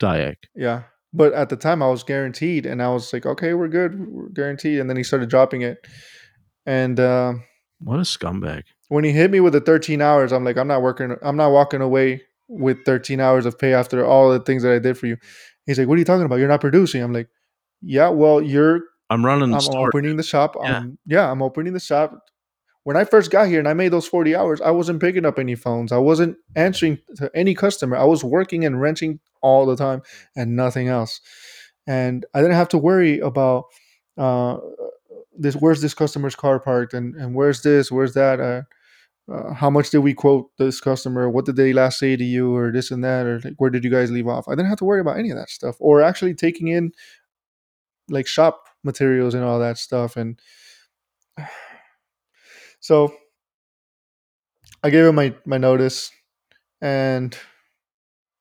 diag 0.00 0.34
Yeah. 0.56 0.82
But 1.14 1.34
at 1.34 1.50
the 1.50 1.56
time 1.56 1.82
I 1.84 1.88
was 1.88 2.02
guaranteed 2.02 2.66
and 2.66 2.82
I 2.82 2.88
was 2.88 3.12
like, 3.12 3.26
okay, 3.26 3.52
we're 3.54 3.68
good. 3.68 3.98
We're 4.08 4.30
guaranteed. 4.30 4.80
And 4.80 4.88
then 4.90 4.96
he 4.96 5.02
started 5.02 5.28
dropping 5.28 5.60
it. 5.60 5.76
And 6.66 6.98
uh, 6.98 7.34
what 7.82 7.98
a 7.98 8.02
scumbag 8.02 8.62
when 8.92 9.04
he 9.04 9.10
hit 9.10 9.30
me 9.30 9.40
with 9.40 9.54
the 9.54 9.60
13 9.60 10.02
hours, 10.02 10.32
I'm 10.32 10.44
like, 10.44 10.58
I'm 10.58 10.68
not 10.68 10.82
working, 10.82 11.16
I'm 11.22 11.36
not 11.36 11.50
walking 11.50 11.80
away 11.80 12.20
with 12.46 12.84
13 12.84 13.20
hours 13.20 13.46
of 13.46 13.58
pay 13.58 13.72
after 13.72 14.04
all 14.04 14.30
the 14.30 14.38
things 14.38 14.62
that 14.64 14.72
I 14.72 14.78
did 14.78 14.98
for 14.98 15.06
you. 15.06 15.16
He's 15.64 15.78
like, 15.78 15.88
what 15.88 15.94
are 15.94 15.98
you 15.98 16.04
talking 16.04 16.26
about? 16.26 16.36
You're 16.36 16.48
not 16.48 16.60
producing. 16.60 17.02
I'm 17.02 17.14
like, 17.14 17.28
yeah, 17.80 18.10
well, 18.10 18.42
you're 18.42 18.80
i'm 19.08 19.24
running 19.24 19.48
the 19.48 19.56
I'm 19.56 19.62
store 19.62 19.88
opening 19.88 20.18
the 20.18 20.22
shop. 20.22 20.56
Yeah. 20.60 20.76
I'm, 20.76 20.98
yeah, 21.06 21.30
I'm 21.30 21.40
opening 21.40 21.72
the 21.72 21.80
shop. 21.80 22.22
When 22.82 22.98
I 22.98 23.04
first 23.04 23.30
got 23.30 23.48
here 23.48 23.58
and 23.58 23.68
I 23.68 23.72
made 23.72 23.94
those 23.94 24.06
40 24.06 24.36
hours, 24.36 24.60
I 24.60 24.72
wasn't 24.72 25.00
picking 25.00 25.24
up 25.24 25.38
any 25.38 25.54
phones. 25.54 25.90
I 25.90 25.96
wasn't 25.96 26.36
answering 26.54 26.98
to 27.16 27.30
any 27.34 27.54
customer. 27.54 27.96
I 27.96 28.04
was 28.04 28.22
working 28.22 28.62
and 28.66 28.78
renting 28.78 29.20
all 29.40 29.64
the 29.64 29.76
time 29.76 30.02
and 30.36 30.54
nothing 30.54 30.88
else. 30.88 31.22
And 31.86 32.26
I 32.34 32.42
didn't 32.42 32.56
have 32.56 32.68
to 32.70 32.78
worry 32.78 33.20
about 33.20 33.64
uh, 34.18 34.58
this. 35.38 35.54
Where's 35.54 35.80
this 35.80 35.94
customer's 35.94 36.34
car 36.34 36.60
parked? 36.60 36.94
And, 36.94 37.14
and 37.14 37.34
where's 37.34 37.62
this? 37.62 37.90
Where's 37.90 38.14
that? 38.14 38.40
Uh, 38.40 38.62
uh, 39.32 39.54
how 39.54 39.70
much 39.70 39.90
did 39.90 39.98
we 39.98 40.14
quote 40.14 40.50
this 40.58 40.80
customer? 40.80 41.30
What 41.30 41.44
did 41.46 41.56
they 41.56 41.72
last 41.72 41.98
say 41.98 42.16
to 42.16 42.24
you, 42.24 42.54
or 42.54 42.72
this 42.72 42.90
and 42.90 43.04
that, 43.04 43.26
or 43.26 43.40
like, 43.40 43.54
where 43.58 43.70
did 43.70 43.84
you 43.84 43.90
guys 43.90 44.10
leave 44.10 44.28
off? 44.28 44.48
I 44.48 44.52
didn't 44.52 44.68
have 44.68 44.78
to 44.78 44.84
worry 44.84 45.00
about 45.00 45.18
any 45.18 45.30
of 45.30 45.36
that 45.36 45.50
stuff, 45.50 45.76
or 45.78 46.02
actually 46.02 46.34
taking 46.34 46.68
in 46.68 46.92
like 48.08 48.26
shop 48.26 48.64
materials 48.82 49.34
and 49.34 49.44
all 49.44 49.60
that 49.60 49.78
stuff. 49.78 50.16
And 50.16 50.40
so 52.80 53.14
I 54.82 54.90
gave 54.90 55.06
him 55.06 55.14
my 55.14 55.34
my 55.46 55.58
notice, 55.58 56.10
and 56.80 57.36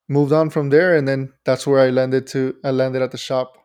moved 0.10 0.34
on 0.34 0.50
from 0.50 0.70
there, 0.70 0.96
and 0.96 1.08
then 1.08 1.32
that's 1.46 1.66
where 1.66 1.80
I 1.80 1.90
landed 1.90 2.28
to. 2.28 2.56
I 2.64 2.72
landed 2.72 3.02
at 3.02 3.12
the 3.12 3.18
shop. 3.18 3.58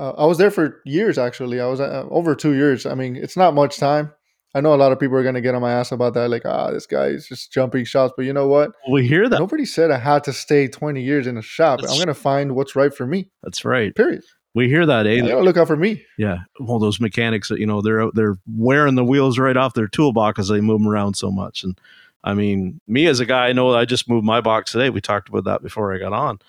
Uh, 0.00 0.14
I 0.16 0.24
was 0.24 0.38
there 0.38 0.50
for 0.50 0.80
years, 0.86 1.18
actually. 1.18 1.60
I 1.60 1.66
was 1.66 1.78
uh, 1.78 2.06
over 2.08 2.34
two 2.34 2.54
years. 2.54 2.86
I 2.86 2.94
mean, 2.94 3.16
it's 3.16 3.36
not 3.36 3.52
much 3.52 3.76
time. 3.76 4.10
I 4.54 4.62
know 4.62 4.74
a 4.74 4.76
lot 4.76 4.92
of 4.92 4.98
people 4.98 5.16
are 5.16 5.22
gonna 5.22 5.42
get 5.42 5.54
on 5.54 5.60
my 5.60 5.72
ass 5.72 5.92
about 5.92 6.14
that, 6.14 6.30
like, 6.30 6.46
ah, 6.46 6.70
this 6.70 6.86
guy 6.86 7.08
is 7.08 7.28
just 7.28 7.52
jumping 7.52 7.84
shops. 7.84 8.14
But 8.16 8.24
you 8.24 8.32
know 8.32 8.48
what? 8.48 8.72
We 8.90 9.06
hear 9.06 9.28
that. 9.28 9.38
Nobody 9.38 9.66
said 9.66 9.90
I 9.90 9.98
had 9.98 10.24
to 10.24 10.32
stay 10.32 10.68
20 10.68 11.02
years 11.02 11.26
in 11.26 11.36
a 11.36 11.42
shop. 11.42 11.80
That's 11.80 11.92
I'm 11.92 11.98
gonna 11.98 12.14
find 12.14 12.56
what's 12.56 12.74
right 12.74 12.92
for 12.92 13.06
me. 13.06 13.28
That's 13.42 13.62
right. 13.64 13.94
Period. 13.94 14.22
We 14.54 14.68
hear 14.68 14.86
that, 14.86 15.06
eh? 15.06 15.20
Gotta 15.20 15.42
look 15.42 15.58
out 15.58 15.68
for 15.68 15.76
me. 15.76 16.02
Yeah, 16.16 16.38
well, 16.58 16.78
those 16.78 16.98
mechanics 16.98 17.50
that 17.50 17.60
you 17.60 17.66
know 17.66 17.82
they're 17.82 18.10
they're 18.12 18.38
wearing 18.56 18.94
the 18.94 19.04
wheels 19.04 19.38
right 19.38 19.56
off 19.56 19.74
their 19.74 19.86
toolbox 19.86 20.34
because 20.34 20.48
they 20.48 20.62
move 20.62 20.80
them 20.80 20.88
around 20.88 21.14
so 21.14 21.30
much. 21.30 21.62
And 21.62 21.78
I 22.24 22.32
mean, 22.32 22.80
me 22.88 23.06
as 23.06 23.20
a 23.20 23.26
guy, 23.26 23.48
I 23.48 23.52
know 23.52 23.74
I 23.74 23.84
just 23.84 24.08
moved 24.08 24.24
my 24.24 24.40
box 24.40 24.72
today. 24.72 24.88
We 24.88 25.02
talked 25.02 25.28
about 25.28 25.44
that 25.44 25.62
before 25.62 25.94
I 25.94 25.98
got 25.98 26.14
on. 26.14 26.40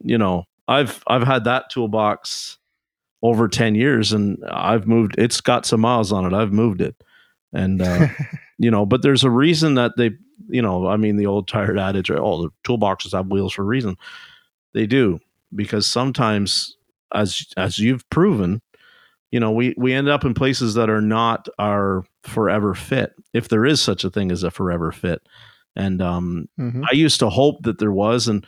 You 0.00 0.16
know, 0.16 0.44
I've 0.68 1.02
I've 1.06 1.26
had 1.26 1.44
that 1.44 1.70
toolbox 1.70 2.58
over 3.22 3.48
ten 3.48 3.74
years, 3.74 4.12
and 4.12 4.38
I've 4.48 4.86
moved. 4.86 5.14
It's 5.18 5.40
got 5.40 5.66
some 5.66 5.80
miles 5.80 6.12
on 6.12 6.24
it. 6.24 6.36
I've 6.36 6.52
moved 6.52 6.80
it, 6.80 6.94
and 7.52 7.80
uh, 7.82 8.08
you 8.58 8.70
know, 8.70 8.86
but 8.86 9.02
there's 9.02 9.24
a 9.24 9.30
reason 9.30 9.74
that 9.74 9.96
they, 9.96 10.10
you 10.48 10.62
know, 10.62 10.86
I 10.86 10.96
mean, 10.96 11.16
the 11.16 11.26
old 11.26 11.48
tired 11.48 11.78
adage, 11.78 12.10
oh, 12.10 12.42
the 12.42 12.50
toolboxes 12.64 13.12
have 13.12 13.28
wheels 13.28 13.54
for 13.54 13.62
a 13.62 13.66
reason. 13.66 13.96
They 14.74 14.86
do 14.86 15.18
because 15.54 15.86
sometimes, 15.86 16.76
as 17.14 17.46
as 17.56 17.78
you've 17.78 18.08
proven, 18.10 18.60
you 19.32 19.40
know, 19.40 19.50
we 19.50 19.74
we 19.78 19.94
end 19.94 20.08
up 20.08 20.24
in 20.24 20.34
places 20.34 20.74
that 20.74 20.90
are 20.90 21.00
not 21.00 21.48
our 21.58 22.04
forever 22.24 22.74
fit, 22.74 23.14
if 23.32 23.48
there 23.48 23.64
is 23.64 23.80
such 23.80 24.04
a 24.04 24.10
thing 24.10 24.30
as 24.30 24.42
a 24.42 24.50
forever 24.50 24.92
fit. 24.92 25.22
And 25.74 26.02
um, 26.02 26.48
Mhm. 26.58 26.84
I 26.90 26.94
used 26.94 27.20
to 27.20 27.30
hope 27.30 27.62
that 27.62 27.78
there 27.78 27.92
was, 27.92 28.28
and 28.28 28.44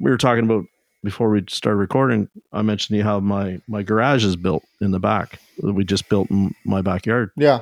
we 0.00 0.10
were 0.10 0.16
talking 0.18 0.44
about 0.44 0.64
before 1.02 1.30
we 1.30 1.42
started 1.48 1.76
recording. 1.78 2.28
I 2.52 2.62
mentioned 2.62 2.94
to 2.94 2.98
you 2.98 3.04
how 3.04 3.20
my 3.20 3.60
my 3.68 3.82
garage 3.82 4.24
is 4.24 4.36
built 4.36 4.64
in 4.80 4.90
the 4.90 5.00
back. 5.00 5.38
that 5.58 5.72
We 5.72 5.84
just 5.84 6.08
built 6.08 6.30
in 6.30 6.54
my 6.64 6.82
backyard. 6.82 7.30
Yeah. 7.36 7.60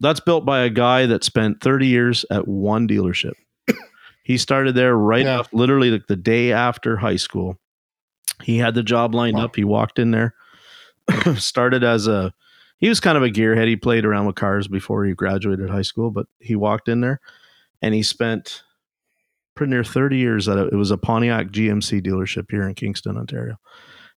That's 0.00 0.20
built 0.20 0.46
by 0.46 0.60
a 0.60 0.70
guy 0.70 1.04
that 1.06 1.24
spent 1.24 1.60
30 1.60 1.86
years 1.86 2.24
at 2.30 2.48
one 2.48 2.88
dealership. 2.88 3.34
he 4.24 4.38
started 4.38 4.74
there 4.74 4.96
right 4.96 5.24
Yeah. 5.26 5.40
off, 5.40 5.52
literally 5.52 5.90
like 5.90 6.06
the 6.06 6.16
day 6.16 6.52
after 6.52 6.96
high 6.96 7.16
school. 7.16 7.58
He 8.42 8.56
had 8.56 8.74
the 8.74 8.82
job 8.82 9.14
lined 9.14 9.36
Wow. 9.36 9.44
up. 9.44 9.56
He 9.56 9.64
walked 9.64 9.98
in 9.98 10.10
there, 10.12 10.34
started 11.36 11.84
as 11.84 12.06
a, 12.06 12.32
he 12.78 12.88
was 12.88 13.00
kind 13.00 13.18
of 13.18 13.22
a 13.22 13.28
gearhead. 13.28 13.68
He 13.68 13.76
played 13.76 14.06
around 14.06 14.24
with 14.24 14.36
cars 14.36 14.66
before 14.68 15.04
he 15.04 15.12
graduated 15.12 15.68
high 15.68 15.82
school, 15.82 16.10
but 16.10 16.26
he 16.38 16.56
walked 16.56 16.88
in 16.88 17.02
there 17.02 17.20
and 17.82 17.92
he 17.94 18.02
spent 18.02 18.62
pretty 19.60 19.70
near 19.72 19.84
30 19.84 20.16
years 20.16 20.48
at 20.48 20.56
a, 20.56 20.68
it 20.68 20.74
was 20.74 20.90
a 20.90 20.96
Pontiac 20.96 21.48
GMC 21.48 22.00
dealership 22.00 22.46
here 22.50 22.66
in 22.66 22.74
Kingston, 22.74 23.18
Ontario. 23.18 23.56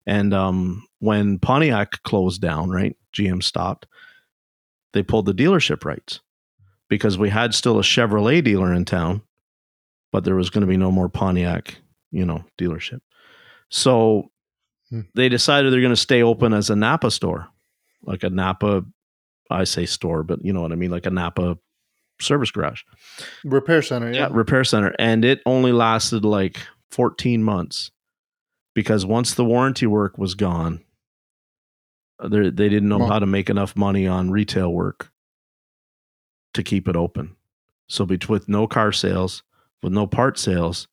And 0.05 0.33
um, 0.33 0.87
when 0.99 1.37
Pontiac 1.37 2.01
closed 2.03 2.41
down, 2.41 2.69
right, 2.69 2.95
GM 3.13 3.43
stopped, 3.43 3.85
they 4.93 5.03
pulled 5.03 5.25
the 5.25 5.33
dealership 5.33 5.83
rights 5.83 6.21
because 6.89 7.17
we 7.17 7.27
had 7.29 7.53
still 7.53 7.77
a 7.77 7.81
Chevrolet 7.83 8.41
dealer 8.41 8.73
in 8.73 8.85
town, 8.85 9.21
but 10.13 10.23
there 10.23 10.35
was 10.35 10.49
going 10.49 10.61
to 10.61 10.67
be 10.67 10.77
no 10.77 10.93
more 10.93 11.09
Pontiac, 11.09 11.75
you 12.09 12.25
know, 12.25 12.45
dealership. 12.57 13.01
So 13.69 14.29
Hmm. 14.89 15.01
they 15.13 15.27
decided 15.27 15.73
they're 15.73 15.81
going 15.81 15.89
to 15.89 15.97
stay 15.97 16.23
open 16.23 16.53
as 16.53 16.69
a 16.69 16.75
Napa 16.75 17.11
store, 17.11 17.49
like 18.03 18.23
a 18.23 18.29
Napa, 18.29 18.85
I 19.49 19.65
say 19.65 19.85
store, 19.85 20.23
but 20.23 20.39
you 20.45 20.53
know 20.53 20.61
what 20.61 20.71
I 20.71 20.75
mean, 20.75 20.91
like 20.91 21.05
a 21.05 21.09
Napa 21.09 21.57
service 22.21 22.51
garage 22.51 22.81
Repair 23.43 23.81
center. 23.81 24.11
yeah, 24.11 24.19
Yeah. 24.21 24.29
repair 24.31 24.63
center 24.63 24.93
and 24.99 25.25
it 25.25 25.41
only 25.45 25.71
lasted 25.71 26.23
like 26.23 26.59
14 26.91 27.43
months 27.43 27.91
because 28.75 29.05
once 29.05 29.33
the 29.33 29.43
warranty 29.45 29.85
work 29.87 30.17
was 30.17 30.35
gone 30.35 30.83
uh, 32.19 32.27
they 32.27 32.49
they 32.49 32.69
didn't 32.69 32.89
know 32.89 33.05
how 33.05 33.19
to 33.19 33.25
make 33.25 33.49
enough 33.49 33.75
money 33.75 34.07
on 34.07 34.29
retail 34.31 34.71
work 34.71 35.11
to 36.53 36.63
keep 36.63 36.87
it 36.87 36.95
open 36.95 37.35
so 37.89 38.05
with 38.05 38.47
no 38.47 38.67
car 38.67 38.91
sales 38.91 39.43
with 39.81 39.91
no 39.91 40.07
part 40.07 40.37
sales 40.37 40.87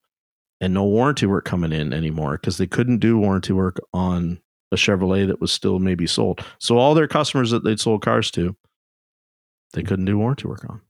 and 0.61 0.75
no 0.75 0.85
warranty 0.85 1.27
work 1.27 1.45
coming 1.45 1.73
in 1.73 1.93
anymore 1.93 2.33
because 2.33 2.59
they 2.59 2.66
couldn't 2.66 2.99
do 2.99 3.16
warranty 3.18 3.53
work 3.53 3.79
on 3.95 4.41
a 4.73 4.77
Chevrolet 4.77 5.27
that 5.27 5.41
was 5.41 5.51
still 5.51 5.79
maybe 5.81 6.07
sold. 6.07 6.45
So 6.59 6.77
all 6.79 6.95
their 6.95 7.09
customers 7.09 7.51
that 7.51 7.64
they'd 7.64 7.81
sold 7.81 8.03
cars 8.03 8.31
to, 8.33 8.55
they 9.73 9.83
couldn't 9.83 10.05
do 10.05 10.18
warranty 10.18 10.47
work 10.49 10.64
on. 10.68 10.81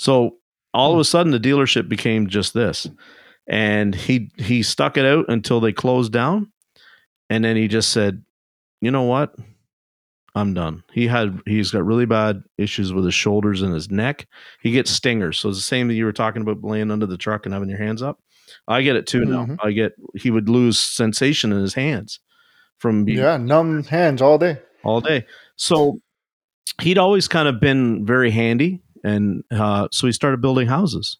So 0.00 0.38
all 0.72 0.94
of 0.94 0.98
a 0.98 1.04
sudden 1.04 1.30
the 1.30 1.38
dealership 1.38 1.86
became 1.86 2.26
just 2.26 2.54
this. 2.54 2.88
And 3.46 3.94
he 3.94 4.30
he 4.38 4.62
stuck 4.62 4.96
it 4.96 5.04
out 5.04 5.26
until 5.28 5.60
they 5.60 5.72
closed 5.74 6.10
down. 6.10 6.50
And 7.28 7.44
then 7.44 7.54
he 7.54 7.68
just 7.68 7.90
said, 7.90 8.24
you 8.80 8.90
know 8.90 9.02
what? 9.02 9.34
I'm 10.34 10.54
done. 10.54 10.84
He 10.90 11.06
had 11.06 11.38
he's 11.44 11.70
got 11.70 11.84
really 11.84 12.06
bad 12.06 12.42
issues 12.56 12.94
with 12.94 13.04
his 13.04 13.12
shoulders 13.14 13.60
and 13.60 13.74
his 13.74 13.90
neck. 13.90 14.26
He 14.62 14.70
gets 14.70 14.90
stingers. 14.90 15.38
So 15.38 15.50
it's 15.50 15.58
the 15.58 15.62
same 15.62 15.88
that 15.88 15.94
you 15.94 16.06
were 16.06 16.12
talking 16.14 16.40
about 16.40 16.64
laying 16.64 16.90
under 16.90 17.04
the 17.06 17.18
truck 17.18 17.44
and 17.44 17.52
having 17.52 17.68
your 17.68 17.78
hands 17.78 18.00
up. 18.00 18.20
I 18.66 18.80
get 18.80 18.96
it 18.96 19.06
too 19.06 19.26
now. 19.26 19.44
Mhm. 19.44 19.58
I 19.62 19.72
get 19.72 19.92
he 20.14 20.30
would 20.30 20.48
lose 20.48 20.78
sensation 20.78 21.52
in 21.52 21.60
his 21.60 21.74
hands 21.74 22.20
from 22.78 23.04
being 23.04 23.18
Yeah. 23.18 23.36
Numb 23.36 23.84
hands 23.84 24.22
all 24.22 24.38
day. 24.38 24.60
all 24.82 25.02
day. 25.02 25.26
So 25.56 26.00
he'd 26.80 26.96
always 26.96 27.28
kind 27.28 27.48
of 27.48 27.60
been 27.60 28.06
very 28.06 28.30
handy, 28.30 28.80
and 29.04 29.44
uh, 29.50 29.88
so 29.90 30.06
he 30.06 30.12
started 30.12 30.40
building 30.40 30.68
houses 30.68 31.18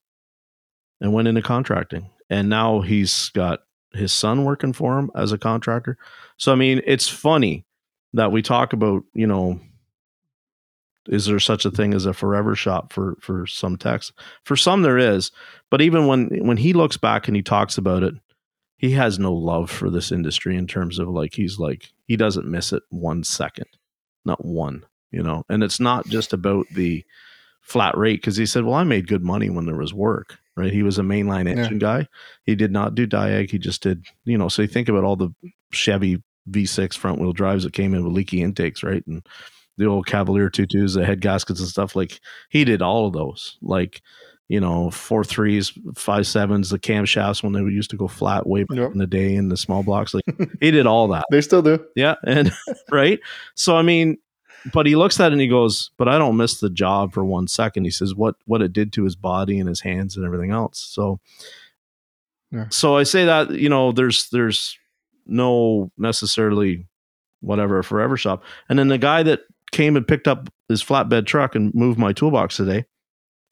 and 1.00 1.12
went 1.12 1.28
into 1.28 1.42
contracting. 1.42 2.10
And 2.28 2.48
now 2.48 2.80
he's 2.80 3.30
got 3.30 3.60
his 3.92 4.12
son 4.12 4.44
working 4.44 4.72
for 4.72 4.98
him 4.98 5.10
as 5.14 5.32
a 5.32 5.38
contractor. 5.38 5.98
So 6.36 6.52
I 6.52 6.54
mean, 6.54 6.80
it's 6.86 7.08
funny 7.08 7.64
that 8.12 8.32
we 8.32 8.42
talk 8.42 8.72
about, 8.72 9.04
you 9.14 9.26
know, 9.26 9.60
is 11.08 11.26
there 11.26 11.40
such 11.40 11.64
a 11.64 11.70
thing 11.70 11.94
as 11.94 12.06
a 12.06 12.12
forever 12.12 12.54
shop 12.54 12.92
for 12.92 13.16
for 13.20 13.46
some 13.46 13.76
techs? 13.76 14.12
For 14.44 14.56
some 14.56 14.82
there 14.82 14.98
is, 14.98 15.32
but 15.70 15.80
even 15.80 16.06
when 16.06 16.28
when 16.46 16.58
he 16.58 16.72
looks 16.72 16.96
back 16.96 17.26
and 17.26 17.36
he 17.36 17.42
talks 17.42 17.78
about 17.78 18.02
it, 18.02 18.14
he 18.76 18.92
has 18.92 19.18
no 19.18 19.32
love 19.32 19.70
for 19.70 19.90
this 19.90 20.12
industry 20.12 20.56
in 20.56 20.66
terms 20.66 20.98
of 20.98 21.08
like 21.08 21.34
he's 21.34 21.58
like 21.58 21.92
he 22.06 22.16
doesn't 22.16 22.46
miss 22.46 22.72
it 22.72 22.82
one 22.90 23.24
second, 23.24 23.66
not 24.24 24.44
one, 24.44 24.84
you 25.10 25.22
know. 25.22 25.44
And 25.48 25.64
it's 25.64 25.80
not 25.80 26.06
just 26.06 26.32
about 26.32 26.66
the 26.74 27.04
flat 27.70 27.96
rate 27.96 28.20
because 28.20 28.36
he 28.36 28.46
said, 28.46 28.64
"Well, 28.64 28.74
I 28.74 28.84
made 28.84 29.06
good 29.08 29.22
money 29.24 29.48
when 29.48 29.64
there 29.66 29.76
was 29.76 29.94
work." 29.94 30.36
Right? 30.56 30.72
He 30.72 30.82
was 30.82 30.98
a 30.98 31.02
mainline 31.02 31.44
Yeah. 31.46 31.62
engine 31.62 31.78
guy. 31.78 32.06
He 32.44 32.54
did 32.54 32.70
not 32.72 32.94
do 32.94 33.06
diag. 33.06 33.50
He 33.50 33.58
just 33.58 33.82
did, 33.82 34.04
you 34.24 34.36
know. 34.36 34.48
So 34.48 34.62
you 34.62 34.68
think 34.68 34.88
about 34.88 35.04
all 35.04 35.16
the 35.16 35.30
Chevy 35.72 36.22
V6 36.50 36.94
front 36.96 37.20
wheel 37.20 37.32
drives 37.32 37.64
that 37.64 37.72
came 37.72 37.94
in 37.94 38.04
with 38.04 38.12
leaky 38.12 38.42
intakes, 38.42 38.82
right? 38.82 39.02
And 39.06 39.24
the 39.78 39.86
old 39.86 40.06
Cavalier 40.06 40.50
22s, 40.50 40.94
the 40.94 41.06
head 41.06 41.20
gaskets 41.20 41.60
and 41.60 41.68
stuff. 41.68 41.96
Like 41.96 42.20
he 42.50 42.64
did 42.64 42.82
all 42.82 43.06
of 43.06 43.14
those. 43.14 43.56
Like, 43.62 44.02
you 44.48 44.60
know, 44.60 44.90
four 44.90 45.22
threes, 45.24 45.72
five 45.94 46.26
sevens, 46.26 46.68
the 46.70 46.78
camshafts 46.78 47.42
when 47.42 47.52
they 47.52 47.60
used 47.60 47.90
to 47.90 47.96
go 47.96 48.08
flat 48.08 48.46
way 48.46 48.64
back 48.64 48.76
Yep. 48.78 48.92
in 48.92 48.98
the 48.98 49.06
day 49.06 49.34
in 49.36 49.48
the 49.48 49.56
small 49.56 49.82
blocks. 49.82 50.12
Like 50.12 50.24
he 50.60 50.70
did 50.72 50.86
all 50.86 51.08
that. 51.08 51.24
They 51.30 51.40
still 51.40 51.62
do. 51.62 51.82
Yeah. 51.96 52.16
And 52.26 52.52
right. 52.90 53.20
So 53.54 53.76
I 53.76 53.82
mean, 53.82 54.18
but 54.72 54.86
he 54.86 54.96
looks 54.96 55.18
at 55.20 55.28
it 55.28 55.32
and 55.32 55.40
he 55.40 55.48
goes, 55.48 55.90
But 55.96 56.08
I 56.08 56.18
don't 56.18 56.36
miss 56.36 56.60
the 56.60 56.70
job 56.70 57.12
for 57.12 57.24
one 57.24 57.48
second. 57.48 57.84
He 57.84 57.90
says 57.90 58.14
what 58.14 58.36
what 58.46 58.62
it 58.62 58.72
did 58.72 58.92
to 58.94 59.04
his 59.04 59.16
body 59.16 59.58
and 59.58 59.68
his 59.68 59.80
hands 59.80 60.16
and 60.16 60.24
everything 60.26 60.50
else. 60.50 60.78
So 60.78 61.20
Yeah. 62.50 62.66
so 62.70 62.96
I 62.96 63.04
say 63.04 63.24
that, 63.24 63.50
you 63.50 63.68
know, 63.68 63.92
there's 63.92 64.28
there's 64.30 64.76
no 65.26 65.90
necessarily 65.96 66.86
whatever 67.40 67.82
forever 67.82 68.16
shop. 68.16 68.42
And 68.68 68.78
then 68.78 68.88
the 68.88 68.98
guy 68.98 69.22
that 69.22 69.40
came 69.72 69.96
and 69.96 70.06
picked 70.06 70.28
up 70.28 70.50
his 70.68 70.82
flatbed 70.84 71.26
truck 71.26 71.54
and 71.54 71.72
moved 71.74 71.98
my 71.98 72.12
toolbox 72.12 72.56
today, 72.56 72.84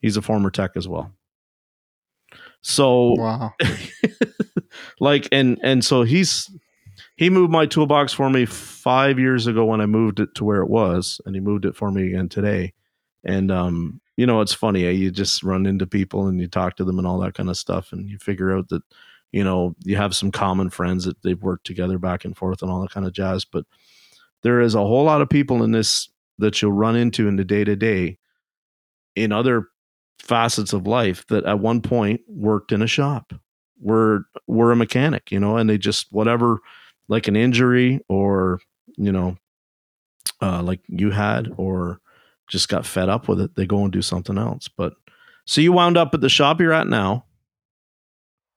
he's 0.00 0.16
a 0.16 0.22
former 0.22 0.50
tech 0.50 0.72
as 0.76 0.86
well. 0.88 1.12
So 2.62 3.14
Wow. 3.16 3.52
like 5.00 5.28
and 5.32 5.58
and 5.62 5.84
so 5.84 6.02
he's 6.02 6.50
he 7.18 7.30
moved 7.30 7.50
my 7.50 7.66
toolbox 7.66 8.12
for 8.12 8.30
me 8.30 8.46
five 8.46 9.18
years 9.18 9.48
ago 9.48 9.64
when 9.64 9.80
I 9.80 9.86
moved 9.86 10.20
it 10.20 10.36
to 10.36 10.44
where 10.44 10.62
it 10.62 10.70
was, 10.70 11.20
and 11.26 11.34
he 11.34 11.40
moved 11.40 11.64
it 11.64 11.74
for 11.74 11.90
me 11.90 12.06
again 12.06 12.28
today. 12.28 12.72
And 13.24 13.50
um, 13.50 14.00
you 14.16 14.24
know, 14.24 14.40
it's 14.40 14.54
funny, 14.54 14.86
eh? 14.86 14.90
you 14.90 15.10
just 15.10 15.42
run 15.42 15.66
into 15.66 15.84
people 15.84 16.28
and 16.28 16.40
you 16.40 16.46
talk 16.46 16.76
to 16.76 16.84
them 16.84 16.96
and 16.96 17.06
all 17.06 17.18
that 17.18 17.34
kind 17.34 17.50
of 17.50 17.56
stuff, 17.56 17.92
and 17.92 18.08
you 18.08 18.18
figure 18.18 18.56
out 18.56 18.68
that 18.68 18.82
you 19.32 19.42
know 19.42 19.74
you 19.82 19.96
have 19.96 20.14
some 20.14 20.30
common 20.30 20.70
friends 20.70 21.04
that 21.06 21.20
they've 21.22 21.42
worked 21.42 21.66
together 21.66 21.98
back 21.98 22.24
and 22.24 22.36
forth 22.36 22.62
and 22.62 22.70
all 22.70 22.80
that 22.82 22.92
kind 22.92 23.04
of 23.04 23.12
jazz. 23.12 23.44
But 23.44 23.64
there 24.44 24.60
is 24.60 24.76
a 24.76 24.78
whole 24.78 25.04
lot 25.04 25.20
of 25.20 25.28
people 25.28 25.64
in 25.64 25.72
this 25.72 26.08
that 26.38 26.62
you'll 26.62 26.72
run 26.72 26.94
into 26.94 27.26
in 27.26 27.34
the 27.34 27.44
day 27.44 27.64
to 27.64 27.74
day 27.74 28.16
in 29.16 29.32
other 29.32 29.66
facets 30.20 30.72
of 30.72 30.86
life 30.86 31.26
that 31.26 31.44
at 31.46 31.58
one 31.58 31.80
point 31.80 32.20
worked 32.28 32.70
in 32.70 32.80
a 32.80 32.86
shop 32.86 33.32
were 33.80 34.24
were 34.46 34.70
a 34.70 34.76
mechanic, 34.76 35.32
you 35.32 35.40
know, 35.40 35.56
and 35.56 35.68
they 35.68 35.78
just 35.78 36.06
whatever 36.12 36.60
like 37.08 37.28
an 37.28 37.36
injury 37.36 38.00
or 38.08 38.60
you 38.96 39.12
know 39.12 39.36
uh 40.42 40.62
like 40.62 40.80
you 40.88 41.10
had 41.10 41.48
or 41.56 42.00
just 42.48 42.68
got 42.68 42.86
fed 42.86 43.08
up 43.08 43.28
with 43.28 43.40
it, 43.40 43.54
they 43.56 43.66
go 43.66 43.82
and 43.84 43.92
do 43.92 44.02
something 44.02 44.38
else. 44.38 44.68
But 44.68 44.94
So 45.44 45.60
you 45.60 45.72
wound 45.72 45.96
up 45.98 46.14
at 46.14 46.20
the 46.20 46.28
shop 46.30 46.60
you're 46.60 46.72
at 46.72 46.86
now? 46.86 47.24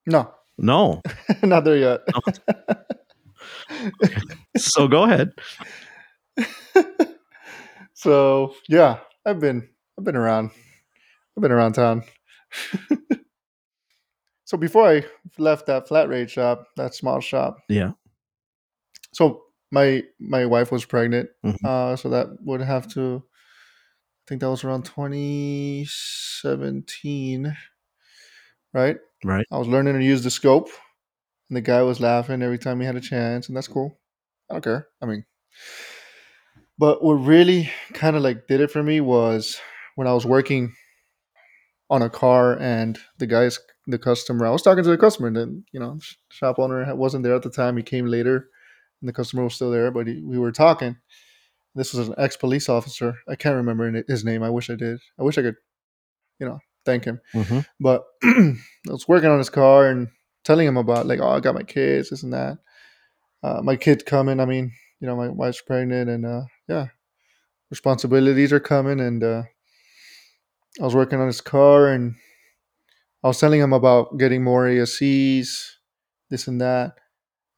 No, 0.05 0.31
No. 0.57 1.01
not 1.43 1.63
there 1.65 1.77
yet. 1.77 2.01
so 4.57 4.87
go 4.87 5.03
ahead. 5.03 5.31
so 7.93 8.55
yeah, 8.69 8.99
I've 9.25 9.39
been 9.39 9.67
I've 9.97 10.05
been 10.05 10.15
around. 10.15 10.51
I've 11.37 11.41
been 11.41 11.51
around 11.51 11.73
town. 11.73 12.03
so 14.45 14.57
before 14.57 14.89
I 14.89 15.03
left 15.37 15.65
that 15.67 15.87
flat 15.87 16.09
rate 16.09 16.29
shop, 16.29 16.67
that 16.77 16.93
small 16.95 17.19
shop, 17.19 17.57
Yeah. 17.69 17.91
So 19.13 19.43
my 19.71 20.03
my 20.19 20.45
wife 20.45 20.71
was 20.71 20.85
pregnant, 20.85 21.29
Mhm. 21.45 21.63
uh, 21.65 21.95
so 21.95 22.09
that 22.09 22.27
would 22.43 22.61
have 22.61 22.87
to. 22.93 23.23
I 23.25 23.29
think 24.27 24.41
that 24.41 24.49
was 24.49 24.63
around 24.63 24.85
2017, 24.85 27.55
right? 28.73 28.97
Right. 29.23 29.45
I 29.51 29.57
was 29.57 29.67
learning 29.67 29.93
to 29.95 30.03
use 30.03 30.23
the 30.23 30.31
scope, 30.31 30.69
and 31.49 31.57
the 31.57 31.61
guy 31.61 31.81
was 31.83 31.99
laughing 31.99 32.41
every 32.41 32.57
time 32.59 32.79
he 32.79 32.85
had 32.85 32.95
a 32.95 33.01
chance, 33.01 33.47
and 33.47 33.55
that's 33.57 33.67
cool. 33.69 33.99
I 34.49 34.53
don't 34.55 34.63
care. 34.63 34.87
I 35.01 35.05
mean, 35.05 35.25
but 36.77 37.03
what 37.03 37.13
really 37.13 37.69
kind 37.93 38.15
of 38.15 38.23
like 38.23 38.47
did 38.47 38.61
it 38.61 38.71
for 38.71 38.83
me 38.83 39.01
was 39.01 39.59
when 39.95 40.07
I 40.07 40.13
was 40.13 40.25
working 40.25 40.73
on 41.89 42.01
a 42.01 42.09
car, 42.09 42.57
and 42.59 42.97
the 43.17 43.27
guy's 43.27 43.59
the 43.87 43.97
customer. 43.99 44.45
I 44.45 44.51
was 44.51 44.61
talking 44.61 44.83
to 44.83 44.89
the 44.89 44.97
customer, 44.97 45.27
and 45.27 45.35
then 45.35 45.65
you 45.71 45.79
know, 45.79 45.99
shop 46.31 46.57
owner 46.59 46.93
wasn't 46.95 47.23
there 47.23 47.35
at 47.35 47.43
the 47.43 47.49
time. 47.49 47.77
He 47.77 47.83
came 47.83 48.05
later, 48.05 48.49
and 49.01 49.09
the 49.09 49.13
customer 49.13 49.43
was 49.43 49.55
still 49.55 49.71
there, 49.71 49.91
but 49.91 50.07
he, 50.07 50.21
we 50.21 50.37
were 50.37 50.51
talking. 50.51 50.97
This 51.75 51.93
was 51.93 52.09
an 52.09 52.15
ex 52.17 52.35
police 52.37 52.69
officer. 52.69 53.15
I 53.27 53.35
can't 53.35 53.55
remember 53.55 54.03
his 54.07 54.25
name. 54.25 54.43
I 54.43 54.49
wish 54.49 54.69
I 54.69 54.75
did. 54.75 54.99
I 55.19 55.23
wish 55.23 55.37
I 55.37 55.41
could, 55.41 55.55
you 56.39 56.45
know, 56.47 56.59
thank 56.85 57.05
him. 57.05 57.21
Mhm. 57.33 57.65
But 57.79 58.03
I 58.23 58.55
was 58.87 59.07
working 59.07 59.29
on 59.29 59.37
his 59.37 59.49
car 59.49 59.87
and 59.87 60.09
telling 60.43 60.67
him 60.67 60.77
about 60.77 61.05
like, 61.07 61.19
oh, 61.19 61.29
I 61.29 61.39
got 61.39 61.55
my 61.55 61.63
kids, 61.63 62.09
this 62.09 62.23
and 62.23 62.33
that. 62.33 62.57
Uh, 63.43 63.61
my 63.63 63.75
kid 63.75 64.05
coming. 64.05 64.39
I 64.39 64.45
mean, 64.45 64.73
you 64.99 65.07
know, 65.07 65.15
my 65.15 65.29
wife's 65.29 65.61
pregnant, 65.61 66.09
and 66.09 66.25
uh, 66.25 66.41
yeah, 66.67 66.87
responsibilities 67.69 68.53
are 68.53 68.59
coming. 68.59 68.99
And 68.99 69.23
uh, 69.23 69.43
I 70.79 70.83
was 70.83 70.95
working 70.95 71.19
on 71.19 71.27
his 71.27 71.41
car, 71.41 71.87
and 71.87 72.15
I 73.23 73.27
was 73.27 73.39
telling 73.39 73.61
him 73.61 73.73
about 73.73 74.17
getting 74.17 74.43
more 74.43 74.65
ASEs, 74.67 75.71
this 76.29 76.47
and 76.47 76.59
that. 76.61 76.95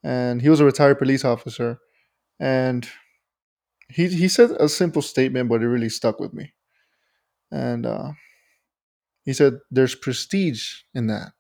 And 0.04 0.42
he 0.42 0.50
was 0.50 0.60
a 0.60 0.66
retired 0.66 1.00
police 1.00 1.26
officer, 1.26 1.80
and 2.40 2.88
he 3.90 4.08
he 4.10 4.28
said 4.28 4.52
a 4.52 4.68
simple 4.70 5.02
statement, 5.02 5.50
but 5.50 5.62
it 5.62 5.68
really 5.68 5.90
stuck 5.90 6.20
with 6.20 6.34
me. 6.34 6.54
And 7.52 7.86
uh, 7.86 8.14
he 9.24 9.34
said, 9.34 9.60
"There's 9.72 9.96
prestige 9.96 10.82
in 10.94 11.08
that." 11.08 11.34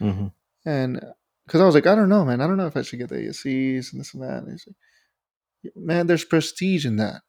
Mhm. 0.00 0.32
And 0.64 1.00
because 1.46 1.60
I 1.60 1.66
was 1.66 1.74
like, 1.74 1.86
I 1.86 1.94
don't 1.94 2.08
know, 2.08 2.24
man. 2.24 2.40
I 2.40 2.46
don't 2.46 2.56
know 2.56 2.66
if 2.66 2.76
I 2.76 2.82
should 2.82 2.98
get 2.98 3.08
the 3.08 3.16
ASEs 3.28 3.92
and 3.92 4.00
this 4.00 4.14
and 4.14 4.22
that. 4.22 4.42
And 4.42 4.52
he's 4.52 4.66
like, 4.66 5.72
man, 5.76 6.06
there's 6.06 6.24
prestige 6.24 6.86
in 6.86 6.96
that. 6.96 7.22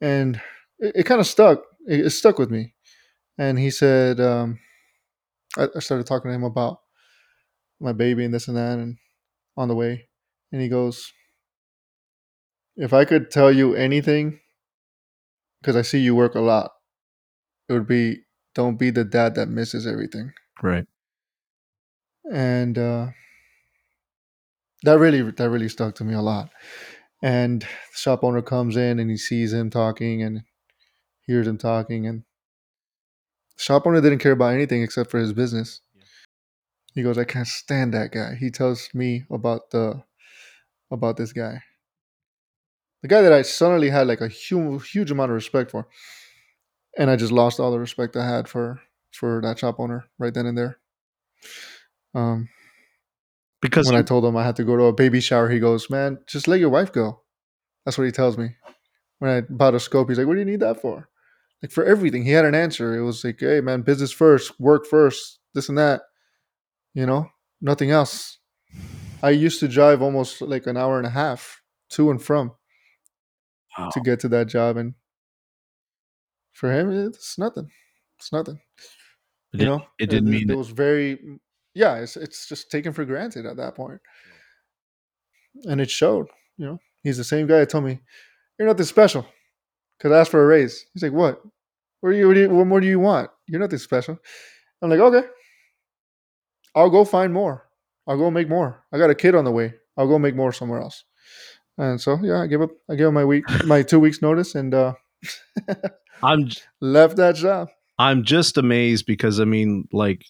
And 0.00 0.40
it, 0.78 0.96
it 0.96 1.04
kind 1.04 1.20
of 1.20 1.26
stuck. 1.26 1.62
It, 1.88 2.06
it 2.06 2.10
stuck 2.10 2.38
with 2.38 2.50
me. 2.50 2.74
And 3.38 3.58
he 3.58 3.70
said, 3.70 4.20
um, 4.20 4.60
I, 5.56 5.68
I 5.76 5.80
started 5.80 6.06
talking 6.06 6.30
to 6.30 6.34
him 6.34 6.44
about 6.44 6.80
my 7.80 7.92
baby 7.92 8.24
and 8.24 8.34
this 8.34 8.48
and 8.48 8.56
that 8.56 8.78
and 8.78 8.98
on 9.56 9.68
the 9.68 9.76
way. 9.76 10.07
And 10.52 10.62
he 10.62 10.68
goes, 10.68 11.12
if 12.76 12.92
I 12.92 13.04
could 13.04 13.30
tell 13.30 13.52
you 13.52 13.74
anything, 13.74 14.40
because 15.60 15.76
I 15.76 15.82
see 15.82 15.98
you 16.00 16.14
work 16.14 16.34
a 16.34 16.40
lot, 16.40 16.72
it 17.68 17.72
would 17.72 17.86
be 17.86 18.20
don't 18.54 18.78
be 18.78 18.90
the 18.90 19.04
dad 19.04 19.34
that 19.36 19.48
misses 19.48 19.86
everything. 19.86 20.32
Right. 20.62 20.86
and 22.30 22.76
uh, 22.78 23.06
that 24.82 24.98
really 24.98 25.22
that 25.22 25.50
really 25.50 25.68
stuck 25.68 25.94
to 25.96 26.04
me 26.04 26.14
a 26.14 26.20
lot. 26.20 26.50
And 27.22 27.62
the 27.62 27.68
shop 27.94 28.22
owner 28.22 28.42
comes 28.42 28.76
in 28.76 28.98
and 28.98 29.10
he 29.10 29.16
sees 29.16 29.52
him 29.52 29.70
talking 29.70 30.22
and 30.22 30.42
hears 31.26 31.46
him 31.46 31.58
talking, 31.58 32.06
and 32.06 32.22
the 33.56 33.62
shop 33.62 33.86
owner 33.86 34.00
didn't 34.00 34.20
care 34.20 34.32
about 34.32 34.54
anything 34.54 34.82
except 34.82 35.10
for 35.10 35.18
his 35.18 35.32
business. 35.32 35.80
He 36.94 37.02
goes, 37.02 37.18
"I 37.18 37.24
can't 37.24 37.46
stand 37.46 37.94
that 37.94 38.12
guy." 38.12 38.34
He 38.34 38.50
tells 38.50 38.90
me 38.94 39.24
about 39.30 39.70
the 39.70 40.02
about 40.90 41.16
this 41.16 41.32
guy, 41.32 41.62
the 43.02 43.08
guy 43.08 43.22
that 43.22 43.32
I 43.32 43.42
suddenly 43.42 43.90
had 43.90 44.06
like 44.06 44.20
a 44.20 44.28
huge 44.28 44.90
huge 44.90 45.10
amount 45.10 45.30
of 45.30 45.34
respect 45.34 45.70
for, 45.70 45.88
and 46.96 47.10
I 47.10 47.16
just 47.16 47.32
lost 47.32 47.60
all 47.60 47.70
the 47.70 47.78
respect 47.78 48.16
I 48.16 48.26
had 48.26 48.48
for 48.48 48.80
for 49.12 49.40
that 49.42 49.58
shop 49.58 49.76
owner 49.78 50.04
right 50.18 50.34
then 50.34 50.46
and 50.46 50.56
there. 50.58 50.78
Um, 52.14 52.48
Because 53.60 53.86
when 53.86 53.96
I 53.96 54.02
told 54.02 54.24
him 54.24 54.36
I 54.36 54.44
had 54.44 54.56
to 54.56 54.64
go 54.64 54.76
to 54.76 54.84
a 54.84 54.92
baby 54.92 55.20
shower, 55.20 55.48
he 55.48 55.58
goes, 55.58 55.90
"Man, 55.90 56.18
just 56.26 56.46
let 56.48 56.60
your 56.60 56.70
wife 56.70 56.92
go." 56.92 57.22
That's 57.84 57.98
what 57.98 58.04
he 58.06 58.12
tells 58.12 58.38
me. 58.38 58.56
When 59.18 59.30
I 59.30 59.42
bought 59.42 59.74
a 59.74 59.80
scope, 59.80 60.08
he's 60.08 60.18
like, 60.18 60.26
"What 60.26 60.34
do 60.34 60.40
you 60.40 60.46
need 60.46 60.60
that 60.60 60.80
for?" 60.80 61.08
Like 61.62 61.72
for 61.72 61.84
everything, 61.84 62.24
he 62.24 62.32
had 62.32 62.44
an 62.44 62.54
answer. 62.54 62.96
It 62.96 63.02
was 63.04 63.24
like, 63.24 63.40
"Hey, 63.40 63.60
man, 63.60 63.82
business 63.82 64.12
first, 64.12 64.58
work 64.60 64.86
first, 64.86 65.40
this 65.54 65.68
and 65.68 65.78
that." 65.78 66.02
You 66.94 67.06
know, 67.06 67.30
nothing 67.60 67.90
else. 67.90 68.37
I 69.22 69.30
used 69.30 69.60
to 69.60 69.68
drive 69.68 70.02
almost 70.02 70.40
like 70.42 70.66
an 70.66 70.76
hour 70.76 70.98
and 70.98 71.06
a 71.06 71.10
half 71.10 71.62
to 71.90 72.10
and 72.10 72.22
from 72.22 72.52
Wow. 73.76 73.90
to 73.90 74.00
get 74.00 74.20
to 74.20 74.28
that 74.30 74.48
job, 74.48 74.76
and 74.76 74.94
for 76.52 76.72
him, 76.72 76.90
it's 76.90 77.38
nothing. 77.38 77.70
It's 78.18 78.32
nothing. 78.32 78.60
It 79.52 79.60
you 79.60 79.66
know, 79.66 79.86
it 79.98 80.10
didn't 80.10 80.30
mean 80.30 80.50
it 80.50 80.54
it. 80.54 80.56
was 80.56 80.70
very. 80.70 81.18
Yeah, 81.74 81.96
it's 81.96 82.16
it's 82.16 82.48
just 82.48 82.70
taken 82.70 82.92
for 82.92 83.04
granted 83.04 83.46
at 83.46 83.56
that 83.56 83.74
point, 83.76 84.00
and 85.64 85.80
it 85.80 85.90
showed. 85.90 86.26
You 86.56 86.66
know, 86.66 86.78
he's 87.02 87.16
the 87.16 87.24
same 87.24 87.46
guy 87.46 87.60
that 87.60 87.70
told 87.70 87.84
me, 87.84 88.00
"You're 88.58 88.68
nothing 88.68 88.84
special." 88.86 89.26
Could 90.00 90.12
ask 90.12 90.30
for 90.30 90.42
a 90.42 90.46
raise. 90.46 90.86
He's 90.94 91.02
like, 91.02 91.12
"What? 91.12 91.42
What, 92.00 92.12
do 92.12 92.16
you, 92.16 92.28
what, 92.28 92.34
do 92.34 92.40
you, 92.40 92.50
what 92.50 92.66
more 92.66 92.80
do 92.80 92.86
you 92.86 93.00
want? 93.00 93.30
You're 93.46 93.60
nothing 93.60 93.78
special." 93.78 94.18
I'm 94.82 94.90
like, 94.90 95.00
"Okay, 95.00 95.26
I'll 96.74 96.90
go 96.90 97.04
find 97.04 97.32
more. 97.32 97.67
I'll 98.08 98.18
go 98.18 98.30
make 98.30 98.48
more. 98.48 98.84
I 98.92 98.98
got 98.98 99.10
a 99.10 99.14
kid 99.14 99.34
on 99.34 99.44
the 99.44 99.52
way. 99.52 99.74
I'll 99.96 100.08
go 100.08 100.18
make 100.18 100.34
more 100.34 100.52
somewhere 100.52 100.80
else." 100.80 101.04
And 101.76 102.00
so, 102.00 102.18
yeah, 102.22 102.40
I 102.40 102.46
give 102.48 102.62
up. 102.62 102.70
I 102.90 102.96
give 102.96 103.08
him 103.08 103.14
my 103.14 103.24
week, 103.24 103.44
my 103.64 103.82
two 103.90 104.00
weeks 104.00 104.20
notice, 104.20 104.54
and 104.54 104.74
uh, 104.74 104.94
I'm 106.22 106.48
left 106.80 107.16
that 107.16 107.36
job. 107.36 107.68
I'm 107.98 108.24
just 108.24 108.58
amazed 108.58 109.06
because 109.06 109.38
I 109.38 109.44
mean, 109.44 109.88
like, 109.92 110.24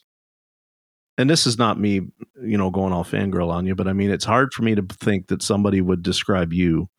and 1.17 1.29
this 1.29 1.47
is 1.47 1.57
not 1.57 1.79
me, 1.79 2.01
you 2.43 2.57
know, 2.57 2.69
going 2.69 2.93
all 2.93 3.03
fangirl 3.03 3.49
on 3.49 3.65
you, 3.65 3.75
but 3.75 3.87
I 3.87 3.93
mean, 3.93 4.11
it's 4.11 4.25
hard 4.25 4.53
for 4.53 4.63
me 4.63 4.75
to 4.75 4.85
think 4.99 5.27
that 5.27 5.41
somebody 5.41 5.81
would 5.81 6.03
describe 6.03 6.53
you 6.53 6.89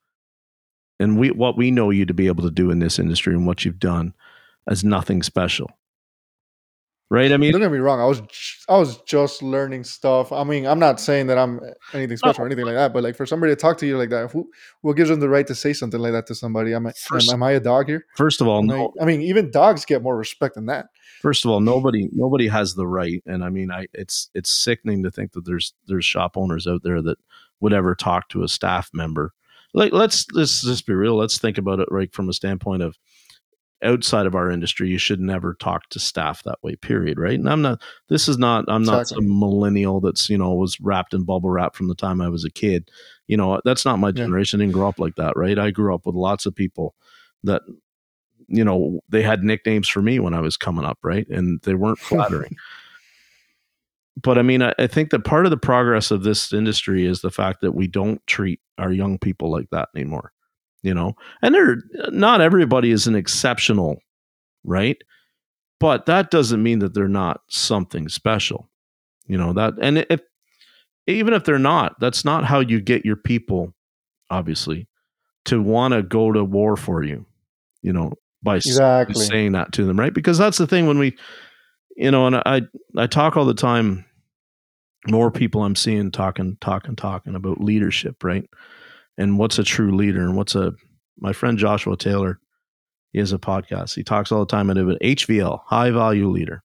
and 1.00 1.18
we 1.18 1.30
what 1.30 1.56
we 1.56 1.70
know 1.70 1.90
you 1.90 2.06
to 2.06 2.14
be 2.14 2.28
able 2.28 2.44
to 2.44 2.50
do 2.50 2.70
in 2.70 2.78
this 2.78 2.98
industry 2.98 3.34
and 3.34 3.46
what 3.46 3.64
you've 3.64 3.80
done 3.80 4.14
as 4.68 4.84
nothing 4.84 5.22
special. 5.22 5.70
Right? 7.12 7.32
I 7.32 7.38
mean, 7.38 7.50
Don't 7.50 7.60
get 7.60 7.72
me 7.72 7.78
wrong. 7.78 8.00
I 8.00 8.04
was 8.04 8.22
I 8.68 8.78
was 8.78 8.98
just 9.02 9.42
learning 9.42 9.82
stuff. 9.82 10.30
I 10.30 10.44
mean, 10.44 10.64
I'm 10.64 10.78
not 10.78 11.00
saying 11.00 11.26
that 11.26 11.38
I'm 11.38 11.58
anything 11.92 12.16
special 12.16 12.44
or 12.44 12.46
anything 12.46 12.66
like 12.66 12.76
that, 12.76 12.92
but 12.92 13.02
like 13.02 13.16
for 13.16 13.26
somebody 13.26 13.50
to 13.50 13.56
talk 13.56 13.78
to 13.78 13.86
you 13.86 13.98
like 13.98 14.10
that, 14.10 14.30
who 14.30 14.48
what 14.82 14.92
gives 14.96 15.10
them 15.10 15.18
the 15.18 15.28
right 15.28 15.44
to 15.48 15.54
say 15.56 15.72
something 15.72 15.98
like 15.98 16.12
that 16.12 16.28
to 16.28 16.36
somebody? 16.36 16.72
Am 16.72 16.86
I 16.86 16.92
First- 16.92 17.28
am, 17.30 17.34
am 17.34 17.42
I 17.42 17.50
a 17.52 17.60
dog 17.60 17.88
here? 17.88 18.06
first 18.16 18.40
of 18.40 18.46
all, 18.46 18.60
Am 18.60 18.66
no, 18.66 18.92
I, 19.00 19.02
I 19.02 19.06
mean, 19.06 19.22
even 19.22 19.50
dogs 19.50 19.84
get 19.84 20.02
more 20.02 20.16
respect 20.16 20.54
than 20.54 20.66
that. 20.66 20.86
first 21.20 21.44
of 21.44 21.50
all, 21.50 21.58
nobody 21.58 22.08
nobody 22.12 22.46
has 22.46 22.74
the 22.74 22.86
right, 22.86 23.20
and 23.26 23.42
I 23.42 23.48
mean, 23.50 23.72
I 23.72 23.88
it's 23.92 24.30
it's 24.34 24.50
sickening 24.50 25.02
to 25.02 25.10
think 25.10 25.32
that 25.32 25.44
there's 25.44 25.74
there's 25.88 26.04
shop 26.04 26.36
owners 26.36 26.68
out 26.68 26.84
there 26.84 27.02
that 27.02 27.18
would 27.58 27.72
ever 27.72 27.96
talk 27.96 28.28
to 28.28 28.44
a 28.44 28.48
staff 28.48 28.88
member. 28.94 29.32
Like, 29.74 29.92
let's 29.92 30.26
let's 30.32 30.62
just 30.62 30.86
be 30.86 30.94
real. 30.94 31.16
Let's 31.16 31.38
think 31.38 31.58
about 31.58 31.80
it 31.80 31.88
right 31.90 32.12
from 32.14 32.28
a 32.28 32.32
standpoint 32.32 32.82
of 32.82 32.96
outside 33.82 34.26
of 34.26 34.34
our 34.34 34.50
industry. 34.50 34.88
You 34.88 34.98
should 34.98 35.20
never 35.20 35.54
talk 35.54 35.88
to 35.90 35.98
staff 36.00 36.42
that 36.44 36.58
way. 36.62 36.76
Period. 36.76 37.18
Right? 37.18 37.38
And 37.38 37.48
I'm 37.48 37.62
not. 37.62 37.80
This 38.08 38.28
is 38.28 38.38
not. 38.38 38.64
I'm 38.68 38.82
not 38.82 39.02
Exactly. 39.02 39.26
some 39.26 39.38
millennial 39.38 40.00
that's 40.00 40.28
you 40.30 40.38
know 40.38 40.54
was 40.54 40.80
wrapped 40.80 41.14
in 41.14 41.24
bubble 41.24 41.50
wrap 41.50 41.74
from 41.74 41.88
the 41.88 41.94
time 41.94 42.20
I 42.20 42.28
was 42.28 42.44
a 42.44 42.50
kid. 42.50 42.90
You 43.26 43.36
know, 43.36 43.60
that's 43.64 43.84
not 43.84 43.98
my 43.98 44.08
Yeah. 44.08 44.12
generation. 44.14 44.60
I 44.60 44.64
didn't 44.64 44.74
grow 44.74 44.88
up 44.88 44.98
like 44.98 45.16
that. 45.16 45.36
Right? 45.36 45.58
I 45.58 45.70
grew 45.70 45.94
up 45.94 46.06
with 46.06 46.14
lots 46.14 46.46
of 46.46 46.54
people 46.54 46.94
that 47.44 47.62
you 48.48 48.64
know 48.64 49.00
they 49.08 49.22
had 49.22 49.42
nicknames 49.44 49.88
for 49.88 50.02
me 50.02 50.18
when 50.18 50.34
I 50.34 50.40
was 50.40 50.56
coming 50.56 50.84
up, 50.84 50.98
right? 51.02 51.28
And 51.28 51.60
they 51.62 51.74
weren't 51.74 51.98
flattering. 52.10 52.56
but 54.22 54.38
I 54.38 54.42
mean, 54.42 54.62
I, 54.62 54.74
I 54.78 54.86
think 54.86 55.10
that 55.10 55.24
part 55.24 55.46
of 55.46 55.50
the 55.50 55.56
progress 55.56 56.10
of 56.10 56.22
this 56.24 56.52
industry 56.52 57.06
is 57.06 57.20
the 57.20 57.30
fact 57.30 57.60
that 57.60 57.72
we 57.72 57.86
don't 57.86 58.24
treat 58.26 58.60
our 58.76 58.92
young 58.92 59.18
people 59.18 59.50
like 59.50 59.70
that 59.70 59.88
anymore. 59.94 60.32
You 60.82 60.94
know, 60.94 61.14
and 61.42 61.54
they're 61.54 61.76
not 62.10 62.40
everybody 62.40 62.90
is 62.90 63.06
an 63.06 63.14
exceptional, 63.14 63.98
right? 64.64 64.96
But 65.78 66.06
that 66.06 66.30
doesn't 66.30 66.62
mean 66.62 66.78
that 66.78 66.94
they're 66.94 67.08
not 67.08 67.40
something 67.48 68.08
special. 68.08 68.68
You 69.26 69.38
know 69.38 69.52
that, 69.52 69.74
and 69.80 69.98
if 70.10 70.20
even 71.06 71.34
if 71.34 71.44
they're 71.44 71.58
not, 71.58 71.98
that's 72.00 72.24
not 72.24 72.44
how 72.44 72.60
you 72.60 72.80
get 72.80 73.04
your 73.04 73.16
people, 73.16 73.74
obviously, 74.30 74.88
to 75.46 75.60
want 75.60 75.92
to 75.92 76.02
go 76.02 76.32
to 76.32 76.44
war 76.44 76.76
for 76.76 77.02
you. 77.02 77.26
You 77.82 77.92
know, 77.92 78.12
by 78.42 78.56
Exactly. 78.56 79.24
saying 79.24 79.52
that 79.52 79.72
to 79.72 79.84
them, 79.84 79.98
right? 79.98 80.14
Because 80.14 80.38
that's 80.38 80.58
the 80.58 80.66
thing 80.66 80.86
when 80.86 80.98
we, 80.98 81.16
you 81.96 82.10
know, 82.10 82.26
and 82.26 82.36
I 82.36 82.62
I 82.96 83.06
talk 83.06 83.36
all 83.36 83.44
the 83.44 83.54
time. 83.54 84.04
More 85.08 85.30
people 85.30 85.62
I'm 85.62 85.76
seeing 85.76 86.10
talking, 86.10 86.58
talking, 86.60 86.94
talking 86.94 87.34
about 87.34 87.60
leadership, 87.60 88.22
right? 88.22 88.44
And 89.20 89.38
what's 89.38 89.58
a 89.58 89.62
true 89.62 89.94
leader, 89.94 90.22
and 90.22 90.34
what's 90.34 90.54
a 90.54 90.72
my 91.18 91.32
friend 91.32 91.58
Joshua 91.58 91.96
Taylor. 91.96 92.40
He 93.12 93.18
has 93.18 93.32
a 93.32 93.38
podcast. 93.38 93.94
He 93.94 94.02
talks 94.02 94.32
all 94.32 94.40
the 94.40 94.46
time 94.46 94.70
about 94.70 95.00
HVL, 95.00 95.60
high 95.66 95.90
value 95.90 96.28
leader. 96.28 96.62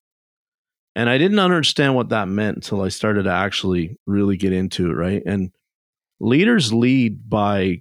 And 0.94 1.10
I 1.10 1.18
didn't 1.18 1.40
understand 1.40 1.94
what 1.94 2.08
that 2.10 2.28
meant 2.28 2.56
until 2.56 2.80
I 2.82 2.88
started 2.88 3.24
to 3.24 3.32
actually 3.32 3.98
really 4.06 4.36
get 4.36 4.52
into 4.52 4.90
it, 4.90 4.94
right? 4.94 5.22
And 5.26 5.50
leaders 6.20 6.72
lead 6.72 7.28
by 7.28 7.80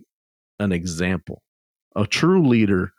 an 0.59 0.71
example. 0.71 1.41
A 1.95 2.05
true 2.05 2.45
leader, 2.45 2.91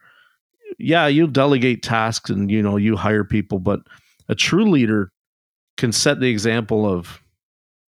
yeah, 0.79 1.09
you 1.09 1.27
delegate 1.27 1.83
tasks 1.83 2.31
and 2.31 2.51
you 2.51 2.63
know 2.63 2.77
you 2.79 2.97
hire 2.97 3.25
people, 3.25 3.59
but 3.59 3.81
a 4.29 4.35
true 4.35 4.71
leader 4.71 5.13
can 5.77 5.93
set 5.93 6.21
the 6.21 6.31
example 6.31 6.91
of 6.91 7.21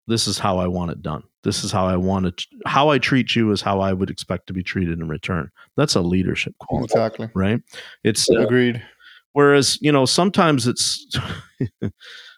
this 0.06 0.28
is 0.28 0.38
how 0.38 0.60
I 0.60 0.68
want 0.68 0.92
it 0.92 1.02
done. 1.02 1.24
This 1.44 1.64
is 1.64 1.72
how 1.72 1.88
I 1.88 1.96
want 1.98 2.28
it. 2.28 2.46
How 2.66 2.90
I 2.90 3.00
treat 3.00 3.36
you 3.36 3.52
is 3.52 3.62
how 3.62 3.80
I 3.80 3.94
would 3.94 4.10
expect 4.10 4.48
to 4.48 4.54
be 4.54 4.62
treated 4.64 5.00
in 5.00 5.08
return. 5.08 5.50
That's 5.76 5.96
a 5.96 6.02
leadership 6.02 6.54
quality, 6.60 6.94
Exactly. 6.94 7.30
right? 7.34 7.60
It's 8.04 8.30
uh, 8.30 8.42
Agreed. 8.42 8.82
whereas 9.34 9.78
you 9.82 9.92
know 9.92 10.06
sometimes 10.06 10.68
it's 10.68 11.08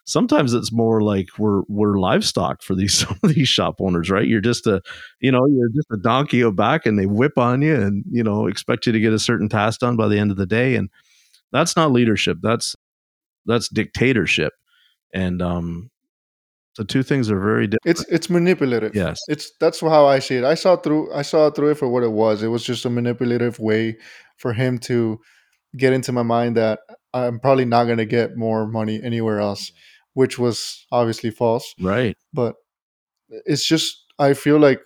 sometimes 0.06 0.54
it's 0.54 0.72
more 0.72 1.02
like 1.02 1.28
we're 1.38 1.62
we're 1.68 1.98
livestock 1.98 2.62
for 2.62 2.76
these 2.76 2.94
some 3.08 3.18
of 3.24 3.34
these 3.34 3.48
shop 3.48 3.76
owners 3.80 4.10
right 4.10 4.28
you're 4.28 4.42
just 4.42 4.68
a 4.68 4.82
you 5.22 5.32
know 5.32 5.46
you're 5.48 5.70
just 5.70 5.88
a 5.92 5.98
donkey 5.98 6.42
of 6.42 6.56
back 6.56 6.86
and 6.86 7.00
they 7.00 7.06
whip 7.06 7.38
on 7.38 7.62
you 7.62 7.76
and 7.76 8.04
you 8.12 8.24
know 8.24 8.48
expect 8.48 8.86
you 8.86 8.92
to 8.92 9.00
get 9.00 9.14
a 9.14 9.20
certain 9.20 9.50
task 9.50 9.80
done 9.80 9.96
by 9.96 10.08
the 10.08 10.20
end 10.20 10.32
of 10.32 10.38
the 10.38 10.46
day 10.46 10.76
and 10.76 10.90
that's 11.52 11.76
not 11.76 11.92
leadership 11.92 12.38
that's 12.42 12.76
that's 13.46 13.70
dictatorship 13.70 14.54
and 15.14 15.42
um 15.42 15.90
the 16.78 16.86
two 16.86 17.04
things 17.04 17.30
are 17.30 17.40
very 17.40 17.68
different 17.68 17.86
It's 18.00 18.06
it's 18.10 18.30
manipulative. 18.30 18.95
yes 18.95 19.20
It's 19.28 19.52
that's 19.60 19.80
how 19.82 20.06
I 20.08 20.20
see 20.20 20.38
it. 20.38 20.44
I 20.44 20.56
saw 20.56 20.76
through 20.78 21.14
I 21.14 21.22
saw 21.22 21.50
through 21.52 21.72
it 21.72 21.78
for 21.78 21.88
what 21.88 22.04
it 22.04 22.12
was. 22.12 22.41
It 22.44 22.48
was 22.48 22.64
just 22.64 22.86
a 22.86 22.90
manipulative 22.90 23.60
way 23.60 23.98
for 24.38 24.54
him 24.54 24.78
to 24.80 25.20
get 25.78 25.94
into 25.94 26.12
my 26.12 26.24
mind 26.24 26.58
that 26.58 26.80
I'm 27.14 27.40
probably 27.40 27.66
not 27.66 27.86
going 27.86 27.98
to 28.00 28.06
get 28.06 28.36
more 28.38 28.68
money 28.68 29.00
anywhere 29.04 29.40
else, 29.40 29.72
which 30.14 30.40
was 30.40 30.86
obviously 30.91 31.30
false. 31.32 31.74
right 31.80 32.16
But 32.34 32.56
it's 33.45 33.66
just 33.68 33.95
I 34.20 34.34
feel 34.34 34.58
like 34.60 34.80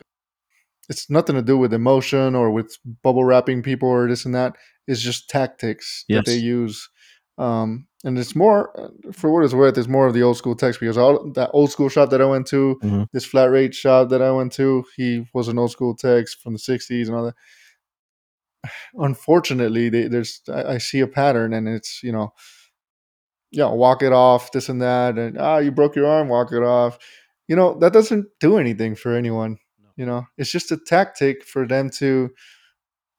it's 0.90 1.10
nothing 1.10 1.36
to 1.36 1.42
do 1.42 1.58
with 1.58 1.74
emotion 1.74 2.36
or 2.36 2.50
with 2.52 2.78
bubble 3.04 3.26
wrapping 3.26 3.62
people 3.62 3.90
or 3.90 4.08
this 4.08 4.26
and 4.26 4.34
that. 4.36 4.54
It's 4.88 5.02
just 5.02 5.30
tactics 5.30 6.06
Yes. 6.08 6.18
that 6.26 6.32
they 6.32 6.38
use. 6.38 6.90
Um, 7.38 7.88
and 8.04 8.18
it's 8.18 8.36
more, 8.36 8.92
for 9.12 9.32
what 9.32 9.44
it's 9.44 9.54
worth, 9.54 9.78
it's 9.78 9.88
more 9.88 10.08
of 10.08 10.14
the 10.14 10.24
old 10.24 10.38
school 10.38 10.56
text 10.56 10.80
because 10.80 10.98
all 10.98 11.32
that 11.34 11.50
old 11.54 11.72
school 11.72 11.90
shop 11.90 12.10
that 12.12 12.22
I 12.22 12.26
went 12.26 12.48
to, 12.48 12.80
Mhm. 12.84 13.08
this 13.12 13.26
flat 13.26 13.52
rate 13.52 13.74
shop 13.76 14.10
that 14.10 14.22
I 14.22 14.32
went 14.32 14.54
to, 14.54 14.84
he 14.96 15.28
was 15.34 15.48
an 15.48 15.58
old 15.60 15.72
school 15.72 15.96
text 15.96 16.42
from 16.42 16.54
the 16.54 16.60
'60s 16.60 17.08
and 17.08 17.18
all 17.18 17.26
that. 17.26 17.36
Unfortunately, 18.96 19.90
they, 19.90 20.08
there's 20.08 20.42
I, 20.50 20.74
I 20.74 20.78
see 20.78 21.00
a 21.00 21.08
pattern, 21.08 21.54
and 21.54 21.68
it's 21.68 22.02
you 22.04 22.12
know, 22.12 22.34
yeah, 23.52 23.70
walk 23.72 24.04
it 24.04 24.14
off, 24.14 24.52
this 24.52 24.70
and 24.70 24.82
that, 24.82 25.18
and 25.18 25.38
ah, 25.40 25.58
you 25.58 25.72
broke 25.72 25.96
your 25.96 26.08
arm, 26.08 26.28
walk 26.30 26.52
it 26.52 26.64
off. 26.64 26.98
You 27.48 27.56
know 27.56 27.78
that 27.80 27.94
doesn't 27.94 28.28
do 28.40 28.58
anything 28.58 28.96
for 28.96 29.14
anyone. 29.16 29.58
You 29.96 30.06
know, 30.06 30.26
it's 30.38 30.52
just 30.52 30.72
a 30.72 30.78
tactic 30.78 31.44
for 31.44 31.66
them 31.68 31.90
to 31.92 32.30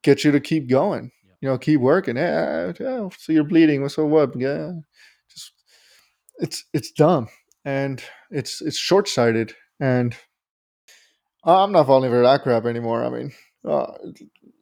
get 0.04 0.24
you 0.24 0.32
to 0.32 0.40
keep 0.40 0.68
going. 0.68 1.10
You 1.40 1.48
know, 1.48 1.58
keep 1.58 1.80
working. 1.80 2.16
Yeah, 2.16 2.72
yeah. 2.80 3.08
So 3.18 3.32
you're 3.32 3.44
bleeding. 3.44 3.88
So 3.88 4.06
what? 4.06 4.38
Yeah, 4.38 4.72
just 5.30 5.52
it's 6.38 6.64
it's 6.72 6.90
dumb 6.90 7.28
and 7.64 8.02
it's 8.30 8.62
it's 8.62 8.78
short 8.78 9.08
sighted. 9.08 9.54
And 9.80 10.16
I'm 11.44 11.72
not 11.72 11.86
falling 11.86 12.10
for 12.10 12.22
that 12.22 12.42
crap 12.42 12.66
anymore. 12.66 13.04
I 13.04 13.10
mean, 13.10 13.32
uh, 13.64 13.92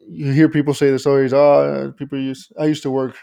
you 0.08 0.32
hear 0.32 0.48
people 0.48 0.74
say 0.74 0.90
the 0.90 0.98
stories. 0.98 1.32
Oh, 1.32 1.92
people 1.96 2.18
use. 2.18 2.50
I 2.58 2.66
used 2.66 2.82
to 2.82 2.90
work 2.90 3.16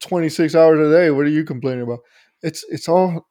26 0.00 0.54
hours 0.54 0.80
a 0.80 0.90
day. 0.90 1.10
What 1.10 1.26
are 1.26 1.30
you 1.30 1.44
complaining 1.44 1.82
about? 1.82 2.00
It's 2.42 2.64
it's 2.68 2.88
all 2.88 3.28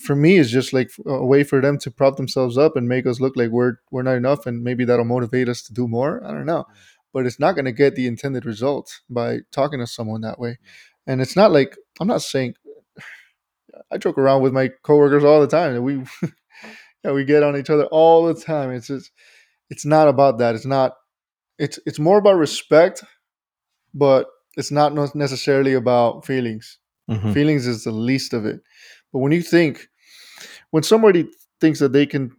for 0.00 0.16
me. 0.16 0.38
It's 0.38 0.50
just 0.50 0.72
like 0.72 0.90
a 1.06 1.24
way 1.24 1.44
for 1.44 1.60
them 1.60 1.78
to 1.78 1.90
prop 1.90 2.16
themselves 2.16 2.58
up 2.58 2.76
and 2.76 2.88
make 2.88 3.06
us 3.06 3.20
look 3.20 3.36
like 3.36 3.50
we're 3.50 3.76
we're 3.90 4.02
not 4.02 4.16
enough, 4.16 4.46
and 4.46 4.62
maybe 4.62 4.84
that'll 4.84 5.04
motivate 5.04 5.48
us 5.48 5.62
to 5.64 5.72
do 5.72 5.88
more. 5.88 6.24
I 6.24 6.32
don't 6.32 6.46
know, 6.46 6.64
but 7.14 7.24
it's 7.24 7.38
not 7.40 7.52
going 7.52 7.64
to 7.64 7.72
get 7.72 7.94
the 7.94 8.08
intended 8.08 8.44
result 8.44 9.00
by 9.08 9.38
talking 9.52 9.78
to 9.78 9.86
someone 9.86 10.20
that 10.22 10.38
way. 10.38 10.58
And 11.06 11.22
it's 11.22 11.36
not 11.36 11.52
like 11.52 11.76
I'm 12.00 12.08
not 12.08 12.22
saying. 12.22 12.56
I 13.90 13.98
joke 13.98 14.18
around 14.18 14.42
with 14.42 14.52
my 14.52 14.70
coworkers 14.82 15.24
all 15.24 15.40
the 15.40 15.46
time. 15.46 15.82
We 15.82 16.02
yeah, 17.04 17.12
we 17.12 17.24
get 17.24 17.42
on 17.42 17.56
each 17.56 17.70
other 17.70 17.86
all 17.86 18.26
the 18.26 18.34
time. 18.34 18.70
It's 18.72 18.88
just 18.88 19.10
it's 19.70 19.86
not 19.86 20.08
about 20.08 20.38
that. 20.38 20.54
It's 20.54 20.66
not 20.66 20.94
it's 21.58 21.78
it's 21.86 21.98
more 21.98 22.18
about 22.18 22.34
respect, 22.36 23.04
but 23.94 24.26
it's 24.56 24.70
not 24.70 25.14
necessarily 25.14 25.74
about 25.74 26.26
feelings. 26.26 26.78
Mhm. 27.10 27.32
Feelings 27.32 27.66
is 27.66 27.84
the 27.84 27.92
least 27.92 28.32
of 28.32 28.44
it. 28.46 28.60
But 29.12 29.20
when 29.20 29.32
you 29.32 29.42
think 29.42 29.88
when 30.70 30.82
somebody 30.82 31.28
thinks 31.60 31.78
that 31.78 31.92
they 31.92 32.06
can 32.06 32.32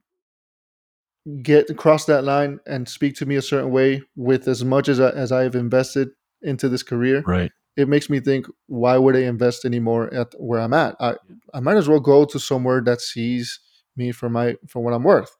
get 1.41 1.69
across 1.69 2.05
that 2.05 2.23
line 2.23 2.59
and 2.67 2.87
speak 2.87 3.15
to 3.15 3.25
me 3.25 3.35
a 3.35 3.41
certain 3.41 3.71
way 3.71 4.03
with 4.15 4.47
as 4.47 4.63
much 4.63 4.87
as 4.87 4.99
I, 4.99 5.09
as 5.09 5.31
I 5.31 5.43
have 5.43 5.55
invested 5.55 6.09
into 6.41 6.69
this 6.69 6.83
career, 6.83 7.23
right 7.25 7.51
it 7.77 7.89
makes 7.89 8.09
me 8.09 8.19
think 8.19 8.47
why 8.67 8.97
would 8.97 9.15
I 9.15 9.21
invest 9.21 9.65
anymore 9.65 10.13
at 10.13 10.33
where 10.39 10.59
I'm 10.59 10.73
at? 10.73 10.95
I, 10.99 11.15
I 11.53 11.59
might 11.59 11.77
as 11.77 11.89
well 11.89 11.99
go 11.99 12.25
to 12.25 12.39
somewhere 12.39 12.81
that 12.85 13.01
sees 13.01 13.59
me 13.97 14.11
for 14.11 14.29
my 14.29 14.55
for 14.67 14.83
what 14.83 14.93
I'm 14.93 15.03
worth 15.03 15.35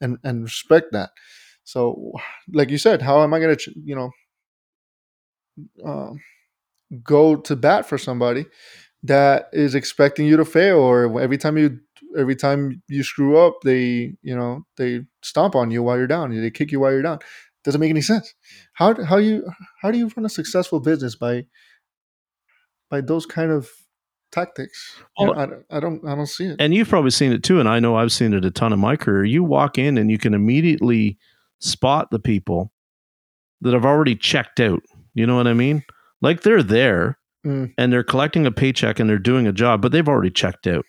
and 0.00 0.18
and 0.24 0.42
respect 0.42 0.92
that. 0.92 1.10
So 1.64 2.12
like 2.52 2.70
you 2.70 2.78
said, 2.78 3.02
how 3.02 3.22
am 3.22 3.34
I 3.34 3.38
going 3.38 3.56
to 3.56 3.72
you 3.84 3.94
know 3.94 4.10
uh, 5.86 6.10
go 7.02 7.36
to 7.36 7.56
bat 7.56 7.86
for 7.86 7.98
somebody 7.98 8.46
that 9.04 9.48
is 9.52 9.74
expecting 9.74 10.26
you 10.26 10.36
to 10.36 10.44
fail 10.44 10.78
or 10.78 11.20
every 11.20 11.38
time 11.38 11.56
you 11.56 11.78
every 12.16 12.36
time 12.36 12.82
you 12.88 13.02
screw 13.02 13.36
up 13.38 13.54
they 13.64 14.14
you 14.22 14.34
know 14.36 14.64
they 14.76 15.02
stomp 15.22 15.54
on 15.54 15.70
you 15.70 15.82
while 15.82 15.96
you're 15.98 16.06
down. 16.06 16.30
They 16.34 16.50
kick 16.50 16.72
you 16.72 16.80
while 16.80 16.92
you're 16.92 17.02
down. 17.02 17.18
Doesn't 17.64 17.80
make 17.80 17.90
any 17.90 18.00
sense. 18.00 18.32
How 18.74 19.02
how 19.04 19.16
you 19.18 19.44
how 19.82 19.90
do 19.90 19.98
you 19.98 20.10
run 20.16 20.24
a 20.26 20.28
successful 20.30 20.80
business 20.80 21.16
by 21.16 21.46
by 22.90 23.00
those 23.00 23.26
kind 23.26 23.50
of 23.50 23.68
tactics? 24.32 24.96
Well- 25.18 25.38
I, 25.38 25.46
don't- 25.46 25.64
I 25.70 25.80
don't 25.80 26.06
i 26.06 26.14
don't 26.14 26.26
see 26.26 26.46
it. 26.46 26.56
And 26.58 26.74
you've 26.74 26.88
probably 26.88 27.10
seen 27.10 27.32
it 27.32 27.42
too 27.42 27.60
and 27.60 27.68
i 27.68 27.78
know 27.80 27.96
i've 27.96 28.12
seen 28.12 28.32
it 28.34 28.44
a 28.44 28.50
ton 28.50 28.72
in 28.72 28.78
my 28.80 28.96
career. 28.96 29.24
You 29.24 29.42
walk 29.44 29.78
in 29.78 29.98
and 29.98 30.10
you 30.10 30.18
can 30.18 30.34
immediately 30.34 31.18
spot 31.60 32.10
the 32.10 32.18
people 32.20 32.72
that 33.60 33.72
have 33.74 33.84
already 33.84 34.14
checked 34.14 34.60
out. 34.60 34.82
You 35.14 35.26
know 35.26 35.36
what 35.36 35.46
i 35.48 35.54
mean? 35.54 35.82
Like 36.22 36.42
they're 36.42 36.62
there 36.62 37.18
Mm. 37.46 37.72
and 37.78 37.92
they're 37.92 38.02
collecting 38.02 38.46
a 38.46 38.50
paycheck 38.50 38.98
and 38.98 39.08
they're 39.08 39.16
doing 39.16 39.46
a 39.46 39.52
job 39.52 39.80
but 39.80 39.92
they've 39.92 40.08
already 40.08 40.28
checked 40.30 40.66
out 40.66 40.84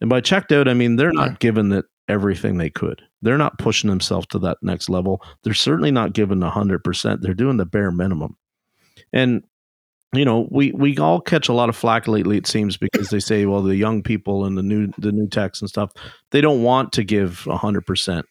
and 0.00 0.10
by 0.10 0.20
checked 0.20 0.52
out 0.52 0.68
i 0.68 0.74
mean 0.74 0.96
they're 0.96 1.12
not 1.12 1.40
given 1.40 1.72
it 1.72 1.84
everything 2.08 2.56
they 2.56 2.70
could. 2.70 3.02
They're 3.22 3.38
not 3.38 3.58
pushing 3.58 3.90
themselves 3.90 4.26
to 4.28 4.38
that 4.40 4.58
next 4.62 4.88
level. 4.88 5.22
They're 5.42 5.54
certainly 5.54 5.90
not 5.90 6.12
giving 6.12 6.38
100% 6.38 7.20
they're 7.20 7.34
doing 7.34 7.56
the 7.56 7.66
bare 7.66 7.90
minimum. 7.90 8.36
And 9.12 9.44
you 10.12 10.24
know 10.24 10.46
we 10.50 10.70
we 10.72 10.96
all 10.98 11.20
catch 11.20 11.48
a 11.48 11.52
lot 11.52 11.68
of 11.68 11.74
flack 11.74 12.06
lately 12.06 12.38
it 12.38 12.46
seems 12.46 12.76
because 12.76 13.10
they 13.10 13.18
say 13.18 13.44
well 13.44 13.60
the 13.60 13.74
young 13.74 14.04
people 14.04 14.44
and 14.44 14.56
the 14.56 14.62
new 14.62 14.88
the 14.98 15.10
new 15.10 15.26
techs 15.26 15.60
and 15.60 15.68
stuff 15.68 15.90
they 16.30 16.40
don't 16.40 16.62
want 16.62 16.92
to 16.92 17.02
give 17.02 17.42
100% 17.46 18.22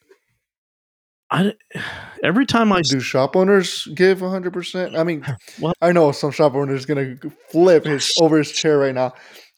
I, 1.29 1.53
every 2.23 2.45
time 2.45 2.71
I 2.71 2.81
do 2.81 3.01
shop 3.01 3.35
owners 3.35 3.87
give 3.93 4.19
100% 4.19 4.97
i 4.97 5.03
mean 5.03 5.25
What? 5.59 5.75
i 5.81 5.91
know 5.91 6.13
some 6.13 6.31
shop 6.31 6.55
owners 6.55 6.85
going 6.85 7.19
to 7.19 7.29
flip 7.51 7.83
his 7.83 8.11
over 8.21 8.37
his 8.37 8.53
chair 8.53 8.79
right 8.79 8.95
now 8.95 9.13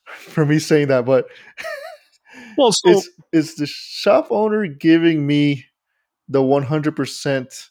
for 0.08 0.44
me 0.44 0.58
saying 0.58 0.88
that 0.88 1.06
but 1.06 1.28
well 2.58 2.72
so 2.72 2.90
is 2.90 3.10
is 3.32 3.56
the 3.56 3.66
shop 3.68 4.28
owner 4.30 4.68
giving 4.68 5.26
me 5.26 5.66
the 6.30 6.42
100% 6.42 7.70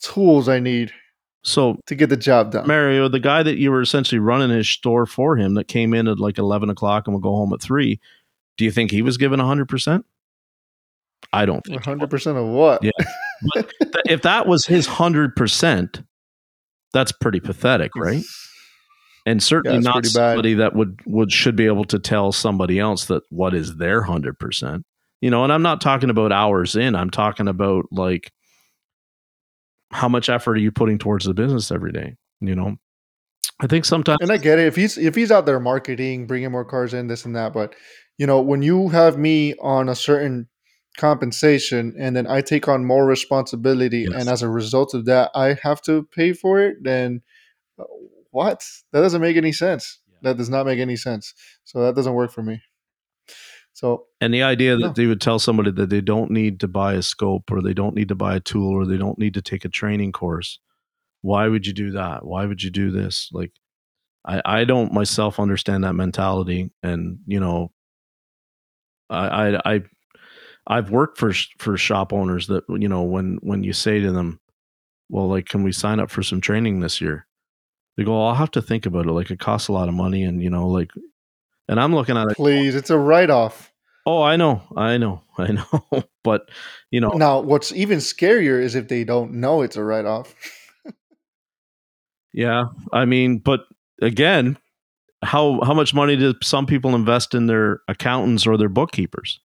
tools 0.00 0.48
i 0.48 0.58
need 0.58 0.92
so 1.42 1.76
to 1.86 1.94
get 1.94 2.08
the 2.08 2.16
job 2.16 2.52
done 2.52 2.66
Mario, 2.66 3.06
the 3.08 3.20
guy 3.20 3.42
that 3.42 3.58
you 3.58 3.70
were 3.70 3.82
essentially 3.82 4.18
running 4.18 4.48
his 4.48 4.68
store 4.68 5.04
for 5.04 5.36
him 5.36 5.54
that 5.54 5.68
came 5.68 5.92
in 5.92 6.08
at 6.08 6.18
like 6.18 6.38
11 6.38 6.70
o'clock 6.70 7.06
and 7.06 7.12
will 7.12 7.20
go 7.20 7.36
home 7.36 7.52
at 7.52 7.60
3, 7.60 8.00
do 8.56 8.64
you 8.64 8.70
think 8.70 8.90
he 8.90 9.02
was 9.02 9.18
given 9.18 9.40
100%? 9.40 10.04
I 11.34 11.44
don't 11.44 11.60
think. 11.66 11.84
he 11.84 11.90
was. 11.90 11.98
100% 11.98 12.36
of 12.38 12.46
what 12.46 12.82
Yeah. 12.82 12.92
Th- 13.52 13.66
if 14.06 14.22
that 14.22 14.46
was 14.46 14.64
his 14.64 14.86
100%, 14.86 16.04
that's 16.94 17.12
pretty 17.12 17.40
pathetic, 17.40 17.94
right? 17.94 18.24
And 19.26 19.42
certainly 19.42 19.78
Yeah, 19.78 19.82
not 19.82 19.94
pretty 19.94 20.08
bad. 20.08 20.32
somebody 20.32 20.54
that 20.54 20.74
would, 20.76 21.00
would 21.06 21.32
should 21.32 21.56
be 21.56 21.66
able 21.66 21.84
to 21.86 21.98
tell 21.98 22.30
somebody 22.32 22.78
else 22.78 23.06
that 23.06 23.22
what 23.30 23.54
is 23.54 23.76
their 23.76 24.02
100%. 24.02 24.82
You 25.20 25.30
know, 25.30 25.44
and 25.44 25.52
I'm 25.52 25.62
not 25.62 25.80
talking 25.80 26.10
about 26.10 26.32
hours 26.32 26.76
in, 26.76 26.94
I'm 26.94 27.08
talking 27.10 27.48
about 27.48 27.86
like 27.90 28.30
how 29.90 30.08
much 30.08 30.28
effort 30.28 30.52
are 30.58 30.60
you 30.60 30.72
putting 30.72 30.98
towards 30.98 31.24
the 31.24 31.34
business 31.34 31.70
every 31.70 31.92
day, 31.92 32.16
you 32.40 32.54
know? 32.54 32.76
I 33.60 33.66
think 33.68 33.84
sometimes 33.84 34.18
And 34.20 34.32
I 34.32 34.36
get 34.36 34.58
it 34.58 34.66
if 34.66 34.74
he's 34.76 34.98
if 34.98 35.14
he's 35.14 35.30
out 35.30 35.46
there 35.46 35.60
marketing, 35.60 36.26
bringing 36.26 36.50
more 36.50 36.64
cars 36.64 36.92
in, 36.92 37.06
this 37.06 37.24
and 37.24 37.36
that. 37.36 37.52
But 37.52 37.74
you 38.18 38.26
know, 38.26 38.40
when 38.40 38.62
you 38.62 38.88
have 38.88 39.16
me 39.16 39.54
on 39.62 39.88
a 39.88 39.94
certain 39.94 40.48
compensation 40.98 41.94
and 41.98 42.16
then 42.16 42.26
I 42.26 42.40
take 42.40 42.66
on 42.68 42.84
more 42.84 43.06
responsibility, 43.06 44.06
Yes. 44.10 44.20
and 44.20 44.28
as 44.28 44.42
a 44.42 44.48
result 44.48 44.92
of 44.92 45.04
that, 45.06 45.30
I 45.34 45.56
have 45.62 45.80
to 45.82 46.02
pay 46.14 46.32
for 46.32 46.60
it, 46.60 46.78
then 46.82 47.22
what? 48.34 48.64
That 48.92 49.00
doesn't 49.00 49.20
make 49.22 49.36
any 49.36 49.52
sense. 49.52 50.00
That 50.22 50.36
does 50.36 50.50
not 50.50 50.66
make 50.66 50.80
any 50.80 50.96
sense. 50.96 51.32
So 51.64 51.82
that 51.84 51.94
doesn't 51.94 52.14
work 52.14 52.32
for 52.32 52.42
me. 52.42 52.60
So 53.72 54.06
And 54.20 54.34
the 54.34 54.42
idea 54.42 54.76
that 54.76 54.86
No. 54.86 54.92
they 54.92 55.06
would 55.06 55.20
tell 55.20 55.38
somebody 55.38 55.70
that 55.70 55.88
they 55.90 56.00
don't 56.00 56.30
need 56.30 56.58
to 56.60 56.68
buy 56.68 56.94
a 56.94 57.02
scope 57.02 57.50
or 57.52 57.62
they 57.62 57.74
don't 57.74 57.94
need 57.94 58.08
to 58.08 58.14
buy 58.14 58.34
a 58.36 58.40
tool 58.40 58.70
or 58.72 58.86
they 58.86 58.96
don't 58.96 59.18
need 59.18 59.34
to 59.34 59.42
take 59.42 59.64
a 59.64 59.68
training 59.68 60.12
course. 60.12 60.58
Why 61.22 61.46
would 61.48 61.66
you 61.66 61.72
do 61.72 61.92
that? 61.92 62.24
Why 62.24 62.44
would 62.46 62.62
you 62.62 62.70
do 62.70 62.90
this? 62.90 63.28
Like 63.32 63.52
I, 64.24 64.42
I 64.44 64.64
don't 64.64 64.92
myself 64.92 65.38
understand 65.38 65.84
that 65.84 65.94
mentality. 65.94 66.70
And, 66.82 67.18
you 67.26 67.38
know, 67.38 67.70
I, 69.10 69.26
I, 69.26 69.74
I 69.74 69.82
I've 70.66 70.90
worked 70.90 71.18
for 71.18 71.32
for 71.58 71.76
shop 71.76 72.12
owners 72.12 72.46
that 72.48 72.64
you 72.68 72.88
know 72.88 73.02
when 73.02 73.38
when 73.42 73.62
you 73.62 73.72
say 73.74 74.00
to 74.00 74.10
them, 74.10 74.40
"Well, 75.10 75.28
like, 75.28 75.46
can 75.46 75.62
we 75.62 75.72
sign 75.72 76.00
up 76.00 76.10
for 76.10 76.22
some 76.22 76.40
training 76.40 76.80
this 76.80 77.00
year?" 77.02 77.26
They 77.96 78.04
go, 78.04 78.26
"I'll 78.26 78.34
have 78.34 78.50
to 78.52 78.62
think 78.62 78.86
about 78.86 79.06
it. 79.06 79.12
Like, 79.12 79.30
it 79.30 79.38
costs 79.38 79.68
a 79.68 79.72
lot 79.72 79.88
of 79.88 79.94
money, 79.94 80.22
and 80.22 80.42
you 80.42 80.50
know, 80.50 80.68
like." 80.68 80.90
And 81.66 81.80
I'm 81.80 81.94
looking 81.94 82.16
at 82.16 82.28
it. 82.28 82.36
please, 82.36 82.74
it's 82.74 82.90
a 82.90 82.98
write 82.98 83.30
off. 83.30 83.72
Oh, 84.06 84.22
I 84.22 84.36
know, 84.36 84.62
I 84.76 84.98
know, 84.98 85.22
I 85.38 85.52
know. 85.52 86.04
but 86.22 86.48
you 86.90 87.00
know, 87.00 87.10
Now, 87.10 87.40
what's 87.40 87.72
even 87.72 87.98
scarier 87.98 88.60
is 88.60 88.74
if 88.74 88.88
they 88.88 89.04
don't 89.04 89.34
know 89.34 89.62
it's 89.62 89.76
a 89.76 89.82
write 89.82 90.04
off. 90.04 90.34
yeah. 92.32 92.64
I 92.92 93.04
mean, 93.04 93.38
but 93.38 93.60
again, 94.02 94.58
how 95.22 95.60
how 95.62 95.74
much 95.74 95.94
money 95.94 96.16
do 96.16 96.34
some 96.42 96.66
people 96.66 96.94
invest 96.94 97.34
in 97.34 97.46
their 97.46 97.80
accountants 97.88 98.46
or 98.46 98.56
their 98.56 98.68
bookkeepers? 98.68 99.40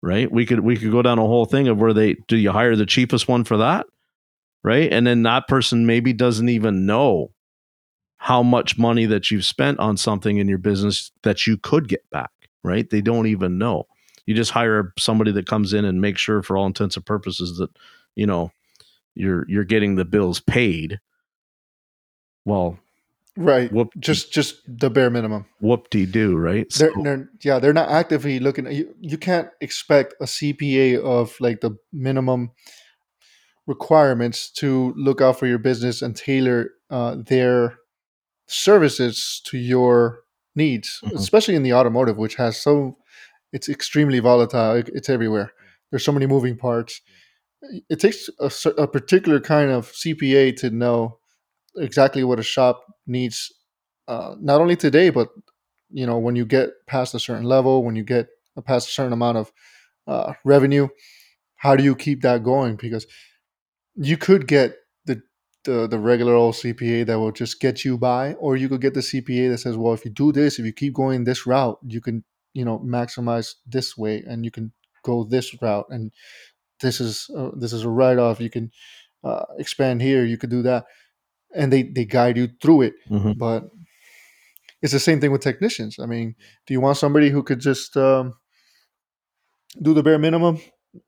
Right? 0.00 0.30
We 0.30 0.46
could 0.46 0.60
we 0.60 0.76
could 0.76 0.92
go 0.92 1.02
down 1.02 1.18
a 1.18 1.26
whole 1.26 1.44
thing 1.44 1.66
of 1.66 1.78
where 1.78 1.92
they 1.92 2.14
do 2.28 2.36
you 2.36 2.52
hire 2.52 2.76
the 2.76 2.86
cheapest 2.86 3.26
one 3.26 3.42
for 3.42 3.56
that? 3.56 3.86
Right? 4.62 4.92
And 4.92 5.06
then 5.06 5.24
that 5.24 5.48
person 5.48 5.86
maybe 5.86 6.12
doesn't 6.12 6.48
even 6.48 6.86
know 6.86 7.32
how 8.18 8.42
much 8.42 8.76
money 8.78 9.06
that 9.06 9.30
you've 9.30 9.44
spent 9.44 9.78
on 9.78 9.96
something 9.96 10.38
in 10.38 10.48
your 10.48 10.58
business 10.58 11.10
that 11.22 11.46
you 11.46 11.56
could 11.56 11.88
get 11.88 12.08
back, 12.10 12.30
right? 12.64 12.88
They 12.90 13.00
don't 13.00 13.26
even 13.28 13.58
know. 13.58 13.86
You 14.26 14.34
just 14.34 14.50
hire 14.50 14.92
somebody 14.98 15.32
that 15.32 15.46
comes 15.46 15.72
in 15.72 15.84
and 15.84 16.00
makes 16.00 16.20
sure 16.20 16.42
for 16.42 16.56
all 16.56 16.66
intents 16.66 16.96
and 16.96 17.06
purposes 17.06 17.56
that, 17.58 17.70
you 18.16 18.26
know, 18.26 18.52
you're 19.14 19.44
you're 19.48 19.64
getting 19.64 19.94
the 19.96 20.04
bills 20.04 20.38
paid. 20.40 21.00
Well, 22.44 22.78
right. 23.36 23.72
whoop 23.72 23.92
Just 23.98 24.32
just 24.32 24.56
the 24.66 24.90
bare 24.90 25.10
minimum. 25.10 25.46
whoop 25.60 25.88
de 25.90 26.04
do, 26.06 26.36
right? 26.36 26.66
They're, 26.78 26.92
So- 26.92 27.02
they're 27.02 27.28
yeah, 27.42 27.58
they're 27.58 27.72
not 27.72 27.88
actively 27.88 28.38
looking. 28.40 28.70
You, 28.70 28.94
you 29.00 29.16
can't 29.18 29.48
expect 29.60 30.14
a 30.20 30.24
CPA 30.24 31.00
of 31.02 31.34
like 31.40 31.60
the 31.60 31.76
minimum 31.92 32.50
requirements 33.66 34.50
to 34.50 34.92
look 34.96 35.20
out 35.20 35.38
for 35.38 35.46
your 35.46 35.58
business 35.58 36.00
and 36.02 36.16
tailor 36.16 36.70
uh, 36.90 37.16
their 37.26 37.76
services 38.48 39.40
to 39.46 39.58
your 39.58 40.22
needs, 40.56 41.00
Mhm. 41.04 41.16
especially 41.16 41.54
in 41.56 41.62
the 41.62 41.74
automotive, 41.74 42.18
which 42.18 42.36
has 42.36 42.60
so 42.60 42.98
it's 43.52 43.68
extremely 43.68 44.20
volatile. 44.20 44.74
It's 44.76 45.08
everywhere. 45.08 45.52
There's 45.90 46.04
so 46.04 46.12
many 46.12 46.26
moving 46.26 46.56
parts. 46.56 47.00
It 47.88 48.00
takes 48.00 48.28
a, 48.40 48.50
a 48.78 48.86
particular 48.88 49.40
kind 49.40 49.70
of 49.70 49.88
CPA 49.92 50.52
to 50.58 50.70
know 50.70 51.18
exactly 51.76 52.24
what 52.24 52.38
a 52.40 52.42
shop 52.42 52.84
needs, 53.06 53.52
uh, 54.08 54.36
not 54.40 54.60
only 54.60 54.76
today, 54.76 55.10
but 55.10 55.28
you 55.90 56.06
know 56.06 56.18
when 56.18 56.36
you 56.36 56.44
get 56.46 56.70
past 56.86 57.14
a 57.14 57.20
certain 57.20 57.44
level, 57.44 57.84
when 57.84 57.96
you 57.96 58.04
get 58.04 58.28
past 58.66 58.88
a 58.88 58.92
certain 58.92 59.12
amount 59.12 59.38
of 59.38 59.52
uh, 60.06 60.34
revenue, 60.44 60.88
how 61.56 61.76
do 61.76 61.84
you 61.84 61.94
keep 61.96 62.22
that 62.22 62.42
going? 62.44 62.76
Because 62.76 63.06
you 63.96 64.16
could 64.16 64.46
get 64.46 64.76
the, 65.64 65.86
the 65.86 65.98
regular 65.98 66.34
old 66.34 66.54
CPA 66.54 67.06
that 67.06 67.18
will 67.18 67.32
just 67.32 67.60
get 67.60 67.84
you 67.84 67.98
by, 67.98 68.34
or 68.34 68.56
you 68.56 68.68
could 68.68 68.80
get 68.80 68.94
the 68.94 69.00
CPA 69.00 69.50
that 69.50 69.58
says, 69.58 69.76
well, 69.76 69.92
if 69.94 70.04
you 70.04 70.10
do 70.10 70.32
this, 70.32 70.58
if 70.58 70.64
you 70.64 70.72
keep 70.72 70.94
going 70.94 71.24
this 71.24 71.46
route, 71.46 71.78
you 71.86 72.00
can 72.00 72.24
you 72.54 72.64
know 72.64 72.78
maximize 72.80 73.54
this 73.66 73.96
way, 73.96 74.22
and 74.26 74.44
you 74.44 74.50
can 74.50 74.72
go 75.04 75.24
this 75.24 75.54
route, 75.62 75.86
and 75.90 76.12
this 76.80 77.00
is 77.00 77.30
uh, 77.36 77.50
this 77.56 77.72
is 77.72 77.82
a 77.84 77.88
write 77.88 78.18
off. 78.18 78.40
You 78.40 78.50
can 78.50 78.70
uh, 79.24 79.44
expand 79.58 80.00
here, 80.02 80.24
you 80.24 80.38
could 80.38 80.50
do 80.50 80.62
that, 80.62 80.86
and 81.54 81.72
they 81.72 81.82
they 81.82 82.04
guide 82.04 82.36
you 82.36 82.48
through 82.60 82.82
it. 82.82 82.94
Mhm. 83.10 83.36
But 83.38 83.64
it's 84.82 84.92
the 84.92 85.00
same 85.00 85.20
thing 85.20 85.32
with 85.32 85.40
technicians. 85.42 85.98
I 85.98 86.06
mean, 86.06 86.36
do 86.66 86.74
you 86.74 86.80
want 86.80 86.96
somebody 86.98 87.30
who 87.30 87.42
could 87.42 87.60
just 87.60 87.96
um, 87.96 88.34
do 89.82 89.92
the 89.92 90.02
bare 90.02 90.18
minimum, 90.18 90.60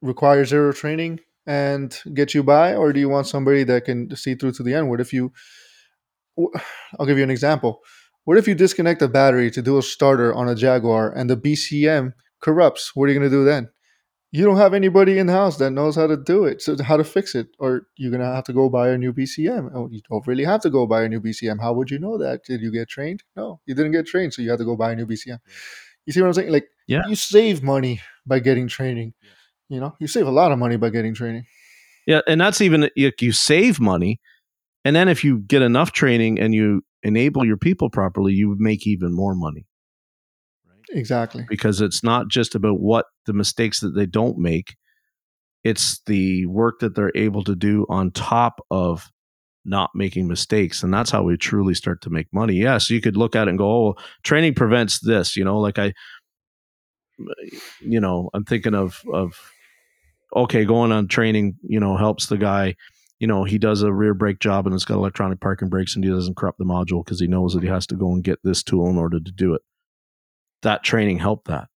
require 0.02 0.44
zero 0.44 0.72
training, 0.72 1.20
and 1.50 1.88
get 2.14 2.32
you 2.34 2.42
by, 2.44 2.74
or 2.74 2.92
do 2.92 3.00
you 3.00 3.08
want 3.08 3.26
somebody 3.26 3.64
that 3.64 3.84
can 3.84 4.14
see 4.14 4.34
through 4.36 4.52
to 4.52 4.62
the 4.62 4.74
end? 4.74 4.88
What 4.88 5.00
if 5.00 5.12
you? 5.12 5.32
I'll 6.98 7.06
give 7.06 7.18
you 7.18 7.24
an 7.24 7.30
example. 7.30 7.80
What 8.24 8.38
if 8.38 8.46
you 8.46 8.54
disconnect 8.54 9.02
a 9.02 9.08
battery 9.08 9.50
to 9.50 9.62
do 9.62 9.78
a 9.78 9.82
starter 9.82 10.32
on 10.34 10.48
a 10.48 10.54
Jaguar 10.54 11.10
and 11.10 11.28
the 11.28 11.36
BCM 11.36 12.12
corrupts? 12.40 12.94
What 12.94 13.04
are 13.04 13.12
you 13.12 13.18
going 13.18 13.30
to 13.30 13.36
do 13.36 13.44
then? 13.44 13.68
You 14.32 14.44
don't 14.44 14.58
have 14.58 14.74
anybody 14.74 15.18
in 15.18 15.26
the 15.26 15.32
house 15.32 15.56
that 15.56 15.72
knows 15.72 15.96
how 15.96 16.06
to 16.06 16.16
do 16.16 16.44
it, 16.44 16.62
so 16.62 16.80
how 16.80 16.96
to 16.96 17.02
fix 17.02 17.34
it, 17.34 17.48
or 17.58 17.88
you're 17.96 18.12
gonna 18.12 18.32
have 18.32 18.44
to 18.44 18.52
go 18.52 18.68
buy 18.68 18.90
a 18.90 18.96
new 18.96 19.12
BCM. 19.12 19.70
Oh, 19.74 19.88
you 19.90 20.00
don't 20.08 20.24
really 20.24 20.44
have 20.44 20.60
to 20.60 20.70
go 20.70 20.86
buy 20.86 21.02
a 21.02 21.08
new 21.08 21.20
BCM. 21.20 21.60
How 21.60 21.72
would 21.72 21.90
you 21.90 21.98
know 21.98 22.16
that? 22.18 22.44
Did 22.44 22.60
you 22.60 22.70
get 22.70 22.88
trained? 22.88 23.24
No, 23.34 23.60
you 23.66 23.74
didn't 23.74 23.90
get 23.90 24.06
trained, 24.06 24.32
so 24.32 24.40
you 24.40 24.50
had 24.50 24.60
to 24.60 24.64
go 24.64 24.76
buy 24.76 24.92
a 24.92 24.94
new 24.94 25.04
BCM. 25.04 25.38
You 26.06 26.12
see 26.12 26.20
what 26.20 26.28
I'm 26.28 26.34
saying? 26.34 26.52
Like, 26.52 26.68
Yeah. 26.86 27.02
you 27.08 27.16
save 27.16 27.60
money 27.64 28.02
by 28.24 28.38
getting 28.38 28.68
training. 28.68 29.14
You 29.70 29.80
know, 29.80 29.96
you 29.98 30.06
save 30.06 30.26
a 30.26 30.30
lot 30.30 30.52
of 30.52 30.58
money 30.58 30.76
by 30.76 30.90
getting 30.90 31.14
training. 31.14 31.46
Yeah, 32.06 32.20
and 32.26 32.40
that's 32.40 32.60
even 32.60 32.90
like 32.96 33.22
you 33.22 33.32
save 33.32 33.80
money, 33.80 34.20
and 34.84 34.94
then 34.94 35.08
if 35.08 35.24
you 35.24 35.38
get 35.38 35.62
enough 35.62 35.92
training 35.92 36.38
and 36.38 36.54
you 36.54 36.82
enable 37.02 37.46
your 37.46 37.56
people 37.56 37.88
properly, 37.88 38.34
you 38.34 38.54
make 38.58 38.86
even 38.86 39.14
more 39.14 39.34
money. 39.34 39.66
Right? 40.68 40.98
Exactly. 40.98 41.46
because 41.48 41.80
it's 41.80 42.02
not 42.02 42.28
just 42.28 42.54
about 42.54 42.80
what 42.80 43.06
the 43.26 43.32
mistakes 43.32 43.80
that 43.80 43.94
they 43.94 44.06
don't 44.06 44.36
make 44.38 44.74
it's 45.62 46.00
the 46.06 46.46
work 46.46 46.80
that 46.80 46.94
they're 46.94 47.12
able 47.14 47.44
to 47.44 47.54
do 47.54 47.86
on 47.88 48.10
top 48.10 48.60
of 48.70 49.10
not 49.64 49.90
making 49.94 50.26
mistakes 50.26 50.82
and 50.82 50.92
that's 50.92 51.10
how 51.10 51.22
we 51.22 51.36
truly 51.36 51.74
start 51.74 52.00
to 52.00 52.08
make 52.10 52.26
money 52.32 52.54
yes 52.54 52.88
you 52.88 53.00
could 53.00 53.16
look 53.16 53.36
at 53.36 53.46
it 53.46 53.50
and 53.50 53.58
go 53.58 53.70
oh 53.70 53.94
training 54.22 54.54
prevents 54.54 55.00
this 55.00 55.36
you 55.36 55.44
know 55.44 55.60
like 55.60 55.78
i 55.78 55.92
you 57.80 58.00
know 58.00 58.30
i'm 58.32 58.44
thinking 58.44 58.74
of 58.74 59.02
of 59.12 59.38
okay 60.34 60.64
going 60.64 60.92
on 60.92 61.08
training 61.08 61.56
you 61.62 61.80
know 61.80 61.96
helps 61.96 62.26
the 62.26 62.38
guy. 62.38 62.76
You 63.18 63.26
know 63.26 63.44
he 63.44 63.58
does 63.58 63.82
a 63.82 63.92
rear 63.92 64.14
brake 64.14 64.38
job 64.38 64.66
and 64.66 64.74
it's 64.74 64.84
got 64.84 64.94
electronic 64.94 65.40
parking 65.40 65.68
brakes 65.68 65.94
and 65.94 66.04
he 66.04 66.10
doesn't 66.10 66.36
corrupt 66.36 66.58
the 66.58 66.64
module 66.64 67.04
because 67.04 67.20
he 67.20 67.26
knows 67.26 67.52
that 67.52 67.62
he 67.62 67.68
has 67.68 67.86
to 67.88 67.94
go 67.94 68.12
and 68.12 68.24
get 68.24 68.38
this 68.42 68.62
tool 68.62 68.88
in 68.88 68.96
order 68.96 69.20
to 69.20 69.30
do 69.30 69.54
it. 69.54 69.62
That 70.62 70.82
training 70.82 71.18
helped 71.18 71.48
that. 71.48 71.68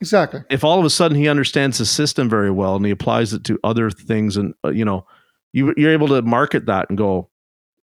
Exactly. 0.00 0.42
if 0.50 0.62
all 0.62 0.78
of 0.78 0.84
a 0.84 0.90
sudden 0.90 1.16
he 1.16 1.26
understands 1.26 1.78
the 1.78 1.86
system 1.86 2.28
very 2.28 2.50
well 2.50 2.76
and 2.76 2.84
he 2.84 2.90
applies 2.90 3.32
it 3.32 3.44
to 3.44 3.58
other 3.64 3.90
things 3.90 4.36
and 4.36 4.52
uh, 4.62 4.68
you 4.68 4.84
know 4.84 5.06
you, 5.52 5.72
you're 5.76 5.92
able 5.92 6.08
to 6.08 6.20
market 6.20 6.66
that 6.66 6.90
and 6.90 6.98
go 6.98 7.30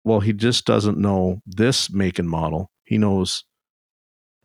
well 0.05 0.21
he 0.21 0.33
just 0.33 0.67
doesn't 0.67 0.99
know 0.99 1.43
this 1.47 1.91
make 1.91 2.19
and 2.19 2.29
model. 2.29 2.71
He 2.85 2.99
knows 2.99 3.45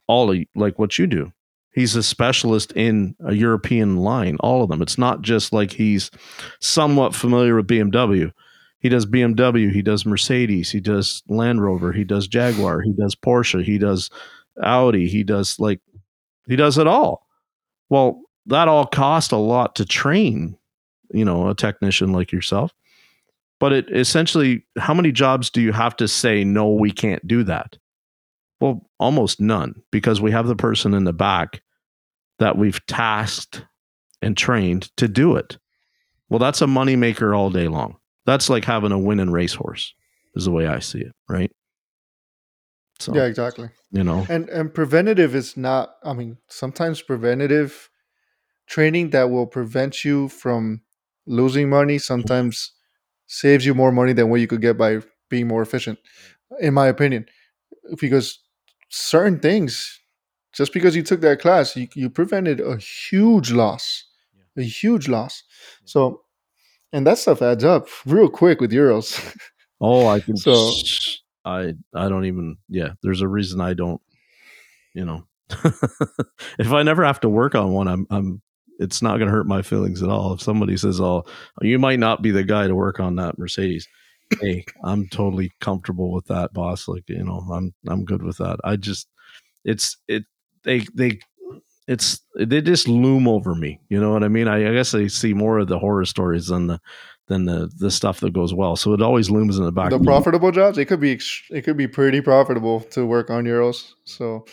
all 0.08 0.32
of 0.32 0.40
like 0.56 0.80
what 0.80 0.98
you 0.98 1.06
do 1.06 1.32
he's 1.73 1.95
a 1.95 2.03
specialist 2.03 2.72
in 2.73 3.15
a 3.26 3.34
european 3.34 3.98
line 3.98 4.38
all 4.39 4.64
of 4.64 4.69
them 4.69 4.81
it's 4.81 4.98
not 4.98 5.22
just 5.22 5.53
like 5.53 5.72
he's 5.72 6.11
somewhat 6.60 7.15
familiar 7.15 7.56
with 7.56 7.68
bmw 7.68 8.31
he 8.80 8.89
does 8.89 9.06
bmw 9.06 9.72
he 9.72 9.81
does 9.81 10.06
mercedes 10.06 10.69
he 10.72 10.80
does 10.80 11.23
land 11.27 11.64
rover 11.64 11.91
he 11.91 12.03
does 12.03 12.27
jaguar 12.27 12.81
he 12.81 12.93
does 12.93 13.15
porsche 13.15 13.64
he 13.64 13.77
does 13.77 14.10
audi 14.64 15.07
he 15.07 15.23
does 15.23 15.60
like 15.60 15.80
he 16.48 16.56
does 16.56 16.77
it 16.77 16.88
all 16.88 17.26
well, 17.91 18.22
that 18.45 18.69
all 18.69 18.85
cost 18.85 19.34
a 19.34 19.38
lot 19.38 19.76
to 19.76 19.85
train, 19.85 20.57
you 21.14 21.26
know, 21.26 21.49
a 21.49 21.53
technician 21.53 22.14
like 22.14 22.31
yourself. 22.31 22.73
But 23.60 23.73
it 23.73 23.91
essentially, 23.91 24.65
how 24.80 24.93
many 24.93 25.11
jobs 25.11 25.49
do 25.49 25.61
you 25.61 25.73
have 25.73 25.98
to 25.98 26.07
say, 26.07 26.45
no, 26.45 26.72
we 26.72 26.89
can't 26.89 27.27
do 27.27 27.43
that? 27.43 27.77
Well, 28.62 28.88
almost 29.00 29.42
none, 29.42 29.82
because 29.92 30.22
we 30.22 30.32
have 30.32 30.48
the 30.48 30.56
person 30.56 30.94
in 30.94 31.04
the 31.04 31.14
back 31.14 31.62
that 32.40 32.58
we've 32.58 32.84
tasked 32.86 33.66
and 34.22 34.38
trained 34.38 34.96
to 34.98 35.08
do 35.08 35.36
it. 35.36 35.58
Well, 36.30 36.40
that's 36.40 36.62
a 36.62 36.66
moneymaker 36.68 37.36
all 37.36 37.50
day 37.50 37.68
long. 37.68 37.98
That's 38.26 38.50
like 38.50 38.64
having 38.64 38.92
a 38.92 39.00
winning 39.00 39.32
racehorse, 39.32 39.94
is 40.36 40.46
the 40.46 40.52
way 40.52 40.68
I 40.68 40.80
see 40.80 41.00
it, 41.00 41.12
right? 41.28 41.52
So, 43.00 43.16
Yeah, 43.16 43.26
exactly. 43.26 43.70
you 43.92 44.04
know, 44.04 44.28
And 44.30 44.48
and 44.50 44.72
preventative 44.74 45.36
is 45.36 45.58
not. 45.58 45.96
I 46.04 46.14
mean, 46.14 46.38
sometimes 46.48 47.02
preventative 47.02 47.90
training 48.68 49.10
that 49.10 49.32
will 49.32 49.48
prevent 49.48 50.06
you 50.06 50.30
from 50.30 50.82
losing 51.26 51.68
money 51.68 51.98
sometimes 51.98 52.72
saves 53.26 53.66
you 53.66 53.74
more 53.74 53.92
money 53.92 54.14
than 54.14 54.30
what 54.30 54.40
you 54.40 54.48
could 54.48 54.62
get 54.62 54.78
by 54.78 55.00
being 55.30 55.48
more 55.48 55.64
efficient. 55.64 55.98
in 56.60 56.74
my 56.74 56.88
opinion, 56.88 57.26
because 58.00 58.40
certain 58.92 59.40
things, 59.40 60.00
just 60.54 60.74
because 60.74 60.96
you 60.96 61.02
took 61.04 61.22
that 61.22 61.40
class, 61.40 61.76
you, 61.76 61.88
you 61.96 62.10
prevented 62.10 62.60
a 62.60 62.78
huge 62.78 63.52
loss, 63.52 64.06
a 64.58 64.62
huge 64.64 65.08
loss. 65.08 65.44
So, 65.86 66.22
and 66.94 67.08
that 67.08 67.18
stuff 67.18 67.42
adds 67.42 67.64
up 67.64 67.88
real 68.06 68.30
quick 68.30 68.62
with 68.62 68.72
euros. 68.72 69.18
Oh, 69.84 70.06
I 70.06 70.20
can. 70.20 70.38
So- 70.38 70.72
I 71.44 71.74
I 71.96 72.08
don't 72.08 72.26
even. 72.26 72.58
Yeah, 72.70 72.90
there's 73.02 73.22
a 73.22 73.28
reason 73.28 73.60
I 73.62 73.74
don't. 73.74 74.00
You 74.94 75.06
know, 75.06 75.24
if 76.60 76.72
I 76.72 76.84
never 76.84 77.04
have 77.04 77.20
to 77.22 77.30
work 77.30 77.56
on 77.56 77.72
one, 77.74 77.88
I'm 77.88 78.06
I'm. 78.12 78.44
It's 78.78 79.02
not 79.02 79.18
going 79.18 79.26
to 79.26 79.32
hurt 79.36 79.48
my 79.48 79.64
feelings 79.64 80.04
at 80.04 80.10
all. 80.10 80.34
If 80.34 80.42
somebody 80.42 80.78
says, 80.78 81.02
"Oh, 81.02 81.24
you 81.64 81.80
might 81.80 81.98
not 81.98 82.22
be 82.22 82.30
the 82.30 82.44
guy 82.44 82.68
to 82.68 82.76
work 82.76 83.00
on 83.00 83.16
that 83.16 83.40
Mercedes," 83.40 83.88
hey, 84.40 84.66
I'm 84.84 85.08
totally 85.08 85.52
comfortable 85.60 86.12
with 86.12 86.26
that, 86.28 86.53
boss. 86.53 86.88
Like 86.88 87.08
you 87.08 87.24
know, 87.24 87.45
I'm 87.52 87.74
I'm 87.88 88.06
good 88.06 88.24
with 88.24 88.38
that. 88.38 88.60
I 88.64 88.76
just, 88.76 89.08
it's 89.64 89.98
it 90.08 90.24
they 90.64 90.86
they. 90.94 91.20
It's 91.88 92.22
they 92.38 92.62
just 92.62 92.88
loom 92.88 93.28
over 93.28 93.53
me. 93.53 93.82
You 93.90 93.99
know 93.99 94.14
what 94.14 94.24
I 94.24 94.30
mean? 94.30 94.48
I, 94.48 94.70
I 94.70 94.74
guess 94.74 94.94
I 94.94 95.08
see 95.08 95.34
more 95.34 95.58
of 95.58 95.68
the 95.68 95.80
horror 95.80 96.06
stories 96.06 96.48
than 96.48 96.68
the 96.68 96.80
than 97.28 97.45
the 97.45 97.72
the 97.78 97.90
stuff 97.90 98.20
that 98.20 98.34
goes 98.34 98.53
well. 98.53 98.76
So 98.76 98.94
it 98.94 99.02
always 99.02 99.30
looms 99.30 99.58
in 99.58 99.66
the 99.66 99.72
back. 99.72 99.90
the 99.90 99.99
profitable 99.99 100.52
jobs, 100.52 100.78
it 100.78 100.86
could 100.86 100.99
be 100.99 101.20
it 101.49 101.64
could 101.64 101.78
be 101.78 101.88
pretty 101.88 102.22
profitable 102.22 102.82
to 102.91 103.06
work 103.06 103.30
on 103.30 103.45
euros. 103.45 103.94
So, 104.03 104.45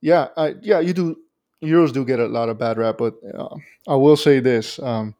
yeah, 0.00 0.28
I, 0.36 0.54
yeah, 0.62 0.80
you 0.80 0.92
do 0.92 1.16
euros 1.62 1.92
do 1.92 2.04
get 2.04 2.20
a 2.20 2.26
lot 2.26 2.48
of 2.48 2.58
bad 2.58 2.78
rap, 2.78 2.96
but 2.98 3.14
uh, 3.36 3.56
I 3.86 3.94
will 3.96 4.16
say 4.16 4.40
this: 4.40 4.78
um, 4.78 5.14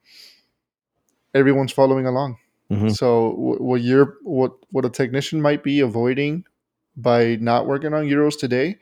everyone's 1.35 1.72
following 1.72 2.06
along. 2.06 2.39
Mhm. 2.70 2.95
So, 2.97 3.31
what 3.36 3.82
you're 3.82 4.16
what 4.23 4.53
what 4.70 4.85
a 4.85 4.91
technician 4.91 5.41
might 5.43 5.62
be 5.62 5.81
avoiding 5.81 6.45
by 6.97 7.36
not 7.36 7.66
working 7.66 7.93
on 7.93 8.07
euros 8.07 8.39
today, 8.39 8.78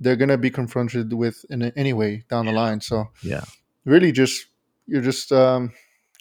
they're 0.00 0.16
gonna 0.16 0.38
be 0.38 0.50
confronted 0.50 1.12
with 1.12 1.44
in 1.50 1.62
a, 1.62 1.72
anyway 1.76 2.24
down 2.28 2.46
the 2.46 2.52
line. 2.52 2.80
So, 2.80 3.08
Yeah. 3.22 3.44
really, 3.84 4.12
just 4.12 4.46
you're 4.86 5.02
just 5.02 5.32
um, 5.32 5.72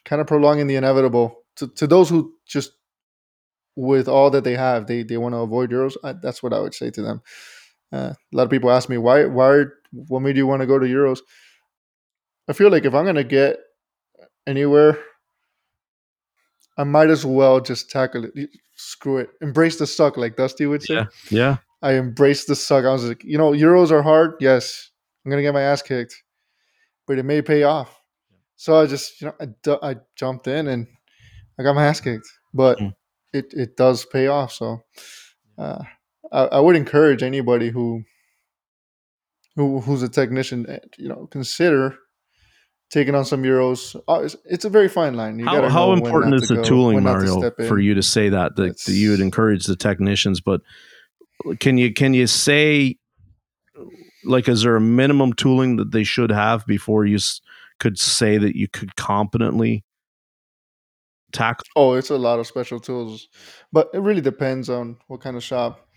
kind 0.06 0.22
of 0.22 0.28
prolonging 0.28 0.68
the 0.68 0.76
inevitable 0.76 1.44
to, 1.56 1.68
to 1.68 1.88
those 1.88 2.10
who 2.10 2.34
just 2.46 2.74
with 3.76 4.08
all 4.08 4.30
that 4.32 4.44
they 4.44 4.56
have, 4.56 4.88
they 4.88 5.04
they 5.04 5.18
want 5.18 5.34
to 5.34 5.40
avoid 5.40 5.72
euros. 5.72 5.96
I, 6.04 6.14
that's 6.14 6.42
what 6.44 6.54
I 6.54 6.60
would 6.60 6.74
say 6.74 6.92
to 6.92 7.02
them. 7.02 7.22
Uh, 7.92 8.14
a 8.14 8.36
lot 8.36 8.44
of 8.44 8.50
people 8.50 8.72
ask 8.72 8.88
me 8.90 8.98
why 8.98 9.26
why 9.26 9.66
what 9.92 10.22
made 10.22 10.38
you 10.38 10.48
want 10.48 10.62
to 10.62 10.68
go 10.68 10.80
to 10.80 10.86
euros. 10.86 11.20
I 12.48 12.54
feel 12.54 12.70
like 12.70 12.86
if 12.86 12.94
I'm 12.94 13.06
gonna 13.06 13.24
get 13.24 13.60
anywhere, 14.48 14.98
I 16.78 16.84
might 16.84 17.10
as 17.10 17.26
well 17.26 17.60
just 17.60 17.90
tackle 17.90 18.26
it. 18.26 18.50
Screw 18.76 19.18
it, 19.18 19.30
embrace 19.42 19.78
the 19.78 19.86
suck, 19.86 20.18
like 20.18 20.36
Dusty 20.36 20.66
would 20.66 20.82
say. 20.82 20.96
Yeah. 20.96 21.06
Yeah. 21.30 21.58
I 21.84 21.94
embraced 21.96 22.48
the 22.48 22.56
suck. 22.56 22.86
I 22.86 22.92
was 22.92 23.04
like, 23.06 23.24
you 23.24 23.38
know, 23.38 23.52
euros 23.52 23.92
are 23.92 24.02
hard. 24.02 24.36
Yes, 24.40 24.90
I'm 25.26 25.30
gonna 25.32 25.42
get 25.44 25.54
my 25.54 25.62
ass 25.62 25.82
kicked, 25.82 26.16
but 27.08 27.18
it 27.20 27.24
may 27.24 27.42
pay 27.42 27.64
off. 27.64 28.00
So 28.56 28.76
I 28.80 28.86
just, 28.86 29.22
you 29.22 29.28
know, 29.28 29.78
I, 29.84 29.92
I 29.92 29.96
jumped 30.16 30.48
in 30.48 30.68
and 30.68 30.88
I 31.60 31.64
got 31.64 31.76
my 31.76 31.86
ass 31.86 32.00
kicked, 32.02 32.28
but 32.54 32.78
Mhm. 32.80 32.94
it 33.34 33.54
it 33.54 33.78
does 33.78 34.06
pay 34.06 34.28
off. 34.28 34.52
So 34.54 34.82
uh, 35.58 35.84
I, 36.32 36.44
I 36.46 36.60
would 36.60 36.76
encourage 36.76 37.22
anybody 37.24 37.70
who 37.70 38.04
who 39.56 39.82
who's 39.82 40.02
a 40.04 40.10
technician, 40.10 40.68
eh, 40.70 40.80
you 40.98 41.10
know, 41.10 41.28
consider 41.32 41.98
taking 42.92 43.16
on 43.16 43.26
some 43.26 43.44
euros. 43.44 43.96
Uh, 44.08 44.22
It's, 44.24 44.36
it's 44.46 44.66
a 44.66 44.70
very 44.70 44.90
fine 44.90 45.16
line. 45.16 45.40
You 45.40 45.46
How, 45.46 45.68
how 45.70 45.94
important 45.94 46.36
is 46.36 46.42
to 46.42 46.56
the 46.56 46.56
go, 46.62 46.68
tooling, 46.68 47.04
not 47.04 47.20
to 47.22 47.26
Mario, 47.26 47.52
for 47.68 47.80
you 47.80 47.96
to 47.96 48.04
say 48.04 48.30
that, 48.30 48.56
that 48.58 48.78
that 48.86 48.94
you 48.94 49.12
would 49.12 49.22
encourage 49.22 49.66
the 49.66 49.76
technicians? 49.76 50.42
But 50.42 50.62
can 51.60 51.78
you 51.78 51.94
can 51.94 52.14
you 52.14 52.28
say 52.28 52.98
like 54.24 54.48
is 54.48 54.62
there 54.62 54.76
a 54.76 54.82
minimum 54.82 55.34
tooling 55.34 55.78
that 55.78 55.92
they 55.92 56.04
should 56.04 56.32
have 56.32 56.66
before 56.68 57.06
you 57.06 57.16
s- 57.16 57.42
could 57.80 57.98
say 57.98 58.38
that 58.38 58.56
you 58.56 58.68
could 58.68 58.96
competently 58.96 59.84
tackle? 61.32 61.66
Oh, 61.76 61.94
it's 61.94 62.10
a 62.10 62.18
lot 62.18 62.40
of 62.40 62.46
special 62.46 62.80
tools, 62.80 63.28
but 63.72 63.90
it 63.94 64.00
really 64.00 64.22
depends 64.22 64.70
on 64.70 64.98
what 65.08 65.22
kind 65.22 65.36
of 65.36 65.44
shop 65.44 65.88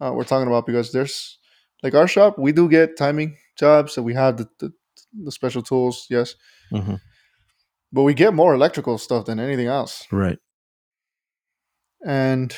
uh, 0.00 0.12
we're 0.14 0.24
talking 0.24 0.46
about. 0.46 0.66
Because 0.66 0.92
there's 0.92 1.38
like 1.82 1.94
our 1.94 2.06
shop, 2.06 2.38
we 2.38 2.52
do 2.52 2.68
get 2.68 2.96
timing 2.96 3.36
jobs, 3.58 3.94
so 3.94 4.02
we 4.02 4.14
have 4.14 4.36
the 4.36 4.48
the, 4.60 4.72
the 5.12 5.32
special 5.32 5.62
tools, 5.62 6.06
yes, 6.10 6.34
Mhm. 6.72 7.00
but 7.92 8.02
we 8.02 8.14
get 8.14 8.34
more 8.34 8.54
electrical 8.54 8.98
stuff 8.98 9.26
than 9.26 9.38
anything 9.38 9.66
else. 9.66 10.06
Right. 10.10 10.38
And 12.04 12.54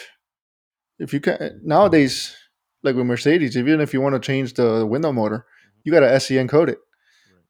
if 0.98 1.12
you 1.12 1.20
can 1.20 1.60
nowadays, 1.64 2.34
like 2.82 2.94
with 2.96 3.06
Mercedes, 3.06 3.56
even 3.56 3.80
if 3.80 3.92
you 3.92 4.00
want 4.00 4.14
to 4.14 4.20
change 4.20 4.54
the 4.54 4.86
window 4.86 5.12
motor, 5.12 5.46
you 5.82 5.92
got 5.92 6.00
to 6.00 6.06
SCN 6.06 6.48
code 6.48 6.70
it, 6.70 6.78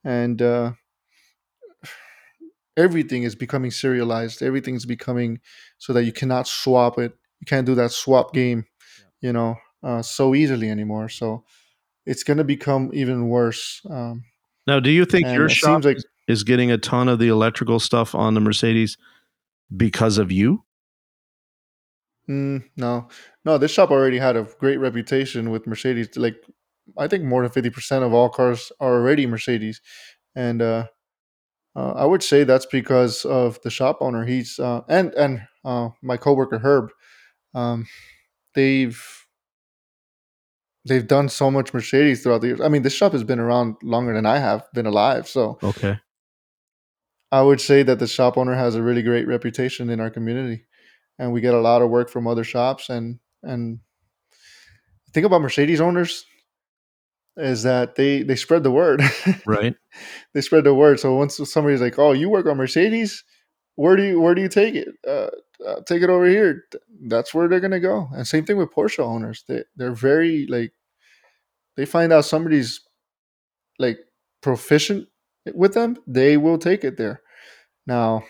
and 0.04 0.40
uh, 0.42 0.72
everything 2.76 3.22
is 3.22 3.34
becoming 3.34 3.70
serialized. 3.70 4.42
Everything's 4.42 4.86
becoming 4.86 5.40
so 5.78 5.92
that 5.92 6.04
you 6.04 6.12
cannot 6.12 6.46
swap 6.48 6.98
it. 6.98 7.12
You 7.40 7.46
can't 7.46 7.66
do 7.66 7.74
that 7.76 7.92
swap 7.92 8.32
game, 8.32 8.64
you 9.20 9.32
know, 9.32 9.56
uh, 9.82 10.02
so 10.02 10.34
easily 10.34 10.70
anymore. 10.70 11.08
So 11.08 11.44
it's 12.06 12.24
going 12.24 12.38
to 12.38 12.44
become 12.44 12.90
even 12.92 13.28
worse. 13.28 13.80
Um, 13.88 14.24
Now, 14.66 14.80
do 14.80 14.90
you 14.90 15.04
think 15.04 15.26
and 15.26 15.34
your 15.34 15.48
shop 15.48 15.84
like 15.84 15.98
is 16.26 16.42
getting 16.42 16.70
a 16.70 16.78
ton 16.78 17.08
of 17.08 17.18
the 17.18 17.28
electrical 17.28 17.78
stuff 17.78 18.14
on 18.14 18.34
the 18.34 18.40
Mercedes 18.40 18.96
because 19.76 20.18
of 20.18 20.32
you? 20.32 20.64
Mm, 22.28 22.64
no, 22.76 23.08
no. 23.44 23.58
This 23.58 23.70
shop 23.70 23.90
already 23.90 24.18
had 24.18 24.36
a 24.36 24.48
great 24.58 24.78
reputation 24.78 25.50
with 25.50 25.66
Mercedes. 25.66 26.16
Like, 26.16 26.36
I 26.96 27.06
think 27.06 27.24
more 27.24 27.42
than 27.42 27.50
fifty 27.50 27.70
percent 27.70 28.04
of 28.04 28.14
all 28.14 28.30
cars 28.30 28.72
are 28.80 28.94
already 28.94 29.26
Mercedes, 29.26 29.82
and 30.34 30.62
uh, 30.62 30.86
uh, 31.76 31.92
I 31.92 32.06
would 32.06 32.22
say 32.22 32.44
that's 32.44 32.66
because 32.66 33.24
of 33.26 33.60
the 33.62 33.70
shop 33.70 33.98
owner. 34.00 34.24
He's 34.24 34.58
uh, 34.58 34.80
and 34.88 35.12
and 35.14 35.42
uh, 35.64 35.90
my 36.02 36.16
coworker 36.16 36.58
Herb. 36.58 36.90
Um, 37.54 37.86
they've 38.54 39.23
they've 40.86 41.06
done 41.06 41.28
so 41.28 41.50
much 41.50 41.72
Mercedes 41.74 42.22
throughout 42.22 42.40
the 42.42 42.48
years. 42.48 42.60
I 42.60 42.68
mean, 42.68 42.82
this 42.82 42.94
shop 42.94 43.12
has 43.12 43.24
been 43.24 43.38
around 43.40 43.76
longer 43.82 44.12
than 44.14 44.26
I 44.26 44.38
have 44.38 44.66
been 44.74 44.86
alive. 44.86 45.26
So 45.28 45.58
Okay. 45.62 45.98
I 47.32 47.42
would 47.42 47.60
say 47.60 47.82
that 47.82 47.98
the 47.98 48.06
shop 48.06 48.36
owner 48.38 48.54
has 48.54 48.74
a 48.76 48.82
really 48.82 49.02
great 49.02 49.26
reputation 49.26 49.90
in 49.90 49.98
our 49.98 50.10
community, 50.10 50.66
and 51.18 51.32
we 51.32 51.40
get 51.40 51.54
a 51.54 51.60
lot 51.60 51.82
of 51.82 51.90
work 51.90 52.08
from 52.10 52.26
other 52.26 52.44
shops. 52.44 52.88
And 52.90 53.18
and 53.42 53.78
the 55.06 55.12
thing 55.12 55.24
about 55.24 55.40
Mercedes 55.42 55.80
owners 55.80 56.24
is 57.36 57.64
that 57.64 57.96
they 57.96 58.22
they 58.22 58.36
spread 58.36 58.62
the 58.62 58.70
word. 58.70 59.02
Right. 59.46 59.74
they 60.32 60.40
spread 60.40 60.64
the 60.64 60.74
word. 60.74 61.00
So 61.00 61.14
once 61.16 61.40
somebody's 61.50 61.80
like, 61.80 61.98
"Oh, 61.98 62.12
you 62.12 62.28
work 62.30 62.46
on 62.46 62.56
Mercedes," 62.56 63.24
where 63.76 63.96
do 63.96 64.02
you 64.04 64.20
where 64.20 64.34
do 64.34 64.42
you 64.42 64.48
take 64.48 64.74
it? 64.74 64.88
Uh, 65.06 65.30
uh, 65.66 65.80
take 65.86 66.02
it 66.02 66.10
over 66.10 66.26
here. 66.26 66.64
That's 67.08 67.34
where 67.34 67.48
they're 67.48 67.60
gonna 67.60 67.80
go. 67.80 68.08
And 68.14 68.26
same 68.26 68.44
thing 68.44 68.56
with 68.56 68.72
Porsche 68.72 69.00
owners. 69.00 69.44
They 69.48 69.64
they're 69.76 69.94
very 69.94 70.46
like 70.48 70.72
they 71.76 71.84
find 71.84 72.12
out 72.12 72.24
somebody's 72.24 72.80
like 73.78 73.98
proficient 74.42 75.08
with 75.54 75.74
them, 75.74 75.96
they 76.06 76.36
will 76.36 76.58
take 76.58 76.84
it 76.84 76.96
there. 76.96 77.22
Now, 77.86 78.24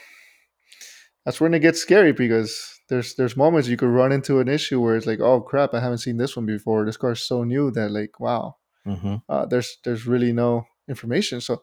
that's 1.24 1.40
when 1.40 1.54
it 1.54 1.60
gets 1.60 1.80
scary 1.80 2.12
because 2.12 2.80
there's 2.88 3.14
there's 3.14 3.36
moments 3.36 3.68
you 3.68 3.76
could 3.76 3.88
run 3.88 4.12
into 4.12 4.40
an 4.40 4.48
issue 4.48 4.80
where 4.80 4.96
it's 4.96 5.06
like, 5.06 5.20
oh 5.20 5.40
crap, 5.40 5.74
I 5.74 5.80
haven't 5.80 5.98
seen 5.98 6.16
this 6.18 6.36
one 6.36 6.46
before. 6.46 6.84
This 6.84 6.96
car's 6.96 7.22
so 7.22 7.44
new 7.44 7.70
that 7.72 7.90
like, 7.90 8.20
wow, 8.20 8.56
hmm 8.84 9.16
uh, 9.28 9.46
there's 9.46 9.78
there's 9.84 10.06
really 10.06 10.32
no 10.32 10.66
information. 10.88 11.40
So 11.40 11.62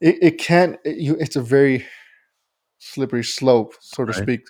it, 0.00 0.18
it 0.22 0.38
can 0.38 0.78
it, 0.84 0.98
you 0.98 1.16
it's 1.20 1.36
a 1.36 1.42
very 1.42 1.86
slippery 2.80 3.24
slope, 3.24 3.76
so 3.80 4.04
to 4.06 4.12
Right. 4.12 4.22
speak, 4.24 4.42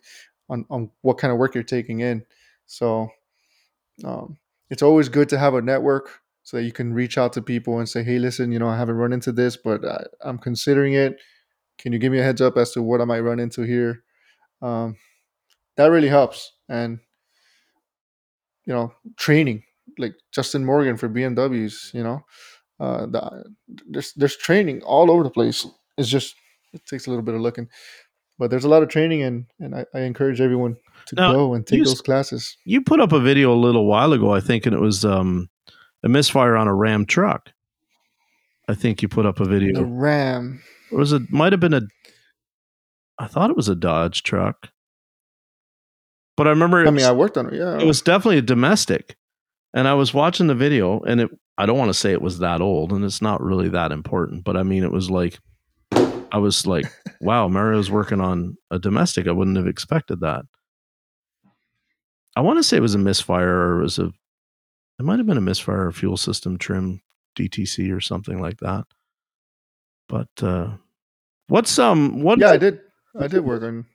on 0.50 0.66
on 0.70 0.90
what 1.02 1.18
kind 1.18 1.32
of 1.32 1.38
work 1.38 1.54
you're 1.54 1.64
taking 1.64 2.00
in. 2.00 2.24
So 2.66 3.10
um, 4.04 4.38
it's 4.70 4.82
always 4.82 5.08
good 5.08 5.28
to 5.30 5.38
have 5.38 5.54
a 5.54 5.62
network 5.62 6.20
so 6.42 6.56
that 6.56 6.64
you 6.64 6.72
can 6.72 6.94
reach 6.94 7.18
out 7.18 7.32
to 7.34 7.42
people 7.42 7.78
and 7.80 7.88
say, 7.88 8.02
hey, 8.02 8.18
listen, 8.18 8.52
you 8.52 8.58
know, 8.58 8.68
I 8.68 8.76
haven't 8.78 8.96
run 8.96 9.12
into 9.12 9.32
this, 9.32 9.56
but 9.56 9.84
I, 9.84 10.04
I'm 10.22 10.38
considering 10.38 10.94
it. 10.94 11.20
Can 11.78 11.92
you 11.92 11.98
give 11.98 12.12
me 12.12 12.18
a 12.20 12.24
heads 12.24 12.40
up 12.40 12.56
as 12.58 12.72
to 12.72 12.82
what 12.82 13.00
I 13.00 13.04
might 13.04 13.20
run 13.20 13.40
into 13.40 13.62
here? 13.62 14.04
Um, 14.62 14.96
that 15.76 15.88
really 15.88 16.08
helps. 16.08 16.52
And 16.68 17.00
you 18.66 18.74
know, 18.74 18.92
training 19.16 19.62
like 19.98 20.14
Justin 20.32 20.64
Morgan 20.64 20.96
for 20.96 21.08
BMWs, 21.08 21.92
you 21.94 22.02
know, 22.04 22.24
uh, 22.80 23.06
the, 23.06 23.44
there's 23.88 24.12
there's 24.14 24.36
training 24.36 24.82
all 24.82 25.10
over 25.10 25.24
the 25.24 25.30
place. 25.30 25.66
It's 25.98 26.08
just 26.08 26.36
it 26.72 26.86
takes 26.86 27.06
a 27.06 27.10
little 27.10 27.24
bit 27.24 27.34
of 27.34 27.40
looking, 27.40 27.68
but 28.40 28.50
there's 28.50 28.64
a 28.64 28.68
lot 28.68 28.82
of 28.82 28.88
training, 28.88 29.22
and 29.22 29.44
and 29.60 29.74
I, 29.74 29.84
I 29.94 30.00
encourage 30.00 30.40
everyone 30.40 30.76
to 31.06 31.14
Now, 31.14 31.32
go 31.32 31.54
and 31.54 31.64
take 31.64 31.78
you 31.78 31.84
those 31.84 32.00
classes. 32.00 32.56
You 32.64 32.80
put 32.80 32.98
up 32.98 33.12
a 33.12 33.20
video 33.20 33.52
a 33.52 33.54
little 33.54 33.86
while 33.86 34.14
ago, 34.14 34.32
I 34.32 34.40
think, 34.40 34.64
and 34.66 34.74
it 34.74 34.80
was 34.80 35.04
um, 35.04 35.50
a 36.02 36.08
misfire 36.08 36.56
on 36.56 36.66
a 36.66 36.74
Ram 36.74 37.04
truck. 37.04 37.50
I 38.66 38.74
think 38.74 39.02
you 39.02 39.08
put 39.08 39.26
up 39.26 39.38
a 39.40 39.44
The 39.44 39.50
video. 39.50 39.82
Ram, 39.84 40.62
It 40.90 40.96
was 40.96 41.12
it 41.12 41.30
might 41.30 41.52
have 41.52 41.60
been 41.60 41.74
a. 41.74 41.82
I 43.18 43.26
thought 43.26 43.50
it 43.50 43.56
was 43.56 43.68
a 43.68 43.76
Dodge 43.76 44.22
truck. 44.22 44.70
But 46.36 46.46
I 46.46 46.50
remember 46.50 46.80
I 46.80 46.84
mean, 46.84 46.94
was, 46.94 47.04
I 47.04 47.12
worked 47.12 47.36
on 47.36 47.52
it. 47.52 47.58
Yeah, 47.58 47.78
it 47.78 47.84
was 47.84 48.00
definitely 48.00 48.38
a 48.38 48.42
domestic. 48.42 49.16
And 49.74 49.86
I 49.86 49.94
was 49.94 50.14
watching 50.14 50.46
the 50.46 50.54
video 50.54 51.00
and 51.00 51.20
it 51.20 51.30
I 51.58 51.66
don't 51.66 51.78
want 51.78 51.90
to 51.90 51.94
say 51.94 52.12
it 52.12 52.22
was 52.22 52.38
that 52.38 52.62
old 52.62 52.90
and 52.90 53.04
it's 53.04 53.20
not 53.20 53.42
really 53.42 53.68
that 53.68 53.92
important, 53.92 54.44
but 54.44 54.56
I 54.56 54.62
mean 54.62 54.82
it 54.82 54.90
was 54.90 55.10
like 55.10 55.38
I 56.32 56.38
was 56.38 56.66
like, 56.66 56.86
wow, 57.20 57.48
Mario's 57.48 57.90
working 57.90 58.20
on 58.20 58.56
a 58.70 58.78
domestic. 58.78 59.26
I 59.26 59.32
wouldn't 59.32 59.56
have 59.56 59.66
expected 59.66 60.20
that. 60.20 60.44
I 62.36 62.40
want 62.42 62.58
to 62.58 62.62
say 62.62 62.76
it 62.76 62.80
was 62.80 62.94
a 62.94 62.98
misfire 62.98 63.48
or 63.74 63.80
it 63.80 63.82
was 63.82 63.98
a 63.98 64.06
it 64.98 65.02
might 65.04 65.18
have 65.18 65.26
been 65.26 65.36
a 65.38 65.42
misfire 65.42 65.86
or 65.86 65.92
fuel 65.92 66.16
system 66.16 66.58
trim 66.58 67.00
DTC 67.38 67.94
or 67.94 68.00
something 68.00 68.40
like 68.40 68.58
that. 68.60 68.84
But 70.08 70.28
uh 70.42 70.76
what's 71.48 71.78
um 71.78 72.22
what 72.22 72.38
yeah, 72.38 72.50
I 72.50 72.56
did. 72.56 72.80
I 73.18 73.26
did 73.26 73.44
work 73.44 73.62
on. 73.62 73.86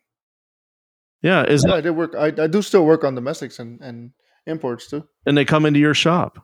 yeah, 1.21 1.43
is 1.45 1.63
Yeah, 1.63 1.71
that, 1.71 1.77
I 1.77 1.81
did 1.81 1.91
work. 1.91 2.13
I, 2.15 2.27
I 2.43 2.47
do 2.47 2.61
still 2.61 2.85
work 2.85 3.03
on 3.05 3.15
domestics 3.15 3.59
and, 3.59 3.79
and 3.81 4.11
imports 4.45 4.87
too. 4.89 5.07
and 5.25 5.37
they 5.37 5.45
come 5.45 5.65
into 5.65 5.79
your 5.79 5.93
shop. 5.93 6.37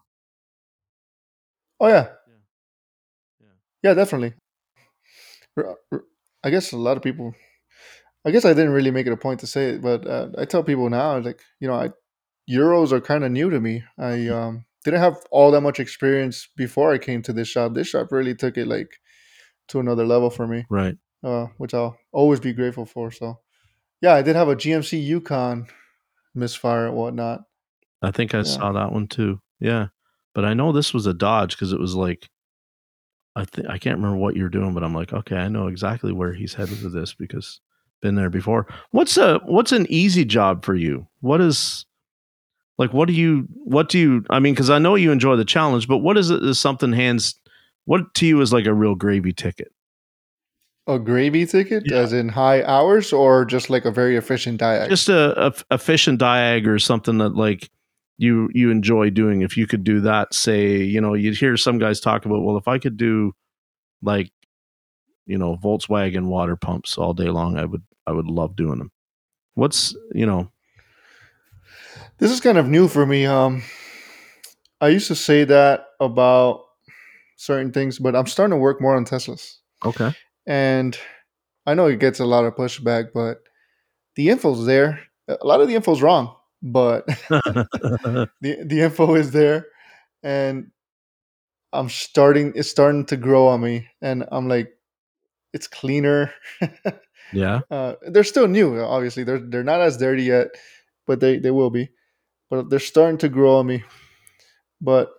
Oh 1.79 1.87
yeah, 1.87 2.07
Yeah. 3.41 3.47
yeah, 3.83 3.93
definitely. 3.95 4.33
I 6.43 6.49
guess 6.49 6.71
a 6.71 6.77
lot 6.77 6.97
of 6.97 7.03
people. 7.03 7.33
I 8.25 8.31
guess 8.31 8.45
I 8.45 8.53
didn't 8.53 8.71
really 8.73 8.91
make 8.91 9.07
it 9.07 9.13
a 9.13 9.17
point 9.17 9.39
to 9.39 9.47
say 9.47 9.69
it, 9.69 9.81
but 9.81 10.05
uh, 10.07 10.29
I 10.37 10.45
tell 10.45 10.63
people 10.63 10.89
now, 10.89 11.17
like 11.19 11.41
you 11.59 11.67
know, 11.67 11.73
I 11.75 11.89
Euros 12.49 12.91
are 12.91 13.01
kind 13.01 13.23
of 13.23 13.31
new 13.31 13.49
to 13.49 13.59
me. 13.59 13.83
I 13.97 14.27
um, 14.29 14.65
didn't 14.83 14.99
have 14.99 15.17
all 15.31 15.51
that 15.51 15.61
much 15.61 15.79
experience 15.79 16.47
before 16.57 16.91
I 16.91 16.97
came 16.97 17.21
to 17.23 17.33
this 17.33 17.47
shop. 17.47 17.73
This 17.73 17.87
shop 17.87 18.11
really 18.11 18.35
took 18.35 18.57
it 18.57 18.67
like 18.67 18.89
to 19.69 19.79
another 19.79 20.05
level 20.05 20.29
for 20.29 20.47
me, 20.47 20.65
Right. 20.69 20.95
uh, 21.23 21.47
which 21.57 21.73
I'll 21.73 21.97
always 22.11 22.39
be 22.39 22.53
grateful 22.53 22.85
for. 22.85 23.09
So, 23.11 23.39
yeah, 24.01 24.13
I 24.13 24.21
did 24.21 24.35
have 24.35 24.49
a 24.49 24.55
GMC 24.55 24.99
Yukon 25.03 25.67
misfire 26.35 26.87
and 26.87 26.95
whatnot. 26.95 27.41
I 28.01 28.11
think 28.11 28.33
I 28.33 28.39
Yeah. 28.39 28.43
saw 28.43 28.71
that 28.73 28.91
one 28.91 29.07
too. 29.07 29.39
Yeah. 29.59 29.87
But 30.33 30.45
I 30.45 30.53
know 30.53 30.71
this 30.71 30.93
was 30.93 31.05
a 31.05 31.13
Dodge 31.13 31.51
because 31.55 31.73
it 31.73 31.79
was 31.79 31.95
like 31.95 32.29
I 33.35 33.45
think 33.45 33.67
I 33.69 33.77
can't 33.77 33.97
remember 33.97 34.17
what 34.17 34.35
you're 34.35 34.49
doing, 34.49 34.73
but 34.73 34.83
I'm 34.83 34.93
like, 34.93 35.13
okay, 35.13 35.37
I 35.37 35.47
know 35.47 35.67
exactly 35.67 36.11
where 36.11 36.33
he's 36.33 36.53
headed 36.53 36.81
with 36.83 36.93
this 36.93 37.13
because 37.13 37.61
been 38.01 38.15
there 38.15 38.29
before. 38.29 38.67
What's 38.91 39.15
a 39.17 39.39
what's 39.45 39.71
an 39.71 39.85
easy 39.89 40.25
job 40.25 40.65
for 40.65 40.75
you? 40.75 41.07
What 41.21 41.39
is 41.39 41.85
like 42.77 42.93
what 42.93 43.07
do 43.07 43.13
you 43.13 43.47
what 43.63 43.89
do 43.89 43.99
you 43.99 44.25
I 44.29 44.39
mean, 44.39 44.53
because 44.53 44.69
I 44.69 44.79
know 44.79 44.95
you 44.95 45.11
enjoy 45.11 45.35
the 45.35 45.45
challenge, 45.45 45.87
but 45.87 45.99
what 45.99 46.17
is 46.17 46.29
it 46.29 46.43
is 46.43 46.59
something 46.59 46.91
hands 46.93 47.35
what 47.85 48.13
to 48.15 48.25
you 48.25 48.41
is 48.41 48.51
like 48.51 48.65
a 48.65 48.73
real 48.73 48.95
gravy 48.95 49.33
ticket? 49.33 49.71
A 50.87 50.97
gravy 50.99 51.45
ticket, 51.45 51.83
Yeah. 51.85 51.97
as 51.97 52.11
in 52.11 52.27
high 52.29 52.63
hours, 52.63 53.13
or 53.13 53.45
just 53.45 53.69
like 53.69 53.85
a 53.85 53.91
very 53.91 54.17
efficient 54.17 54.59
diag. 54.59 54.89
Just 54.89 55.09
a, 55.09 55.47
a 55.47 55.53
efficient 55.75 56.19
diag 56.19 56.67
or 56.67 56.79
something 56.79 57.19
that 57.19 57.35
like 57.35 57.69
you 58.21 58.51
you 58.53 58.69
enjoy 58.69 59.09
doing. 59.09 59.41
If 59.41 59.57
you 59.57 59.65
could 59.65 59.83
do 59.83 59.99
that, 60.01 60.35
say, 60.35 60.77
you 60.77 61.01
know, 61.01 61.15
you'd 61.15 61.37
hear 61.37 61.57
some 61.57 61.79
guys 61.79 61.99
talk 61.99 62.23
about, 62.23 62.43
well, 62.43 62.55
if 62.55 62.67
I 62.67 62.77
could 62.77 62.95
do 62.95 63.33
like, 64.03 64.31
you 65.25 65.39
know, 65.39 65.57
Volkswagen 65.57 66.27
water 66.27 66.55
pumps 66.55 66.99
all 66.99 67.15
day 67.15 67.29
long, 67.29 67.57
I 67.57 67.65
would 67.65 67.81
I 68.05 68.11
would 68.11 68.27
love 68.27 68.55
doing 68.55 68.77
them. 68.77 68.91
What's 69.55 69.95
you 70.13 70.27
know, 70.27 70.51
This 72.19 72.29
is 72.29 72.39
kind 72.39 72.59
of 72.59 72.67
new 72.67 72.87
for 72.87 73.07
me. 73.07 73.25
Um, 73.25 73.63
I 74.79 74.89
used 74.89 75.07
to 75.07 75.15
say 75.15 75.43
that 75.45 75.87
about 75.99 76.61
certain 77.37 77.71
things, 77.71 77.97
but 77.97 78.15
I'm 78.15 78.27
starting 78.27 78.51
to 78.51 78.57
work 78.61 78.79
more 78.81 78.95
on 78.95 79.03
Teslas, 79.03 79.55
okay. 79.83 80.13
and 80.45 80.95
I 81.65 81.73
know 81.73 81.87
it 81.87 81.99
gets 81.99 82.19
a 82.19 82.25
lot 82.25 82.45
of 82.45 82.55
pushback, 82.55 83.13
but 83.15 83.39
the 84.15 84.29
info's 84.29 84.67
there. 84.67 84.99
A 85.27 85.45
lot 85.45 85.59
of 85.59 85.67
the 85.67 85.75
info's 85.75 86.03
wrong, 86.03 86.35
but 86.61 87.05
the 87.29 88.29
the 88.41 88.81
info 88.81 89.15
is 89.15 89.31
there, 89.31 89.67
and 90.23 90.71
I'm 91.73 91.89
starting. 91.89 92.53
It's 92.55 92.69
starting 92.69 93.05
to 93.07 93.17
grow 93.17 93.47
on 93.47 93.61
me, 93.61 93.87
and 94.01 94.25
I'm 94.31 94.47
like, 94.47 94.71
it's 95.53 95.67
cleaner. 95.67 96.33
yeah. 97.33 97.61
Uh, 97.69 97.95
they're 98.09 98.23
still 98.23 98.47
new, 98.47 98.79
obviously. 98.79 99.23
They're 99.23 99.39
they're 99.39 99.63
not 99.63 99.81
as 99.81 99.97
dirty 99.97 100.23
yet, 100.23 100.47
but 101.07 101.19
they 101.19 101.37
they 101.39 101.51
will 101.51 101.69
be. 101.69 101.89
But 102.49 102.69
they're 102.69 102.79
starting 102.79 103.17
to 103.19 103.29
grow 103.29 103.57
on 103.57 103.67
me. 103.67 103.83
But 104.81 105.11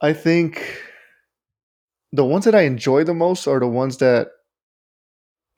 I 0.00 0.12
think 0.12 0.82
the 2.12 2.24
ones 2.24 2.44
that 2.44 2.54
I 2.54 2.62
enjoy 2.62 3.04
the 3.04 3.14
most 3.14 3.46
are 3.46 3.60
the 3.60 3.68
ones 3.68 3.98
that 3.98 4.28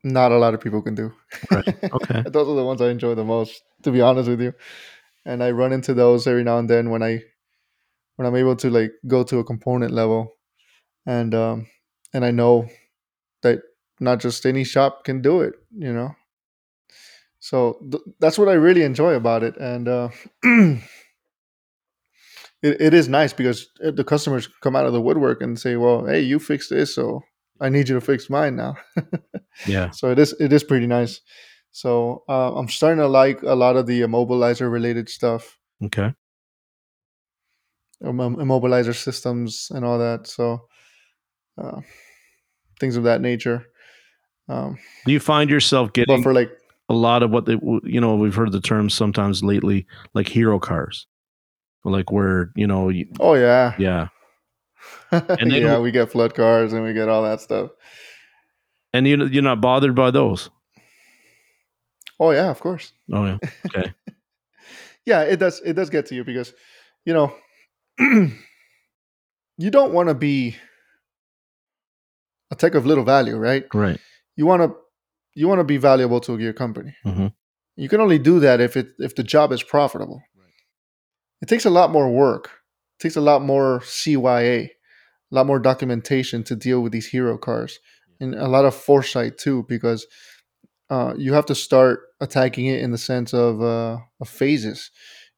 not 0.04 0.32
a 0.32 0.38
lot 0.38 0.54
of 0.54 0.60
people 0.60 0.82
can 0.82 0.94
do. 0.94 1.12
Right. 1.50 1.64
Okay. 1.92 2.22
those 2.26 2.48
are 2.48 2.56
the 2.56 2.64
ones 2.64 2.80
I 2.80 2.90
enjoy 2.90 3.14
the 3.14 3.24
most, 3.24 3.62
to 3.82 3.92
be 3.92 4.00
honest 4.00 4.28
with 4.28 4.40
you. 4.40 4.54
And 5.24 5.42
I 5.42 5.50
run 5.50 5.72
into 5.72 5.94
those 5.94 6.26
every 6.26 6.44
now 6.44 6.58
and 6.58 6.68
then 6.68 6.90
when 6.90 7.02
I 7.02 7.22
when 8.16 8.26
I'm 8.26 8.36
able 8.36 8.56
to 8.56 8.70
like 8.70 8.92
go 9.06 9.22
to 9.24 9.38
a 9.38 9.44
component 9.44 9.92
level, 9.92 10.36
and 11.06 11.34
um, 11.34 11.66
and 12.14 12.24
I 12.24 12.30
know 12.30 12.68
that 13.42 13.60
not 14.00 14.20
just 14.20 14.46
any 14.46 14.64
shop 14.64 15.04
can 15.04 15.22
do 15.22 15.40
it, 15.40 15.54
you 15.72 15.92
know. 15.92 16.14
So 17.38 17.78
th- 17.90 18.02
that's 18.20 18.38
what 18.38 18.48
I 18.48 18.52
really 18.54 18.82
enjoy 18.82 19.14
about 19.14 19.42
it, 19.42 19.56
and 19.56 19.88
uh, 19.88 20.08
it, 20.42 20.80
it 22.62 22.94
is 22.94 23.08
nice 23.08 23.32
because 23.32 23.68
uh, 23.84 23.90
the 23.90 24.04
customers 24.04 24.48
come 24.60 24.76
out 24.76 24.86
of 24.86 24.92
the 24.92 25.00
woodwork 25.00 25.40
and 25.42 25.58
say, 25.58 25.76
"Well, 25.76 26.06
hey, 26.06 26.20
you 26.20 26.38
fixed 26.38 26.70
this, 26.70 26.94
so 26.94 27.22
I 27.60 27.68
need 27.68 27.88
you 27.88 27.94
to 27.94 28.00
fix 28.00 28.28
mine 28.30 28.56
now." 28.56 28.76
Yeah. 29.66 29.90
so 29.90 30.10
it 30.10 30.18
is 30.18 30.32
it 30.40 30.52
is 30.52 30.64
pretty 30.64 30.86
nice. 30.86 31.20
So 31.72 32.24
uh, 32.28 32.54
I'm 32.54 32.68
starting 32.68 32.98
to 32.98 33.06
like 33.08 33.42
a 33.42 33.54
lot 33.54 33.76
of 33.76 33.86
the 33.86 34.00
immobilizer 34.00 34.72
related 34.72 35.08
stuff, 35.08 35.58
Okay. 35.84 36.14
um, 38.04 38.18
immobilizer 38.36 38.94
systems, 38.94 39.70
and 39.74 39.84
all 39.84 39.98
that. 39.98 40.26
So 40.26 40.66
uh, 41.62 41.80
things 42.80 42.96
of 42.96 43.04
that 43.04 43.20
nature. 43.20 43.66
Um, 44.48 44.78
Do 45.06 45.12
you 45.12 45.20
find 45.20 45.50
yourself 45.50 45.92
getting 45.92 46.16
but 46.16 46.22
for 46.22 46.32
like 46.32 46.50
a 46.88 46.94
lot 46.94 47.22
of 47.22 47.30
what 47.30 47.44
they 47.44 47.58
you 47.84 48.00
know 48.00 48.16
we've 48.16 48.34
heard 48.34 48.50
the 48.52 48.60
term 48.60 48.90
sometimes 48.90 49.44
lately 49.44 49.86
like 50.14 50.26
hero 50.28 50.58
cars 50.58 51.06
like 51.84 52.10
where 52.10 52.50
you 52.56 52.66
know 52.66 52.88
you, 52.88 53.06
oh 53.20 53.34
yeah, 53.34 53.74
yeah 53.78 54.08
then- 55.10 55.50
yeah, 55.50 55.78
we 55.78 55.90
get 55.90 56.10
flood 56.12 56.34
cars 56.34 56.72
and 56.72 56.82
we 56.84 56.92
get 56.92 57.08
all 57.08 57.22
that 57.24 57.40
stuff. 57.40 57.70
and 58.92 59.06
you 59.06 59.24
you're 59.26 59.42
not 59.42 59.60
bothered 59.60 59.94
by 59.94 60.10
those 60.10 60.50
Oh 62.18 62.32
yeah, 62.32 62.50
of 62.50 62.60
course. 62.60 62.92
oh 63.12 63.24
yeah 63.26 63.38
okay 63.66 63.92
Yeah, 65.06 65.22
it 65.22 65.38
does. 65.40 65.60
It 65.64 65.72
does 65.72 65.88
get 65.90 66.06
to 66.06 66.14
you 66.14 66.24
because 66.24 66.52
you 67.06 67.14
know 67.14 67.34
you 67.98 69.70
don't 69.70 69.92
want 69.92 70.08
to 70.08 70.14
be 70.14 70.56
a 72.50 72.56
tech 72.56 72.74
of 72.74 72.86
little 72.86 73.04
value, 73.04 73.36
right? 73.36 73.64
right 73.74 73.98
You 74.36 74.46
want 74.46 74.62
to 74.62 74.74
you 75.34 75.48
want 75.48 75.60
to 75.60 75.64
be 75.64 75.78
valuable 75.78 76.20
to 76.20 76.38
your 76.38 76.52
company. 76.52 76.94
Mhm. 77.04 77.32
You 77.76 77.88
can 77.88 78.00
only 78.00 78.18
do 78.18 78.40
that 78.40 78.60
if 78.60 78.76
it 78.76 78.88
if 78.98 79.14
the 79.14 79.22
job 79.24 79.52
is 79.52 79.62
profitable. 79.62 80.22
It 81.42 81.48
takes 81.48 81.64
a 81.64 81.70
lot 81.70 81.90
more 81.90 82.10
work. 82.10 82.50
Takes 83.00 83.16
a 83.16 83.20
lot 83.20 83.42
more 83.42 83.80
CYA, 83.80 84.66
a 84.66 84.70
lot 85.30 85.46
more 85.46 85.58
documentation 85.58 86.44
to 86.44 86.56
deal 86.56 86.80
with 86.80 86.92
these 86.92 87.08
hero 87.08 87.38
cars, 87.38 87.78
and 88.20 88.34
a 88.34 88.48
lot 88.48 88.64
of 88.64 88.74
foresight 88.74 89.38
too, 89.38 89.64
because 89.68 90.06
uh, 90.90 91.14
you 91.16 91.32
have 91.32 91.46
to 91.46 91.54
start 91.54 92.00
attacking 92.20 92.66
it 92.66 92.80
in 92.80 92.90
the 92.90 92.98
sense 92.98 93.32
of, 93.32 93.62
uh, 93.62 93.98
of 94.20 94.28
phases. 94.28 94.90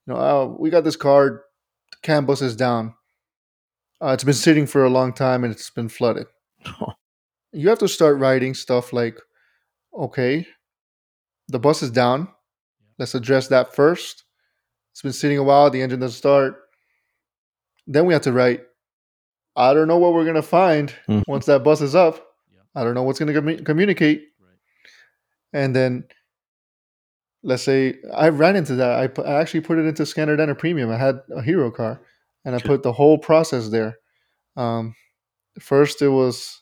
You 0.07 0.15
know, 0.15 0.21
oh, 0.21 0.57
we 0.59 0.71
got 0.71 0.85
this 0.85 0.97
car, 0.97 1.43
the 1.93 1.97
CAN 2.03 2.25
bus 2.25 2.43
is 2.43 2.57
down. 2.57 2.95
Uh, 4.03 4.09
it's 4.09 4.25
been 4.25 4.35
sitting 4.35 4.67
for 4.67 4.83
a 4.83 4.91
long 4.91 5.13
time 5.13 5.45
and 5.45 5.53
it's 5.53 5.71
been 5.71 5.89
flooded. 5.89 6.27
You 7.55 7.69
have 7.69 7.81
to 7.81 7.89
start 7.89 8.19
writing 8.19 8.55
stuff 8.55 8.95
like, 8.95 9.21
okay, 9.95 10.47
the 11.49 11.59
bus 11.59 11.83
is 11.83 11.91
down. 11.91 12.29
Let's 12.99 13.15
address 13.15 13.49
that 13.49 13.75
first. 13.75 14.25
It's 14.93 15.03
been 15.03 15.13
sitting 15.13 15.37
a 15.37 15.43
while. 15.43 15.69
The 15.69 15.83
engine 15.83 16.01
doesn't 16.01 16.17
start. 16.17 16.57
Then 17.87 18.07
we 18.07 18.13
have 18.13 18.23
to 18.23 18.33
write, 18.33 18.63
I 19.57 19.75
don't 19.75 19.89
know 19.89 19.99
what 19.99 20.15
we're 20.15 20.25
going 20.25 20.37
to 20.37 20.43
find 20.43 20.95
Mhm. 21.09 21.23
once 21.29 21.47
that 21.47 21.65
bus 21.65 21.81
is 21.81 21.95
up. 21.95 22.27
I 22.75 22.85
don't 22.85 22.95
know 22.95 23.03
what's 23.03 23.19
going 23.19 23.33
to 23.33 23.41
commu- 23.41 23.65
communicate. 23.67 24.29
And 25.53 25.77
then 25.77 26.05
let's 27.43 27.63
say 27.63 27.97
I 28.15 28.29
ran 28.31 28.57
into 28.57 28.75
that. 28.77 28.99
I, 28.99 29.07
pu- 29.09 29.23
I 29.25 29.41
actually 29.41 29.61
put 29.61 29.79
it 29.79 29.85
into 29.87 30.05
ScannerDanner 30.05 30.57
Premium. 30.57 30.91
I 30.91 30.97
had 30.97 31.21
a 31.35 31.43
hero 31.43 31.71
car 31.71 32.01
and 32.45 32.55
I 32.55 32.59
Okay. 32.59 32.69
put 32.69 32.83
the 32.83 32.93
whole 32.93 33.19
process 33.19 33.69
there. 33.69 33.99
Um, 34.57 34.95
first, 35.61 36.01
it 36.03 36.09
was 36.09 36.61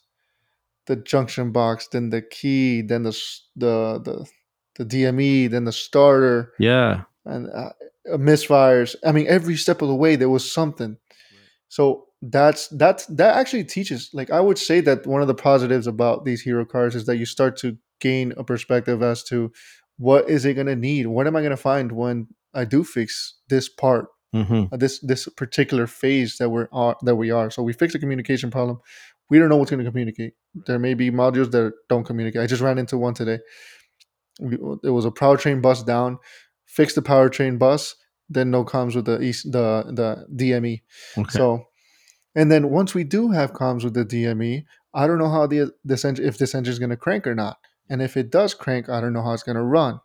the 0.86 0.96
junction 0.96 1.52
box, 1.52 1.86
then 1.88 2.10
the 2.10 2.22
key, 2.22 2.82
then 2.82 3.02
the 3.04 3.16
the 3.56 4.00
the, 4.02 4.26
the 4.76 4.84
DME, 4.84 5.48
then 5.50 5.64
the 5.64 5.72
starter, 5.72 6.52
yeah 6.58 7.02
and 7.26 7.48
uh, 7.50 7.70
uh, 8.12 8.16
misfires. 8.16 8.96
I 9.04 9.12
mean, 9.12 9.26
every 9.28 9.56
step 9.56 9.82
of 9.82 9.88
the 9.88 9.94
way 9.94 10.16
there 10.16 10.30
was 10.30 10.50
something. 10.50 10.96
So 11.70 12.06
that's 12.20 12.68
that's 12.68 13.06
that 13.06 13.36
actually 13.36 13.64
teaches. 13.64 14.10
Like 14.12 14.30
I 14.30 14.40
would 14.40 14.58
say 14.58 14.80
that 14.82 15.06
one 15.06 15.22
of 15.22 15.28
the 15.28 15.34
positives 15.34 15.86
about 15.86 16.24
these 16.24 16.42
hero 16.42 16.64
cars 16.66 16.94
is 16.96 17.06
that 17.06 17.16
you 17.16 17.24
start 17.24 17.56
to 17.58 17.78
gain 18.00 18.34
a 18.36 18.44
perspective 18.44 19.02
as 19.02 19.22
to 19.24 19.52
what 19.96 20.28
is 20.28 20.44
it 20.44 20.54
going 20.54 20.66
to 20.66 20.76
need? 20.76 21.06
What 21.06 21.26
am 21.26 21.36
I 21.36 21.40
going 21.40 21.50
to 21.50 21.56
find 21.56 21.92
when 21.92 22.26
I 22.54 22.64
do 22.64 22.84
fix 22.84 23.38
this 23.48 23.68
part, 23.68 24.06
Mm-hmm. 24.34 24.72
uh, 24.72 24.76
this 24.76 24.98
this 25.00 25.28
particular 25.36 25.86
phase 25.86 26.36
that 26.38 26.50
we're 26.50 26.68
are, 26.72 26.96
that 27.02 27.16
we 27.16 27.30
are? 27.30 27.50
So 27.50 27.62
we 27.62 27.72
fix 27.72 27.94
a 27.94 27.98
communication 28.00 28.50
problem. 28.50 28.80
We 29.28 29.38
don't 29.38 29.48
know 29.48 29.56
what's 29.56 29.70
going 29.70 29.84
to 29.84 29.90
communicate. 29.90 30.32
There 30.66 30.78
may 30.80 30.94
be 30.94 31.10
modules 31.12 31.52
that 31.52 31.72
don't 31.88 32.04
communicate. 32.04 32.42
I 32.42 32.46
just 32.46 32.62
ran 32.62 32.78
into 32.78 32.98
one 32.98 33.14
today. 33.14 33.38
It 34.40 34.90
was 34.90 35.04
a 35.04 35.10
powertrain 35.10 35.62
bus 35.62 35.84
down. 35.84 36.18
Fix 36.66 36.94
the 36.94 37.02
powertrain 37.02 37.58
bus. 37.58 37.94
Then 38.30 38.50
no 38.50 38.64
comms 38.64 38.94
with 38.94 39.04
the 39.06 39.20
east, 39.20 39.50
the 39.52 39.84
the 39.92 40.26
DME. 40.34 40.82
Okay. 41.18 41.30
So, 41.30 41.66
and 42.36 42.50
then 42.50 42.70
once 42.70 42.94
we 42.94 43.02
do 43.04 43.30
have 43.32 43.52
comms 43.52 43.82
with 43.84 43.94
the 43.94 44.04
DME, 44.06 44.64
I 44.94 45.06
don't 45.06 45.18
know 45.18 45.28
how 45.30 45.46
the 45.46 45.72
this 45.84 46.04
engine 46.04 46.24
if 46.24 46.38
this 46.38 46.54
engine 46.54 46.72
is 46.72 46.78
going 46.78 46.90
to 46.90 46.96
crank 46.96 47.26
or 47.26 47.34
not. 47.34 47.58
And 47.88 48.00
if 48.00 48.16
it 48.16 48.30
does 48.30 48.54
crank, 48.54 48.88
I 48.88 49.00
don't 49.00 49.12
know 49.12 49.22
how 49.22 49.32
it's 49.32 49.42
going 49.42 49.56
to 49.56 49.62
run. 49.64 50.00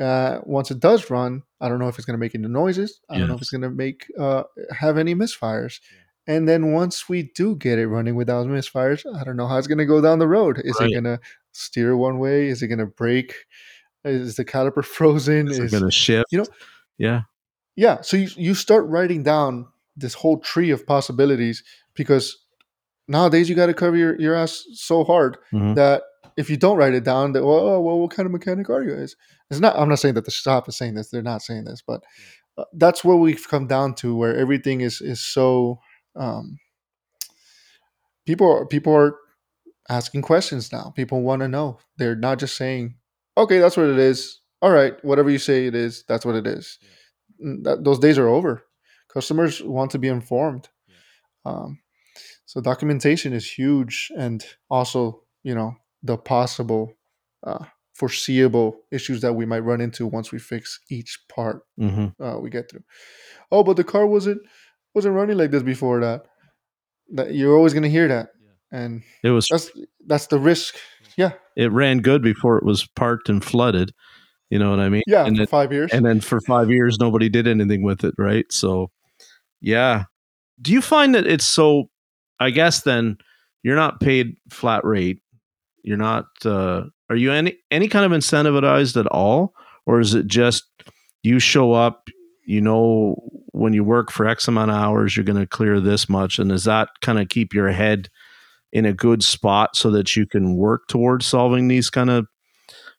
Uh, 0.00 0.40
once 0.44 0.70
it 0.72 0.80
does 0.80 1.08
run, 1.10 1.42
I 1.60 1.68
don't 1.68 1.78
know 1.78 1.86
if 1.86 1.96
it's 1.98 2.04
going 2.06 2.14
to 2.18 2.18
make 2.20 2.34
any 2.34 2.48
noises. 2.48 3.00
I 3.08 3.18
don't 3.18 3.28
know 3.28 3.34
if 3.34 3.42
it's 3.42 3.50
going 3.50 3.62
to 3.62 3.70
make 3.70 4.06
uh, 4.18 4.42
have 4.76 4.98
any 4.98 5.14
misfires. 5.14 5.78
And 6.26 6.48
then 6.48 6.72
once 6.72 7.08
we 7.08 7.30
do 7.34 7.54
get 7.56 7.78
it 7.78 7.86
running 7.88 8.14
without 8.16 8.46
misfires, 8.46 9.04
I 9.14 9.22
don't 9.22 9.36
know 9.36 9.46
how 9.46 9.58
it's 9.58 9.66
going 9.68 9.78
to 9.78 9.84
go 9.86 10.00
down 10.00 10.18
the 10.18 10.26
road. 10.28 10.60
Is 10.64 10.76
Right. 10.80 10.88
it 10.90 10.92
going 10.94 11.04
to 11.04 11.20
steer 11.52 11.96
one 11.96 12.18
way? 12.18 12.48
Is 12.48 12.62
it 12.62 12.68
going 12.68 12.78
to 12.78 12.86
break? 12.86 13.34
Is 14.04 14.34
the 14.36 14.44
caliper 14.44 14.84
frozen? 14.96 15.48
Is 15.48 15.58
it 15.58 15.64
Is 15.66 15.70
going 15.70 15.84
to 15.84 15.90
shift? 15.92 16.26
you 16.32 16.38
know- 16.38 16.46
yeah. 16.98 17.22
Yeah 17.76 18.00
so 18.00 18.16
you, 18.16 18.28
you 18.36 18.54
start 18.54 18.86
writing 18.86 19.22
down 19.22 19.66
this 19.96 20.14
whole 20.14 20.38
tree 20.38 20.70
of 20.70 20.86
possibilities 20.86 21.62
because 21.94 22.36
nowadays 23.08 23.48
you 23.48 23.54
got 23.54 23.66
to 23.66 23.74
cover 23.74 23.96
your, 23.96 24.18
your 24.20 24.34
ass 24.34 24.64
so 24.74 25.04
hard 25.04 25.36
Mhm. 25.52 25.74
that 25.74 26.02
if 26.36 26.48
you 26.48 26.56
don't 26.56 26.78
write 26.78 26.94
it 26.94 27.04
down 27.04 27.32
that 27.32 27.44
well, 27.44 27.58
oh, 27.58 27.80
well 27.80 27.98
what 27.98 28.10
kind 28.10 28.26
of 28.26 28.32
mechanic 28.32 28.70
are 28.70 28.82
you? 28.82 28.94
Guys 28.96 29.16
it's 29.50 29.60
not 29.60 29.76
i'm 29.76 29.88
not 29.88 29.98
saying 29.98 30.14
that 30.14 30.24
the 30.24 30.30
shop 30.30 30.66
is 30.68 30.76
saying 30.78 30.94
this 30.94 31.10
they're 31.10 31.20
not 31.22 31.42
saying 31.42 31.64
this 31.64 31.82
but 31.86 32.02
uh, 32.56 32.64
that's 32.74 33.04
where 33.04 33.16
we've 33.16 33.46
come 33.48 33.66
down 33.66 33.94
to 33.94 34.16
where 34.16 34.34
everything 34.36 34.80
is 34.80 35.00
is 35.02 35.20
so 35.20 35.78
um 36.16 36.58
people 38.26 38.50
are 38.50 38.66
people 38.66 38.94
are 38.94 39.16
asking 39.88 40.22
questions 40.22 40.72
now. 40.72 40.92
People 40.94 41.22
want 41.22 41.40
to 41.42 41.48
know. 41.48 41.78
They're 41.96 42.14
not 42.16 42.38
just 42.38 42.56
saying 42.56 42.94
okay 43.36 43.58
that's 43.58 43.76
what 43.76 43.86
it 43.86 43.98
is. 43.98 44.40
All 44.60 44.70
right 44.70 44.94
whatever 45.04 45.28
you 45.30 45.38
say 45.38 45.66
it 45.66 45.74
is 45.74 46.04
that's 46.08 46.24
what 46.24 46.34
it 46.36 46.46
is. 46.46 46.78
Mm, 46.82 46.88
that, 47.62 47.84
those 47.84 47.98
days 47.98 48.18
are 48.18 48.28
over. 48.28 48.62
Customers 49.12 49.62
want 49.62 49.90
to 49.92 49.98
be 49.98 50.08
informed. 50.08 50.68
Um, 51.44 51.80
so 52.46 52.60
documentation 52.60 53.32
is 53.32 53.50
huge 53.50 54.10
and 54.16 54.44
also 54.70 55.22
you 55.42 55.54
know 55.54 55.74
the 56.02 56.16
possible 56.16 56.94
uh, 57.46 57.64
foreseeable 57.94 58.76
issues 58.90 59.20
that 59.22 59.32
we 59.34 59.44
might 59.46 59.60
run 59.60 59.80
into 59.80 60.06
once 60.06 60.30
we 60.32 60.38
fix 60.38 60.80
each 60.90 61.18
part 61.28 61.62
Mm-hmm. 61.80 62.22
uh, 62.22 62.38
we 62.38 62.50
get 62.50 62.70
through. 62.70 62.84
Oh 63.50 63.62
but 63.64 63.76
the 63.76 63.84
car 63.84 64.06
wasn't 64.06 64.40
wasn't 64.94 65.14
running 65.14 65.36
like 65.38 65.50
this 65.50 65.62
before 65.62 66.00
that. 66.00 66.24
That 67.14 67.34
you're 67.34 67.56
always 67.56 67.72
going 67.74 67.82
to 67.82 67.90
hear 67.90 68.08
that. 68.08 68.28
And 68.70 69.02
It 69.22 69.30
was. 69.30 69.46
that's 69.50 69.70
that's 70.06 70.26
the 70.28 70.38
risk. 70.38 70.76
Yeah. 71.16 71.32
It 71.56 71.70
ran 71.72 71.98
good 71.98 72.22
before 72.22 72.56
it 72.56 72.64
was 72.64 72.86
parked 72.86 73.28
and 73.28 73.44
flooded. 73.44 73.92
You 74.52 74.58
know 74.58 74.70
what 74.70 74.80
I 74.80 74.88
mean? 74.90 75.02
yeah 75.06 75.24
And 75.26 75.36
for 75.36 75.42
it- 75.44 75.48
five 75.48 75.72
years. 75.72 75.90
and 75.92 76.04
then 76.04 76.20
for 76.20 76.40
five 76.42 76.70
years 76.70 76.98
nobody 77.00 77.28
did 77.30 77.46
anything 77.48 77.82
with 77.82 78.04
it 78.04 78.14
right? 78.18 78.44
So 78.50 78.90
yeah. 79.60 80.04
Do 80.60 80.72
you 80.72 80.82
find 80.82 81.14
that 81.14 81.26
it's 81.26 81.46
so 81.46 81.88
i 82.40 82.50
guess 82.50 82.82
then 82.82 83.16
you're 83.62 83.76
not 83.76 84.00
paid 84.00 84.36
flat 84.50 84.84
rate. 84.84 85.20
You're 85.84 85.96
not 85.96 86.26
uh 86.44 86.82
are 87.08 87.16
you 87.16 87.32
any 87.32 87.56
any 87.70 87.88
kind 87.88 88.04
of 88.04 88.12
incentivized 88.18 88.98
at 88.98 89.06
all? 89.06 89.54
Or 89.86 90.00
is 90.00 90.14
it 90.14 90.26
just 90.26 90.64
you 91.22 91.38
show 91.38 91.72
up 91.72 92.08
you 92.44 92.60
know 92.60 93.14
when 93.52 93.72
you 93.72 93.84
work 93.84 94.10
for 94.10 94.26
x 94.26 94.48
amount 94.48 94.70
of 94.70 94.76
hours 94.76 95.16
you're 95.16 95.24
going 95.24 95.38
to 95.40 95.46
clear 95.46 95.78
this 95.80 96.08
much 96.08 96.38
and 96.40 96.50
does 96.50 96.64
that 96.64 96.88
kind 97.00 97.18
of 97.20 97.28
keep 97.28 97.54
your 97.54 97.70
head 97.70 98.08
in 98.72 98.84
a 98.84 98.92
good 98.92 99.22
spot 99.22 99.76
so 99.76 99.90
that 99.92 100.16
you 100.16 100.26
can 100.26 100.56
work 100.56 100.82
towards 100.88 101.24
solving 101.26 101.68
these 101.68 101.88
kind 101.90 102.10
of 102.10 102.26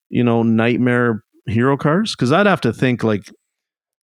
you 0.09 0.23
know 0.23 0.41
nightmare 0.43 1.21
hero 1.45 1.77
cars? 1.77 2.15
Because 2.15 2.31
i'd 2.31 2.45
have 2.45 2.61
to 2.61 2.73
think 2.73 3.03
like 3.03 3.31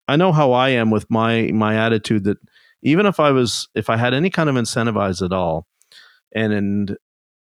i 0.09 0.17
know 0.17 0.33
how 0.33 0.53
i 0.53 0.69
am 0.71 0.91
with 0.91 1.11
my 1.11 1.51
my 1.53 1.77
attitude 1.77 2.25
that 2.25 2.39
even 2.83 3.07
if 3.07 3.21
i 3.21 3.31
was 3.31 3.69
if 3.75 3.91
i 3.91 3.97
had 3.97 4.15
any 4.15 4.31
kind 4.31 4.49
of 4.49 4.57
incentivize 4.57 5.25
at 5.25 5.33
all 5.33 5.67
and 6.33 6.53
and 6.53 6.97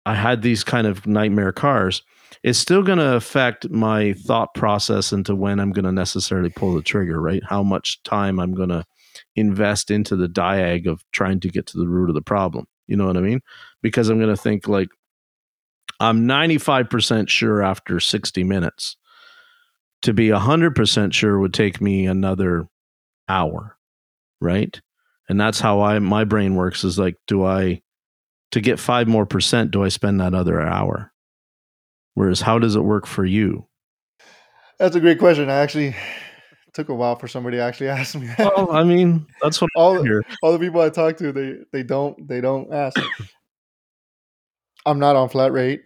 i 0.06 0.14
had 0.14 0.42
these 0.42 0.64
kind 0.64 0.86
of 0.86 1.06
nightmare 1.06 1.52
cars 1.52 2.02
it's 2.42 2.58
still 2.58 2.82
going 2.82 2.98
to 2.98 3.14
affect 3.14 3.68
my 3.70 4.12
thought 4.12 4.54
process 4.54 5.12
into 5.12 5.34
when 5.34 5.58
i'm 5.58 5.72
going 5.72 5.84
to 5.84 5.92
necessarily 5.92 6.50
pull 6.50 6.74
the 6.74 6.82
trigger 6.82 7.20
right? 7.20 7.42
How 7.48 7.62
much 7.62 8.02
time 8.02 8.38
i'm 8.38 8.54
going 8.54 8.68
to 8.68 8.84
invest 9.34 9.90
into 9.90 10.16
the 10.16 10.28
diag 10.28 10.86
of 10.86 11.02
trying 11.12 11.40
to 11.40 11.48
get 11.48 11.66
to 11.66 11.78
the 11.78 11.88
root 11.88 12.08
of 12.08 12.14
the 12.14 12.22
problem 12.22 12.66
you 12.86 12.96
know 12.96 13.06
what 13.06 13.16
i 13.16 13.20
mean? 13.20 13.40
Because 13.82 14.08
i'm 14.08 14.18
going 14.18 14.34
to 14.34 14.40
think 14.40 14.68
like 14.68 14.88
i'm 16.00 16.26
95% 16.26 17.28
sure 17.28 17.62
after 17.62 17.98
60 17.98 18.44
minutes 18.44 18.96
to 20.02 20.12
be 20.12 20.28
100% 20.28 21.12
sure 21.12 21.38
would 21.38 21.54
take 21.54 21.80
me 21.80 22.06
another 22.06 22.68
hour 23.28 23.76
right 24.40 24.80
and 25.28 25.38
that's 25.38 25.60
how 25.60 25.82
i 25.82 25.98
my 25.98 26.24
brain 26.24 26.54
works 26.54 26.82
is 26.82 26.98
like 26.98 27.16
do 27.26 27.44
i 27.44 27.82
to 28.52 28.60
get 28.60 28.78
5 28.78 29.06
more 29.06 29.26
percent 29.26 29.70
do 29.70 29.84
i 29.84 29.88
spend 29.88 30.20
that 30.20 30.32
other 30.32 30.60
hour 30.60 31.12
whereas 32.14 32.40
how 32.40 32.58
does 32.58 32.74
it 32.74 32.80
work 32.80 33.06
for 33.06 33.24
you 33.24 33.66
that's 34.78 34.96
a 34.96 35.00
great 35.00 35.18
question 35.18 35.50
i 35.50 35.56
actually 35.56 35.94
took 36.72 36.88
a 36.88 36.94
while 36.94 37.16
for 37.16 37.28
somebody 37.28 37.56
to 37.56 37.62
actually 37.62 37.88
ask 38.00 38.14
me 38.14 38.28
that. 38.38 38.54
well 38.56 38.70
i 38.70 38.84
mean 38.84 39.26
that's 39.42 39.60
what 39.60 39.70
all 39.76 39.98
all 40.42 40.52
the 40.52 40.58
people 40.58 40.80
I 40.80 40.90
talk 40.90 41.16
to, 41.18 41.32
they 41.32 41.56
they 41.72 41.82
don't 41.82 42.28
they 42.28 42.40
don't 42.40 42.72
ask. 42.72 42.98
I'm 44.86 44.98
not 44.98 45.16
on 45.16 45.28
flat 45.28 45.52
rate. 45.52 45.82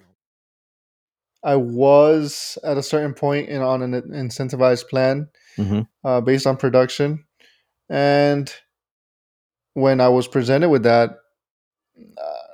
I 1.44 1.56
was 1.56 2.59
at 2.64 2.77
a 2.78 2.82
certain 2.82 3.14
point 3.14 3.48
in 3.48 3.62
on 3.62 3.82
an 3.82 3.93
incentivized 4.02 4.89
plan 4.89 5.28
Mhm. 5.59 5.89
uh, 6.05 6.20
based 6.20 6.47
on 6.47 6.56
production, 6.56 7.24
and 7.89 8.52
when 9.74 10.01
I 10.01 10.09
was 10.09 10.28
presented 10.28 10.69
with 10.69 10.82
that, 10.85 11.10
uh, 12.19 12.52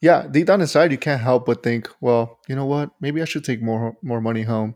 yeah, 0.00 0.26
deep 0.30 0.46
down 0.46 0.60
inside, 0.60 0.92
you 0.92 0.98
can't 0.98 1.20
help 1.20 1.46
but 1.46 1.62
think, 1.62 1.88
well, 2.00 2.38
you 2.48 2.54
know 2.54 2.66
what? 2.66 2.90
Maybe 3.00 3.22
I 3.22 3.24
should 3.24 3.44
take 3.44 3.62
more 3.62 3.96
more 4.02 4.20
money 4.20 4.42
home, 4.42 4.74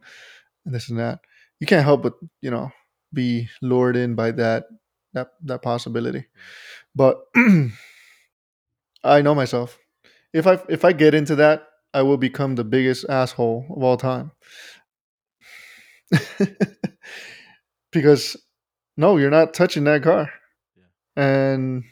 and 0.65 0.75
this 0.75 0.89
and 0.89 0.99
that. 0.99 1.21
You 1.61 1.67
can't 1.67 1.85
help 1.85 2.03
but 2.03 2.15
you 2.41 2.51
know 2.51 2.71
be 3.13 3.49
lured 3.63 3.97
in 3.97 4.15
by 4.15 4.31
that 4.33 4.67
that 5.13 5.29
that 5.45 5.63
possibility. 5.63 6.27
But 6.95 7.21
I 9.05 9.23
know 9.23 9.35
myself. 9.35 9.79
If 10.33 10.47
I 10.47 10.61
if 10.69 10.85
I 10.85 10.93
get 10.93 11.15
into 11.15 11.37
that, 11.37 11.68
I 11.95 12.03
will 12.03 12.17
become 12.19 12.55
the 12.55 12.65
biggest 12.65 13.07
asshole 13.09 13.67
of 13.75 13.83
all 13.83 13.97
time. 13.97 14.33
because 17.93 18.37
no, 18.97 19.17
you're 19.17 19.31
not 19.31 19.55
touching 19.55 19.85
that 19.85 20.03
car. 20.03 20.31
And 21.17 21.85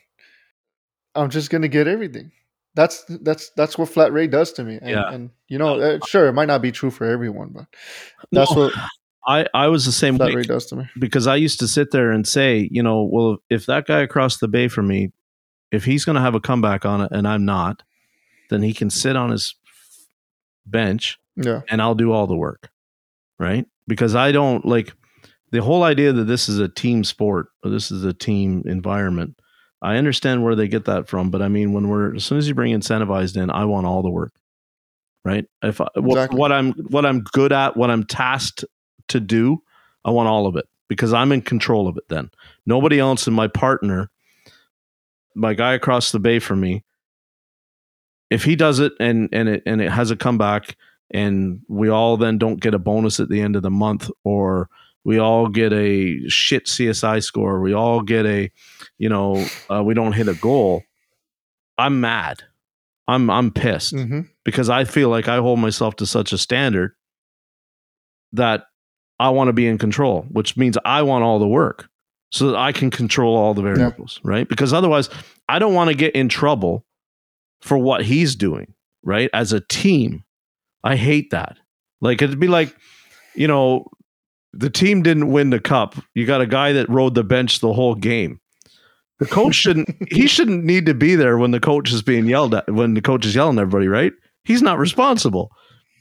I'm 1.14 1.30
just 1.30 1.50
gonna 1.50 1.68
get 1.68 1.88
everything. 1.88 2.30
That's 2.74 3.04
that's 3.22 3.50
that's 3.56 3.78
what 3.78 3.88
flat 3.88 4.12
rate 4.12 4.30
does 4.30 4.52
to 4.54 4.64
me. 4.64 4.74
And, 4.80 4.90
Yeah. 4.90 5.10
and 5.10 5.30
you 5.48 5.58
know, 5.58 5.80
uh, 5.80 5.98
sure, 6.04 6.28
it 6.28 6.32
might 6.34 6.48
not 6.48 6.62
be 6.62 6.72
true 6.72 6.90
for 6.90 7.06
everyone, 7.06 7.50
but 7.54 7.66
that's 8.32 8.50
No, 8.50 8.56
what 8.56 8.74
i 9.28 9.46
i 9.54 9.66
was 9.66 9.84
the 9.86 9.92
same 9.92 10.16
flat 10.18 10.28
way 10.28 10.36
rate 10.36 10.46
does 10.48 10.66
to 10.66 10.76
me. 10.76 10.84
because 11.00 11.26
I 11.26 11.36
used 11.36 11.58
to 11.60 11.68
sit 11.68 11.90
there 11.90 12.12
and 12.12 12.26
say, 12.28 12.68
you 12.70 12.82
know, 12.82 13.02
well, 13.10 13.38
if 13.50 13.66
that 13.66 13.86
guy 13.86 14.00
across 14.00 14.38
the 14.38 14.46
bay 14.48 14.68
from 14.68 14.86
me, 14.86 15.10
if 15.72 15.84
he's 15.84 16.04
going 16.04 16.14
to 16.16 16.22
have 16.22 16.34
a 16.36 16.40
comeback 16.40 16.84
on 16.84 17.00
it 17.00 17.10
and 17.10 17.26
I'm 17.26 17.44
not, 17.44 17.82
then 18.50 18.62
he 18.62 18.72
can 18.72 18.88
sit 18.90 19.16
on 19.16 19.30
his 19.30 19.54
bench 20.66 21.18
Yeah. 21.36 21.62
and 21.68 21.80
I'll 21.80 21.94
do 21.94 22.12
all 22.12 22.26
the 22.26 22.36
work. 22.36 22.70
Right? 23.38 23.66
Because 23.86 24.14
I 24.14 24.32
don't 24.32 24.64
like 24.64 24.92
the 25.52 25.62
whole 25.62 25.82
idea 25.84 26.12
that 26.12 26.24
this 26.24 26.48
is 26.48 26.58
a 26.58 26.68
team 26.68 27.04
sport 27.04 27.48
or 27.64 27.70
this 27.70 27.90
is 27.90 28.04
a 28.04 28.12
team 28.12 28.62
environment. 28.66 29.38
I 29.82 29.96
understand 29.96 30.42
where 30.42 30.54
they 30.56 30.68
get 30.68 30.86
that 30.86 31.06
from, 31.06 31.30
but 31.30 31.42
I 31.42 31.48
mean, 31.48 31.72
when 31.72 31.88
we're 31.88 32.14
as 32.16 32.24
soon 32.24 32.38
as 32.38 32.48
you 32.48 32.54
bring 32.54 32.72
incentivized 32.72 33.36
in, 33.40 33.50
I 33.50 33.64
want 33.66 33.86
all 33.86 34.02
the 34.02 34.10
work. 34.10 34.32
Right? 35.24 35.44
If 35.62 35.80
I, 35.80 35.88
what, 35.96 36.16
Exactly. 36.16 36.38
what 36.38 36.52
I'm 36.52 36.72
what 36.72 37.04
I'm 37.04 37.20
good 37.20 37.52
at, 37.52 37.76
what 37.76 37.90
I'm 37.90 38.04
tasked 38.04 38.64
to 39.08 39.20
do, 39.20 39.62
I 40.04 40.10
want 40.10 40.28
all 40.28 40.46
of 40.46 40.56
it 40.56 40.64
because 40.88 41.12
I'm 41.12 41.30
in 41.32 41.42
control 41.42 41.88
of 41.88 41.96
it 41.98 42.04
then. 42.08 42.30
Nobody 42.64 42.98
else 42.98 43.26
and 43.26 43.36
my 43.36 43.48
partner, 43.48 44.08
my 45.34 45.52
guy 45.52 45.74
across 45.74 46.10
the 46.12 46.20
bay 46.20 46.38
from 46.38 46.60
me, 46.60 46.84
if 48.30 48.44
he 48.44 48.56
does 48.56 48.80
it 48.80 48.92
and 49.00 49.28
and 49.32 49.48
it 49.48 49.62
and 49.66 49.80
it 49.80 49.90
has 49.90 50.10
a 50.10 50.16
comeback 50.16 50.76
and 51.10 51.60
we 51.68 51.88
all 51.88 52.16
then 52.16 52.38
don't 52.38 52.60
get 52.60 52.74
a 52.74 52.78
bonus 52.78 53.20
at 53.20 53.28
the 53.28 53.40
end 53.40 53.56
of 53.56 53.62
the 53.62 53.70
month 53.70 54.10
or 54.24 54.68
we 55.04 55.18
all 55.18 55.46
get 55.48 55.72
a 55.72 56.28
shit 56.28 56.66
CSI 56.66 57.22
score, 57.22 57.60
we 57.60 57.72
all 57.72 58.00
get 58.02 58.26
a 58.26 58.50
you 58.98 59.08
know, 59.08 59.44
uh, 59.70 59.82
we 59.82 59.94
don't 59.94 60.12
hit 60.12 60.28
a 60.28 60.34
goal, 60.34 60.82
I'm 61.78 62.00
mad. 62.00 62.42
I'm 63.08 63.30
I'm 63.30 63.50
pissed 63.52 63.92
hmm 63.94 64.22
because 64.44 64.70
I 64.70 64.84
feel 64.84 65.08
like 65.08 65.26
I 65.28 65.38
hold 65.38 65.58
myself 65.58 65.96
to 65.96 66.06
such 66.06 66.32
a 66.32 66.38
standard 66.38 66.94
that 68.32 68.66
I 69.18 69.30
want 69.30 69.48
to 69.48 69.52
be 69.52 69.66
in 69.66 69.76
control, 69.76 70.22
which 70.30 70.56
means 70.56 70.78
I 70.84 71.02
want 71.02 71.24
all 71.24 71.38
the 71.40 71.48
work 71.48 71.88
so 72.30 72.50
that 72.50 72.56
I 72.56 72.70
can 72.72 72.90
control 72.90 73.36
all 73.36 73.54
the 73.54 73.62
variables, 73.62 74.20
right? 74.22 74.48
Because 74.48 74.72
otherwise, 74.72 75.10
I 75.48 75.58
don't 75.58 75.74
want 75.74 75.90
to 75.90 75.96
get 75.96 76.14
in 76.14 76.28
trouble 76.28 76.84
for 77.66 77.76
what 77.76 78.04
he's 78.04 78.36
doing, 78.36 78.72
right? 79.02 79.28
As 79.34 79.52
a 79.52 79.60
team. 79.60 80.22
I 80.84 80.94
hate 80.94 81.30
that. 81.30 81.58
Like 82.00 82.22
it'd 82.22 82.38
be 82.38 82.46
like, 82.46 82.74
you 83.34 83.48
know, 83.48 83.86
the 84.52 84.70
team 84.70 85.02
didn't 85.02 85.32
win 85.32 85.50
the 85.50 85.60
cup. 85.60 85.96
You 86.14 86.26
got 86.26 86.40
a 86.40 86.46
guy 86.46 86.72
that 86.72 86.88
rode 86.88 87.14
the 87.14 87.24
bench 87.24 87.58
the 87.58 87.72
whole 87.72 87.96
game. 87.96 88.40
The 89.18 89.26
coach 89.26 89.54
shouldn't 89.62 89.88
he 90.12 90.28
shouldn't 90.28 90.64
need 90.64 90.86
to 90.86 90.94
be 90.94 91.16
there 91.16 91.38
when 91.38 91.50
the 91.50 91.60
coach 91.60 91.92
is 91.92 92.02
being 92.02 92.26
yelled 92.26 92.54
at 92.54 92.70
when 92.72 92.94
the 92.94 93.02
coach 93.02 93.26
is 93.26 93.34
yelling 93.34 93.58
at 93.58 93.62
everybody, 93.62 93.88
right? 93.88 94.12
He's 94.44 94.62
not 94.62 94.78
responsible. 94.78 95.50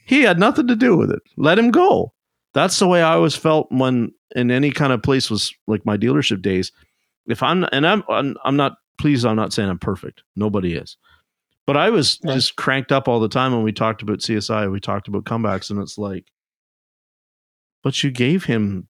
He 0.06 0.22
had 0.22 0.38
nothing 0.38 0.68
to 0.68 0.76
do 0.76 0.96
with 0.96 1.10
it. 1.10 1.22
Let 1.36 1.58
him 1.58 1.72
go. 1.72 2.12
That's 2.54 2.78
the 2.78 2.86
way 2.86 3.02
I 3.02 3.14
always 3.14 3.34
felt 3.34 3.66
when 3.72 4.12
in 4.36 4.52
any 4.52 4.70
kind 4.70 4.92
of 4.92 5.02
place 5.02 5.28
was 5.28 5.52
like 5.66 5.84
my 5.84 5.96
dealership 5.96 6.42
days. 6.42 6.70
If 7.26 7.42
I'm 7.42 7.66
and 7.72 7.84
I'm 7.84 8.04
I'm, 8.08 8.36
I'm 8.44 8.56
not 8.56 8.76
please 8.98 9.24
I'm 9.24 9.36
not 9.36 9.52
saying 9.52 9.68
I'm 9.68 9.80
perfect. 9.80 10.22
Nobody 10.36 10.74
is. 10.74 10.96
But 11.66 11.76
I 11.76 11.90
was 11.90 12.18
Right. 12.24 12.34
just 12.34 12.56
cranked 12.56 12.92
up 12.92 13.08
all 13.08 13.18
the 13.20 13.28
time 13.28 13.52
when 13.52 13.62
we 13.62 13.72
talked 13.72 14.02
about 14.02 14.22
CSI, 14.22 14.68
we 14.70 14.80
talked 14.80 15.08
about 15.08 15.24
comebacks 15.24 15.70
and 15.70 15.80
it's 15.80 15.98
like 15.98 16.30
but 17.82 18.02
you 18.02 18.10
gave 18.10 18.42
him, 18.42 18.88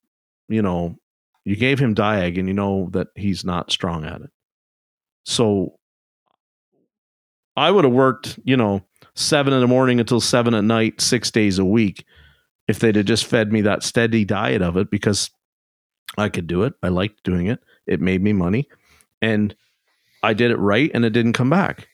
you 0.49 0.63
know, 0.63 0.97
you 1.45 1.55
gave 1.55 1.79
him 1.79 1.95
Diag 1.95 2.39
and 2.39 2.49
you 2.49 2.55
know 2.55 2.89
that 2.93 3.09
he's 3.15 3.45
not 3.45 3.71
strong 3.71 4.07
at 4.07 4.23
it. 4.23 4.31
So 5.27 5.79
I 7.57 7.71
would 7.71 7.85
have 7.85 7.93
worked, 7.93 8.39
you 8.45 8.57
know, 8.57 8.83
seven 9.15 9.53
in 9.53 9.61
the 9.61 9.67
morning 9.67 10.01
until 10.01 10.19
seven 10.19 10.55
at 10.55 10.65
night, 10.65 11.03
six 11.03 11.31
days 11.31 11.59
a 11.59 11.65
week, 11.65 12.07
if 12.69 12.79
they'd 12.79 12.97
have 12.97 13.05
just 13.05 13.27
fed 13.27 13.53
me 13.53 13.61
that 13.63 13.83
steady 13.83 14.25
diet 14.25 14.63
of 14.63 14.79
it 14.79 14.91
because 14.91 15.31
I 16.17 16.31
could 16.31 16.47
do 16.47 16.63
it. 16.63 16.73
I 16.83 16.89
liked 16.89 17.23
doing 17.23 17.49
it. 17.49 17.61
It 17.87 18.01
made 18.01 18.23
me 18.23 18.33
money. 18.33 18.67
And 19.21 19.55
I 20.23 20.33
did 20.33 20.51
it 20.51 20.57
right 20.59 20.91
and 20.95 21.05
it 21.05 21.11
didn't 21.11 21.35
come 21.35 21.51
back. 21.51 21.87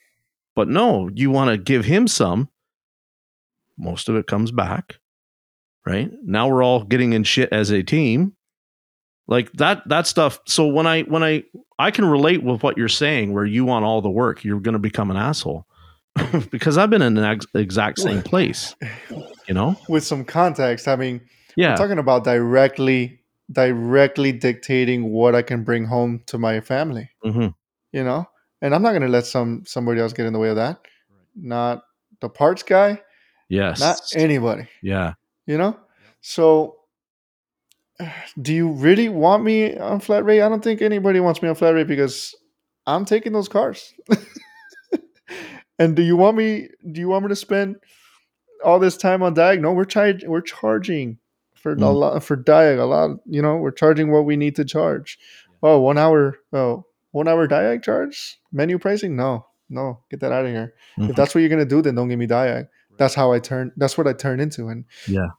But 0.55 0.67
no, 0.67 1.09
you 1.13 1.31
want 1.31 1.49
to 1.51 1.57
give 1.57 1.85
him 1.85 2.07
some. 2.07 2.49
Most 3.77 4.09
of 4.09 4.15
it 4.15 4.27
comes 4.27 4.51
back. 4.51 4.95
Right? 5.85 6.09
Now 6.23 6.47
we're 6.47 6.63
all 6.63 6.83
getting 6.83 7.13
in 7.13 7.23
shit 7.23 7.51
as 7.51 7.69
a 7.71 7.83
team. 7.83 8.33
Like 9.27 9.51
that 9.53 9.87
that 9.89 10.07
stuff. 10.07 10.39
So 10.47 10.67
when 10.67 10.85
I 10.87 11.01
when 11.03 11.23
I 11.23 11.43
I 11.79 11.91
can 11.91 12.05
relate 12.05 12.43
with 12.43 12.61
what 12.63 12.77
you're 12.77 12.87
saying 12.89 13.33
where 13.33 13.45
you 13.45 13.65
want 13.65 13.83
all 13.85 14.01
the 14.01 14.09
work, 14.09 14.43
you're 14.43 14.59
going 14.59 14.73
to 14.73 14.79
become 14.79 15.11
an 15.11 15.17
asshole. 15.17 15.65
because 16.51 16.77
I've 16.77 16.89
been 16.91 17.01
in 17.01 17.15
the 17.15 17.25
ex- 17.25 17.47
exact 17.55 17.99
same 17.99 18.21
place, 18.31 18.75
you 19.47 19.53
know? 19.55 19.75
With 19.89 20.03
some 20.03 20.23
context, 20.23 20.87
I 20.87 20.95
mean, 20.95 21.21
Yeah. 21.55 21.71
we're 21.71 21.77
talking 21.77 21.97
about 21.99 22.23
directly 22.23 23.19
directly 23.51 24.31
dictating 24.31 25.11
what 25.11 25.35
I 25.35 25.41
can 25.41 25.63
bring 25.63 25.85
home 25.85 26.21
to 26.27 26.37
my 26.37 26.61
family. 26.61 27.09
hmm 27.23 27.47
you 27.91 28.03
know 28.03 28.25
and 28.63 28.73
i'm 28.73 28.81
not 28.81 28.91
going 28.91 29.01
to 29.03 29.07
let 29.07 29.25
some 29.27 29.61
somebody 29.65 29.99
else 30.01 30.11
get 30.13 30.25
in 30.25 30.33
the 30.33 30.39
way 30.39 30.49
of 30.49 30.55
that. 30.55 30.79
Not 31.35 31.83
the 32.21 32.29
parts 32.29 32.63
guy. 32.63 33.01
Yes. 33.49 33.79
not 33.79 33.99
anybody. 34.15 34.67
Yeah. 34.81 35.13
you 35.45 35.57
know? 35.59 35.77
So 36.21 36.77
do 38.41 38.53
you 38.53 38.71
really 38.71 39.07
want 39.09 39.43
me 39.43 39.77
on 39.77 39.99
flat 39.99 40.25
rate? 40.25 40.41
I 40.41 40.49
don't 40.49 40.63
think 40.63 40.81
anybody 40.81 41.19
wants 41.19 41.41
me 41.41 41.49
on 41.49 41.55
flat 41.55 41.75
rate 41.75 41.87
because 41.87 42.33
i'm 42.87 43.05
taking 43.05 43.33
those 43.33 43.47
cars. 43.49 43.93
And 45.79 45.95
do 45.95 46.03
you 46.03 46.15
want 46.15 46.37
me 46.37 46.69
do 46.91 47.01
you 47.01 47.07
want 47.07 47.23
me 47.25 47.29
to 47.29 47.35
spend 47.35 47.77
all 48.63 48.77
this 48.79 48.95
time 48.95 49.23
on 49.23 49.33
diag? 49.35 49.59
No 49.59 49.73
we're 49.73 49.85
charging 49.85 50.29
we're 50.29 50.41
charging 50.41 51.17
for 51.55 51.71
a 51.71 51.75
Mm. 51.75 51.95
lot 51.95 52.23
for 52.23 52.37
diag 52.37 52.79
a 52.79 52.83
lot. 52.85 53.17
You 53.25 53.41
know 53.41 53.57
we're 53.57 53.71
charging 53.71 54.11
what 54.11 54.25
we 54.25 54.35
need 54.37 54.55
to 54.57 54.65
charge. 54.65 55.17
Oh 55.63 55.79
one 55.81 55.97
hour 55.97 56.37
oh 56.53 56.85
one 57.13 57.27
hour 57.29 57.47
diag 57.47 57.81
charge? 57.81 58.37
Menu 58.51 58.77
pricing? 58.77 59.15
No. 59.15 59.45
No. 59.69 60.03
Get 60.11 60.19
that 60.19 60.31
out 60.33 60.45
of 60.45 60.51
here. 60.51 60.73
Mhm. 60.99 61.09
if 61.11 61.15
that's 61.15 61.33
what 61.33 61.39
you're 61.41 61.49
gonna 61.49 61.63
do 61.65 61.81
then 61.81 61.95
don't 61.95 62.09
give 62.09 62.19
me 62.19 62.27
diag. 62.27 62.67
That's 62.97 63.15
how 63.15 63.31
i 63.31 63.39
turn 63.39 63.71
that's 63.77 63.97
what 63.97 64.05
i 64.07 64.13
turn 64.13 64.39
into 64.39 64.67
and 64.67 64.85
Yeah. 65.07 65.29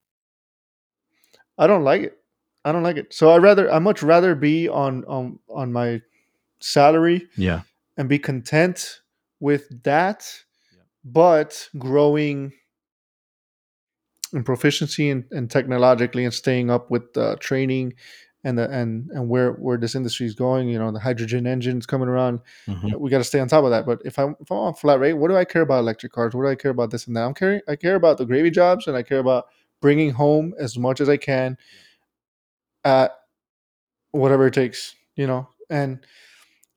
i 1.58 1.66
don't 1.68 1.84
like 1.84 2.02
it. 2.02 2.18
I 2.64 2.72
don't 2.72 2.82
like 2.82 2.96
it. 2.96 3.12
So 3.12 3.30
i 3.30 3.36
rather 3.36 3.70
i 3.70 3.78
much 3.78 4.02
rather 4.02 4.34
be 4.34 4.68
on 4.68 5.04
on 5.04 5.38
on 5.48 5.72
my 5.72 6.00
salary 6.60 7.28
Yeah. 7.36 7.60
and 7.96 8.08
be 8.08 8.18
content 8.18 9.00
with 9.40 9.68
that 9.84 10.26
Yeah. 10.74 10.82
but 11.04 11.68
growing 11.78 12.52
in 14.32 14.42
proficiency 14.42 15.10
and, 15.10 15.24
and 15.30 15.48
technologically 15.50 16.24
and 16.24 16.34
staying 16.34 16.70
up 16.70 16.90
with 16.90 17.16
uh, 17.16 17.36
training 17.38 17.94
and 18.44 18.58
the 18.58 18.68
and 18.70 19.10
and 19.10 19.28
where 19.28 19.52
where 19.52 19.76
this 19.78 19.94
industry 19.94 20.26
is 20.26 20.34
going 20.34 20.68
you 20.68 20.78
know 20.78 20.92
the 20.92 21.00
hydrogen 21.00 21.46
engines 21.46 21.86
coming 21.86 22.08
around 22.08 22.40
Mhm. 22.68 22.98
we 23.00 23.08
got 23.10 23.18
to 23.18 23.24
stay 23.24 23.40
on 23.40 23.48
top 23.48 23.64
of 23.64 23.70
that. 23.70 23.86
But 23.86 24.00
if 24.04 24.18
i'm 24.18 24.36
if 24.40 24.50
i'm 24.50 24.58
on 24.58 24.74
flat 24.74 25.00
rate 25.00 25.14
what 25.14 25.28
do 25.28 25.36
i 25.36 25.44
care 25.44 25.62
about 25.62 25.78
electric 25.80 26.12
cars? 26.12 26.34
What 26.34 26.42
do 26.44 26.48
i 26.48 26.54
care 26.54 26.70
about 26.70 26.90
this 26.90 27.06
and 27.06 27.16
that? 27.16 27.22
I'm 27.24 27.34
caring 27.34 27.60
i 27.68 27.74
care 27.76 27.94
about 27.96 28.18
the 28.18 28.26
gravy 28.26 28.50
jobs 28.50 28.86
and 28.86 28.96
i 28.96 29.02
care 29.02 29.18
about 29.18 29.46
bringing 29.80 30.10
home 30.10 30.54
as 30.58 30.76
much 30.78 31.00
as 31.00 31.08
i 31.08 31.16
can 31.16 31.56
at 32.84 33.12
whatever 34.12 34.46
it 34.46 34.54
takes 34.54 34.94
you 35.16 35.26
know? 35.26 35.48
And 35.70 36.04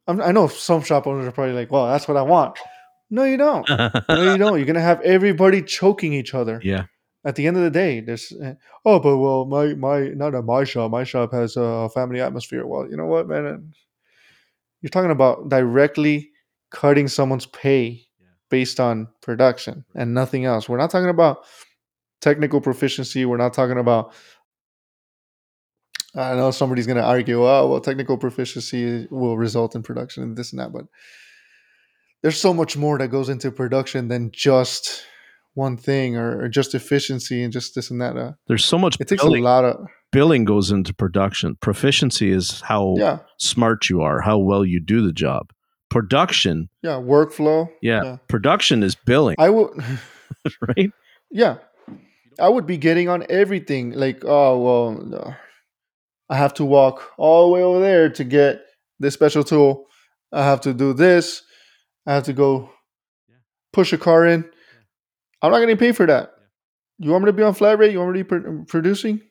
I'm, 0.07 0.21
i 0.21 0.31
know 0.31 0.47
some 0.47 0.81
shop 0.83 1.05
owners 1.07 1.27
are 1.27 1.31
probably 1.31 1.53
like 1.53 1.69
well 1.71 1.87
that's 1.87 2.07
what 2.07 2.17
i 2.17 2.21
want. 2.21 2.57
No 3.09 3.23
you 3.23 3.37
don't. 3.37 3.65
No 3.69 4.21
you 4.33 4.37
don't. 4.37 4.57
You're 4.57 4.65
gonna 4.65 4.81
have 4.81 4.99
everybody 5.01 5.61
choking 5.61 6.11
each 6.13 6.33
other. 6.33 6.59
Yeah. 6.63 6.85
At 7.27 7.35
the 7.35 7.45
end 7.45 7.57
of 7.57 7.63
the 7.63 7.69
day 7.83 7.99
there's 7.99 8.31
uh, 8.31 8.53
oh 8.85 8.99
but 8.99 9.17
well 9.17 9.45
my 9.45 9.73
my 9.75 9.97
not 10.21 10.33
at 10.33 10.45
my 10.45 10.63
shop 10.63 10.89
my 10.89 11.03
shop 11.03 11.31
has 11.33 11.57
a 11.57 11.89
family 11.93 12.21
atmosphere. 12.21 12.65
Well 12.65 12.89
you 12.89 12.97
know 12.97 13.05
what 13.05 13.27
man? 13.27 13.73
You're 14.81 14.89
talking 14.89 15.11
about 15.11 15.49
directly 15.49 16.31
cutting 16.71 17.07
someone's 17.07 17.45
pay 17.47 18.07
Yeah. 18.19 18.27
based 18.49 18.79
on 18.79 19.07
production 19.21 19.85
and 19.93 20.13
nothing 20.13 20.45
else. 20.45 20.69
We're 20.69 20.77
not 20.83 20.91
talking 20.91 21.09
about 21.09 21.43
technical 22.21 22.61
proficiency. 22.61 23.25
We're 23.25 23.37
not 23.45 23.53
talking 23.53 23.77
about 23.77 24.13
i 26.15 26.33
know 26.35 26.51
somebody's 26.51 26.87
going 26.87 26.97
to 26.97 27.03
argue 27.03 27.45
oh 27.45 27.67
well 27.69 27.81
technical 27.81 28.17
proficiency 28.17 29.07
will 29.11 29.37
result 29.37 29.75
in 29.75 29.83
production 29.83 30.23
and 30.23 30.37
this 30.37 30.51
and 30.51 30.59
that 30.59 30.71
but 30.71 30.85
there's 32.21 32.39
so 32.39 32.53
much 32.53 32.77
more 32.77 32.97
that 32.97 33.09
goes 33.09 33.29
into 33.29 33.51
production 33.51 34.07
than 34.07 34.31
just 34.31 35.03
one 35.57 35.75
thing 35.75 36.15
or, 36.15 36.43
or 36.43 36.47
just 36.47 36.75
efficiency 36.75 37.41
and 37.43 37.51
just 37.51 37.73
this 37.73 37.89
and 37.89 37.99
that 37.99 38.15
uh, 38.15 38.33
There's 38.47 38.63
so 38.63 38.77
much 38.77 38.95
it 38.99 39.07
takes 39.07 39.23
billing, 39.23 39.41
a 39.41 39.45
lot 39.45 39.65
of 39.65 39.87
billing 40.11 40.45
goes 40.45 40.69
into 40.71 40.93
production. 40.93 41.57
Proficiency 41.59 42.29
is 42.29 42.61
how 42.61 42.95
yeah. 42.97 43.19
smart 43.39 43.89
you 43.89 44.01
are, 44.01 44.21
how 44.21 44.37
well 44.37 44.63
you 44.63 44.79
do 44.79 45.05
the 45.05 45.11
job. 45.11 45.51
Production, 45.89 46.69
yeah 46.83 46.99
workflow. 47.01 47.69
Yeah, 47.81 48.03
Yeah. 48.03 48.17
production 48.27 48.83
is 48.83 48.95
billing, 48.95 49.35
i 49.39 49.49
would 49.49 49.71
right? 50.67 50.91
yeah. 51.31 51.57
I 52.39 52.49
would 52.49 52.67
be 52.67 52.77
getting 52.77 53.09
on 53.09 53.25
everything 53.29 53.93
like 53.93 54.23
oh 54.23 54.59
well 54.59 55.35
i 56.29 56.35
have 56.35 56.53
to 56.55 56.65
walk 56.65 57.01
all 57.17 57.47
the 57.47 57.53
way 57.53 57.63
over 57.63 57.79
there 57.79 58.09
to 58.11 58.23
get 58.23 58.61
this 58.99 59.13
special 59.13 59.43
tool. 59.43 59.85
I 60.31 60.43
have 60.43 60.61
to 60.61 60.73
do 60.73 60.93
this. 60.93 61.41
I 62.05 62.13
have 62.13 62.25
to 62.25 62.33
go 62.33 62.69
push 63.73 63.93
a 63.93 63.97
car 63.97 64.25
in 64.25 64.45
i'm 65.41 65.51
not 65.51 65.59
getting 65.59 65.77
paid 65.77 65.95
for 65.95 66.05
that. 66.07 66.33
You 66.99 67.11
want 67.11 67.23
me 67.25 67.29
to 67.29 67.33
be 67.33 67.43
on 67.43 67.53
flat 67.53 67.77
rate? 67.79 67.91
You 67.91 67.99
want 67.99 68.13
me 68.13 68.23
to 68.23 68.25
be 68.25 68.65
producing? 68.65 69.21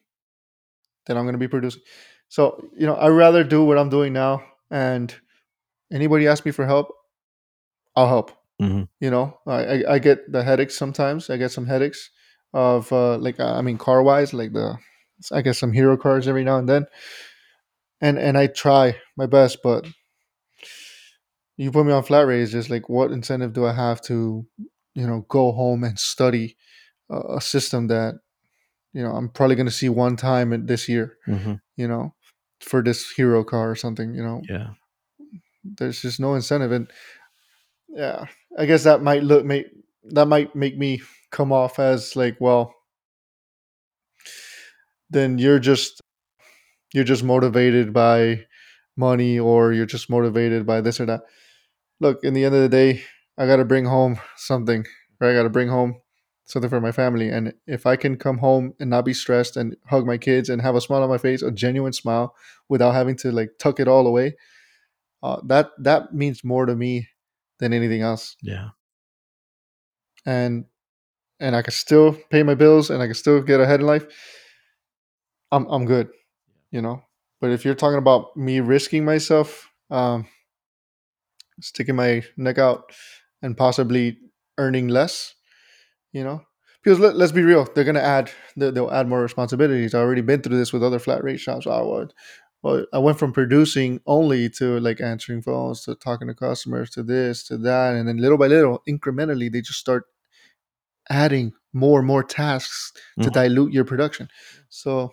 Then 1.06 1.16
i'm 1.16 1.24
going 1.24 1.34
to 1.34 1.38
be 1.38 1.48
producing. 1.48 1.82
So 2.28 2.68
you 2.76 2.86
know 2.86 2.96
i'd 2.96 3.08
rather 3.10 3.44
do 3.44 3.64
what 3.64 3.78
i'm 3.78 3.88
doing 3.88 4.12
now 4.12 4.42
and 4.70 5.14
anybody 5.92 6.26
ask 6.26 6.44
me 6.44 6.52
for 6.52 6.66
help 6.66 6.88
i'll 7.94 8.08
help. 8.08 8.32
Mhm. 8.60 8.88
you 9.00 9.10
know 9.10 9.38
I, 9.46 9.58
I 9.64 9.94
i 9.94 9.98
get 9.98 10.32
the 10.32 10.42
headaches 10.42 10.76
sometimes. 10.76 11.28
I 11.30 11.36
get 11.36 11.50
some 11.52 11.66
headaches 11.66 12.10
of 12.54 12.90
uh 12.92 13.18
like 13.18 13.38
i 13.40 13.60
mean 13.60 13.78
car 13.78 14.02
wise 14.02 14.32
like 14.32 14.52
the 14.52 14.76
i 15.32 15.42
get 15.42 15.56
some 15.56 15.72
hero 15.72 15.96
cars 15.96 16.26
every 16.28 16.44
now 16.44 16.58
and 16.58 16.68
then. 16.68 16.86
And 18.00 18.18
and 18.18 18.36
i 18.38 18.46
try 18.46 18.96
my 19.16 19.26
best 19.26 19.62
but 19.62 19.86
you 21.56 21.70
put 21.70 21.86
me 21.86 21.92
on 21.92 22.02
flat 22.02 22.26
rate 22.26 22.42
it's 22.42 22.52
just 22.52 22.70
like 22.70 22.88
what 22.88 23.10
incentive 23.10 23.52
do 23.52 23.66
i 23.66 23.72
have 23.72 24.00
to 24.02 24.46
you 24.96 25.06
know 25.06 25.24
go 25.28 25.52
home 25.52 25.84
and 25.84 25.98
study 25.98 26.56
a, 27.10 27.36
a 27.36 27.40
system 27.40 27.86
that 27.88 28.14
you 28.92 29.02
know 29.02 29.12
i'm 29.12 29.28
probably 29.28 29.54
going 29.54 29.68
to 29.68 29.72
see 29.80 29.88
one 29.88 30.16
time 30.16 30.52
in 30.52 30.66
this 30.66 30.88
year 30.88 31.16
Mhm. 31.28 31.60
you 31.76 31.86
know 31.86 32.14
for 32.60 32.82
this 32.82 33.10
hero 33.12 33.44
car 33.44 33.70
or 33.70 33.76
something 33.76 34.14
you 34.14 34.22
know 34.24 34.40
Yeah. 34.48 34.70
there's 35.62 36.00
just 36.02 36.18
no 36.18 36.34
incentive 36.34 36.72
and 36.72 36.90
yeah 37.88 38.24
i 38.58 38.64
guess 38.66 38.84
that 38.84 39.02
might 39.02 39.22
look 39.22 39.44
make 39.44 39.66
that 40.16 40.26
might 40.26 40.54
make 40.56 40.76
me 40.78 41.02
come 41.30 41.52
off 41.52 41.78
as 41.78 42.16
like 42.16 42.36
well 42.40 42.72
then 45.10 45.38
you're 45.38 45.58
just 45.60 46.00
you're 46.94 47.04
just 47.04 47.22
motivated 47.24 47.92
by 47.92 48.44
money 48.96 49.38
or 49.38 49.72
you're 49.72 49.86
just 49.86 50.08
motivated 50.08 50.64
by 50.66 50.80
this 50.80 51.00
or 51.00 51.06
that 51.06 51.20
look 52.00 52.18
in 52.24 52.34
the 52.34 52.44
end 52.44 52.54
of 52.54 52.62
the 52.62 52.68
day 52.68 53.02
i 53.38 53.46
got 53.46 53.56
to 53.56 53.64
bring 53.64 53.84
home 53.84 54.18
something 54.36 54.84
right 55.20 55.30
i 55.30 55.34
got 55.34 55.44
to 55.44 55.50
bring 55.50 55.68
home 55.68 56.00
something 56.46 56.70
for 56.70 56.80
my 56.80 56.92
family. 56.92 57.28
And 57.28 57.52
if 57.66 57.86
I 57.86 57.96
can 57.96 58.16
come 58.16 58.38
home 58.38 58.74
and 58.80 58.88
not 58.88 59.04
be 59.04 59.12
stressed 59.12 59.56
and 59.56 59.76
hug 59.86 60.06
my 60.06 60.16
kids 60.16 60.48
and 60.48 60.62
have 60.62 60.76
a 60.76 60.80
smile 60.80 61.02
on 61.02 61.08
my 61.08 61.18
face, 61.18 61.42
a 61.42 61.50
genuine 61.50 61.92
smile, 61.92 62.34
without 62.68 62.92
having 62.92 63.16
to 63.18 63.32
like 63.32 63.50
tuck 63.58 63.78
it 63.80 63.88
all 63.88 64.06
away, 64.06 64.36
uh, 65.22 65.40
that 65.46 65.70
that 65.78 66.14
means 66.14 66.44
more 66.44 66.64
to 66.64 66.74
me 66.74 67.08
than 67.58 67.72
anything 67.72 68.00
else. 68.00 68.36
Yeah. 68.42 68.70
And 70.24 70.66
and 71.40 71.54
I 71.54 71.62
can 71.62 71.72
still 71.72 72.16
pay 72.30 72.42
my 72.42 72.54
bills 72.54 72.90
and 72.90 73.02
I 73.02 73.06
can 73.06 73.14
still 73.14 73.42
get 73.42 73.60
ahead 73.60 73.80
in 73.80 73.86
life. 73.86 74.06
I'm 75.50 75.66
I'm 75.66 75.84
good, 75.84 76.10
you 76.70 76.80
know. 76.80 77.02
But 77.40 77.50
if 77.50 77.64
you're 77.64 77.74
talking 77.74 77.98
about 77.98 78.36
me 78.36 78.60
risking 78.60 79.04
myself, 79.04 79.68
um, 79.90 80.26
sticking 81.60 81.96
my 81.96 82.22
neck 82.36 82.58
out, 82.58 82.92
and 83.42 83.56
possibly 83.56 84.18
earning 84.58 84.88
less, 84.88 85.34
you 86.12 86.24
know, 86.24 86.42
because 86.82 86.98
let, 87.00 87.16
us 87.16 87.32
be 87.32 87.42
real, 87.42 87.66
they're 87.74 87.84
gonna 87.84 88.00
add 88.00 88.30
they'll 88.56 88.90
add 88.90 89.08
more 89.08 89.22
responsibilities. 89.22 89.94
I've 89.94 90.02
already 90.02 90.22
been 90.22 90.40
through 90.42 90.56
this 90.58 90.72
with 90.72 90.82
other 90.84 90.98
flat 90.98 91.22
rate 91.24 91.40
shops. 91.40 91.66
I 91.66 91.80
would. 91.82 92.12
Well, 92.62 92.84
I 92.92 92.98
went 92.98 93.18
from 93.18 93.32
producing 93.32 94.00
only 94.06 94.48
to 94.50 94.80
like 94.80 95.00
answering 95.00 95.42
phones 95.42 95.82
to 95.82 95.94
talking 95.94 96.28
to 96.28 96.34
customers 96.34 96.90
to 96.90 97.02
this 97.02 97.44
to 97.44 97.58
that, 97.58 97.94
and 97.94 98.08
then 98.08 98.16
little 98.18 98.38
by 98.38 98.46
little, 98.48 98.82
incrementally, 98.88 99.50
they 99.52 99.60
just 99.60 99.78
start 99.78 100.04
adding 101.10 101.52
more 101.72 101.98
and 102.00 102.06
more 102.06 102.24
tasks 102.24 102.92
to 103.22 103.30
Mhm. 103.30 103.32
dilute 103.32 103.72
your 103.72 103.84
production. 103.84 104.28
So, 104.68 105.12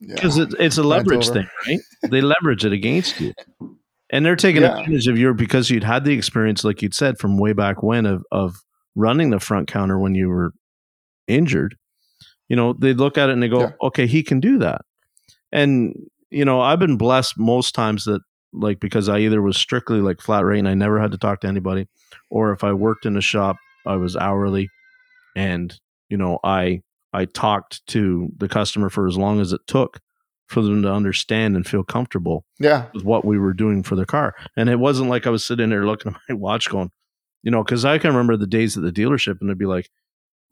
yeah. 0.00 0.14
because 0.14 0.38
it, 0.38 0.54
it's 0.58 0.78
a 0.78 0.82
leverage 0.82 1.28
thing, 1.28 1.46
right? 1.66 1.80
They 2.10 2.20
leverage 2.20 2.64
it 2.64 2.72
against 2.72 3.20
you, 3.20 3.32
and 4.12 4.24
they're 4.24 4.36
taking 4.36 4.62
Yeah. 4.62 4.78
advantage 4.78 5.08
of 5.08 5.18
your 5.18 5.34
because 5.34 5.70
you'd 5.70 5.82
had 5.84 6.04
the 6.04 6.12
experience, 6.12 6.62
like 6.62 6.82
you'd 6.82 6.94
said, 6.94 7.18
from 7.18 7.38
way 7.38 7.52
back 7.52 7.82
when 7.82 8.06
of 8.06 8.24
of 8.30 8.56
running 8.94 9.30
the 9.30 9.40
front 9.40 9.66
counter 9.68 9.98
when 9.98 10.14
you 10.14 10.28
were 10.28 10.52
injured. 11.26 11.76
You 12.48 12.56
know, 12.56 12.74
they 12.74 12.92
look 12.92 13.16
at 13.18 13.30
it 13.30 13.32
and 13.32 13.42
they 13.42 13.48
go, 13.48 13.60
Yeah. 13.60 13.70
"Okay, 13.82 14.06
he 14.06 14.22
can 14.22 14.38
do 14.40 14.58
that." 14.58 14.82
And 15.50 15.94
you 16.30 16.44
know, 16.44 16.60
I've 16.60 16.78
been 16.78 16.96
blessed 16.96 17.38
most 17.38 17.74
times 17.74 18.04
that 18.04 18.20
like 18.52 18.80
because 18.80 19.08
I 19.08 19.18
either 19.20 19.40
was 19.42 19.56
strictly 19.56 20.00
like 20.00 20.20
flat 20.20 20.44
rate 20.44 20.58
and 20.58 20.68
I 20.68 20.74
never 20.74 21.00
had 21.00 21.12
to 21.12 21.18
talk 21.18 21.40
to 21.40 21.48
anybody, 21.48 21.88
or 22.30 22.52
if 22.52 22.62
I 22.64 22.72
worked 22.74 23.06
in 23.06 23.16
a 23.16 23.20
shop, 23.22 23.56
I 23.86 23.96
was 23.96 24.16
hourly, 24.16 24.68
and 25.36 25.74
you 26.10 26.16
know, 26.18 26.38
I 26.44 26.82
I 27.14 27.24
talked 27.26 27.86
to 27.88 28.28
the 28.38 28.48
customer 28.48 28.88
for 28.90 29.06
as 29.06 29.16
long 29.16 29.40
as 29.40 29.52
it 29.52 29.60
took 29.66 30.00
for 30.52 30.62
them 30.62 30.82
to 30.82 30.92
understand 30.92 31.56
and 31.56 31.66
feel 31.66 31.82
comfortable 31.82 32.44
yeah, 32.60 32.86
with 32.94 33.04
what 33.04 33.24
we 33.24 33.38
were 33.38 33.52
doing 33.52 33.82
for 33.82 33.96
their 33.96 34.04
car. 34.06 34.34
And 34.56 34.68
it 34.68 34.78
wasn't 34.78 35.10
like 35.10 35.26
I 35.26 35.30
was 35.30 35.44
sitting 35.44 35.70
there 35.70 35.84
looking 35.86 36.12
at 36.14 36.20
my 36.28 36.34
watch 36.34 36.68
going, 36.70 36.90
you 37.42 37.50
know, 37.50 37.64
because 37.64 37.84
I 37.84 37.98
can 37.98 38.10
remember 38.10 38.36
the 38.36 38.46
days 38.46 38.76
at 38.76 38.82
the 38.84 38.92
dealership 38.92 39.40
and 39.40 39.48
they'd 39.50 39.58
be 39.58 39.66
like, 39.66 39.90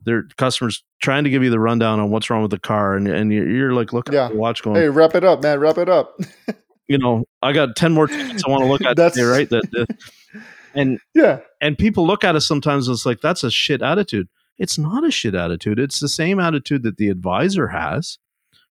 their 0.03 0.23
customers 0.37 0.83
trying 1.01 1.23
to 1.25 1.29
give 1.29 1.43
you 1.43 1.51
the 1.51 1.59
rundown 1.59 1.99
on 1.99 2.09
what's 2.09 2.29
wrong 2.31 2.41
with 2.41 2.49
the 2.51 2.59
car. 2.59 2.95
And, 2.95 3.07
and 3.07 3.31
you're, 3.31 3.47
you're 3.47 3.73
like 3.73 3.93
looking 3.93 4.15
Yeah. 4.15 4.25
at 4.25 4.31
the 4.31 4.37
watch 4.37 4.63
going, 4.63 4.75
hey, 4.81 4.89
wrap 4.89 5.13
it 5.13 5.23
up, 5.23 5.43
man, 5.43 5.59
wrap 5.59 5.77
it 5.77 5.89
up. 5.89 6.19
you 6.87 6.97
know, 6.97 7.23
I 7.43 7.53
got 7.53 7.75
10 7.75 7.93
more 7.93 8.07
tickets 8.07 8.43
I 8.45 8.49
want 8.49 8.63
to 8.63 8.67
look 8.69 8.81
at 8.81 8.95
That's- 8.97 9.13
today, 9.13 9.25
right? 9.27 9.49
That, 9.49 9.69
that- 9.71 9.97
and, 10.73 10.99
yeah, 11.13 11.41
and 11.61 11.77
people 11.77 12.07
look 12.07 12.23
at 12.23 12.35
us 12.35 12.47
sometimes 12.47 12.87
and 12.87 12.95
it's 12.95 13.05
like, 13.05 13.21
that's 13.21 13.43
a 13.43 13.51
shit 13.51 13.83
attitude. 13.83 14.27
It's 14.57 14.77
not 14.79 15.05
a 15.05 15.11
shit 15.11 15.35
attitude. 15.35 15.77
It's 15.79 15.99
the 15.99 16.09
same 16.09 16.39
attitude 16.39 16.81
that 16.83 16.97
the 16.97 17.09
advisor 17.09 17.67
has, 17.67 18.17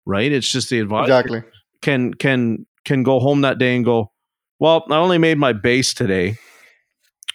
right? 0.06 0.30
It's 0.30 0.50
just 0.50 0.70
the 0.70 0.80
advisor 0.80 1.04
exactly. 1.04 1.42
can 1.82 2.14
can 2.14 2.66
can 2.84 3.02
go 3.02 3.20
home 3.20 3.42
that 3.42 3.58
day 3.58 3.76
and 3.76 3.84
go, 3.84 4.12
well, 4.58 4.84
I 4.90 4.96
only 4.96 5.18
made 5.18 5.38
my 5.38 5.52
base 5.52 5.94
today, 5.94 6.38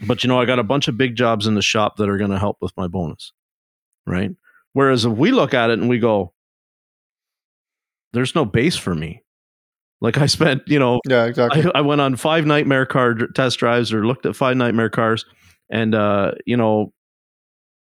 but 0.05 0.23
you 0.23 0.27
know, 0.27 0.39
I 0.39 0.45
got 0.45 0.59
a 0.59 0.63
bunch 0.63 0.87
of 0.87 0.97
big 0.97 1.15
jobs 1.15 1.47
in 1.47 1.55
the 1.55 1.61
shop 1.61 1.97
that 1.97 2.09
are 2.09 2.17
going 2.17 2.31
to 2.31 2.39
help 2.39 2.57
with 2.61 2.71
my 2.77 2.87
bonus, 2.87 3.31
right? 4.05 4.31
Whereas 4.73 5.05
if 5.05 5.13
we 5.13 5.31
look 5.31 5.53
at 5.53 5.69
it 5.69 5.79
and 5.79 5.87
we 5.87 5.99
go, 5.99 6.33
there's 8.13 8.35
no 8.35 8.45
base 8.45 8.75
for 8.75 8.95
me. 8.95 9.23
Like 10.01 10.17
I 10.17 10.25
spent, 10.25 10.63
you 10.67 10.79
know, 10.79 10.99
Yeah, 11.07 11.25
exactly. 11.25 11.65
I, 11.73 11.79
I 11.79 11.81
went 11.81 12.01
on 12.01 12.15
five 12.15 12.45
nightmare 12.45 12.85
car 12.85 13.15
test 13.33 13.59
drives 13.59 13.93
or 13.93 14.05
looked 14.05 14.25
at 14.25 14.35
five 14.35 14.57
nightmare 14.57 14.89
cars, 14.89 15.25
and 15.69 15.95
uh, 15.95 16.31
you 16.45 16.57
know, 16.57 16.93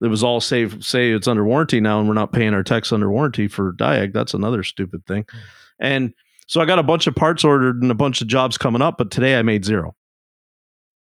it 0.02 0.08
was 0.08 0.22
all 0.22 0.40
safe. 0.40 0.82
Say 0.82 1.10
it's 1.10 1.28
under 1.28 1.44
warranty 1.44 1.80
now, 1.80 1.98
and 1.98 2.08
we're 2.08 2.14
not 2.14 2.32
paying 2.32 2.54
our 2.54 2.62
techs 2.62 2.92
under 2.92 3.10
warranty 3.10 3.48
for 3.48 3.72
Diag. 3.72 4.12
That's 4.12 4.34
another 4.34 4.62
stupid 4.62 5.06
thing. 5.06 5.24
Hmm. 5.30 5.38
And 5.78 6.14
so 6.46 6.60
I 6.60 6.64
got 6.64 6.78
a 6.78 6.84
bunch 6.84 7.06
of 7.06 7.14
parts 7.14 7.44
ordered 7.44 7.82
and 7.82 7.90
a 7.90 7.94
bunch 7.94 8.20
of 8.20 8.28
jobs 8.28 8.56
coming 8.56 8.82
up, 8.82 8.98
but 8.98 9.10
today 9.10 9.38
I 9.38 9.42
made 9.42 9.64
zero. 9.64 9.94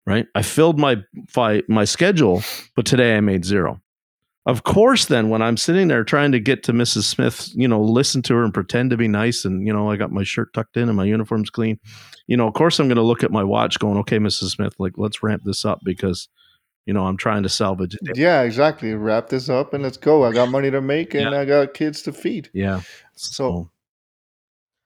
Right, 0.07 0.27
I 0.35 0.43
filled 0.43 0.79
my 0.79 0.97
my 1.67 1.83
schedule, 1.83 2.43
but 2.75 2.85
today 2.85 3.17
I 3.17 3.21
made 3.21 3.43
zero. 3.43 3.81
Of 4.45 4.63
course, 4.63 5.05
then 5.05 5.29
when 5.29 5.41
I'm 5.41 5.57
sitting 5.57 5.87
there 5.87 6.03
trying 6.03 6.31
to 6.33 6.39
get 6.39 6.61
to 6.63 6.73
Mrs. 6.73 7.05
Smith, 7.05 7.49
you 7.55 7.67
know, 7.67 7.81
listen 7.81 8.21
to 8.23 8.35
her 8.35 8.43
and 8.43 8.53
pretend 8.53 8.91
to 8.91 8.97
be 8.97 9.07
nice, 9.07 9.45
and 9.45 9.65
you 9.65 9.73
know, 9.73 9.89
I 9.89 9.95
got 9.95 10.11
my 10.11 10.23
shirt 10.23 10.53
tucked 10.53 10.77
in 10.77 10.89
and 10.89 10.95
my 10.95 11.05
uniform's 11.05 11.49
clean. 11.49 11.79
You 12.27 12.37
know, 12.37 12.47
of 12.47 12.53
course, 12.53 12.79
I'm 12.79 12.87
going 12.87 12.97
to 12.97 13.01
look 13.01 13.23
at 13.23 13.31
my 13.31 13.43
watch, 13.43 13.79
going, 13.79 13.97
"Okay, 13.97 14.19
Mrs. 14.19 14.51
Smith, 14.51 14.75
like 14.77 14.93
let's 14.97 15.23
ramp 15.23 15.41
this 15.43 15.65
up 15.65 15.79
because, 15.83 16.29
you 16.85 16.93
know, 16.93 17.05
I'm 17.05 17.17
trying 17.17 17.43
to 17.43 17.49
salvage 17.49 17.95
it." 17.95 18.17
Yeah, 18.17 18.41
exactly. 18.43 18.93
Wrap 18.93 19.29
this 19.29 19.49
up 19.49 19.73
and 19.73 19.83
let's 19.83 19.97
go. 19.97 20.23
I 20.23 20.31
got 20.33 20.49
money 20.49 20.71
to 20.71 20.81
make 20.81 21.13
and 21.13 21.31
Yeah. 21.31 21.39
I 21.39 21.45
got 21.45 21.73
kids 21.73 22.01
to 22.03 22.13
feed. 22.13 22.49
Yeah. 22.53 22.81
So 23.15 23.69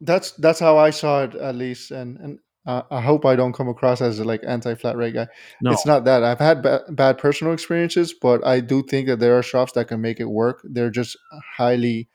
that's 0.02 0.32
that's 0.32 0.60
how 0.60 0.78
I 0.78 0.90
saw 0.92 1.24
it 1.24 1.36
at 1.36 1.56
least. 1.56 1.92
And 1.92 2.18
and 2.18 2.40
uh, 2.66 2.84
I 2.92 3.02
hope 3.02 3.26
I 3.26 3.36
don't 3.36 3.54
come 3.54 3.68
across 3.68 4.02
as 4.02 4.20
a, 4.20 4.24
like 4.24 4.42
anti 4.46 4.76
flat 4.76 4.96
rate 4.96 5.14
guy. 5.14 5.28
no, 5.62 5.72
It's 5.72 5.86
not 5.86 6.04
that 6.06 6.24
I've 6.24 6.40
had 6.40 6.62
ba- 6.62 6.84
bad 6.90 7.18
personal 7.18 7.54
experiences, 7.54 8.14
but 8.14 8.46
I 8.46 8.60
do 8.60 8.84
think 8.84 9.08
that 9.08 9.20
there 9.20 9.38
are 9.38 9.44
shops 9.44 9.72
that 9.74 9.88
can 9.88 10.02
make 10.02 10.20
it 10.20 10.26
work. 10.30 10.62
They're 10.64 10.92
just 10.92 11.18
highly 11.58 12.10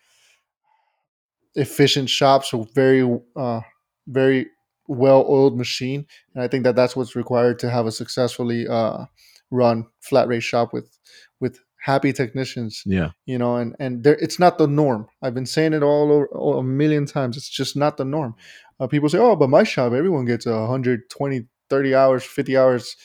efficient 1.54 2.10
shops, 2.10 2.50
so 2.50 2.66
very 2.74 3.02
uh, 3.36 3.60
very 4.06 4.48
well 4.86 5.24
oiled 5.28 5.56
machine, 5.56 6.06
and 6.34 6.42
I 6.44 6.48
think 6.48 6.64
that 6.64 6.76
that's 6.76 6.94
what's 6.94 7.16
required 7.16 7.58
to 7.60 7.70
have 7.70 7.86
a 7.86 7.92
successfully 7.92 8.66
uh, 8.68 9.06
run 9.50 9.86
flat 10.00 10.28
rate 10.28 10.42
shop 10.42 10.72
with 10.72 10.98
with 11.40 11.58
happy 11.80 12.12
technicians 12.12 12.82
yeah, 12.86 13.10
you 13.26 13.38
know 13.38 13.56
and 13.56 13.76
and 13.78 14.04
there 14.04 14.16
it's 14.16 14.38
not 14.38 14.58
the 14.58 14.66
norm. 14.66 15.06
I've 15.22 15.34
been 15.34 15.46
saying 15.46 15.74
it 15.74 15.82
all 15.82 16.10
over 16.10 16.26
all, 16.28 16.58
a 16.58 16.64
million 16.64 17.06
times. 17.06 17.36
It's 17.36 17.48
just 17.48 17.76
not 17.76 17.96
the 17.96 18.04
norm. 18.04 18.34
Uh, 18.80 18.86
people 18.86 19.08
say 19.08 19.18
oh 19.18 19.36
but 19.36 19.50
my 19.50 19.64
shop 19.64 19.92
everyone 19.92 20.24
gets 20.24 20.46
120 20.46 21.46
30 21.70 21.94
hours 21.94 22.24
50 22.24 22.56
hours 22.56 22.96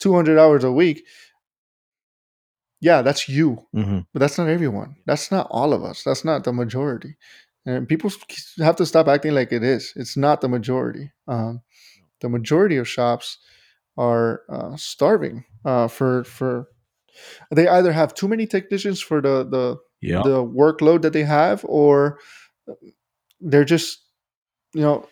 200 0.00 0.38
hours 0.38 0.64
a 0.64 0.72
week. 0.72 1.04
Yeah 2.80 3.02
that's 3.02 3.28
you. 3.28 3.66
Hmm 3.72 4.00
but 4.12 4.20
that's 4.20 4.38
not 4.38 4.48
everyone. 4.48 4.96
That's 5.06 5.30
not 5.30 5.48
all 5.50 5.72
of 5.72 5.82
us. 5.82 6.02
That's 6.02 6.24
not 6.24 6.44
the 6.44 6.52
majority. 6.52 7.16
And 7.64 7.88
people 7.88 8.12
have 8.58 8.76
to 8.76 8.86
stop 8.86 9.08
acting 9.08 9.34
like 9.34 9.50
it 9.50 9.64
is. 9.64 9.92
It's 9.96 10.16
not 10.16 10.40
the 10.40 10.48
majority. 10.48 11.10
Um, 11.26 11.62
the 12.20 12.28
majority 12.28 12.76
of 12.76 12.88
shops 12.88 13.38
are 13.96 14.42
uh, 14.48 14.76
starving 14.76 15.44
uh, 15.64 15.88
for 15.88 16.24
for 16.24 16.68
they 17.50 17.68
either 17.68 17.92
have 17.92 18.14
too 18.14 18.28
many 18.28 18.46
technicians 18.46 19.00
for 19.00 19.20
the 19.20 19.44
the 19.44 19.76
yeah, 20.00 20.22
the 20.22 20.44
workload 20.44 21.02
that 21.02 21.12
they 21.12 21.24
have 21.24 21.64
or 21.66 22.18
they're 23.40 23.64
just 23.64 24.02
you 24.74 24.82
know 24.82 25.08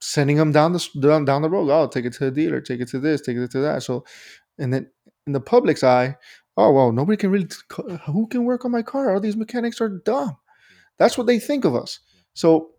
sending 0.00 0.36
them 0.36 0.52
down 0.52 0.72
the 0.72 0.88
down, 1.00 1.24
down 1.24 1.42
the 1.42 1.50
road. 1.50 1.70
Oh 1.70 1.86
take 1.88 2.04
it 2.04 2.12
to 2.14 2.24
the 2.26 2.30
dealer 2.30 2.60
take 2.60 2.80
it 2.80 2.88
to 2.88 2.98
this 2.98 3.20
take 3.20 3.36
it 3.36 3.50
to 3.52 3.60
that. 3.60 3.82
So 3.82 4.04
and 4.58 4.72
then 4.72 4.90
in 5.26 5.32
the 5.32 5.40
public's 5.40 5.82
eye 5.82 6.16
oh 6.56 6.72
well 6.72 6.92
nobody 6.92 7.16
can 7.16 7.30
really 7.30 7.48
who 8.06 8.26
can 8.28 8.44
work 8.44 8.64
on 8.64 8.70
my 8.70 8.82
car? 8.82 9.12
All 9.12 9.20
these 9.20 9.36
mechanics 9.36 9.80
are 9.80 9.88
dumb. 9.88 10.36
That's 10.98 11.16
what 11.18 11.26
they 11.26 11.38
think 11.38 11.64
of 11.64 11.74
us. 11.74 12.00
So 12.34 12.70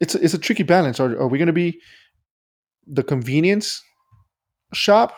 it's 0.00 0.14
a, 0.14 0.22
it's 0.22 0.34
a 0.34 0.38
tricky 0.38 0.62
balance. 0.62 1.00
Are, 1.00 1.10
are 1.18 1.28
we 1.28 1.38
going 1.38 1.46
to 1.46 1.52
be 1.52 1.80
the 2.86 3.02
convenience 3.02 3.82
shop 4.72 5.14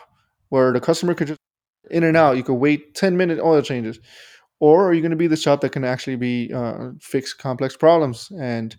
where 0.49 0.71
the 0.73 0.79
customer 0.81 1.13
could 1.13 1.27
just 1.27 1.39
in 1.89 2.03
and 2.03 2.15
out. 2.17 2.37
You 2.37 2.43
could 2.43 2.55
wait 2.55 2.95
10 2.95 3.17
minute 3.17 3.39
oil 3.39 3.61
changes. 3.61 3.99
Or 4.59 4.87
are 4.87 4.93
you 4.93 5.01
going 5.01 5.11
to 5.11 5.17
be 5.17 5.27
the 5.27 5.35
shop 5.37 5.61
that 5.61 5.71
can 5.71 5.83
actually 5.83 6.17
be 6.17 6.51
uh, 6.53 6.91
fix 6.99 7.33
complex 7.33 7.75
problems 7.75 8.31
and 8.39 8.75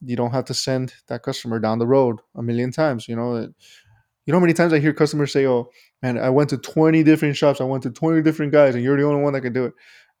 you 0.00 0.16
don't 0.16 0.30
have 0.32 0.46
to 0.46 0.54
send 0.54 0.94
that 1.08 1.22
customer 1.22 1.58
down 1.58 1.78
the 1.78 1.86
road 1.86 2.20
a 2.36 2.42
million 2.42 2.70
times 2.72 3.08
you 3.08 3.16
know? 3.16 3.36
You 3.36 4.32
know 4.32 4.38
how 4.38 4.40
many 4.40 4.54
times 4.54 4.72
i 4.72 4.78
hear 4.80 4.92
customers 4.92 5.32
say 5.32 5.46
oh 5.46 5.70
man 6.02 6.18
i 6.18 6.28
went 6.30 6.50
to 6.50 6.58
20 6.58 7.02
different 7.04 7.36
shops. 7.36 7.60
I 7.60 7.64
went 7.64 7.82
to 7.84 7.90
20 7.90 8.22
different 8.22 8.50
guys 8.52 8.74
and 8.74 8.82
you're 8.82 8.96
the 8.96 9.04
only 9.06 9.22
one 9.22 9.32
that 9.34 9.42
can 9.42 9.52
do 9.52 9.66
it. 9.66 9.74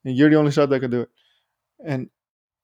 And 0.04 0.16
you're 0.16 0.30
the 0.30 0.36
only 0.36 0.52
shop 0.52 0.68
that 0.70 0.80
can 0.80 0.90
do 0.90 1.00
it. 1.02 1.08
And 1.84 2.08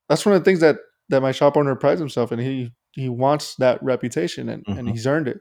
that's 0.08 0.24
one 0.26 0.34
of 0.34 0.40
the 0.40 0.44
things 0.44 0.60
that 0.60 0.76
that 1.08 1.20
my 1.22 1.32
shop 1.32 1.56
owner 1.56 1.74
prides 1.74 2.00
himself 2.00 2.32
and 2.32 2.40
he 2.40 2.72
he 2.92 3.08
wants 3.08 3.56
that 3.56 3.82
reputation 3.82 4.48
and, 4.50 4.64
and 4.66 4.86
Mhm. 4.86 4.90
he's 4.90 5.06
earned 5.06 5.28
it. 5.28 5.40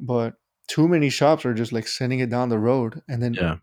But 0.00 0.34
too 0.68 0.88
many 0.88 1.10
shops 1.10 1.44
are 1.44 1.54
just 1.54 1.72
like 1.72 1.86
sending 1.86 2.20
it 2.20 2.30
down 2.30 2.48
the 2.48 2.58
road 2.58 3.02
and 3.08 3.22
then 3.22 3.34
yeah, 3.34 3.56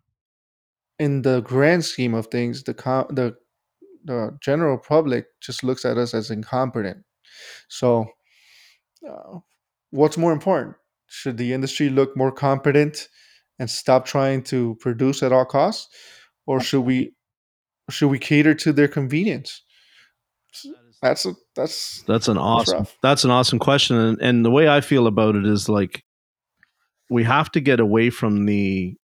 in 1.00 1.22
the 1.22 1.42
grand 1.42 1.84
scheme 1.86 2.14
of 2.14 2.28
things, 2.28 2.64
the 2.64 2.74
the 3.10 3.36
the 4.06 4.38
general 4.42 4.78
public 4.78 5.26
just 5.42 5.64
looks 5.64 5.86
at 5.86 5.98
us 5.98 6.14
as 6.14 6.30
incompetent. 6.30 7.04
So, 7.70 8.06
uh, 9.10 9.40
what's 9.92 10.18
more 10.18 10.32
important? 10.34 10.76
Should 11.08 11.38
the 11.38 11.54
industry 11.54 11.90
look 11.90 12.16
more 12.18 12.32
competent 12.32 13.08
and 13.60 13.70
stop 13.70 14.06
trying 14.06 14.44
to 14.44 14.76
produce 14.80 15.24
at 15.24 15.32
all 15.32 15.46
costs, 15.46 15.88
or 16.46 16.60
should 16.60 16.82
we 16.82 17.14
should 17.90 18.10
we 18.10 18.20
cater 18.20 18.54
to 18.56 18.74
their 18.74 18.88
convenience? 18.88 19.62
That's 21.02 21.26
a 21.26 21.34
that's 21.56 22.04
That's 22.04 22.28
an 22.28 22.38
awesome. 22.38 22.80
rough. 22.80 22.98
That's 23.02 23.24
an 23.26 23.32
awesome 23.32 23.60
question, 23.60 23.98
and, 23.98 24.22
and 24.22 24.46
the 24.46 24.52
way 24.52 24.70
I 24.70 24.82
feel 24.82 25.08
about 25.08 25.36
it 25.36 25.46
is 25.46 25.68
like 25.68 26.04
we 27.10 27.24
have 27.24 27.52
to 27.52 27.60
get 27.62 27.80
away 27.80 28.10
from 28.10 28.46
the 28.46 28.96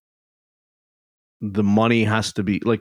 the 1.40 1.62
money 1.62 2.04
has 2.04 2.32
to 2.34 2.42
be 2.42 2.60
like. 2.64 2.80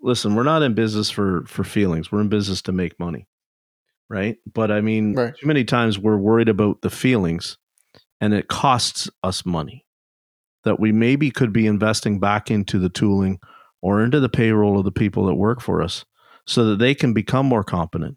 Listen, 0.00 0.36
we're 0.36 0.44
not 0.44 0.62
in 0.62 0.74
business 0.74 1.10
for 1.10 1.44
for 1.48 1.64
feelings. 1.64 2.12
We're 2.12 2.20
in 2.20 2.28
business 2.28 2.62
to 2.62 2.72
make 2.72 3.00
money, 3.00 3.26
right? 4.08 4.36
But 4.46 4.70
I 4.70 4.80
mean, 4.80 5.14
Right. 5.14 5.34
too 5.36 5.46
many 5.48 5.64
times 5.64 5.98
we're 5.98 6.16
worried 6.16 6.48
about 6.48 6.82
the 6.82 6.90
feelings, 6.90 7.58
and 8.20 8.32
it 8.32 8.46
costs 8.46 9.10
us 9.24 9.44
money 9.44 9.84
that 10.62 10.78
we 10.78 10.92
maybe 10.92 11.32
could 11.32 11.52
be 11.52 11.66
investing 11.66 12.20
back 12.20 12.48
into 12.48 12.78
the 12.78 12.88
tooling 12.88 13.40
or 13.82 14.00
into 14.04 14.20
the 14.20 14.28
payroll 14.28 14.78
of 14.78 14.84
the 14.84 14.92
people 14.92 15.26
that 15.26 15.34
work 15.34 15.60
for 15.60 15.82
us, 15.82 16.04
so 16.46 16.64
that 16.66 16.78
they 16.78 16.94
can 16.94 17.12
become 17.12 17.46
more 17.46 17.64
competent 17.64 18.16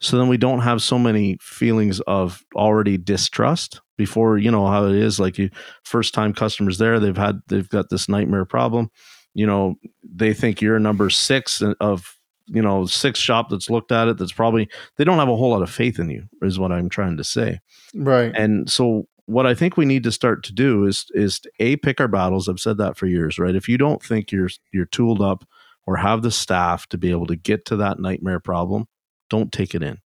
so 0.00 0.18
then 0.18 0.28
we 0.28 0.36
don't 0.36 0.60
have 0.60 0.82
so 0.82 0.98
many 0.98 1.38
feelings 1.40 2.00
of 2.00 2.42
already 2.54 2.98
distrust 2.98 3.80
before 3.96 4.38
you 4.38 4.50
know 4.50 4.66
how 4.66 4.86
it 4.86 4.94
is 4.94 5.18
like 5.18 5.38
you 5.38 5.50
first 5.84 6.14
time 6.14 6.32
customers 6.32 6.78
there 6.78 7.00
they've 7.00 7.16
had 7.16 7.40
they've 7.48 7.68
got 7.68 7.88
this 7.90 8.08
nightmare 8.08 8.44
problem 8.44 8.90
you 9.34 9.46
know 9.46 9.74
they 10.02 10.34
think 10.34 10.60
you're 10.60 10.78
number 10.78 11.10
six 11.10 11.62
of 11.80 12.16
you 12.46 12.62
know 12.62 12.86
six 12.86 13.18
shop 13.18 13.48
that's 13.50 13.70
looked 13.70 13.90
at 13.90 14.08
it 14.08 14.18
that's 14.18 14.32
probably 14.32 14.68
they 14.96 15.04
don't 15.04 15.18
have 15.18 15.28
a 15.28 15.36
whole 15.36 15.50
lot 15.50 15.62
of 15.62 15.70
faith 15.70 15.98
in 15.98 16.10
you 16.10 16.24
is 16.42 16.58
what 16.58 16.72
i'm 16.72 16.88
trying 16.88 17.16
to 17.16 17.24
say 17.24 17.58
right. 17.94 18.32
and 18.36 18.70
so 18.70 19.06
what 19.26 19.46
I 19.46 19.54
think 19.54 19.76
we 19.76 19.84
need 19.84 20.04
to 20.04 20.12
start 20.12 20.44
to 20.44 20.54
do 20.54 20.84
is 20.84 21.06
is 21.12 21.40
a 21.58 21.76
pick 21.76 22.00
our 22.00 22.08
battles. 22.08 22.48
I've 22.48 22.60
said 22.60 22.78
that 22.78 22.96
for 22.96 23.06
years, 23.06 23.38
right? 23.38 23.54
If 23.54 23.68
you 23.68 23.76
don't 23.76 24.02
think 24.02 24.32
you're 24.32 24.48
you're 24.72 24.86
tooled 24.86 25.20
up 25.20 25.44
or 25.86 25.96
have 25.96 26.22
the 26.22 26.30
staff 26.30 26.86
to 26.88 26.98
be 26.98 27.10
able 27.10 27.26
to 27.26 27.36
get 27.36 27.64
to 27.66 27.76
that 27.76 27.98
nightmare 27.98 28.40
problem, 28.40 28.86
don't 29.30 29.52
take 29.52 29.74
it 29.74 29.82
in. 29.82 29.98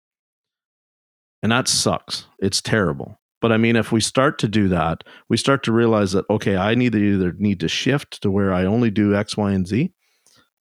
And 1.43 1.51
that 1.51 1.67
sucks. 1.67 2.27
It's 2.39 2.61
terrible. 2.61 3.19
But 3.41 3.51
I 3.51 3.57
mean, 3.57 3.75
if 3.75 3.91
we 3.91 4.01
start 4.01 4.37
to 4.39 4.47
do 4.47 4.67
that, 4.69 5.03
we 5.27 5.35
start 5.37 5.63
to 5.63 5.71
realize 5.71 6.11
that 6.11 6.25
okay, 6.29 6.55
I 6.55 6.75
need 6.75 6.91
to 6.93 6.99
either 6.99 7.33
need 7.33 7.59
to 7.61 7.67
shift 7.67 8.21
to 8.21 8.29
where 8.29 8.53
I 8.53 8.65
only 8.65 8.91
do 8.91 9.15
X, 9.15 9.35
Y, 9.35 9.51
and 9.51 9.67
Z 9.67 9.91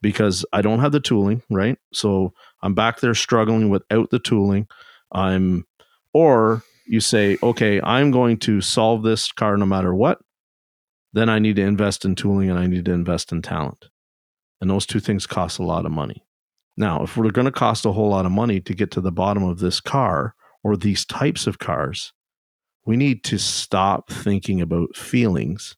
because 0.03 0.47
I 0.53 0.63
don't 0.63 0.81
have 0.81 0.93
the 0.93 1.01
tooling, 1.01 1.43
right? 1.51 1.79
So 1.93 2.33
I'm 2.63 2.75
back 2.75 3.01
there 3.01 3.15
struggling 3.15 3.69
without 3.69 4.11
the 4.11 4.19
tooling. 4.19 4.67
I'm 5.13 5.67
or 6.15 6.63
you 6.87 7.01
say, 7.01 7.37
okay, 7.43 7.81
I'm 7.83 8.11
going 8.11 8.39
to 8.39 8.61
solve 8.61 9.03
this 9.03 9.31
car 9.31 9.57
no 9.57 9.67
matter 9.67 9.95
what, 9.95 10.21
then 11.13 11.29
I 11.29 11.39
need 11.39 11.57
to 11.57 11.63
invest 11.63 12.05
in 12.05 12.15
tooling 12.15 12.51
and 12.51 12.59
I 12.59 12.67
need 12.67 12.87
to 12.87 12.93
invest 12.93 13.31
in 13.31 13.43
talent. 13.43 13.89
And 14.61 14.71
those 14.71 14.87
two 14.87 15.01
things 15.01 15.27
cost 15.27 15.59
a 15.59 15.65
lot 15.65 15.87
of 15.87 15.93
money. 15.93 16.25
Now, 16.81 17.03
if 17.03 17.15
we're 17.15 17.31
going 17.31 17.45
to 17.45 17.53
cost 17.53 17.85
a 17.85 17.93
whole 17.93 18.09
lot 18.09 18.25
of 18.25 18.33
money 18.33 18.59
to 18.63 18.73
get 18.73 18.91
to 18.93 19.03
the 19.03 19.13
bottom 19.13 19.43
of 19.43 19.59
this 19.59 19.83
car 19.83 20.35
or 20.65 20.79
these 20.79 21.05
types 21.05 21.47
of 21.47 21.59
cars, 21.59 22.15
we 22.87 22.97
need 22.97 23.23
to 23.25 23.39
stop 23.39 24.11
thinking 24.11 24.63
about 24.63 24.97
feelings. 24.97 25.77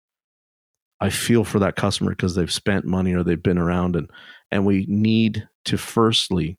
I 1.00 1.10
feel 1.10 1.42
for 1.42 1.58
that 1.58 1.74
customer 1.74 2.10
because 2.10 2.36
they've 2.36 2.52
spent 2.52 2.84
money 2.84 3.14
or 3.14 3.24
they've 3.24 3.42
been 3.42 3.58
around 3.58 3.96
and 3.96 4.08
and 4.52 4.64
we 4.64 4.86
need 4.88 5.48
to 5.64 5.76
firstly 5.76 6.56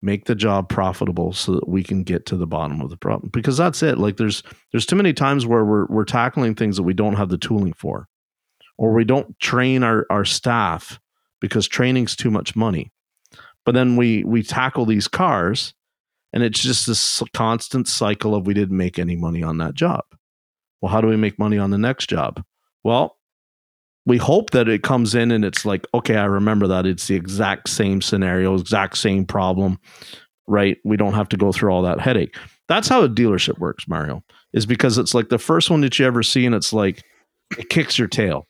make 0.00 0.24
the 0.24 0.34
job 0.34 0.70
profitable 0.70 1.34
so 1.34 1.52
that 1.52 1.68
we 1.68 1.82
can 1.82 2.04
get 2.04 2.24
to 2.26 2.36
the 2.38 2.46
bottom 2.46 2.80
of 2.80 2.88
the 2.88 2.96
problem 2.96 3.28
because 3.34 3.58
that's 3.58 3.82
it 3.82 3.98
like 3.98 4.16
there's 4.16 4.42
there's 4.72 4.86
too 4.86 4.96
many 4.96 5.12
times 5.12 5.44
where 5.44 5.64
we're 5.66 5.86
we're 5.88 6.06
tackling 6.06 6.54
things 6.54 6.76
that 6.76 6.84
we 6.84 6.94
don't 6.94 7.16
have 7.16 7.28
the 7.28 7.36
tooling 7.36 7.74
for 7.74 8.08
or 8.78 8.94
we 8.94 9.04
don't 9.04 9.38
train 9.40 9.82
our 9.82 10.06
our 10.08 10.24
staff 10.24 10.98
because 11.38 11.68
training's 11.68 12.16
too 12.16 12.30
much 12.30 12.56
money 12.56 12.90
but 13.64 13.74
then 13.74 13.96
we 13.96 14.24
we 14.24 14.42
tackle 14.42 14.86
these 14.86 15.08
cars 15.08 15.74
and 16.32 16.42
it's 16.42 16.60
just 16.60 16.86
this 16.86 17.22
constant 17.34 17.86
cycle 17.88 18.34
of 18.34 18.46
we 18.46 18.54
didn't 18.54 18.76
make 18.76 18.98
any 18.98 19.16
money 19.16 19.42
on 19.42 19.58
that 19.58 19.74
job. 19.74 20.04
Well 20.80 20.90
how 20.92 21.00
do 21.00 21.08
we 21.08 21.16
make 21.16 21.38
money 21.38 21.58
on 21.58 21.70
the 21.70 21.78
next 21.78 22.08
job? 22.08 22.42
Well 22.84 23.18
we 24.04 24.16
hope 24.18 24.50
that 24.50 24.68
it 24.68 24.82
comes 24.82 25.14
in 25.14 25.30
and 25.30 25.44
it's 25.44 25.64
like 25.64 25.86
okay 25.94 26.16
i 26.16 26.24
remember 26.24 26.66
that. 26.66 26.86
It's 26.86 27.06
the 27.06 27.14
exact 27.14 27.68
same 27.68 28.00
scenario 28.02 28.54
exact 28.58 28.98
same 28.98 29.24
problem 29.24 29.78
right? 30.48 30.76
We 30.84 30.96
don't 30.96 31.14
have 31.14 31.28
to 31.28 31.36
go 31.36 31.52
through 31.52 31.70
all 31.72 31.82
that 31.82 32.00
headache. 32.00 32.36
That's 32.66 32.88
how 32.88 33.02
a 33.04 33.08
dealership 33.08 33.58
works 33.58 33.86
mario 33.86 34.24
is 34.52 34.66
because 34.66 34.98
it's 34.98 35.14
like 35.14 35.28
the 35.28 35.38
first 35.38 35.70
one 35.70 35.80
that 35.82 35.98
you 35.98 36.06
ever 36.06 36.22
see 36.22 36.44
and 36.46 36.54
it's 36.54 36.72
like 36.72 37.02
it 37.58 37.68
kicks 37.68 37.96
your 37.98 38.08
tail. 38.08 38.46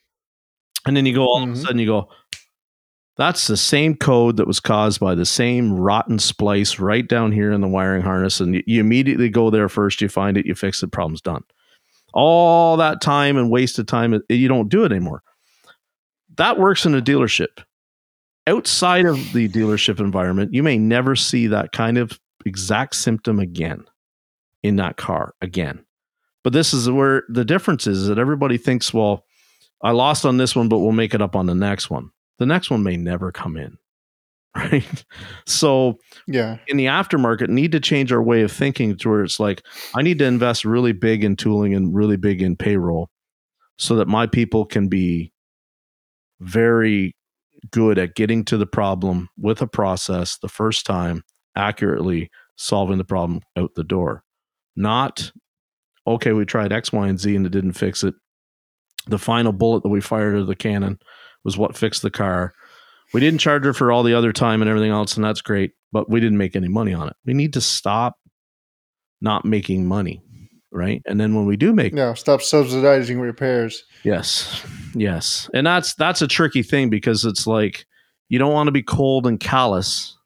And 0.86 0.96
then 0.96 1.06
you 1.06 1.14
go 1.14 1.22
all 1.26 1.42
of 1.42 1.48
a 1.48 1.52
Mhm. 1.52 1.62
sudden 1.62 1.78
you 1.78 1.86
go 1.86 2.08
that's 3.16 3.46
the 3.46 3.56
same 3.56 3.94
code 3.94 4.36
that 4.38 4.46
was 4.46 4.60
caused 4.60 4.98
by 4.98 5.14
the 5.14 5.26
same 5.26 5.72
rotten 5.72 6.18
splice 6.18 6.78
right 6.78 7.06
down 7.08 7.32
here 7.32 7.52
in 7.52 7.60
the 7.60 7.68
wiring 7.68 8.02
harness 8.02 8.40
and 8.40 8.62
you, 8.66 8.80
immediately 8.80 9.28
go 9.28 9.50
there 9.50 9.68
first 9.68 10.00
you 10.00 10.08
find 10.08 10.36
it 10.36 10.46
you 10.46 10.54
fix 10.54 10.82
it 10.82 10.92
problem's 10.92 11.20
done 11.20 11.42
all 12.14 12.76
that 12.76 13.00
time 13.00 13.36
and 13.36 13.50
wasted 13.50 13.88
time 13.88 14.20
you 14.28 14.48
don't 14.48 14.68
do 14.68 14.84
it 14.84 14.92
anymore 14.92 15.22
that 16.36 16.58
works 16.58 16.86
in 16.86 16.94
a 16.94 17.02
dealership. 17.02 17.62
Outside 18.46 19.06
of 19.06 19.32
the 19.32 19.48
dealership 19.48 20.00
environment, 20.00 20.52
you 20.52 20.62
may 20.62 20.78
never 20.78 21.14
see 21.14 21.46
that 21.48 21.72
kind 21.72 21.98
of 21.98 22.18
exact 22.44 22.96
symptom 22.96 23.38
again 23.38 23.84
in 24.62 24.76
that 24.76 24.96
car 24.96 25.34
again. 25.40 25.84
But 26.42 26.52
this 26.52 26.74
is 26.74 26.90
where 26.90 27.22
the 27.28 27.44
difference 27.44 27.86
is 27.86 28.08
that 28.08 28.18
everybody 28.18 28.58
thinks, 28.58 28.92
well, 28.92 29.24
I 29.80 29.92
lost 29.92 30.26
on 30.26 30.38
this 30.38 30.56
one, 30.56 30.68
but 30.68 30.78
we'll 30.78 30.92
make 30.92 31.14
it 31.14 31.22
up 31.22 31.36
on 31.36 31.46
the 31.46 31.54
next 31.54 31.88
one. 31.90 32.10
The 32.42 32.46
next 32.46 32.70
one 32.70 32.82
may 32.82 32.96
never 32.96 33.30
come 33.30 33.56
in. 33.56 33.78
Right. 34.56 35.04
So 35.46 35.98
Yeah. 36.26 36.58
in 36.66 36.76
the 36.76 36.84
aftermarket 36.86 37.48
need 37.48 37.70
to 37.72 37.80
change 37.80 38.12
our 38.12 38.22
way 38.22 38.42
of 38.42 38.50
thinking 38.50 38.96
to 38.98 39.08
where 39.08 39.22
it's 39.22 39.38
like 39.40 39.62
I 39.94 40.02
need 40.02 40.18
to 40.18 40.24
invest 40.26 40.64
really 40.64 40.92
big 40.92 41.22
in 41.24 41.36
tooling 41.36 41.72
and 41.72 41.94
really 41.94 42.16
big 42.18 42.42
in 42.42 42.56
payroll 42.56 43.08
so 43.78 43.94
that 43.96 44.08
my 44.08 44.26
people 44.26 44.66
can 44.66 44.88
be 44.88 45.32
very 46.40 47.14
good 47.70 47.96
at 47.98 48.14
getting 48.14 48.44
to 48.46 48.56
the 48.58 48.66
problem 48.66 49.28
with 49.38 49.62
a 49.62 49.66
process 49.66 50.36
the 50.38 50.48
first 50.48 50.84
time 50.84 51.22
accurately 51.56 52.28
solving 52.56 52.98
the 52.98 53.04
problem 53.04 53.40
out 53.56 53.70
the 53.74 53.84
door 53.84 54.22
not 54.76 55.30
okay 56.06 56.32
we 56.32 56.44
tried 56.44 56.72
x 56.72 56.92
y 56.92 57.08
and 57.08 57.20
z 57.20 57.34
and 57.36 57.46
it 57.46 57.52
didn't 57.52 57.72
fix 57.72 58.02
it 58.04 58.14
the 59.06 59.18
final 59.18 59.52
bullet 59.52 59.82
that 59.82 59.88
we 59.88 60.00
fired 60.00 60.36
of 60.36 60.46
the 60.46 60.56
cannon 60.56 60.98
was 61.44 61.56
what 61.58 61.76
fixed 61.76 62.02
the 62.02 62.10
car 62.10 62.52
we 63.14 63.20
didn't 63.20 63.40
charge 63.40 63.64
her 63.64 63.74
for 63.74 63.92
all 63.92 64.02
the 64.02 64.14
other 64.14 64.32
time 64.32 64.62
and 64.62 64.68
everything 64.68 64.90
else 64.90 65.16
and 65.16 65.24
that's 65.24 65.42
great 65.42 65.72
but 65.92 66.08
we 66.10 66.20
didn't 66.20 66.38
make 66.38 66.56
any 66.56 66.68
money 66.68 66.94
on 66.94 67.08
it 67.08 67.16
we 67.26 67.34
need 67.34 67.52
to 67.52 67.60
stop 67.60 68.16
not 69.20 69.44
making 69.44 69.86
money 69.86 70.22
right 70.70 71.02
and 71.06 71.20
then 71.20 71.34
when 71.34 71.44
we 71.46 71.56
do 71.56 71.72
make 71.72 71.94
Yeah. 71.94 72.14
Stop 72.14 72.40
subsidizing 72.42 73.20
repairs. 73.20 73.84
Yes. 74.04 74.64
Yes. 74.94 75.48
And 75.54 75.66
that's 75.66 75.94
that's 75.94 76.22
a 76.22 76.26
tricky 76.28 76.62
thing 76.62 76.88
because 76.90 77.24
it's 77.24 77.46
like 77.46 77.84
you 78.28 78.38
don't 78.38 78.52
want 78.54 78.68
to 78.68 78.72
be 78.72 78.82
cold 78.82 79.26
and 79.26 79.38
callous. 79.38 80.16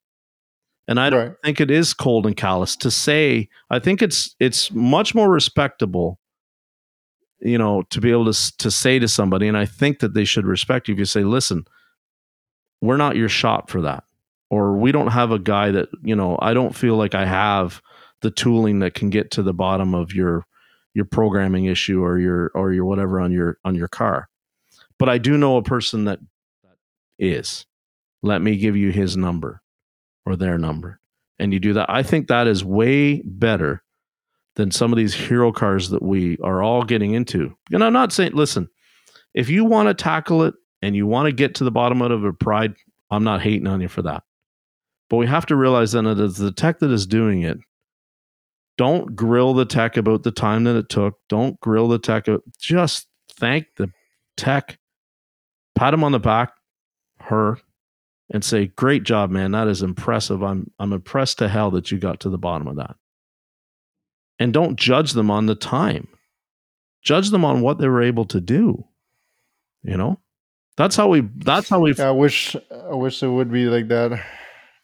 And 0.88 1.00
I 1.00 1.10
don't 1.10 1.28
Right. 1.28 1.36
think 1.44 1.60
it 1.60 1.70
is 1.70 1.92
cold 1.92 2.26
and 2.26 2.36
callous 2.36 2.76
to 2.76 2.90
say 2.92 3.48
I 3.70 3.80
think 3.80 4.00
it's 4.02 4.36
it's 4.38 4.70
much 4.70 5.14
more 5.14 5.28
respectable 5.28 6.20
you 7.46 7.58
know 7.58 7.82
to 7.90 8.00
be 8.00 8.10
able 8.10 8.30
to 8.32 8.56
to 8.58 8.70
say 8.70 8.98
to 8.98 9.08
somebody 9.08 9.48
and 9.48 9.56
I 9.56 9.66
think 9.66 10.00
that 10.00 10.14
they 10.14 10.24
should 10.24 10.46
respect 10.46 10.88
you 10.88 10.94
if 10.94 10.98
you 10.98 11.04
say 11.04 11.22
listen 11.22 11.64
we're 12.80 12.96
not 12.96 13.16
your 13.16 13.28
shop 13.28 13.70
for 13.70 13.82
that 13.82 14.04
or 14.50 14.76
we 14.76 14.92
don't 14.92 15.08
have 15.08 15.30
a 15.30 15.38
guy 15.38 15.70
that 15.70 15.88
you 16.02 16.16
know 16.16 16.38
I 16.40 16.54
don't 16.54 16.74
feel 16.74 16.96
like 16.96 17.14
I 17.14 17.24
have 17.24 17.80
the 18.22 18.30
tooling 18.30 18.80
that 18.80 18.94
can 18.94 19.10
get 19.10 19.30
to 19.32 19.42
the 19.42 19.54
bottom 19.54 19.94
of 19.94 20.12
your 20.12 20.44
your 20.94 21.04
programming 21.04 21.66
issue 21.66 22.02
or 22.02 22.18
your 22.18 22.50
or 22.54 22.72
your 22.72 22.84
whatever 22.84 23.20
on 23.20 23.32
your 23.32 23.58
on 23.64 23.74
your 23.74 23.88
car. 23.88 24.28
But 24.98 25.08
I 25.08 25.18
do 25.18 25.36
know 25.36 25.56
a 25.56 25.62
person 25.62 26.04
that 26.04 26.20
that 26.62 26.76
is. 27.18 27.66
Let 28.22 28.40
me 28.42 28.56
give 28.56 28.76
you 28.76 28.90
his 28.90 29.16
number 29.16 29.60
or 30.24 30.36
their 30.36 30.58
number 30.58 31.00
and 31.38 31.52
you 31.52 31.60
do 31.60 31.74
that. 31.74 31.90
I 31.90 32.02
think 32.02 32.28
that 32.28 32.46
is 32.46 32.64
way 32.64 33.22
better 33.22 33.82
than 34.56 34.70
some 34.70 34.92
of 34.92 34.96
these 34.96 35.14
hero 35.14 35.52
cars 35.52 35.90
that 35.90 36.02
we 36.02 36.38
are 36.42 36.62
all 36.62 36.82
getting 36.82 37.12
into 37.14 37.56
and 37.70 37.84
I'm 37.84 37.92
not 37.92 38.12
saying 38.12 38.32
listen 38.34 38.68
if 39.34 39.48
you 39.48 39.64
want 39.64 39.88
to 39.88 39.94
tackle 39.94 40.42
it 40.42 40.54
and 40.82 40.96
you 40.96 41.06
want 41.06 41.26
to 41.26 41.32
get 41.32 41.54
to 41.56 41.64
the 41.64 41.70
bottom 41.70 42.02
of 42.02 42.24
it 42.24 42.38
pride 42.38 42.74
I'm 43.10 43.24
not 43.24 43.42
hating 43.42 43.66
on 43.66 43.80
you 43.80 43.88
for 43.88 44.02
that 44.02 44.24
but 45.08 45.16
we 45.18 45.26
have 45.26 45.46
to 45.46 45.56
realize 45.56 45.92
then 45.92 46.04
that 46.04 46.18
it's 46.18 46.38
the 46.38 46.52
tech 46.52 46.80
that 46.80 46.90
is 46.90 47.06
doing 47.06 47.42
it 47.42 47.58
don't 48.76 49.16
grill 49.16 49.54
the 49.54 49.64
tech 49.64 49.96
about 49.96 50.22
the 50.22 50.30
time 50.30 50.64
that 50.64 50.76
it 50.76 50.88
took. 50.88 51.14
Don't 51.28 51.58
grill 51.60 51.88
the 51.88 51.98
tech. 51.98 52.26
Just 52.58 53.08
thank 53.32 53.66
the 53.76 53.90
tech, 54.36 54.78
pat 55.74 55.94
him 55.94 56.04
on 56.04 56.12
the 56.12 56.20
back, 56.20 56.52
her, 57.20 57.58
and 58.30 58.44
say, 58.44 58.66
"Great 58.66 59.02
job, 59.02 59.30
man. 59.30 59.52
That 59.52 59.68
is 59.68 59.82
impressive. 59.82 60.42
I'm 60.42 60.70
I'm 60.78 60.92
impressed 60.92 61.38
to 61.38 61.48
hell 61.48 61.70
that 61.72 61.90
you 61.90 61.98
got 61.98 62.20
to 62.20 62.28
the 62.28 62.38
bottom 62.38 62.68
of 62.68 62.76
that." 62.76 62.96
And 64.38 64.52
don't 64.52 64.78
judge 64.78 65.12
them 65.12 65.30
on 65.30 65.46
the 65.46 65.54
time. 65.54 66.08
Judge 67.02 67.30
them 67.30 67.44
on 67.44 67.62
what 67.62 67.78
they 67.78 67.88
were 67.88 68.02
able 68.02 68.24
to 68.26 68.40
do. 68.40 68.84
You 69.82 69.96
know, 69.96 70.18
That's 70.76 70.96
how 70.96 71.08
we. 71.08 71.22
That's 71.36 71.68
how 71.68 71.80
we. 71.80 71.94
Yeah, 71.94 72.08
I 72.08 72.10
wish 72.10 72.56
I 72.56 72.94
wish 72.94 73.22
it 73.22 73.28
would 73.28 73.52
be 73.52 73.66
like 73.66 73.88
that. 73.88 74.20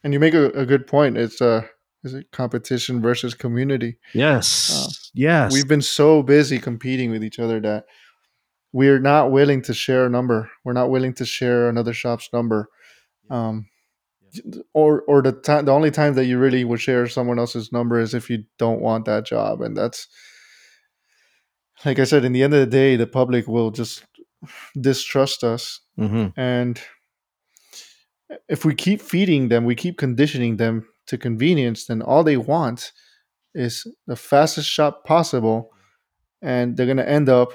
And 0.05 0.12
you 0.12 0.20
make 0.20 0.35
a, 0.35 0.47
a 0.51 0.65
good 0.65 0.87
point. 0.87 1.16
It's 1.16 1.43
uh 1.43 1.62
is 2.05 2.15
it 2.15 2.31
competition 2.33 3.01
versus 3.01 3.35
community? 3.35 3.99
Yes. 4.15 4.73
Uh, 4.74 4.91
yes. 5.15 5.53
We've 5.53 5.69
been 5.69 5.83
so 5.83 6.23
busy 6.23 6.59
competing 6.59 7.11
with 7.11 7.23
each 7.23 7.39
other 7.39 7.61
that 7.61 7.85
we're 8.73 8.99
not 8.99 9.31
willing 9.31 9.62
to 9.62 9.74
share 9.74 10.07
a 10.07 10.11
number. 10.11 10.51
We're 10.65 10.73
not 10.73 10.91
willing 10.91 11.15
to 11.15 11.24
share 11.24 11.69
another 11.69 11.93
shop's 11.93 12.29
number. 12.33 12.69
Um, 13.31 13.69
or 14.73 15.03
or 15.03 15.23
the 15.23 15.33
time 15.33 15.65
the 15.65 15.73
only 15.73 15.91
time 15.91 16.15
that 16.15 16.27
you 16.27 16.39
really 16.39 16.65
would 16.65 16.81
share 16.81 17.07
someone 17.07 17.39
else's 17.39 17.73
number 17.73 18.01
is 18.01 18.15
if 18.15 18.31
you 18.31 18.45
don't 18.59 18.81
want 18.81 19.05
that 19.05 19.25
job 19.27 19.61
and 19.61 19.77
that's 19.77 20.09
like 21.85 21.99
i 21.99 22.05
said 22.05 22.25
in 22.25 22.33
the 22.33 22.43
end 22.43 22.55
of 22.55 22.61
the 22.61 22.67
day 22.67 22.97
the 22.97 23.07
public 23.07 23.47
will 23.47 23.71
just 23.71 24.05
distrust 24.81 25.45
us. 25.45 25.81
Hmm 25.97 26.29
and 26.37 26.81
if 28.49 28.65
we 28.65 28.75
keep 28.75 29.03
feeding 29.03 29.49
them 29.49 29.65
we 29.65 29.75
keep 29.75 29.99
conditioning 29.99 30.57
them 30.57 30.87
to 31.07 31.19
convenience 31.19 31.87
then 31.87 32.01
all 32.01 32.25
they 32.25 32.39
want 32.39 32.93
is 33.55 33.87
the 34.07 34.17
fastest 34.17 34.69
shop 34.69 35.05
possible 35.05 35.71
and 36.41 36.77
they're 36.77 36.87
going 36.87 36.97
to 36.97 37.09
end 37.09 37.29
up 37.29 37.53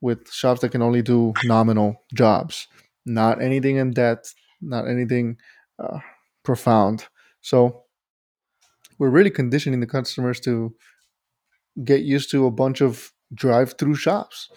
with 0.00 0.30
shops 0.30 0.60
that 0.60 0.70
can 0.70 0.82
only 0.82 1.02
do 1.02 1.32
nominal 1.44 2.04
jobs. 2.14 2.66
Not 3.04 3.42
anything 3.42 3.76
in 3.76 3.90
depth 3.90 4.34
not 4.62 4.88
anything 4.88 5.36
uh, 5.78 5.98
profound. 6.42 7.06
So 7.40 7.84
we're 8.98 9.10
really 9.10 9.30
conditioning 9.30 9.80
the 9.80 9.86
customers 9.86 10.40
to 10.40 10.74
get 11.84 12.02
used 12.02 12.30
to 12.30 12.46
a 12.46 12.50
bunch 12.50 12.80
of 12.80 13.12
drive-through 13.34 13.96
shops. 13.96 14.50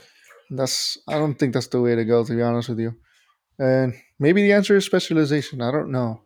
That's 0.52 0.98
i 1.07 1.14
don't 1.14 1.36
think 1.36 1.53
that's 1.53 1.68
the 1.68 1.82
way 1.82 1.95
to 1.95 2.06
go 2.06 2.24
to 2.24 2.36
be 2.36 2.41
honest 2.41 2.70
with 2.70 2.80
you. 2.80 2.94
And 3.57 3.94
maybe 4.20 4.44
the 4.44 4.53
answer 4.53 4.76
is 4.76 4.86
specialization 4.86 5.62
i 5.62 5.72
don't 5.72 5.91
know. 5.91 6.22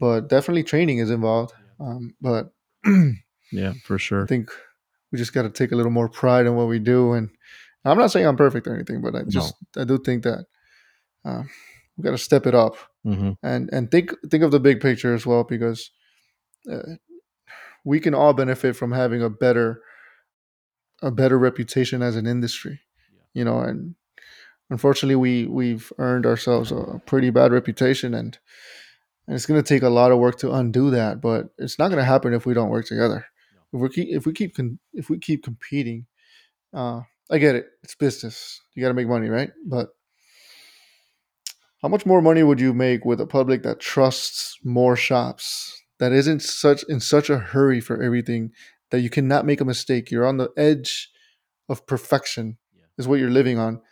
But 0.00 0.28
definitely 0.28 0.64
training 0.64 0.98
is 0.98 1.10
involved 1.10 1.52
um, 1.78 2.14
but 2.20 2.52
Yeah, 3.52 3.74
for 3.84 3.98
sure. 3.98 4.24
I 4.24 4.26
think 4.26 4.50
we 5.12 5.18
just 5.18 5.32
got 5.32 5.42
to 5.42 5.50
take 5.50 5.72
a 5.72 5.76
little 5.76 5.92
more 5.92 6.08
pride 6.08 6.46
in 6.46 6.56
what 6.56 6.68
we 6.68 6.78
do. 6.78 7.12
And 7.12 7.30
I'm 7.84 7.98
not 7.98 8.10
saying 8.10 8.26
I'm 8.26 8.36
perfect 8.36 8.66
or 8.66 8.74
anything, 8.74 9.00
but 9.00 9.14
I 9.14 9.22
just 9.28 9.54
I 9.76 9.84
do 9.84 9.98
think 9.98 10.24
that 10.24 10.46
uh, 11.24 11.42
we 11.96 12.02
got 12.02 12.10
to 12.10 12.18
step 12.18 12.46
it 12.46 12.54
up 12.54 12.76
hmm 13.06 13.32
and 13.44 13.70
and 13.72 13.90
think 13.92 14.12
think 14.30 14.44
of 14.44 14.52
the 14.52 14.60
big 14.60 14.80
picture 14.82 15.14
as 15.14 15.26
well 15.26 15.44
because 15.44 15.92
uh, 16.72 16.82
we 17.84 18.00
can 18.00 18.14
all 18.14 18.34
benefit 18.34 18.76
from 18.76 18.92
having 18.92 19.22
a 19.22 19.30
better 19.30 19.82
a 21.02 21.10
better 21.10 21.38
reputation 21.38 22.02
as 22.02 22.16
an 22.16 22.26
industry. 22.26 22.80
You 23.34 23.44
know, 23.44 23.60
and 23.60 23.94
unfortunately, 24.70 25.16
we 25.16 25.46
we've 25.46 25.92
earned 25.98 26.26
ourselves 26.26 26.72
a 26.72 27.00
pretty 27.06 27.30
bad 27.30 27.52
reputation 27.52 28.14
and. 28.14 28.38
And 29.26 29.36
it's 29.36 29.46
going 29.46 29.62
to 29.62 29.68
take 29.68 29.82
a 29.82 29.90
lot 29.90 30.12
of 30.12 30.18
work 30.18 30.38
to 30.40 30.52
undo 30.52 30.90
that, 30.90 31.20
but 31.22 31.50
it's 31.58 31.78
not 31.78 31.88
going 31.88 31.98
to 32.00 32.04
happen 32.04 32.34
if 32.34 32.46
we 32.46 32.54
don't 32.54 32.70
work 32.70 32.86
together. 32.86 33.26
If 33.72 33.80
we 33.80 33.88
keep 33.88 34.08
if 34.10 34.26
we 34.26 34.34
keep 34.34 34.56
con- 34.56 34.78
if 34.94 35.10
we 35.10 35.18
keep 35.18 35.44
competing, 35.44 36.06
uh, 36.74 37.02
I 37.30 37.38
get 37.38 37.56
it. 37.56 37.66
It's 37.84 37.96
business. 37.96 38.60
You 38.74 38.82
got 38.82 38.88
to 38.88 38.94
make 38.94 39.08
money, 39.08 39.28
right? 39.30 39.50
But 39.66 39.90
how 41.82 41.88
much 41.88 42.06
more 42.06 42.22
money 42.22 42.42
would 42.42 42.60
you 42.60 42.72
make 42.72 43.04
with 43.04 43.20
a 43.20 43.26
public 43.26 43.62
that 43.62 43.80
trusts 43.80 44.56
more 44.64 44.96
shops 44.96 45.82
that 45.98 46.12
isn't 46.12 46.42
such 46.42 46.84
in 46.88 47.00
such 47.00 47.30
a 47.30 47.38
hurry 47.38 47.80
for 47.80 48.02
everything 48.02 48.50
that 48.90 49.00
you 49.00 49.10
cannot 49.10 49.46
make 49.46 49.60
a 49.60 49.64
mistake? 49.64 50.10
You're 50.10 50.26
on 50.26 50.38
the 50.38 50.50
edge 50.56 51.10
of 51.68 51.86
perfection. 51.86 52.58
Is 52.98 53.06
what 53.06 53.20
you're 53.20 53.28
living 53.28 53.58
on. 53.58 53.82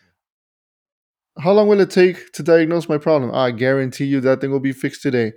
How 1.38 1.52
long 1.52 1.68
will 1.68 1.80
it 1.80 1.90
take 1.90 2.32
to 2.32 2.42
diagnose 2.42 2.88
my 2.88 2.96
problem? 2.96 3.34
I 3.34 3.50
guarantee 3.50 4.06
you 4.06 4.20
that 4.20 4.40
thing 4.40 4.50
will 4.50 4.60
be 4.60 4.72
fixed 4.72 5.02
today. 5.02 5.32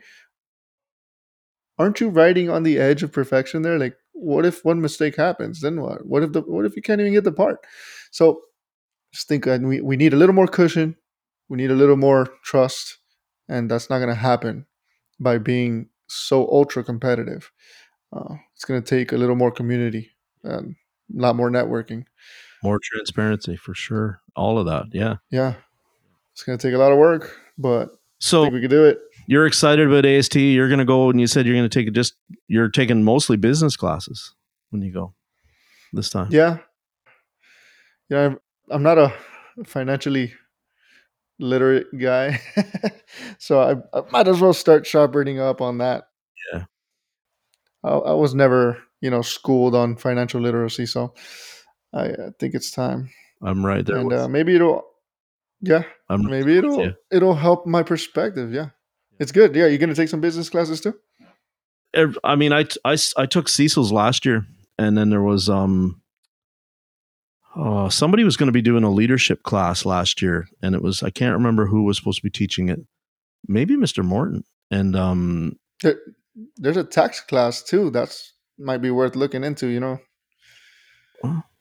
Aren't 1.78 2.00
you 2.00 2.10
riding 2.10 2.50
on 2.50 2.64
the 2.64 2.80
edge 2.80 3.04
of 3.04 3.12
perfection 3.12 3.64
there? 3.64 3.78
Like, 3.78 3.96
what 4.14 4.46
if 4.46 4.64
one 4.64 4.82
mistake 4.82 5.18
happens? 5.18 5.60
Then 5.60 5.82
what? 5.82 6.06
What 6.06 6.24
if 6.24 6.32
the 6.32 6.42
what 6.42 6.66
if 6.66 6.76
you 6.76 6.82
can't 6.82 7.02
even 7.02 7.14
get 7.14 7.24
the 7.26 7.32
part? 7.32 7.58
So 8.12 8.42
just 9.14 9.28
think 9.28 9.46
we, 9.46 9.82
we 9.82 9.98
need 9.98 10.14
a 10.14 10.18
little 10.18 10.36
more 10.36 10.48
cushion, 10.48 10.96
we 11.50 11.58
need 11.58 11.72
a 11.72 11.76
little 11.76 11.98
more 11.98 12.28
trust, 12.44 12.98
and 13.50 13.70
that's 13.72 13.90
not 13.90 14.00
gonna 14.00 14.16
happen 14.16 14.66
by 15.20 15.38
being 15.38 15.90
so 16.08 16.48
ultra 16.50 16.84
competitive. 16.84 17.52
Uh, 18.14 18.36
it's 18.56 18.66
gonna 18.66 18.82
take 18.82 19.12
a 19.12 19.18
little 19.18 19.36
more 19.36 19.52
community 19.52 20.12
and 20.44 20.76
a 21.18 21.22
lot 21.22 21.36
more 21.36 21.50
networking. 21.50 22.06
More 22.64 22.80
transparency 22.82 23.56
for 23.56 23.74
sure. 23.74 24.22
All 24.36 24.58
of 24.58 24.66
that. 24.66 24.86
Yeah. 24.92 25.16
Yeah. 25.30 25.56
It's 26.34 26.44
gonna 26.44 26.58
take 26.58 26.74
a 26.74 26.78
lot 26.78 26.92
of 26.92 26.98
work, 26.98 27.38
but 27.58 27.90
I 27.90 27.96
So 28.20 28.44
think 28.44 28.54
we 28.56 28.62
can 28.62 28.70
do 28.70 28.86
it. 28.86 29.00
you're 29.28 29.46
excited 29.46 29.88
about 29.88 30.06
ASTE. 30.06 30.36
You're 30.36 30.68
going 30.70 30.80
to 30.80 30.86
go, 30.86 31.10
and 31.10 31.20
you 31.22 31.28
said 31.28 31.46
you're 31.46 31.56
going 31.56 31.70
to 31.70 31.80
take 31.80 31.88
it 31.88 31.92
just. 31.94 32.14
You're 32.48 32.70
taking 32.70 33.04
mostly 33.04 33.38
business 33.38 33.76
classes 33.76 34.34
when 34.72 34.82
you 34.82 34.92
go 34.92 35.14
this 35.94 36.10
time. 36.10 36.30
Yeah. 36.32 36.58
Yeah, 38.10 38.26
I'm, 38.26 38.40
I'm 38.72 38.84
not 38.84 38.98
a 38.98 39.14
financially 39.66 40.34
literate 41.40 41.88
guy. 41.98 42.42
so 43.38 43.60
I, 43.62 43.98
I 43.98 44.04
might 44.12 44.28
as 44.28 44.40
well 44.40 44.54
start 44.54 44.86
sharpening 44.86 45.40
up 45.40 45.62
on 45.62 45.80
that. 45.80 46.08
Yeah. 46.54 46.66
I, 47.84 47.90
I 47.90 48.14
was 48.14 48.34
never, 48.36 48.78
you 49.02 49.10
know, 49.10 49.22
schooled 49.22 49.76
on 49.76 49.96
financial 49.96 50.42
literacy. 50.42 50.86
So 50.86 51.14
I, 51.94 52.06
I 52.06 52.30
think 52.40 52.54
it's 52.54 52.72
time. 52.72 53.10
I'm 53.42 53.66
right 53.66 53.86
there. 53.86 53.98
and 53.98 54.12
uh, 54.12 54.28
maybe 54.28 54.56
it'll, 54.56 54.84
yeah, 55.62 55.84
I'm 56.10 56.24
maybe 56.24 56.58
it'll, 56.58 56.94
it'll 57.12 57.36
help 57.36 57.66
my 57.66 57.84
perspective. 57.84 58.54
Yeah. 58.54 58.70
It's 59.20 59.32
good. 59.32 59.56
Yeah. 59.56 59.68
You're 59.68 59.80
going 59.80 59.90
to 59.90 59.96
take 59.96 60.10
some 60.10 60.22
business 60.22 60.50
classes 60.50 60.82
too? 60.82 60.96
I 62.24 62.36
mean, 62.36 62.54
I 62.54 62.64
took 62.64 63.50
Cecil's 63.50 63.92
last 63.92 64.26
year, 64.26 64.46
and 64.78 64.98
then 64.98 65.10
there 65.10 65.24
was 65.24 65.50
um, 65.50 66.02
oh, 67.58 67.90
somebody 67.90 68.24
was 68.24 68.38
going 68.38 68.48
to 68.48 68.54
be 68.54 68.62
doing 68.62 68.84
a 68.84 68.92
leadership 68.92 69.44
class 69.44 69.86
last 69.86 70.22
year, 70.22 70.48
and 70.62 70.76
it 70.76 70.82
was 70.82 71.04
I 71.04 71.10
can't 71.10 71.34
remember 71.34 71.66
who 71.68 71.84
was 71.84 71.98
supposed 71.98 72.20
to 72.20 72.24
be 72.24 72.30
teaching 72.30 72.70
it. 72.70 72.80
Maybe 73.48 73.76
Mr. 73.76 74.04
Morton, 74.04 74.44
and 74.72 74.96
um, 74.96 75.58
There, 75.82 75.98
there's 76.58 76.78
a 76.78 76.84
tax 76.84 77.22
class 77.22 77.64
too. 77.64 77.90
That's 77.90 78.34
might 78.58 78.82
be 78.82 78.92
worth 78.92 79.16
looking 79.16 79.44
into, 79.44 79.68
you 79.68 79.80
know? 79.80 80.00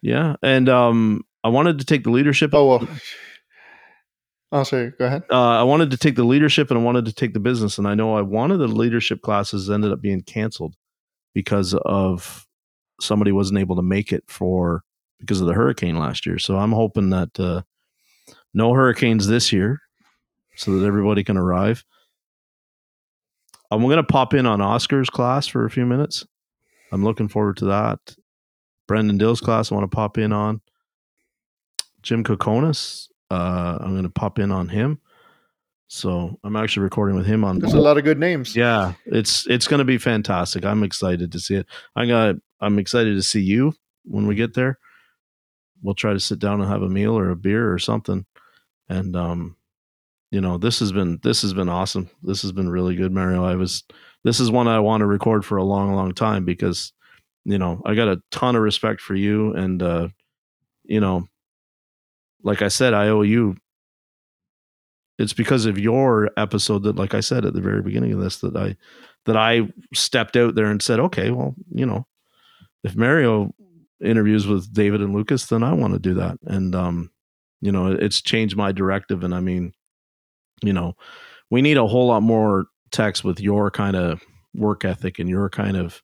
yeah, 0.03 0.37
and 0.43 0.69
um, 0.69 1.23
I 1.45 1.49
wanted 1.49 1.79
to 1.79 1.85
take 1.85 2.05
the 2.05 2.11
leadership. 2.11 2.51
Oh, 2.53 2.67
well. 2.67 2.89
Oh, 4.53 4.63
sorry. 4.63 4.93
Go 4.97 5.07
ahead. 5.07 5.25
uh, 5.29 5.35
I 5.59 5.65
wanted 5.65 5.91
to 5.91 5.97
take 5.97 6.15
the 6.15 6.25
leadership 6.25 6.71
and 6.71 6.79
I 6.79 6.83
wanted 6.83 7.07
to 7.07 7.13
take 7.13 7.35
the 7.35 7.41
business. 7.41 7.79
And 7.79 7.87
I 7.89 7.95
know 7.95 8.15
I 8.17 8.23
wanted 8.23 8.59
the 8.59 8.69
leadership 8.69 9.21
classes 9.21 9.69
ended 9.69 9.91
up 9.91 10.01
being 10.01 10.23
canceled 10.23 10.77
because 11.35 11.75
of 11.75 12.47
somebody 13.01 13.33
wasn't 13.33 13.59
able 13.59 13.75
to 13.75 13.83
make 13.83 14.13
it 14.13 14.23
for 14.29 14.85
because 15.21 15.41
of 15.41 15.47
the 15.47 15.55
hurricane 15.55 15.99
last 15.99 16.27
year. 16.27 16.39
So 16.39 16.57
I'm 16.57 16.73
hoping 16.73 17.11
that 17.11 17.39
uh, 17.39 17.63
no 18.55 18.73
hurricanes 18.73 19.27
this 19.27 19.53
year, 19.53 19.81
so 20.57 20.79
that 20.79 20.87
everybody 20.87 21.25
can 21.25 21.37
arrive. 21.37 21.85
I'm 23.71 23.83
going 23.83 23.97
to 23.97 24.05
pop 24.05 24.35
in 24.35 24.47
on 24.47 24.61
Oscar's 24.61 25.11
class 25.11 25.47
for 25.47 25.65
a 25.65 25.71
few 25.71 25.87
minutes. 25.87 26.25
I'm 26.93 27.05
looking 27.05 27.29
forward 27.29 27.57
to 27.59 27.67
that. 27.67 27.99
Brendan 28.87 29.19
Dill's 29.19 29.41
class, 29.41 29.73
I 29.73 29.75
want 29.75 29.91
to 29.91 29.95
pop 29.95 30.19
in 30.19 30.33
on. 30.33 30.61
Jim 32.03 32.23
Kokonis, 32.23 33.09
uh, 33.31 33.79
I'm 33.81 33.93
going 33.93 34.05
to 34.05 34.11
pop 34.11 34.39
in 34.39 34.53
on 34.53 34.69
him. 34.69 35.01
So 35.89 36.39
I'm 36.45 36.57
actually 36.57 36.85
recording 36.85 37.17
with 37.17 37.27
him 37.27 37.45
on. 37.45 37.59
There's 37.59 37.75
a 37.75 37.81
lot 37.81 37.99
of 37.99 38.05
good 38.05 38.19
names. 38.19 38.57
Yeah, 38.57 38.95
it's 39.07 39.47
it's 39.49 39.69
going 39.69 39.79
to 39.79 39.85
be 39.85 39.99
fantastic. 39.99 40.65
I'm 40.65 40.83
excited 40.83 41.31
to 41.33 41.39
see 41.39 41.55
it. 41.57 41.67
I 41.95 42.07
got. 42.07 42.37
I'm 42.61 42.79
excited 42.79 43.15
to 43.15 43.23
see 43.23 43.41
you 43.41 43.73
when 44.05 44.27
we 44.27 44.35
get 44.35 44.55
there. 44.55 44.79
We'll 45.83 45.95
try 45.95 46.13
to 46.13 46.21
sit 46.21 46.39
down 46.39 46.61
and 46.61 46.71
have 46.71 46.83
a 46.83 46.89
meal 46.89 47.19
or 47.19 47.31
a 47.31 47.37
beer 47.37 47.73
or 47.73 47.79
something. 47.79 48.25
And 48.89 49.17
um, 49.17 49.57
you 50.31 50.41
know, 50.41 50.59
this 50.59 50.79
has 50.81 50.93
been 50.93 51.19
this 51.23 51.43
has 51.43 51.55
been 51.55 51.69
awesome. 51.69 52.11
This 52.23 52.43
has 52.43 52.53
been 52.53 52.69
really 52.69 52.97
good, 52.97 53.13
Mario. 53.13 53.45
I 53.45 53.57
was. 53.57 53.85
This 54.25 54.41
is 54.41 54.51
one 54.51 54.67
I 54.67 54.81
want 54.81 55.03
to 55.03 55.07
record 55.07 55.45
for 55.45 55.57
a 55.57 55.65
long, 55.65 55.95
long 55.95 56.13
time 56.13 56.45
because, 56.45 56.93
you 57.45 57.59
know, 57.59 57.81
I 57.85 57.95
got 57.95 58.09
a 58.09 58.21
ton 58.33 58.57
of 58.57 58.63
respect 58.63 59.01
for 59.01 59.15
you, 59.15 59.55
and 59.55 59.83
uh, 59.83 60.09
you 60.85 61.01
know, 61.01 61.29
like 62.43 62.61
I 62.61 62.69
said, 62.69 62.93
I 62.93 63.09
owe 63.09 63.23
you 63.23 63.57
it's 65.19 65.33
because 65.33 65.67
of 65.67 65.79
your 65.79 66.31
episode 66.37 66.83
that 66.83 66.97
like 66.97 67.15
i 67.15 67.21
said 67.21 67.45
at 67.45 67.55
the 67.55 67.61
very 67.61 67.83
beginning 67.83 68.13
of 68.13 68.21
this 68.21 68.39
that 68.39 68.57
i 68.57 68.77
that 69.25 69.37
i 69.37 69.63
stepped 69.95 70.37
out 70.37 70.55
there 70.55 70.67
and 70.67 70.83
said 70.83 71.01
okay 71.01 71.31
well 71.31 71.55
you 71.73 71.87
know 71.87 72.07
if 72.85 72.97
mario 72.97 73.53
interviews 74.03 74.47
with 74.47 74.73
david 74.75 75.01
and 75.01 75.15
lucas 75.15 75.47
then 75.47 75.63
i 75.63 75.73
want 75.73 75.93
to 75.93 75.99
do 75.99 76.15
that. 76.15 76.39
And 76.47 76.75
um 76.75 77.11
you 77.61 77.73
know 77.73 77.87
it's 77.89 78.21
changed 78.21 78.57
my 78.57 78.73
directive 78.73 79.25
and 79.25 79.35
i 79.35 79.41
mean 79.41 79.73
you 80.63 80.73
know 80.73 80.95
we 81.51 81.63
need 81.63 81.77
a 81.77 81.87
whole 81.87 82.09
lot 82.09 82.23
more 82.23 82.67
text 82.91 83.25
with 83.25 83.41
your 83.41 83.71
kind 83.71 83.97
of 83.97 84.23
work 84.55 84.85
ethic 84.85 85.19
and 85.19 85.29
your 85.29 85.49
kind 85.49 85.77
of 85.77 86.03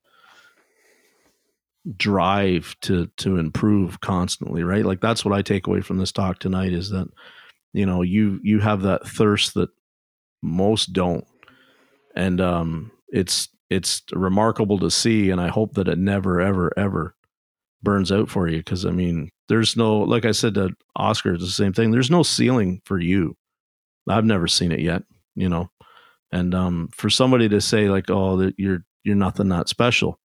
drive 1.97 2.77
to 2.81 3.09
to 3.17 3.39
improve 3.39 4.01
constantly 4.01 4.63
right? 4.63 4.85
Like 4.85 5.01
that's 5.01 5.25
what 5.25 5.35
i 5.35 5.43
take 5.43 5.67
away 5.67 5.81
from 5.81 5.99
this 5.99 6.13
talk 6.13 6.39
tonight 6.39 6.73
is 6.73 6.91
that 6.91 7.09
you 7.73 7.87
know 7.87 8.03
you 8.03 8.39
you 8.43 8.61
have 8.61 8.83
that 8.83 9.07
thirst 9.07 9.55
that 9.55 9.71
most 10.43 10.93
don't. 10.93 11.25
And 12.15 12.41
um 12.41 12.93
it's 13.09 13.49
it's 13.69 14.03
remarkable 14.13 14.79
to 14.79 14.91
see 14.91 15.31
and 15.31 15.41
i 15.41 15.49
hope 15.49 15.75
that 15.75 15.89
it 15.89 15.99
never 15.99 16.41
ever 16.41 16.73
ever 16.77 17.15
burns 17.83 18.13
out 18.13 18.29
for 18.29 18.49
you 18.49 18.59
because 18.59 18.85
i 18.87 18.91
mean 18.91 19.29
there's 19.49 19.77
no 19.77 19.99
like 19.99 20.25
i 20.25 20.33
said 20.33 20.55
to 20.55 20.71
oscar 20.97 21.35
it's 21.35 21.45
the 21.45 21.51
same 21.51 21.73
thing 21.73 21.91
there's 21.91 22.11
no 22.11 22.23
ceiling 22.23 22.81
for 22.85 22.99
you. 22.99 23.37
I've 24.09 24.25
never 24.25 24.49
seen 24.49 24.73
it 24.73 24.81
yet 24.81 25.03
you 25.35 25.49
know? 25.49 25.71
And 26.31 26.55
um 26.55 26.89
for 26.95 27.11
somebody 27.11 27.49
to 27.49 27.61
say 27.61 27.89
like 27.89 28.11
oh 28.11 28.37
that 28.39 28.55
you're 28.59 28.85
you're 29.05 29.17
nothing 29.17 29.49
that 29.49 29.69
special 29.69 30.19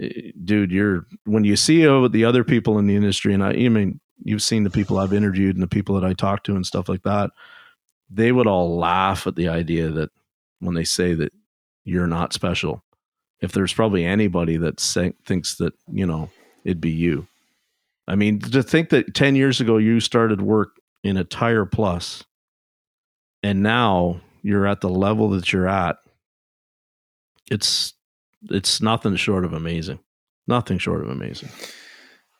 eh, 0.00 0.30
dude 0.42 0.72
you're 0.72 1.06
when 1.24 1.44
you 1.44 1.56
see 1.56 1.82
the 2.08 2.24
other 2.24 2.44
people 2.44 2.78
in 2.78 2.86
the 2.86 2.96
industry 2.96 3.34
and 3.34 3.44
i 3.44 3.50
I 3.50 3.68
mean 3.68 4.00
you've 4.22 4.42
seen 4.42 4.64
the 4.64 4.70
people 4.70 4.98
I've 4.98 5.12
interviewed 5.12 5.56
and 5.56 5.62
the 5.62 5.68
people 5.68 5.94
that 5.98 6.06
I 6.06 6.12
talk 6.12 6.44
to 6.44 6.54
and 6.54 6.66
stuff 6.66 6.88
like 6.88 7.02
that, 7.02 7.30
they 8.10 8.32
would 8.32 8.46
all 8.46 8.76
laugh 8.76 9.26
at 9.26 9.36
the 9.36 9.48
idea 9.48 9.90
that 9.90 10.10
when 10.60 10.74
they 10.74 10.84
say 10.84 11.14
that 11.14 11.32
you're 11.84 12.06
not 12.06 12.32
special, 12.32 12.82
if 13.40 13.52
there's 13.52 13.72
probably 13.72 14.04
anybody 14.04 14.56
that 14.58 14.80
say, 14.80 15.12
thinks 15.26 15.56
that, 15.56 15.74
you 15.90 16.06
know, 16.06 16.30
it'd 16.64 16.80
be 16.80 16.90
you. 16.90 17.26
I 18.06 18.16
mean, 18.16 18.38
to 18.40 18.62
think 18.62 18.90
that 18.90 19.14
10 19.14 19.34
years 19.36 19.60
ago 19.60 19.78
you 19.78 20.00
started 20.00 20.42
work 20.42 20.70
in 21.02 21.16
a 21.16 21.24
tire 21.24 21.64
plus 21.64 22.24
and 23.42 23.62
now 23.62 24.20
you're 24.42 24.66
at 24.66 24.80
the 24.80 24.88
level 24.90 25.30
that 25.30 25.52
you're 25.52 25.68
at, 25.68 25.96
it's 27.50 27.92
it's 28.50 28.80
nothing 28.82 29.16
short 29.16 29.44
of 29.44 29.52
amazing. 29.52 29.98
Nothing 30.46 30.78
short 30.78 31.02
of 31.02 31.08
amazing. 31.08 31.48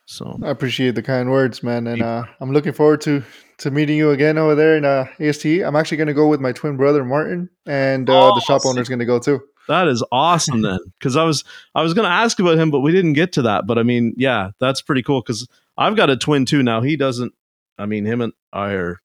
So 0.06 0.38
I 0.42 0.50
appreciate 0.50 0.94
the 0.94 1.02
kind 1.02 1.30
words, 1.30 1.62
man, 1.62 1.86
and 1.86 2.02
uh, 2.02 2.24
I'm 2.40 2.52
looking 2.52 2.74
forward 2.74 3.00
to 3.02 3.22
to 3.58 3.70
meeting 3.70 3.96
you 3.96 4.10
again 4.10 4.36
over 4.36 4.54
there 4.54 4.76
in 4.76 4.84
uh, 4.84 5.06
ASTE. 5.18 5.62
I'm 5.64 5.76
actually 5.76 5.96
going 5.96 6.08
to 6.08 6.14
go 6.14 6.28
with 6.28 6.40
my 6.40 6.52
twin 6.52 6.76
brother 6.76 7.04
Martin, 7.04 7.48
and 7.64 8.10
uh, 8.10 8.28
Oh, 8.28 8.34
the 8.34 8.40
shop 8.42 8.60
sick. 8.62 8.68
owner's 8.70 8.88
going 8.88 8.98
to 8.98 9.06
go 9.06 9.18
too. 9.18 9.40
That 9.68 9.88
is 9.88 10.04
awesome 10.12 10.62
then, 10.62 10.78
because 10.98 11.16
I 11.16 11.24
was 11.24 11.44
I 11.74 11.82
was 11.82 11.94
going 11.94 12.06
to 12.06 12.12
ask 12.12 12.38
about 12.38 12.58
him, 12.58 12.70
but 12.70 12.80
we 12.80 12.92
didn't 12.92 13.14
get 13.14 13.32
to 13.34 13.42
that. 13.42 13.66
But 13.66 13.78
I 13.78 13.82
mean, 13.82 14.14
yeah, 14.16 14.50
that's 14.60 14.82
pretty 14.82 15.02
cool 15.02 15.20
because 15.20 15.46
I've 15.76 15.96
got 15.96 16.10
a 16.10 16.16
twin 16.16 16.46
too. 16.46 16.62
Now 16.62 16.80
he 16.80 16.96
doesn't. 16.96 17.32
I 17.78 17.86
mean, 17.86 18.04
him 18.04 18.20
and 18.20 18.32
I 18.52 18.72
are. 18.72 19.00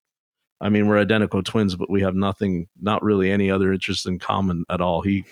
I 0.62 0.68
mean, 0.70 0.88
we're 0.88 1.00
identical 1.00 1.42
twins, 1.42 1.76
but 1.76 1.90
we 1.90 2.02
have 2.02 2.16
nothing, 2.16 2.68
not 2.82 3.02
really 3.02 3.32
any 3.32 3.50
other 3.50 3.72
interest 3.72 4.06
in 4.06 4.20
common 4.20 4.66
at 4.70 4.82
all. 4.82 5.02
He, 5.02 5.26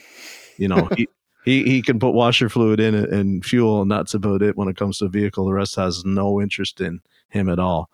you 0.57 0.67
know, 0.67 0.89
he. 0.95 1.07
He, 1.45 1.63
he 1.63 1.81
can 1.81 1.97
put 1.97 2.11
washer 2.11 2.49
fluid 2.49 2.81
in 2.81 2.93
it 2.93 3.09
and 3.09 3.45
fuel, 3.45 3.81
and 3.81 3.89
that's 3.89 4.13
about 4.13 4.41
it 4.41 4.57
when 4.57 4.67
it 4.67 4.75
comes 4.75 4.97
to 4.97 5.05
a 5.05 5.07
vehicle. 5.07 5.45
The 5.45 5.53
rest 5.53 5.77
has 5.77 6.03
no 6.03 6.41
interest 6.41 6.81
in 6.81 6.99
him 7.29 7.47
at 7.47 7.57
all. 7.57 7.89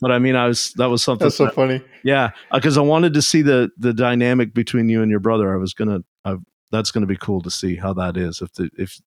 But 0.00 0.12
I 0.12 0.18
mean, 0.18 0.36
I 0.36 0.46
was 0.46 0.72
that 0.76 0.86
was 0.86 1.02
something. 1.02 1.24
That's 1.26 1.36
so 1.36 1.46
that- 1.46 1.54
funny. 1.54 1.82
yeah, 2.04 2.30
because 2.52 2.76
I 2.76 2.82
wanted 2.82 3.14
to 3.14 3.22
see 3.22 3.42
the 3.42 3.70
the 3.78 3.92
dynamic 3.94 4.52
between 4.54 4.88
you 4.88 5.02
and 5.02 5.10
your 5.10 5.20
brother. 5.20 5.52
I 5.52 5.56
was 5.56 5.72
gonna, 5.74 6.00
I, 6.24 6.36
that's 6.70 6.90
gonna 6.90 7.06
be 7.06 7.16
cool 7.16 7.40
to 7.42 7.50
see 7.50 7.76
how 7.76 7.92
that 7.94 8.16
is. 8.16 8.42
If 8.42 8.52
the 8.54 8.70
if 8.76 9.00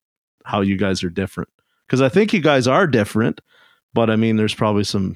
how 0.46 0.62
you 0.62 0.78
guys 0.78 1.04
are 1.04 1.10
different, 1.10 1.50
because 1.88 2.02
I 2.02 2.10
think 2.10 2.34
you 2.34 2.42
guys 2.42 2.68
are 2.68 2.88
different, 2.88 3.42
but 3.94 4.10
I 4.10 4.16
mean, 4.16 4.36
there's 4.36 4.56
probably 4.56 4.84
some 4.84 5.16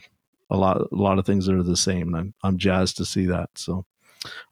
a 0.51 0.57
lot 0.57 0.77
a 0.79 0.87
lot 0.95 1.17
of 1.17 1.25
things 1.25 1.47
that 1.47 1.55
are 1.55 1.63
the 1.63 1.75
same. 1.77 2.09
And 2.09 2.15
I'm 2.17 2.33
I'm 2.43 2.57
jazzed 2.57 2.97
to 2.97 3.05
see 3.05 3.25
that. 3.27 3.49
So. 3.55 3.85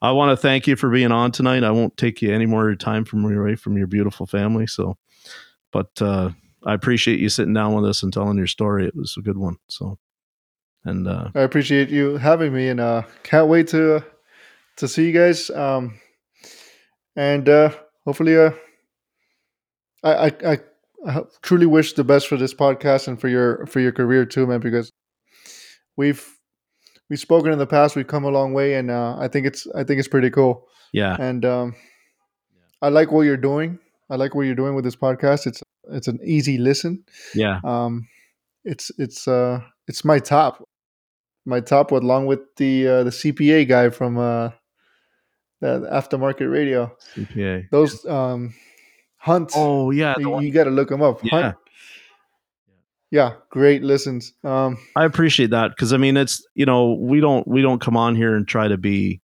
I 0.02 0.11
want 0.11 0.31
to 0.31 0.35
thank 0.35 0.68
you 0.68 0.76
for 0.76 0.89
being 0.89 1.14
on 1.14 1.31
tonight. 1.31 1.64
I 1.64 1.72
won't 1.72 1.95
take 1.95 2.22
you 2.22 2.34
any 2.34 2.45
more 2.45 2.76
time 2.76 3.06
from 3.06 3.23
away 3.23 3.56
from 3.56 3.77
your 3.77 3.88
beautiful 3.88 4.26
family. 4.26 4.68
So, 4.68 4.98
but 5.72 5.89
uh, 6.02 6.31
I 6.65 6.73
appreciate 6.73 7.22
you 7.22 7.30
sitting 7.30 7.53
down 7.53 7.73
with 7.76 7.85
us 7.85 8.03
and 8.03 8.11
telling 8.11 8.38
your 8.38 8.48
story. 8.48 8.85
It 8.85 8.98
was 8.98 9.15
a 9.18 9.22
good 9.22 9.38
one. 9.38 9.56
So, 9.69 9.98
and 10.85 11.07
uh, 11.07 11.29
I 11.35 11.41
appreciate 11.41 11.89
you 11.89 12.17
having 12.17 12.53
me, 12.53 12.69
and 12.69 12.79
uh, 12.79 13.03
can't 13.23 13.47
wait 13.47 13.67
to 13.69 13.95
uh, 13.97 14.01
to 14.77 14.87
see 14.87 15.05
you 15.07 15.11
guys. 15.13 15.49
Um, 15.49 15.99
and 17.15 17.47
uh, 17.47 17.71
hopefully, 18.05 18.37
uh, 18.37 18.51
I, 20.03 20.13
I 20.13 20.31
I 20.45 20.57
I 21.07 21.21
truly 21.41 21.65
wish 21.65 21.93
the 21.93 22.03
best 22.03 22.27
for 22.27 22.37
this 22.37 22.53
podcast 22.53 23.07
and 23.07 23.19
for 23.19 23.27
your 23.27 23.65
for 23.67 23.79
your 23.79 23.91
career 23.91 24.25
too, 24.25 24.47
man. 24.47 24.59
Because 24.59 24.91
we've 25.97 26.25
we've 27.09 27.19
spoken 27.19 27.51
in 27.51 27.59
the 27.59 27.67
past, 27.67 27.95
we've 27.95 28.07
come 28.07 28.23
a 28.23 28.29
long 28.29 28.53
way, 28.53 28.75
and 28.75 28.89
uh, 28.89 29.17
I 29.19 29.27
think 29.27 29.45
it's 29.45 29.67
I 29.75 29.83
think 29.83 29.99
it's 29.99 30.07
pretty 30.07 30.29
cool. 30.29 30.67
yeah, 30.93 31.15
And 31.19 31.45
um, 31.45 31.75
I 32.81 32.89
like 32.89 33.11
what 33.11 33.21
you're 33.21 33.37
doing. 33.37 33.79
I 34.09 34.15
like 34.15 34.35
what 34.35 34.43
you're 34.43 34.55
doing 34.55 34.75
with 34.75 34.83
this 34.83 34.95
podcast. 34.95 35.47
It's 35.47 35.61
it's 35.91 36.07
an 36.07 36.19
easy 36.23 36.57
listen. 36.57 37.03
yeah, 37.35 37.59
Um, 37.63 38.07
it's 38.63 38.91
it's 38.97 39.27
uh 39.27 39.61
it's 39.87 40.05
my 40.05 40.19
top, 40.19 40.63
my 41.45 41.59
top 41.59 41.91
along 41.91 42.27
with 42.27 42.39
the 42.57 42.88
uh, 42.88 43.03
the 43.03 43.09
CPA 43.09 43.68
guy 43.68 43.89
from 43.89 44.18
uh, 44.18 44.49
the 45.59 45.88
aftermarket 45.91 46.51
radio. 46.51 46.95
CPA. 47.15 47.69
Those 47.72 48.05
um, 48.05 48.53
Hunt. 49.22 49.51
Oh 49.55 49.91
yeah, 49.91 50.15
you, 50.18 50.41
you 50.41 50.51
got 50.51 50.63
to 50.63 50.72
look 50.72 50.89
them 50.89 51.03
up. 51.03 51.23
Yeah. 51.23 51.41
Hunt. 51.41 51.55
Yeah, 53.11 53.34
great 53.49 53.84
listens. 53.84 54.34
Um, 54.43 54.77
I 54.95 55.03
appreciate 55.05 55.51
that 55.51 55.69
because 55.69 55.93
I 55.93 55.97
mean 55.97 56.18
it's 56.18 56.45
you 56.55 56.65
know 56.65 56.93
we 56.93 57.19
don't 57.19 57.47
we 57.47 57.61
don't 57.61 57.80
come 57.81 57.95
on 57.95 58.15
here 58.15 58.35
and 58.35 58.47
try 58.47 58.68
to 58.68 58.77
be 58.77 59.22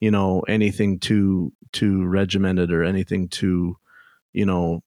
you 0.00 0.10
know 0.10 0.40
anything 0.40 0.98
too 0.98 1.52
too 1.72 2.04
regimented 2.04 2.70
or 2.70 2.84
anything 2.84 3.28
too 3.28 3.76
you 4.32 4.44
know 4.44 4.82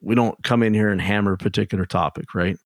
we 0.00 0.14
don't 0.14 0.40
come 0.44 0.62
in 0.62 0.72
here 0.72 0.90
and 0.90 1.00
hammer 1.00 1.32
a 1.32 1.38
particular 1.38 1.84
topic 1.84 2.34
right 2.34 2.56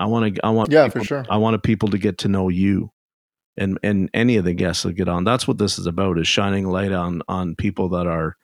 I 0.00 0.06
want 0.06 0.34
to 0.34 0.44
I 0.44 0.50
want 0.50 0.72
Yeah, 0.72 0.86
people, 0.86 1.02
for 1.02 1.06
sure. 1.06 1.24
I 1.28 1.36
wanted 1.36 1.62
people 1.62 1.88
to 1.90 1.98
get 1.98 2.18
to 2.18 2.28
know 2.28 2.48
you 2.48 2.90
and 3.56 3.78
and 3.82 4.10
any 4.14 4.36
of 4.36 4.44
the 4.44 4.54
guests 4.54 4.82
that 4.84 4.94
get 4.94 5.08
on 5.08 5.24
that's 5.24 5.46
what 5.46 5.58
this 5.58 5.78
is 5.78 5.86
about 5.86 6.18
is 6.18 6.26
shining 6.26 6.66
light 6.66 6.92
on 6.92 7.22
on 7.28 7.54
people 7.54 7.88
that 7.90 8.06
are 8.06 8.36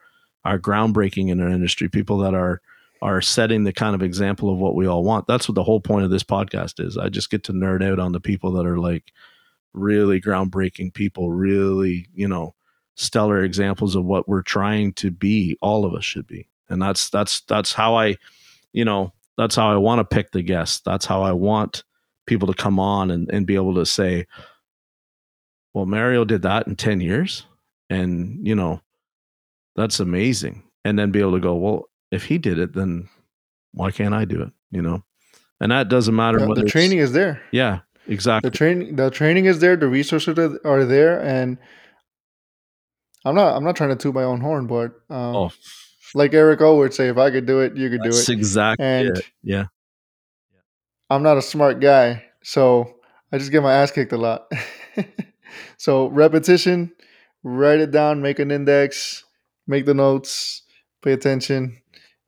are 0.44 0.58
groundbreaking 0.58 1.28
in 1.28 1.38
their 1.38 1.48
industry 1.48 1.88
people 1.88 2.18
that 2.18 2.34
are 2.34 2.60
are 3.02 3.20
setting 3.20 3.64
the 3.64 3.72
kind 3.72 3.94
of 3.94 4.02
example 4.02 4.50
of 4.50 4.58
what 4.58 4.74
we 4.74 4.86
all 4.86 5.04
want. 5.04 5.26
That's 5.26 5.48
what 5.48 5.54
the 5.54 5.62
whole 5.62 5.80
point 5.80 6.04
of 6.04 6.10
this 6.10 6.22
podcast 6.22 6.84
is. 6.84 6.96
I 6.96 7.08
just 7.08 7.30
get 7.30 7.44
to 7.44 7.52
nerd 7.52 7.84
out 7.84 7.98
on 7.98 8.12
the 8.12 8.20
people 8.20 8.52
that 8.52 8.66
are 8.66 8.78
like 8.78 9.12
really 9.74 10.20
groundbreaking 10.20 10.94
people, 10.94 11.30
really, 11.30 12.08
you 12.14 12.26
know, 12.26 12.54
stellar 12.94 13.42
examples 13.42 13.94
of 13.94 14.04
what 14.04 14.28
we're 14.28 14.42
trying 14.42 14.92
to 14.94 15.10
be, 15.10 15.58
all 15.60 15.84
of 15.84 15.94
us 15.94 16.04
should 16.04 16.26
be. 16.26 16.48
And 16.68 16.80
that's 16.80 17.10
that's 17.10 17.42
that's 17.42 17.72
how 17.72 17.96
I, 17.96 18.16
you 18.72 18.84
know, 18.84 19.12
that's 19.36 19.56
how 19.56 19.72
I 19.72 19.76
want 19.76 19.98
to 19.98 20.14
pick 20.14 20.30
the 20.30 20.42
guests. 20.42 20.80
That's 20.84 21.06
how 21.06 21.22
I 21.22 21.32
want 21.32 21.84
people 22.26 22.48
to 22.48 22.54
come 22.54 22.78
on 22.78 23.10
and, 23.10 23.30
and 23.30 23.46
be 23.46 23.54
able 23.54 23.74
to 23.74 23.86
say, 23.86 24.26
well, 25.74 25.86
Mario 25.86 26.24
did 26.24 26.42
that 26.42 26.66
in 26.66 26.76
10 26.76 27.00
years. 27.00 27.44
And, 27.90 28.46
you 28.46 28.54
know, 28.54 28.80
that's 29.76 30.00
amazing. 30.00 30.64
And 30.84 30.98
then 30.98 31.10
be 31.10 31.20
able 31.20 31.32
to 31.32 31.40
go, 31.40 31.54
well, 31.54 31.84
if 32.10 32.24
he 32.24 32.38
did 32.38 32.58
it, 32.58 32.72
then 32.72 33.08
why 33.72 33.90
can't 33.90 34.14
I 34.14 34.24
do 34.24 34.42
it? 34.42 34.52
You 34.70 34.82
know, 34.82 35.04
and 35.60 35.70
that 35.70 35.88
doesn't 35.88 36.14
matter 36.14 36.38
the, 36.38 36.48
whether 36.48 36.62
the 36.62 36.68
training 36.68 36.98
is 36.98 37.12
there. 37.12 37.40
Yeah, 37.52 37.80
exactly. 38.08 38.50
The 38.50 38.56
training 38.56 38.96
the 38.96 39.10
training 39.10 39.44
is 39.44 39.60
there. 39.60 39.76
The 39.76 39.86
resources 39.86 40.38
are, 40.38 40.58
are 40.64 40.84
there, 40.84 41.20
and 41.20 41.58
I'm 43.24 43.34
not 43.34 43.56
I'm 43.56 43.64
not 43.64 43.76
trying 43.76 43.90
to 43.90 43.96
toot 43.96 44.14
my 44.14 44.24
own 44.24 44.40
horn, 44.40 44.66
but 44.66 44.92
um, 45.08 45.36
oh, 45.36 45.52
like 46.14 46.34
Eric 46.34 46.60
O 46.60 46.76
would 46.76 46.94
say, 46.94 47.08
if 47.08 47.18
I 47.18 47.30
could 47.30 47.46
do 47.46 47.60
it, 47.60 47.76
you 47.76 47.90
could 47.90 48.02
do 48.02 48.10
that's 48.10 48.28
it. 48.28 48.32
exactly 48.32 48.84
And 48.84 49.16
it. 49.18 49.24
Yeah, 49.42 49.66
I'm 51.10 51.22
not 51.22 51.38
a 51.38 51.42
smart 51.42 51.80
guy, 51.80 52.24
so 52.42 52.94
I 53.32 53.38
just 53.38 53.52
get 53.52 53.62
my 53.62 53.72
ass 53.72 53.90
kicked 53.90 54.12
a 54.12 54.16
lot. 54.16 54.50
so 55.78 56.08
repetition, 56.08 56.92
write 57.42 57.80
it 57.80 57.90
down, 57.90 58.22
make 58.22 58.38
an 58.38 58.50
index, 58.50 59.24
make 59.66 59.86
the 59.86 59.94
notes, 59.94 60.62
pay 61.02 61.12
attention. 61.12 61.80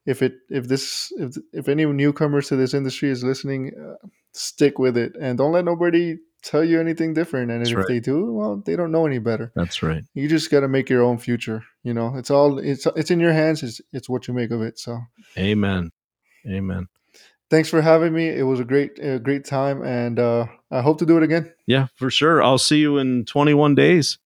If 0.06 0.22
it 0.22 0.34
if 0.48 0.68
this 0.68 1.12
if 1.18 1.36
if 1.52 1.68
any 1.68 1.84
newcomers 1.84 2.48
to 2.48 2.56
this 2.56 2.74
industry 2.74 3.10
is 3.10 3.22
listening, 3.22 3.72
uh, 3.78 4.06
stick 4.32 4.78
with 4.78 4.96
it 4.96 5.14
and 5.20 5.36
don't 5.36 5.52
let 5.52 5.64
nobody 5.64 6.16
tell 6.42 6.64
you 6.64 6.80
anything 6.80 7.14
different. 7.14 7.50
And 7.50 7.60
That's 7.60 7.70
if 7.70 7.76
right. 7.78 7.86
they 7.88 8.00
do, 8.00 8.32
well, 8.32 8.62
they 8.64 8.76
don't 8.76 8.92
know 8.92 9.06
any 9.06 9.18
better. 9.18 9.52
that's 9.54 9.82
right. 9.82 10.02
You 10.14 10.28
just 10.28 10.50
got 10.50 10.60
to 10.60 10.68
make 10.68 10.88
your 10.90 11.02
own 11.02 11.18
future. 11.18 11.62
You 11.82 11.94
know, 11.94 12.16
it's 12.16 12.30
all 12.30 12.58
it's 12.58 12.86
it's 12.96 13.10
in 13.10 13.20
your 13.20 13.32
hands. 13.32 13.62
It's 13.62 13.80
it's 13.92 14.08
what 14.08 14.28
you 14.28 14.34
make 14.34 14.50
of 14.50 14.62
it. 14.62 14.78
So 14.78 14.98
Amen. 15.36 15.90
Amen. 16.48 16.86
thanks 17.50 17.68
for 17.68 17.80
having 17.82 18.12
me. 18.12 18.28
It 18.28 18.44
was 18.44 18.60
a 18.60 18.64
great 18.64 18.98
a 19.02 19.18
great 19.18 19.44
time, 19.44 19.82
and 19.82 20.18
uh, 20.18 20.46
I 20.70 20.80
hope 20.82 20.98
to 20.98 21.06
do 21.06 21.16
it 21.16 21.22
again. 21.22 21.52
Yeah, 21.66 21.86
for 21.96 22.10
sure. 22.10 22.42
I'll 22.42 22.58
see 22.58 22.78
you 22.78 22.98
in 22.98 23.24
21 23.24 23.74
days. 23.74 24.18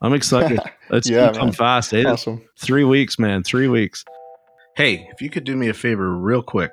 I'm 0.00 0.14
excited. 0.14 0.60
It's 0.90 1.08
Yeah, 1.10 1.32
come 1.32 1.52
fast. 1.52 1.92
eh? 1.92 2.04
awesome. 2.04 2.40
Three 2.58 2.84
weeks, 2.84 3.18
man. 3.18 3.42
Three 3.42 3.68
weeks. 3.68 4.04
Hey, 4.74 5.06
if 5.12 5.20
you 5.20 5.28
could 5.28 5.44
do 5.44 5.54
me 5.54 5.68
a 5.68 5.74
favor 5.74 6.16
real 6.16 6.40
quick 6.42 6.70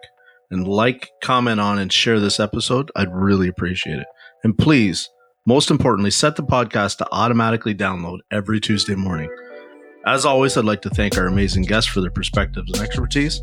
and 0.49 0.65
like, 0.65 1.09
comment 1.21 1.59
on, 1.59 1.79
and 1.79 1.91
share 1.91 2.19
this 2.21 2.39
episode, 2.39 2.91
I'd 2.95 3.13
really 3.13 3.49
appreciate 3.49 3.99
it. 3.99 4.07
And 4.45 4.55
please, 4.55 5.09
most 5.47 5.71
importantly, 5.71 6.11
set 6.11 6.35
the 6.35 6.43
podcast 6.43 6.97
to 6.97 7.07
automatically 7.11 7.73
download 7.73 8.19
every 8.29 8.61
Tuesday 8.61 8.93
morning. 8.93 9.27
As 10.05 10.23
always, 10.23 10.55
I'd 10.55 10.65
like 10.65 10.83
to 10.83 10.89
thank 10.91 11.17
our 11.17 11.25
amazing 11.25 11.63
guests 11.63 11.89
for 11.89 11.99
their 11.99 12.11
perspectives 12.11 12.71
and 12.71 12.79
expertise, 12.79 13.41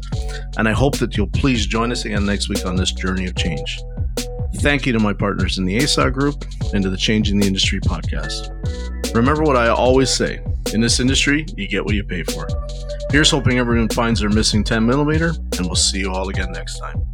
and 0.56 0.68
I 0.68 0.72
hope 0.72 0.98
that 0.98 1.16
you'll 1.16 1.26
please 1.26 1.66
join 1.66 1.90
us 1.90 2.04
again 2.04 2.24
next 2.24 2.48
week 2.48 2.64
on 2.64 2.76
this 2.76 2.92
journey 2.92 3.26
of 3.26 3.34
change. 3.34 3.80
Thank 4.58 4.86
you 4.86 4.92
to 4.92 5.00
my 5.00 5.12
partners 5.12 5.58
in 5.58 5.64
the 5.64 5.82
ASA 5.82 6.12
group, 6.12 6.44
and 6.72 6.84
to 6.84 6.88
the 6.88 6.96
Changing 6.96 7.40
the 7.40 7.48
Industry 7.48 7.80
podcast. 7.80 9.12
Remember 9.12 9.42
what 9.42 9.56
I 9.56 9.70
always 9.70 10.08
say 10.08 10.40
in 10.72 10.80
this 10.80 11.00
industry, 11.00 11.46
you 11.56 11.66
get 11.66 11.84
what 11.84 11.96
you 11.96 12.04
pay 12.04 12.22
for. 12.22 12.46
Here's 13.10 13.28
hoping 13.28 13.58
everyone 13.58 13.88
finds 13.88 14.20
their 14.20 14.30
missing 14.30 14.62
10 14.62 14.86
millimeter, 14.86 15.34
and 15.58 15.66
we'll 15.66 15.74
see 15.74 15.98
you 15.98 16.12
all 16.12 16.28
again 16.28 16.52
next 16.52 16.78
time. 16.78 17.04